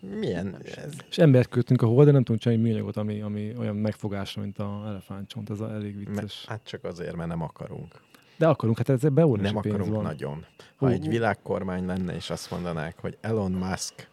Milyen 0.00 0.56
ez? 0.76 0.92
És 1.10 1.18
embert 1.18 1.48
kötünk 1.48 1.82
a 1.82 1.86
hol, 1.86 2.04
de 2.04 2.10
nem 2.10 2.22
tudunk 2.22 2.40
csinálni 2.40 2.62
műanyagot, 2.62 2.96
ami, 2.96 3.20
ami 3.20 3.52
olyan 3.58 3.76
megfogásra, 3.76 4.42
mint 4.42 4.58
a 4.58 4.82
elefántcsont. 4.86 5.50
Ez 5.50 5.60
a, 5.60 5.72
elég 5.72 5.96
vicces. 5.96 6.44
hát 6.46 6.60
csak 6.64 6.84
azért, 6.84 7.16
mert 7.16 7.28
nem 7.28 7.42
akarunk. 7.42 8.00
De 8.36 8.46
akarunk, 8.48 8.76
hát 8.76 8.88
ez 8.88 9.00
beúrni 9.00 9.42
Nem 9.42 9.60
pénz 9.60 9.74
akarunk 9.74 9.94
van. 9.94 10.02
nagyon. 10.04 10.46
Ha 10.76 10.86
Hú, 10.86 10.92
egy 10.92 11.08
világkormány 11.08 11.86
lenne, 11.86 12.14
és 12.14 12.30
azt 12.30 12.50
mondanák, 12.50 12.98
hogy 13.00 13.16
Elon 13.20 13.52
Musk 13.52 14.08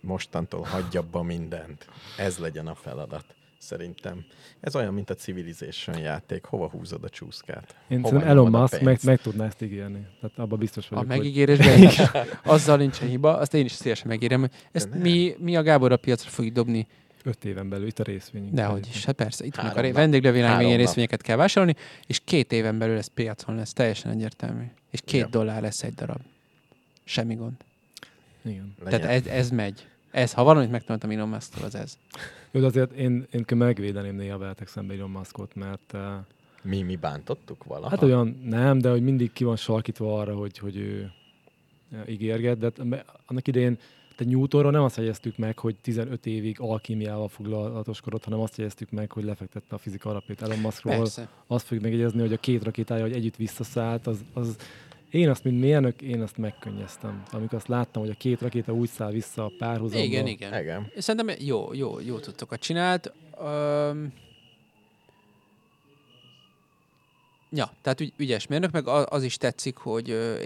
mostantól 0.00 0.62
hagyja 0.62 1.00
abba 1.00 1.22
mindent. 1.22 1.88
Ez 2.18 2.38
legyen 2.38 2.66
a 2.66 2.74
feladat. 2.74 3.24
Szerintem. 3.64 4.24
Ez 4.60 4.76
olyan, 4.76 4.94
mint 4.94 5.10
a 5.10 5.14
Civilization 5.14 5.98
játék. 5.98 6.44
Hova 6.44 6.68
húzod 6.68 7.04
a 7.04 7.08
csúszkát? 7.08 7.76
Én 7.88 7.96
Hova 7.96 8.08
szerintem 8.08 8.30
Elon 8.30 8.54
a 8.54 8.60
Musk 8.60 8.80
meg, 8.80 8.98
meg 9.04 9.20
tudná 9.20 9.46
ezt 9.46 9.62
ígérni. 9.62 10.06
Tehát 10.20 10.38
abban 10.38 10.58
biztos 10.58 10.86
A 10.90 10.94
vagyok, 10.94 11.10
hogy 11.10 11.18
megígérésben 11.18 11.82
is, 11.82 12.00
azzal 12.44 12.76
nincsen 12.76 13.08
hiba, 13.08 13.36
azt 13.36 13.54
én 13.54 13.64
is 13.64 13.72
szívesen 13.72 14.08
megírem. 14.08 14.40
hogy 14.40 14.50
Ezt 14.72 14.90
nem. 14.90 14.98
mi, 15.00 15.34
mi 15.38 15.56
a 15.56 15.62
Gábor 15.62 15.92
a 15.92 15.96
piacra 15.96 16.30
fogjuk 16.30 16.54
dobni? 16.54 16.86
öt 17.26 17.44
éven 17.44 17.68
belül 17.68 17.86
itt 17.86 17.98
a 17.98 18.02
részvény. 18.02 18.48
Dehogy 18.52 18.86
is. 18.90 19.04
Hát 19.04 19.14
persze, 19.14 19.44
itt 19.44 19.56
a 19.56 19.60
Három 19.60 19.76
ré- 19.82 19.86
nap. 19.90 19.96
vendéglővilág 20.00 20.46
Három 20.48 20.58
végén 20.62 20.76
nap. 20.76 20.86
részvényeket 20.86 21.22
kell 21.22 21.36
vásárolni, 21.36 21.76
és 22.06 22.20
két 22.24 22.52
éven 22.52 22.78
belül 22.78 22.96
ez 22.96 23.06
piacon 23.06 23.54
lesz, 23.54 23.72
teljesen 23.72 24.10
egyértelmű. 24.10 24.64
És 24.90 25.00
két 25.04 25.20
Ja. 25.20 25.26
dollár 25.26 25.62
lesz 25.62 25.82
egy 25.82 25.94
darab. 25.94 26.20
Semmi 27.04 27.34
gond. 27.34 27.52
Igen. 28.44 28.74
Legyen. 28.84 29.00
Tehát 29.00 29.16
ez, 29.16 29.26
ez 29.26 29.50
megy. 29.50 29.86
Ez, 30.10 30.32
ha 30.32 30.42
valamit 30.44 30.70
megtanultam 30.70 31.10
Elon 31.10 31.28
Musk-tól, 31.28 31.64
az 31.64 31.74
ez. 31.74 31.98
Jó, 32.54 32.60
de 32.60 32.66
azért 32.66 32.92
én, 32.92 33.26
én 33.30 33.44
megvédeném 33.54 34.16
néha 34.16 34.38
veletek 34.38 34.68
szembe 34.68 34.94
Elon 34.94 35.10
Muskot, 35.10 35.54
mert 35.54 35.92
uh, 35.92 36.00
Mi, 36.62 36.82
mi 36.82 36.96
bántottuk 36.96 37.64
valaha? 37.64 37.88
hát 37.88 38.02
olyan 38.02 38.40
nem, 38.44 38.78
de 38.78 38.90
hogy 38.90 39.02
mindig 39.02 39.32
ki 39.32 39.44
van 39.44 39.56
sarkítva 39.56 40.18
arra, 40.20 40.34
hogy, 40.34 40.58
hogy 40.58 40.76
ő 40.76 41.12
uh, 41.92 42.10
ígérget, 42.10 42.58
de 42.58 42.72
annak 43.26 43.48
idején 43.48 43.78
te 44.16 44.24
Newtonról 44.24 44.70
nem 44.70 44.82
azt 44.82 44.96
jegyeztük 44.96 45.36
meg, 45.36 45.58
hogy 45.58 45.76
15 45.82 46.26
évig 46.26 46.56
alkímiával 46.60 47.28
foglalatoskodott, 47.28 48.24
hanem 48.24 48.40
azt 48.40 48.56
jegyeztük 48.56 48.90
meg, 48.90 49.12
hogy 49.12 49.24
lefektette 49.24 49.74
a 49.74 49.78
fizika 49.78 50.10
alapját 50.10 50.42
Elon 50.42 50.58
Muskról. 50.58 50.96
Persze. 50.96 51.28
Azt 51.46 51.64
fogjuk 51.64 51.82
megjegyezni, 51.82 52.20
hogy 52.20 52.32
a 52.32 52.36
két 52.36 52.64
rakétája, 52.64 53.02
hogy 53.02 53.12
együtt 53.12 53.36
visszaszállt, 53.36 54.06
az, 54.06 54.24
az 54.32 54.56
én 55.14 55.28
azt, 55.28 55.44
mint 55.44 55.60
mérnök, 55.60 56.02
én 56.02 56.20
azt 56.22 56.36
megkönnyeztem. 56.36 57.22
Amikor 57.30 57.54
azt 57.54 57.68
láttam, 57.68 58.02
hogy 58.02 58.10
a 58.10 58.16
két 58.18 58.40
rakéta 58.40 58.72
úgy 58.72 58.88
száll 58.88 59.10
vissza 59.10 59.44
a 59.44 59.52
párhuzamba. 59.58 60.04
Igen, 60.04 60.26
igen. 60.26 60.60
Igen. 60.60 60.90
Szerintem 60.96 61.36
jó, 61.38 61.74
jó, 61.74 62.00
jó 62.00 62.18
tudtokat 62.18 62.60
csinált. 62.60 63.12
Um, 63.40 64.12
ja, 67.50 67.72
tehát 67.82 68.00
ügy, 68.00 68.12
ügyes 68.16 68.46
mérnök, 68.46 68.70
meg 68.70 68.88
az 68.88 69.22
is 69.22 69.36
tetszik, 69.36 69.76
hogy 69.76 70.10
ö, 70.10 70.40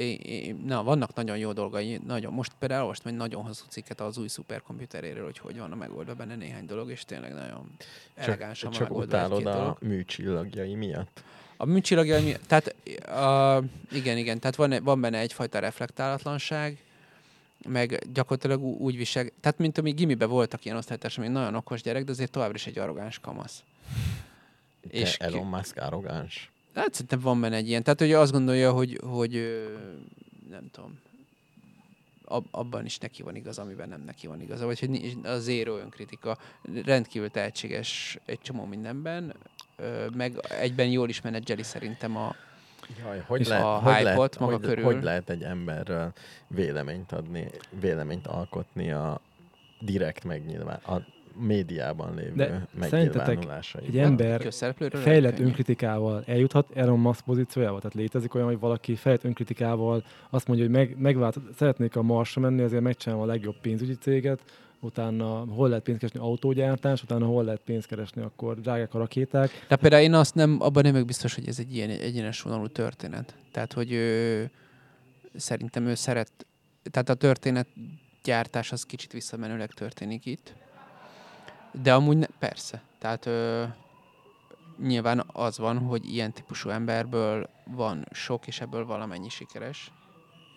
na, 0.64 0.82
vannak 0.82 1.14
nagyon 1.14 1.38
jó 1.38 1.52
dolgai. 1.52 2.00
Nagyon, 2.06 2.32
most 2.32 2.52
például 2.58 2.80
olvastam 2.80 3.12
egy 3.12 3.18
nagyon 3.18 3.42
hosszú 3.42 3.64
cikket 3.68 4.00
az 4.00 4.18
új 4.18 4.28
szuperkomputeréről, 4.28 5.24
hogy 5.24 5.38
hogy 5.38 5.58
van 5.58 5.72
a 5.72 5.76
megoldva 5.76 6.14
benne 6.14 6.36
néhány 6.36 6.66
dolog, 6.66 6.90
és 6.90 7.04
tényleg 7.04 7.32
nagyon 7.32 7.70
elegánsan 8.14 8.70
Csak, 8.70 8.88
van 8.88 8.98
csak 8.98 9.08
megoldva 9.10 9.16
utálod 9.16 9.46
a 9.46 9.58
dolog. 9.58 9.78
műcsillagjai 9.80 10.74
miatt. 10.74 11.22
A 11.60 11.64
műcsillagja, 11.64 12.38
tehát 12.46 12.74
uh, 12.86 13.64
igen, 13.90 14.16
igen, 14.16 14.38
tehát 14.40 14.56
van, 14.56 14.74
van 14.82 15.00
benne 15.00 15.18
egyfajta 15.18 15.58
reflektálatlanság, 15.58 16.78
meg 17.66 18.12
gyakorlatilag 18.12 18.60
úgy 18.62 18.96
visel, 18.96 19.26
tehát 19.40 19.58
mint 19.58 19.78
ami 19.78 19.90
gimibe 19.90 20.26
voltak 20.26 20.64
ilyen 20.64 20.76
osztálytársam, 20.76 21.24
én 21.24 21.30
nagyon 21.30 21.54
okos 21.54 21.82
gyerek, 21.82 22.04
de 22.04 22.10
azért 22.10 22.30
továbbra 22.30 22.54
is 22.54 22.66
egy 22.66 22.78
arrogáns 22.78 23.18
kamasz. 23.18 23.62
És 24.90 25.00
És 25.00 25.16
Elon 25.16 25.46
Musk 25.46 25.76
arrogáns. 25.76 26.50
Hát 26.74 26.92
szerintem 26.92 27.20
van 27.20 27.40
benne 27.40 27.56
egy 27.56 27.68
ilyen, 27.68 27.82
tehát 27.82 28.00
hogy 28.00 28.12
azt 28.12 28.32
gondolja, 28.32 28.72
hogy, 28.72 29.00
hogy 29.02 29.62
nem 30.50 30.70
tudom, 30.70 30.98
ab, 32.24 32.46
abban 32.50 32.84
is 32.84 32.98
neki 32.98 33.22
van 33.22 33.36
igaza, 33.36 33.62
amiben 33.62 33.88
nem 33.88 34.02
neki 34.06 34.26
van 34.26 34.40
igaza, 34.40 34.66
vagy 34.66 34.80
hogy 34.80 35.16
a 35.22 35.38
zéro 35.38 35.76
önkritika, 35.76 36.38
rendkívül 36.84 37.30
tehetséges 37.30 38.18
egy 38.24 38.40
csomó 38.40 38.64
mindenben, 38.64 39.34
meg 40.16 40.32
egyben 40.60 40.88
jól 40.88 41.08
is 41.08 41.20
menedzseli 41.20 41.62
szerintem 41.62 42.16
a, 42.16 42.34
Jaj, 43.04 43.22
hogy, 43.26 43.46
lehet, 43.46 43.64
a 43.64 43.68
hogy, 43.68 43.94
hype-ot 43.94 44.14
lehet, 44.14 44.38
maga 44.38 44.52
hogy, 44.52 44.64
körül. 44.64 44.84
hogy 44.84 45.02
lehet 45.02 45.30
egy 45.30 45.42
emberről 45.42 46.12
véleményt 46.46 47.12
adni, 47.12 47.50
véleményt 47.80 48.26
alkotni 48.26 48.90
a 48.90 49.20
direkt 49.80 50.24
megnyilván, 50.24 50.80
a 50.86 51.02
médiában 51.40 52.14
lévő 52.14 52.34
De 52.34 52.66
megnyilvánulásai. 52.78 53.84
Egy 53.86 53.98
ember 53.98 54.52
fejlett 54.92 55.38
önkritikával 55.38 56.22
eljuthat 56.26 56.66
Elon 56.74 56.98
Musk 56.98 57.24
pozíciójába? 57.24 57.78
Tehát 57.78 57.94
létezik 57.94 58.34
olyan, 58.34 58.46
hogy 58.46 58.58
valaki 58.58 58.94
fejlett 58.94 59.24
önkritikával 59.24 60.04
azt 60.30 60.46
mondja, 60.46 60.66
hogy 60.66 60.74
meg, 60.74 60.98
megvált, 60.98 61.38
szeretnék 61.56 61.96
a 61.96 62.02
Marsra 62.02 62.40
menni, 62.40 62.62
ezért 62.62 62.82
megcsinálom 62.82 63.24
a 63.24 63.26
legjobb 63.26 63.56
pénzügyi 63.60 63.94
céget, 63.94 64.40
utána 64.80 65.44
hol 65.44 65.68
lehet 65.68 65.84
pénzt 65.84 66.00
keresni 66.00 66.20
autógyártás, 66.20 67.02
utána 67.02 67.26
hol 67.26 67.44
lehet 67.44 67.60
pénzt 67.60 67.86
keresni, 67.86 68.22
akkor 68.22 68.60
drágák 68.60 68.94
a 68.94 68.98
rakéták. 68.98 69.50
De 69.68 69.76
például 69.76 70.02
én 70.02 70.14
azt 70.14 70.34
nem, 70.34 70.56
abban 70.60 70.82
nem 70.82 70.92
vagyok 70.92 71.06
biztos, 71.06 71.34
hogy 71.34 71.48
ez 71.48 71.58
egy 71.58 71.74
ilyen 71.74 71.90
egyenes 71.90 72.42
vonalú 72.42 72.66
történet. 72.66 73.36
Tehát, 73.52 73.72
hogy 73.72 73.92
ő, 73.92 74.50
szerintem 75.34 75.86
ő 75.86 75.94
szeret, 75.94 76.46
tehát 76.90 77.08
a 77.08 77.14
történet 77.14 77.66
gyártás 78.22 78.72
az 78.72 78.84
kicsit 78.84 79.12
visszamenőleg 79.12 79.70
történik 79.70 80.26
itt. 80.26 80.54
De 81.82 81.94
amúgy 81.94 82.16
ne, 82.16 82.26
persze. 82.26 82.82
Tehát 82.98 83.26
ö, 83.26 83.64
nyilván 84.78 85.24
az 85.32 85.58
van, 85.58 85.78
hogy 85.78 86.12
ilyen 86.12 86.32
típusú 86.32 86.68
emberből 86.68 87.50
van 87.64 88.06
sok, 88.10 88.46
és 88.46 88.60
ebből 88.60 88.86
valamennyi 88.86 89.28
sikeres, 89.28 89.92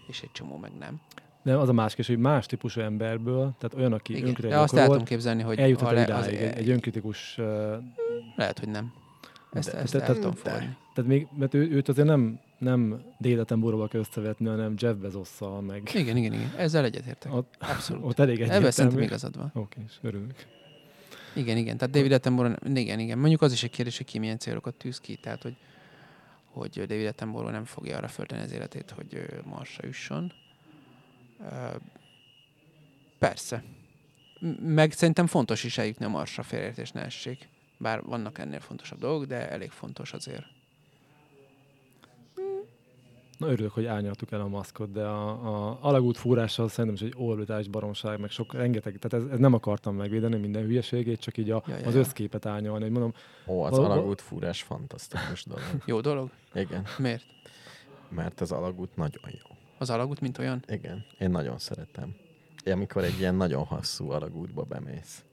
és 0.07 0.22
egy 0.22 0.31
csomó 0.31 0.57
meg 0.57 0.72
nem. 0.77 1.02
De 1.43 1.57
az 1.57 1.69
a 1.69 1.73
más 1.73 1.89
kérdés, 1.95 2.15
hogy 2.15 2.23
más 2.23 2.45
típusú 2.45 2.81
emberből, 2.81 3.53
tehát 3.59 3.73
olyan, 3.77 3.93
aki 3.93 4.13
Igen. 4.13 4.27
önkritikát 4.27 4.57
De 4.57 4.63
azt 4.63 4.76
el 4.76 4.88
tudom 4.88 5.03
képzelni, 5.03 5.41
hogy 5.41 5.59
eljuthat 5.59 5.89
ha 5.89 5.95
el 5.95 6.07
le- 6.07 6.15
az- 6.15 6.27
idáig, 6.27 6.41
egy, 6.47 6.57
egy 6.57 6.69
önkritikus 6.69 7.35
lehet, 8.35 8.59
hogy 8.59 8.69
nem. 8.69 8.93
Ezt, 9.53 9.72
De- 9.72 9.77
ezt 9.77 9.93
de- 9.93 10.01
el 10.03 10.13
tudom 10.15 10.34
fogadni. 10.34 10.76
Tehát 10.93 11.09
még, 11.09 11.27
mert 11.38 11.53
ő, 11.53 11.69
őt 11.72 11.89
azért 11.89 12.07
nem, 12.07 12.39
nem 12.57 13.01
Attenborough 13.39 13.89
kell 13.91 13.99
összevetni, 13.99 14.47
hanem 14.47 14.73
Jeff 14.77 14.95
Bezosszal, 14.95 15.61
meg 15.61 15.89
Igen, 15.93 16.18
igen, 16.18 16.34
igen. 16.34 16.53
Ezzel 16.57 16.84
egyetértek. 16.84 17.34
ott, 17.34 17.55
Abszolút. 17.59 18.03
ott 18.05 18.19
elég 18.19 18.41
Ebben 18.41 18.49
szerintem 18.49 18.76
egyértelmű. 18.81 19.05
igazad 19.05 19.38
van. 19.38 19.51
Oké, 19.53 19.80
és 19.88 19.93
örülök. 20.01 20.34
Igen, 21.35 21.57
igen. 21.57 21.77
Tehát 21.77 21.93
David 21.95 22.11
Attenborough, 22.11 22.77
igen, 22.80 22.99
igen. 22.99 23.18
Mondjuk 23.18 23.41
az 23.41 23.51
is 23.51 23.63
egy 23.63 23.69
kérdés, 23.69 23.97
hogy 23.97 24.05
ki 24.05 24.19
milyen 24.19 24.38
célokat 24.38 24.73
tűz 24.76 24.99
ki. 24.99 25.15
Tehát, 25.15 25.41
hogy, 25.41 25.55
hogy 26.45 26.85
David 26.88 27.05
Attenborough 27.07 27.51
nem 27.53 27.65
fogja 27.65 27.97
arra 27.97 28.07
föltenni 28.07 28.41
az 28.43 28.51
életét, 28.51 28.91
hogy 28.95 29.26
Marsra 29.45 29.85
jusson. 29.88 30.31
Persze. 33.19 33.63
Meg 34.59 34.91
szerintem 34.91 35.27
fontos 35.27 35.63
is 35.63 35.77
eljutni 35.77 36.05
a 36.05 36.09
Marsra, 36.09 36.43
félreértés 36.43 36.91
ne 36.91 37.01
essék. 37.01 37.49
Bár 37.77 38.01
vannak 38.03 38.38
ennél 38.38 38.59
fontosabb 38.59 38.99
dolgok, 38.99 39.27
de 39.27 39.49
elég 39.49 39.69
fontos 39.72 40.13
azért. 40.13 40.45
Na 43.38 43.47
örülök, 43.47 43.72
hogy 43.72 43.85
árnyaltuk 43.85 44.31
el 44.31 44.41
a 44.41 44.47
maszkot, 44.47 44.91
de 44.91 45.03
a, 45.03 45.30
a 45.30 45.77
alagút 45.81 46.18
fúrással 46.18 46.68
szerintem 46.69 47.07
is 47.07 47.13
egy 47.13 47.22
orbitális 47.23 47.68
baromság, 47.68 48.19
meg 48.19 48.30
sok, 48.30 48.53
rengeteg, 48.53 48.97
tehát 48.99 49.26
ez, 49.26 49.31
ez 49.31 49.39
nem 49.39 49.53
akartam 49.53 49.95
megvédeni 49.95 50.38
minden 50.38 50.63
hülyeségét, 50.63 51.19
csak 51.19 51.38
így 51.38 51.49
a, 51.51 51.63
Ja, 51.68 51.77
ja, 51.77 51.88
az 51.88 51.95
összképet 51.95 52.45
árnyalni, 52.45 52.81
hogy 52.84 52.91
mondom, 52.91 53.13
Ó, 53.47 53.63
az 53.63 53.72
Val- 53.72 53.81
val- 53.81 53.97
alagútfúrás 53.97 54.61
fantasztikus 54.61 55.43
dolog. 55.45 55.63
Jó 55.85 56.01
dolog? 56.01 56.30
Igen, 56.53 56.85
Miért? 56.97 57.26
mert 58.09 58.41
az 58.41 58.51
alagút 58.51 58.95
nagyon 58.95 59.23
jó. 59.31 59.55
Az 59.81 59.89
alagút, 59.89 60.19
mint 60.21 60.37
olyan? 60.37 60.63
Igen, 60.67 61.05
én 61.19 61.29
nagyon 61.29 61.57
szeretem. 61.59 62.15
Amikor 62.65 63.03
egy 63.03 63.19
ilyen 63.19 63.35
nagyon 63.35 63.63
hosszú 63.65 64.09
alagútba 64.11 64.63
bemész. 64.63 65.23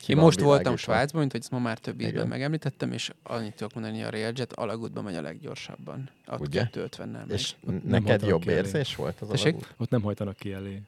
Ki 0.00 0.12
Én 0.12 0.18
most 0.18 0.40
voltam. 0.40 0.76
Svájcban, 0.76 1.20
mint 1.20 1.32
hogy 1.32 1.40
ezt 1.40 1.50
ma 1.50 1.58
már 1.58 1.78
több 1.78 2.00
ízben 2.00 2.28
megemlítettem, 2.28 2.92
és 2.92 3.12
annyit 3.22 3.54
tudok 3.54 3.74
mondani, 3.74 3.96
hogy 3.98 4.06
a 4.06 4.10
Railjet 4.10 4.52
alagútban 4.52 5.04
megy 5.04 5.14
a 5.14 5.20
leggyorsabban. 5.20 6.10
A 6.26 6.38
Ugye? 6.40 6.70
250-nel 6.72 7.12
megy. 7.26 7.30
És 7.30 7.54
nem 7.66 7.80
neked 7.84 8.22
jobb 8.22 8.40
ki 8.40 8.48
elé. 8.48 8.56
érzés 8.56 8.96
volt 8.96 9.20
az 9.20 9.28
Tessék? 9.28 9.52
alagút? 9.54 9.74
ott 9.78 9.90
nem 9.90 10.02
hajtanak 10.02 10.36
ki 10.36 10.52
elé. 10.52 10.82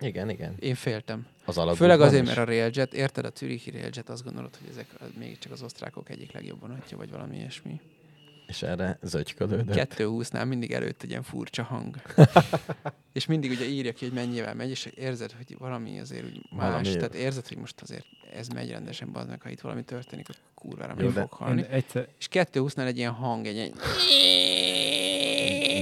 Igen, 0.00 0.30
igen. 0.30 0.54
Én 0.58 0.74
féltem. 0.74 1.26
Az 1.44 1.56
alagútban 1.58 1.88
Főleg 1.88 2.00
azért, 2.06 2.22
is. 2.22 2.28
mert 2.28 2.40
a 2.40 2.44
Railjet, 2.44 2.94
érted, 2.94 3.24
a 3.24 3.30
Zürichi 3.36 3.70
Railjet, 3.70 4.08
azt 4.08 4.24
gondolod, 4.24 4.56
hogy 4.56 4.68
ezek 4.70 4.86
még 5.18 5.38
csak 5.38 5.52
az 5.52 5.62
osztrákok 5.62 6.10
egyik 6.10 6.32
legjobb 6.32 6.60
vonatja, 6.60 6.96
vagy 6.96 7.10
valami 7.10 7.36
ilyesmi. 7.36 7.80
És 8.50 8.62
erre 8.62 8.98
zögykölődött. 9.02 9.88
220-nál 9.96 10.46
mindig 10.48 10.72
előtt 10.72 11.02
egy 11.02 11.10
ilyen 11.10 11.22
furcsa 11.22 11.62
hang. 11.62 11.96
és 13.12 13.26
mindig 13.26 13.50
ugye 13.50 13.64
írja 13.64 13.92
ki, 13.92 14.04
hogy 14.04 14.14
mennyivel 14.14 14.54
megy, 14.54 14.70
és 14.70 14.84
érzed, 14.84 15.32
hogy 15.32 15.56
valami 15.58 16.00
azért 16.00 16.24
úgy 16.24 16.40
más. 16.50 16.66
Valami- 16.68 16.96
Tehát 16.96 17.14
érzed, 17.14 17.48
hogy 17.48 17.56
most 17.56 17.80
azért 17.80 18.04
ez 18.34 18.48
megy 18.48 18.70
rendesen, 18.70 19.12
bazd 19.12 19.28
meg, 19.28 19.42
ha 19.42 19.50
itt 19.50 19.60
valami 19.60 19.82
történik, 19.84 20.28
akkor 20.28 20.40
kurvára 20.54 20.94
meg 20.94 21.10
fog 21.10 21.32
halni. 21.32 21.64
Egyszer, 21.70 22.08
És 22.18 22.28
220-nál 22.32 22.86
egy 22.86 22.96
ilyen 22.98 23.12
hang, 23.12 23.46
egy 23.46 23.54
ilyen... 23.54 23.72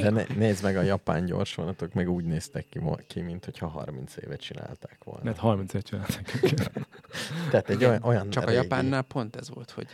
De 0.01 0.11
ne, 0.11 0.25
nézd 0.37 0.63
meg 0.63 0.77
a 0.77 0.83
japán 0.83 1.25
gyorsvonatok, 1.25 1.93
meg 1.93 2.11
úgy 2.11 2.25
néztek 2.25 2.67
ki, 2.69 2.81
ki 3.07 3.21
mint 3.21 3.45
hogyha 3.45 3.67
30 3.67 4.17
éve 4.17 4.37
csinálták 4.37 4.99
volna. 5.05 5.25
mert 5.25 5.37
31 5.39 5.83
csináltak. 5.83 6.31
Tehát 7.51 7.71
egy 7.71 7.85
olyan, 7.85 8.03
olyan 8.03 8.31
Csak 8.31 8.43
a 8.43 8.47
régi- 8.47 8.63
Japánnál 8.63 9.03
pont 9.03 9.37
ez 9.37 9.51
volt, 9.51 9.71
hogy 9.71 9.87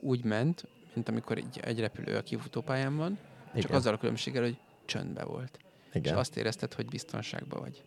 úgy 0.00 0.24
ment, 0.24 0.64
mint 0.94 1.08
amikor 1.08 1.36
egy, 1.36 1.60
egy 1.62 1.80
repülő 1.80 2.16
a 2.16 2.22
kifutópályán 2.22 2.96
van, 2.96 3.18
csak 3.46 3.64
Igen, 3.64 3.76
azzal 3.76 3.94
a 3.94 3.98
különbséggel, 3.98 4.42
hogy 4.42 4.56
csöndbe 4.84 5.24
volt. 5.24 5.58
igen. 5.92 6.12
És 6.12 6.18
azt 6.18 6.36
érezted, 6.36 6.74
hogy 6.74 6.86
biztonságban 6.86 7.60
vagy. 7.60 7.82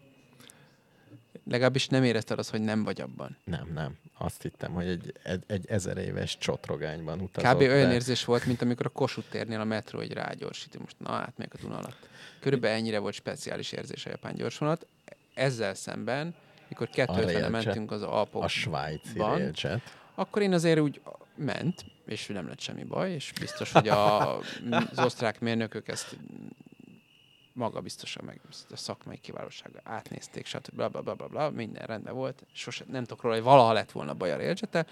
Legalábbis 1.48 1.88
nem 1.88 2.04
érezted 2.04 2.40
azt, 2.40 2.50
hogy 2.50 2.62
nem 2.62 2.84
vagy 2.84 3.02
abban. 3.02 3.38
Nem, 3.44 3.72
nem. 3.74 3.98
Azt 4.18 4.42
hittem, 4.42 4.72
hogy 4.74 4.88
egy, 4.88 5.14
egy, 5.24 5.44
egy 5.48 5.66
ezer 5.68 5.98
éves 5.98 6.38
csotrogányban 6.38 7.20
utazott. 7.22 7.54
Kb. 7.54 7.62
olyan 7.62 7.92
érzés 7.92 8.26
volt, 8.26 8.46
mint 8.46 8.62
amikor 8.62 8.86
a 8.86 8.90
Kossuth 8.90 9.30
térnél 9.30 9.60
a 9.60 9.64
metró 9.64 10.00
egy 10.00 10.14
rágyorsít. 10.14 10.80
Most 10.80 10.96
na, 11.00 11.12
hát 11.12 11.38
még 11.38 11.48
a 11.54 11.58
Duna 11.62 11.78
alatt. 11.78 12.08
Körülbelül 12.40 12.78
ennyire 12.78 13.00
volt 13.00 13.14
speciális 13.14 13.72
érzés 13.72 14.06
a 14.06 14.10
japán 14.10 14.36
gyorsvonat. 14.36 14.88
Ezzel 15.34 15.74
szemben, 15.74 16.36
mikor 16.68 16.90
250 16.90 17.26
Railjet. 17.34 17.64
mentünk 17.66 17.92
az 17.92 18.02
Alpok, 18.02 18.44
A 18.44 18.48
svájci 18.48 19.20
akkor 20.16 20.42
én 20.42 20.54
azért 20.54 20.80
úgy 20.80 21.02
ment, 21.38 21.86
és 22.06 22.28
nem 22.28 22.48
lett 22.48 22.60
semmi 22.60 22.84
baj, 22.84 23.12
és 23.12 23.34
biztos, 23.40 23.72
hogy 23.72 23.88
a, 23.88 24.38
az 24.92 25.00
osztrák 25.00 25.40
mérnökök 25.40 25.88
ezt 25.88 26.18
maga 27.54 27.82
biztosan 27.82 28.24
meg 28.26 28.42
a 28.70 28.78
szakmai 28.78 29.18
kiválósága 29.18 29.80
átnézték, 29.84 30.46
stb. 30.46 30.76
Bla, 30.76 30.90
bla, 30.90 31.02
bla, 31.02 31.16
bla, 31.16 31.28
bla, 31.28 31.50
minden 31.50 31.86
rendben 31.86 32.14
volt. 32.14 32.46
Sose, 32.54 32.86
nem 32.88 33.04
tudok 33.04 33.22
róla, 33.22 33.36
hogy 33.36 33.44
valaha 33.44 33.74
lett 33.74 33.92
volna 33.92 34.14
baj 34.14 34.32
a 34.32 34.36
railjet 34.36 34.86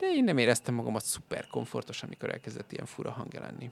de 0.00 0.12
én 0.14 0.24
nem 0.24 0.38
éreztem 0.38 0.74
magamat 0.74 1.04
szuper 1.04 1.46
komfortos, 1.46 2.02
amikor 2.02 2.30
elkezdett 2.30 2.72
ilyen 2.72 2.86
fura 2.86 3.10
hangja 3.10 3.40
lenni. 3.40 3.70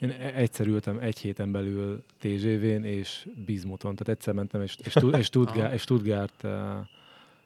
Én 0.00 0.10
e- 0.10 0.34
egyszer 0.34 0.66
ültem 0.66 0.98
egy 0.98 1.18
héten 1.18 1.52
belül 1.52 2.04
TGV-n 2.20 2.84
és 2.84 3.28
Bizmuton. 3.44 3.96
Tehát 3.96 4.18
egyszer 4.18 4.34
mentem, 4.34 4.62
és, 4.62 4.76
és, 4.82 4.96
és 5.18 5.26
Stuttgart, 5.26 5.72
és 5.72 5.80
Stuttgart 5.80 6.42
uh, 6.42 6.50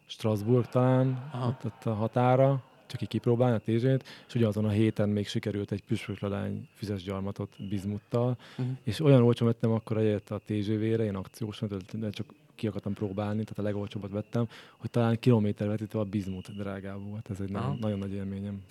Strasbourg 0.07 0.67
talán, 0.67 1.31
ott, 1.47 1.65
ott, 1.65 1.85
a 1.85 1.95
határa, 1.95 2.63
csak 2.87 3.03
így 3.03 3.09
kipróbálni 3.09 3.55
a 3.57 3.59
TGV-t, 3.59 4.05
és 4.29 4.35
ugyanazon 4.35 4.65
a 4.65 4.69
héten 4.69 5.09
még 5.09 5.29
sikerült 5.29 5.73
egy 5.73 5.83
püspökladány 5.83 6.69
füzes 6.75 7.03
gyarmatot 7.03 7.69
Bizmuttal, 7.69 8.37
Mhm. 8.57 8.69
és 8.83 9.01
olyan 9.01 9.23
olcsón 9.23 9.49
vettem 9.49 9.71
akkor 9.71 9.97
egyet 9.99 10.31
a 10.31 10.41
TGV-re, 10.45 11.05
én 11.05 11.15
akciósan, 11.15 11.71
de 11.93 12.11
csak 12.11 12.27
ki 12.55 12.67
akartam 12.67 12.93
próbálni, 12.93 13.43
tehát 13.43 13.59
a 13.59 13.63
legolcsóbbat 13.63 14.11
vettem, 14.11 14.49
hogy 14.77 14.91
talán 14.91 15.19
kilométervetítve 15.19 15.99
a 15.99 16.05
Bizmut 16.05 16.57
drágább 16.57 17.09
volt. 17.09 17.31
Ez 17.31 17.41
egy 17.41 17.55
Aha. 17.55 17.63
nagyon, 17.65 17.79
nagyon 17.81 17.99
nagy 17.99 18.13
élményem. 18.13 18.63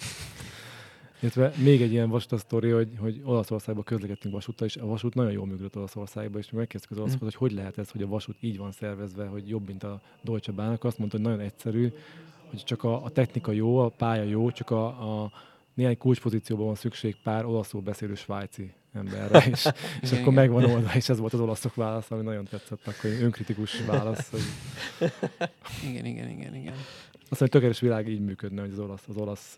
Illetve 1.20 1.54
még 1.64 1.82
egy 1.82 1.92
ilyen 1.92 2.10
vasúta 2.10 2.38
sztori, 2.38 2.70
hogy, 2.70 2.90
hogy 2.98 3.22
Olaszországba 3.24 3.84
közlekedtünk 3.84 4.34
vasúttal, 4.34 4.68
és 4.68 4.76
a 4.78 4.86
vasút 4.86 5.14
nagyon 5.14 5.32
jól 5.32 5.46
működött 5.46 5.76
Olaszországban, 5.76 6.42
és 6.42 6.52
mi 6.52 6.58
megkérdeztük 6.58 6.92
az 6.92 6.98
olaszokat, 7.04 7.24
hogy 7.24 7.36
hogy 7.36 7.52
lehet 7.52 7.78
ez, 7.78 7.90
hogy 7.90 8.02
a 8.02 8.08
vasút 8.08 8.36
így 8.40 8.58
van 8.58 8.72
szervezve, 8.72 9.26
hogy 9.26 9.50
jobb, 9.50 9.68
mint 9.68 9.84
a 9.84 10.02
Deutsche 10.22 10.52
Bahn. 10.52 10.78
Azt 10.80 10.98
mondta, 10.98 11.18
hogy 11.18 11.26
nagyon 11.26 11.40
egyszerű, 11.40 11.92
hogy 12.56 12.64
csak 12.64 12.84
a, 12.84 13.04
a 13.04 13.10
technika 13.10 13.52
jó, 13.52 13.78
a 13.78 13.90
pálya 13.90 14.24
jó, 14.24 14.52
csak 14.52 14.70
a, 14.70 14.86
a 15.24 15.32
néhány 15.74 15.98
kulcspozícióban 15.98 16.66
van 16.66 16.76
szükség 16.76 17.16
pár 17.24 17.46
olaszul 17.46 17.82
beszélő 17.82 18.16
svájci 18.16 18.74
emberre, 18.94 19.46
és, 19.46 19.66
és 20.02 20.12
Igen, 20.12 20.22
akkor 20.22 20.34
megvan 20.34 20.64
oldva, 20.64 20.96
és 20.96 21.10
ez 21.10 21.20
volt 21.20 21.34
az 21.34 21.40
olaszok 21.40 21.76
válasz, 21.76 22.12
ami 22.12 22.24
nagyon 22.24 22.46
tetszett, 22.46 22.88
akkor 22.88 23.10
önkritikus 23.22 23.86
válasz, 23.86 24.30
hogy 24.30 24.42
Igen, 25.90 26.06
igen, 26.06 26.30
igen, 26.30 26.56
igen. 26.56 26.74
azt 26.74 27.14
mondja, 27.20 27.38
hogy 27.38 27.50
tökéletes 27.50 27.80
világ 27.80 28.10
így 28.10 28.20
működne, 28.20 28.62
hogy 28.62 28.72
az 28.72 28.80
olasz, 28.80 29.08
az 29.08 29.18
olasz 29.18 29.58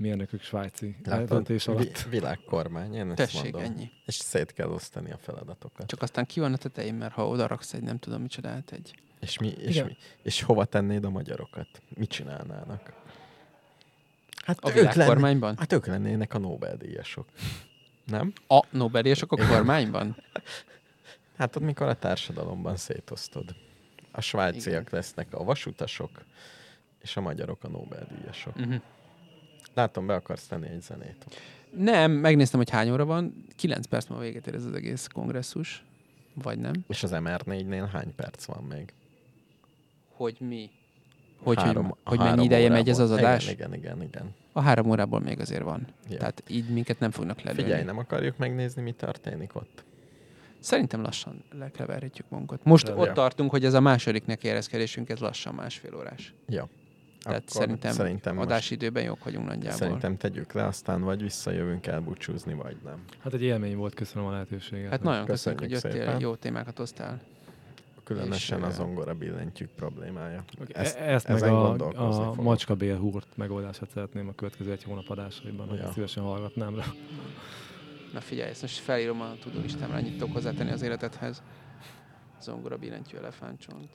mérnökök 0.00 0.42
svájci 0.42 0.96
Látod? 1.04 1.28
döntés 1.28 1.68
alatt. 1.68 1.82
Vi- 2.02 2.08
világkormány, 2.08 2.94
én 2.94 3.06
ezt 3.06 3.16
Tessék, 3.16 3.42
mondom. 3.42 3.62
ennyi. 3.62 3.90
És 4.06 4.14
szét 4.14 4.52
kell 4.52 4.68
osztani 4.68 5.10
a 5.10 5.16
feladatokat. 5.16 5.86
Csak 5.86 6.02
aztán 6.02 6.26
ki 6.26 6.40
van 6.40 6.52
a 6.52 6.56
tetején, 6.56 6.94
mert 6.94 7.12
ha 7.12 7.28
oda 7.28 7.46
raksz 7.46 7.72
egy 7.74 7.82
nem 7.82 7.98
tudom 7.98 8.22
micsodát, 8.22 8.72
egy... 8.72 8.94
És, 9.20 9.38
mi, 9.38 9.48
és, 9.48 9.74
Igen. 9.74 9.86
mi, 9.86 9.96
és 10.22 10.42
hova 10.42 10.64
tennéd 10.64 11.04
a 11.04 11.10
magyarokat? 11.10 11.68
Mit 11.88 12.10
csinálnának? 12.10 12.92
Hát 14.44 14.58
A 14.60 14.68
ők, 14.68 14.74
lenné, 14.74 14.88
világkormányban? 14.92 15.56
hát 15.58 15.72
ők 15.72 15.86
lennének 15.86 16.34
a 16.34 16.38
Nobel-díjasok. 16.38 17.26
Nem? 18.04 18.32
A 18.48 18.60
Nobel-díjasok 18.70 19.32
a 19.32 19.46
kormányban? 19.46 20.16
Hát 21.36 21.56
ott 21.56 21.62
mikor 21.62 21.88
a 21.88 21.94
társadalomban 21.98 22.76
szétosztod. 22.76 23.54
A 24.12 24.20
svájciak 24.20 24.66
Igen. 24.66 24.86
lesznek 24.90 25.34
a 25.34 25.44
vasutasok, 25.44 26.24
és 26.98 27.16
a 27.16 27.20
magyarok 27.20 27.64
a 27.64 27.68
Nobel-díjasok. 27.68 28.56
Uh-huh. 28.56 28.80
Látom, 29.74 30.06
be 30.06 30.14
akarsz 30.14 30.46
tenni 30.46 30.68
egy 30.68 30.82
zenét. 30.82 31.24
Nem, 31.76 32.12
megnéztem, 32.12 32.58
hogy 32.58 32.70
hány 32.70 32.90
óra 32.90 33.04
van. 33.04 33.44
9 33.56 33.86
perc 33.86 34.06
múlva 34.08 34.24
véget 34.24 34.46
ér 34.46 34.54
ez 34.54 34.64
az 34.64 34.74
egész 34.74 35.06
kongresszus. 35.06 35.84
Vagy 36.34 36.58
nem? 36.58 36.72
És 36.88 37.02
az 37.02 37.10
MR4-nél 37.14 37.88
hány 37.92 38.14
perc 38.14 38.44
van 38.44 38.64
még? 38.64 38.92
Hogy 40.08 40.36
mi? 40.38 40.70
Hogy, 41.42 41.56
Három- 41.62 41.84
hogy, 41.86 41.96
hogy 42.04 42.18
mennyi 42.18 42.44
ideje 42.44 42.68
megy 42.68 42.88
ez 42.88 42.98
az 42.98 43.10
órából. 43.10 43.28
adás? 43.28 43.50
Igen, 43.50 43.74
igen, 43.74 43.96
igen. 43.96 44.02
igen. 44.06 44.34
A 44.52 44.60
három 44.60 44.90
órából 44.90 45.20
még 45.20 45.40
azért 45.40 45.62
van. 45.62 45.86
Ja. 46.08 46.18
Tehát 46.18 46.42
így 46.48 46.68
minket 46.68 46.98
nem 46.98 47.10
fognak 47.10 47.40
lelőni. 47.40 47.62
Figyelj, 47.62 47.84
nem 47.84 47.98
akarjuk 47.98 48.36
megnézni, 48.36 48.82
mi 48.82 48.92
történik 48.92 49.54
ott? 49.54 49.84
Szerintem 50.58 51.02
lassan 51.02 51.44
lekleverhetjük 51.58 52.28
magunkat. 52.28 52.64
Most 52.64 52.88
Ja. 52.88 52.96
ott 52.96 53.12
tartunk, 53.12 53.50
hogy 53.50 53.64
ez 53.64 53.74
a 53.74 53.80
második 53.80 54.26
nekiereszkedésünk, 54.26 55.08
ez 55.08 55.18
lassan 55.18 55.54
másfél 55.54 55.94
órás. 55.96 56.34
Ja. 56.48 56.68
Tehát 57.22 57.38
Akkor 57.48 57.50
szerintem, 57.62 57.92
szerintem 57.92 58.38
adásidőben 58.38 59.02
jók 59.02 59.24
vagyunk 59.24 59.46
nagyjából. 59.46 59.78
Szerintem 59.78 60.16
tegyük 60.16 60.52
le, 60.52 60.64
aztán 60.64 61.00
vagy 61.02 61.22
visszajövünk 61.22 61.86
elbúcsúzni, 61.86 62.54
vagy 62.54 62.76
nem. 62.84 63.04
Hát 63.18 63.34
egy 63.34 63.42
élmény 63.42 63.76
volt, 63.76 63.94
köszönöm 63.94 64.28
a 64.28 64.30
lehetőséget. 64.30 64.90
Hát 64.90 65.02
nagyon 65.02 65.24
köszönjük, 65.24 65.60
Köszönjük 65.60 65.82
hogy 65.82 65.90
jöttél, 65.92 66.06
szépen. 66.06 66.20
jó 66.20 66.34
témákat 66.34 66.76
hoztál. 66.78 67.20
Különösen 68.04 68.58
És, 68.58 68.64
az 68.64 68.72
ö, 68.72 68.76
zongora 68.76 69.14
billentyűk 69.14 69.70
problémája. 69.70 70.44
Ezt, 70.68 70.96
Ezt, 70.96 71.26
E- 71.28 71.32
ezt 71.32 71.42
meg 71.44 71.52
a, 71.52 71.72
a 72.30 72.42
macskabél 72.42 72.96
húrt 72.98 73.36
megoldását 73.36 73.90
szeretném 73.90 74.28
a 74.28 74.32
következő 74.34 74.72
egy 74.72 74.82
hónap 74.82 75.08
adásaiban, 75.08 75.68
hogy 75.68 75.78
Ja. 75.78 75.84
ezt 75.84 75.92
szívesen 75.92 76.22
hallgatnám 76.22 76.76
rá. 76.76 76.84
Na 78.12 78.20
figyelj, 78.20 78.50
ezt 78.50 78.62
most 78.62 78.78
felírom 78.78 79.20
a 79.20 79.32
tudolistámra, 79.40 79.96
ennyit 79.96 80.12
tudok 80.18 80.32
hozzátenni 80.32 80.70
az 80.70 80.82
életedhez. 80.82 81.42
Zongora 82.40 82.76
billentyű 82.76 83.16
elefántcsont. 83.16 83.88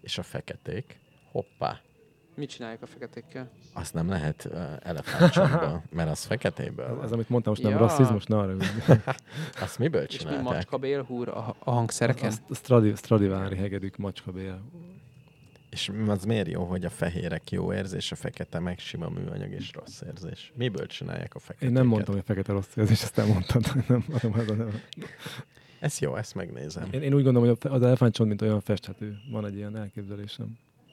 És 0.00 0.18
a 0.18 0.22
feketék, 0.22 0.98
hoppá, 1.30 1.80
Mit 2.34 2.48
csináljuk 2.50 2.82
a 2.82 2.86
feketékkel? 2.86 3.50
azt 3.72 3.94
nem 3.94 4.08
lehet 4.08 4.44
uh, 4.50 4.62
elefántcsontból, 4.82 5.82
mert 5.96 6.10
az 6.10 6.24
feketéből 6.24 6.86
Ez, 6.86 6.94
van. 6.94 7.04
ez 7.04 7.12
amit 7.12 7.28
mondtam, 7.28 7.52
most 7.52 7.64
nem 7.64 7.72
Ja. 7.72 7.78
rasszizmus, 7.78 8.24
ne 8.24 8.36
arra 8.38 8.56
Azt 9.60 9.78
miből 9.78 10.02
És 10.02 10.12
mi 10.12 10.16
csinálták? 10.18 10.42
macskabél 10.44 11.02
húr 11.02 11.28
a, 11.28 11.56
a 11.58 11.70
hangszereken? 11.70 12.32
A 12.48 12.54
Stradi, 12.54 12.92
Stradivári 12.96 13.56
hegedűk 13.56 13.96
macskabél. 13.96 14.60
És 15.70 15.90
az 16.08 16.24
miért 16.24 16.48
jó, 16.48 16.64
hogy 16.64 16.84
a 16.84 16.90
fehérek 16.90 17.50
jó 17.50 17.72
érzés, 17.72 18.12
a 18.12 18.16
fekete 18.16 18.58
meg 18.58 18.78
sima 18.78 19.08
műanyag 19.08 19.50
és 19.52 19.72
rossz 19.72 20.00
érzés? 20.06 20.52
Miből 20.56 20.86
csinálják 20.86 21.34
a 21.34 21.38
feketéket? 21.38 21.68
Én 21.68 21.74
nem 21.74 21.86
mondtam, 21.86 22.14
hogy 22.14 22.24
fekete 22.24 22.52
rossz 22.52 22.76
érzés, 22.76 23.02
ezt 23.02 23.16
nem 23.16 23.26
mondtad. 23.26 23.64
Nem, 23.88 24.04
nem, 24.22 24.32
nem, 24.46 24.56
nem. 24.56 24.80
Ez 25.80 25.98
jó, 25.98 26.16
ezt 26.16 26.34
megnézem. 26.34 26.88
Én, 26.90 27.02
én 27.02 27.14
úgy 27.14 27.22
gondolom, 27.22 27.48
hogy 27.48 27.70
az 27.72 27.82
elefántcsont, 27.82 28.28
mint 28.28 28.42
olyan 28.42 28.60
festhető. 28.60 29.18
Van 29.30 29.46
egy 29.46 29.56
ilyen 29.56 29.76
elképzelésem. 29.76 30.46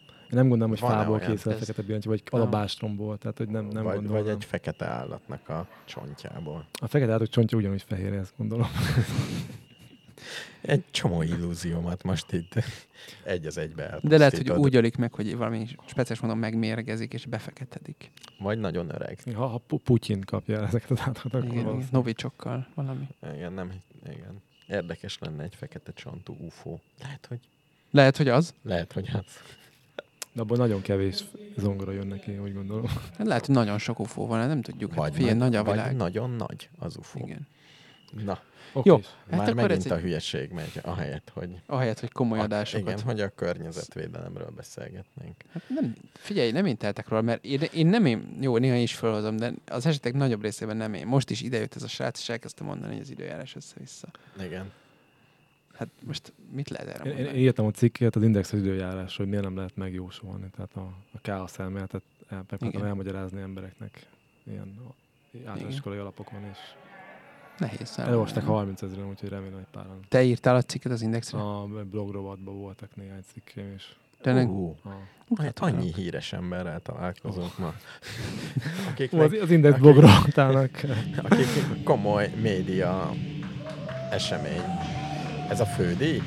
Én 0.07 0.37
nem 0.37 0.47
gondolom, 0.47 0.69
hogy 0.69 0.79
Van-e 0.79 0.95
fából 0.95 1.19
készül 1.19 1.51
a 1.51 1.55
fekete 1.55 1.81
billentyű, 1.81 2.09
vagy 2.09 2.23
alabástromból, 2.29 3.17
tehát 3.17 3.37
hogy 3.37 3.49
nem, 3.49 3.65
nem 3.65 3.83
vagy, 3.83 3.95
gondolom. 3.95 4.23
vagy 4.23 4.31
egy 4.33 4.45
fekete 4.45 4.85
állatnak 4.85 5.49
a 5.49 5.67
csontjából. 5.85 6.65
A 6.79 6.87
fekete 6.87 7.11
állatok 7.11 7.29
csontja 7.29 7.57
ugyanúgy 7.57 7.81
fehér, 7.81 8.13
ezt 8.13 8.33
gondolom. 8.37 8.67
Egy 10.61 10.83
csomó 10.91 11.21
illúziómat 11.21 12.03
most 12.03 12.31
itt 12.31 12.53
egy 13.23 13.45
az 13.45 13.57
egybe 13.57 13.99
De 14.01 14.17
lehet, 14.17 14.37
hogy 14.37 14.49
úgy 14.49 14.75
ölik 14.75 14.97
meg, 14.97 15.13
hogy 15.13 15.37
valami 15.37 15.67
speciális 15.85 16.19
módon 16.19 16.37
megmérgezik 16.37 17.13
és 17.13 17.25
befeketedik. 17.25 18.11
Vagy 18.39 18.59
nagyon 18.59 18.89
öreg. 18.89 19.19
Ha, 19.35 19.45
ha 19.45 19.57
Pu- 19.57 19.81
Putyin 19.81 20.21
kapja 20.21 20.61
ezeket 20.67 20.91
az 20.91 20.99
állatokat, 20.99 21.33
akkor 21.33 21.45
Igen, 21.53 21.59
igen, 21.59 21.87
novicsokkal 21.91 22.67
valami. 22.73 23.07
Igen, 23.35 23.53
nem, 23.53 23.71
igen. 24.03 24.41
Érdekes 24.67 25.17
lenne 25.19 25.43
egy 25.43 25.55
fekete 25.55 25.91
csontú 25.93 26.35
UFO. 26.39 26.77
Lehet, 27.01 27.25
hogy, 27.25 27.39
Lehet, 27.91 28.17
hogy 28.17 28.27
az. 28.27 28.53
lehet, 28.63 28.91
hogy 28.93 29.09
az. 29.13 29.25
De 30.33 30.41
abból 30.41 30.57
nagyon 30.57 30.81
kevés 30.81 31.23
zongora 31.57 31.91
jön 31.91 32.07
neki, 32.07 32.37
úgy 32.37 32.53
gondolom. 32.53 32.87
Hát 33.17 33.27
lehet, 33.27 33.45
hogy 33.45 33.55
nagyon 33.55 33.77
sok 33.77 33.99
UFO 33.99 34.25
van, 34.25 34.47
nem 34.47 34.61
tudjuk. 34.61 34.89
Hát 34.89 34.99
Vagy, 34.99 35.13
figyelj, 35.13 35.33
nagy, 35.37 35.49
nagy 35.51 35.55
a 35.59 35.63
vagy 35.63 35.73
világ. 35.75 35.95
nagyon 35.95 36.29
nagy 36.29 36.69
az 36.79 36.97
UFO. 36.97 37.19
Igen. 37.19 37.47
Na, 38.25 38.39
Oké. 38.73 38.89
Jó. 38.89 38.95
Okay. 38.95 39.07
Hát 39.29 39.39
már 39.39 39.49
akkor 39.49 39.61
megint 39.61 39.85
ez 39.85 39.91
a 39.91 39.97
hülyeség 39.97 40.51
megy, 40.51 40.79
ahelyett, 40.81 41.31
hogy... 41.33 41.61
Ahelyett, 41.65 41.99
hogy 41.99 42.11
komoly 42.11 42.39
a, 42.39 42.41
adásokat. 42.41 42.87
igen, 42.87 43.01
hogy 43.01 43.21
a 43.21 43.29
környezetvédelemről 43.29 44.49
beszélgetnénk. 44.55 45.35
Hát 45.51 45.63
nem, 45.67 45.95
figyelj, 46.13 46.51
nem 46.51 46.65
én 46.65 46.77
teltek 46.77 47.07
róla, 47.07 47.21
mert 47.21 47.45
én, 47.45 47.61
én 47.73 47.87
nem 47.87 48.05
én, 48.05 48.37
jó, 48.41 48.57
néha 48.57 48.75
is 48.75 48.95
felhozom, 48.95 49.37
de 49.37 49.53
az 49.65 49.85
esetek 49.85 50.13
nagyobb 50.13 50.41
részében 50.41 50.77
nem 50.77 50.93
én. 50.93 51.07
Most 51.07 51.29
is 51.29 51.41
idejött 51.41 51.75
ez 51.75 51.83
a 51.83 51.87
srác, 51.87 52.19
és 52.19 52.29
elkezdte 52.29 52.63
mondani, 52.63 52.93
hogy 52.93 53.01
az 53.01 53.09
időjárás 53.09 53.55
össze-vissza. 53.55 54.07
Igen. 54.41 54.71
Hát 55.73 55.87
most 56.05 56.33
mit 56.51 56.69
lehet 56.69 56.87
erre 56.87 57.03
Én, 57.03 57.09
én, 57.09 57.15
mondani? 57.15 57.37
én 57.37 57.43
írtam 57.43 57.65
a 57.65 57.71
cikket 57.71 58.15
az 58.15 58.23
indexes 58.23 58.59
időjárás, 58.59 59.17
hogy 59.17 59.27
miért 59.27 59.43
nem 59.43 59.55
lehet 59.55 59.75
megjósolni. 59.75 60.49
Tehát 60.55 60.75
a, 60.75 60.93
a 61.13 61.19
káosz 61.21 61.59
elméletet 61.59 62.03
el, 62.29 62.45
megpróbáltam 62.49 62.83
elmagyarázni 62.83 63.41
embereknek. 63.41 64.07
Ilyen 64.43 64.81
általános 65.45 65.73
iskolai 65.73 65.97
alapokon, 65.97 66.43
és 66.51 66.57
Nehéz. 67.57 67.93
elolvasták 67.97 68.43
30 68.43 68.81
ezeren, 68.81 69.09
úgyhogy 69.09 69.29
remélem, 69.29 69.53
hogy 69.53 69.65
páran. 69.71 69.99
Te 70.09 70.23
írtál 70.23 70.55
a 70.55 70.61
cikket 70.61 70.91
az 70.91 71.01
Indexre? 71.01 71.39
A 71.39 71.67
blogrovatban 71.91 72.57
voltak 72.59 72.95
néhány 72.95 73.21
cikkeim, 73.33 73.71
és 73.75 73.83
De 74.21 74.33
ne, 74.33 74.43
Uh, 74.43 74.75
a, 74.83 75.41
hát 75.41 75.59
annyi 75.59 75.93
híres 75.93 76.33
emberrel 76.33 76.79
találkozunk 76.79 77.57
ma. 77.57 77.73
Akik, 78.91 79.13
Ó, 79.13 79.19
az, 79.19 79.37
az 79.41 79.49
Index 79.51 79.73
Aki- 79.73 79.81
blogrovatának 79.81 80.81
akik 81.29 81.47
komoly 81.83 82.33
média 82.41 83.13
esemény. 84.11 84.61
Ez 85.49 85.59
a 85.59 85.65
fődíj? 85.65 86.21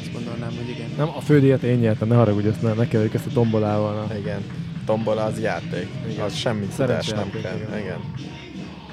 azt 0.00 0.12
gondolnám, 0.12 0.56
hogy 0.56 0.68
igen. 0.68 0.90
Nem, 0.96 1.08
a 1.08 1.20
fődíjat 1.20 1.62
én 1.62 1.78
nyertem, 1.78 2.08
ne 2.08 2.14
haragudj, 2.14 2.48
ezt 2.48 2.62
ne, 2.62 2.72
ne 2.72 2.88
keverjük 2.88 3.14
ezt 3.14 3.26
a 3.26 3.30
tombolával. 3.30 4.06
Na. 4.06 4.16
Igen. 4.16 4.42
Tombola 4.84 5.24
az 5.24 5.40
játék. 5.40 5.88
Igen. 6.08 6.24
Az 6.24 6.34
semmi 6.34 6.66
tudás 6.66 7.08
nem 7.08 7.30
kell. 7.30 7.56
igen. 7.56 7.78
Igen. 7.78 7.98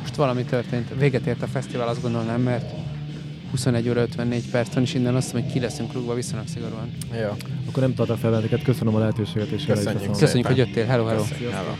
Most 0.05 0.17
valami 0.17 0.43
történt. 0.43 0.89
Véget 0.99 1.25
ért 1.25 1.41
a 1.41 1.47
fesztivál, 1.47 1.87
azt 1.87 2.01
gondolnám, 2.01 2.41
mert 2.41 2.71
21 3.51 3.89
óra 3.89 4.01
54 4.01 4.49
perc 4.49 4.73
van, 4.73 4.83
és 4.83 4.93
innen 4.93 5.15
azt 5.15 5.33
mondom, 5.33 5.51
hogy 5.51 5.59
ki 5.59 5.65
leszünk 5.65 5.93
rúgva 5.93 6.13
viszonylag 6.13 6.47
szigorúan. 6.47 6.91
Jó. 7.21 7.29
Akkor 7.69 7.83
nem 7.83 7.93
tartok 7.93 8.17
fel 8.17 8.29
benneteket, 8.29 8.63
köszönöm 8.63 8.95
a 8.95 8.99
lehetőséget, 8.99 9.49
és 9.49 9.65
Köszönjük. 9.65 10.17
Köszönjük, 10.17 10.47
hogy 10.47 10.57
jöttél. 10.57 10.85
Hello, 10.85 11.05
hello. 11.05 11.21
Köszönjük. 11.21 11.51
Hello. 11.51 11.73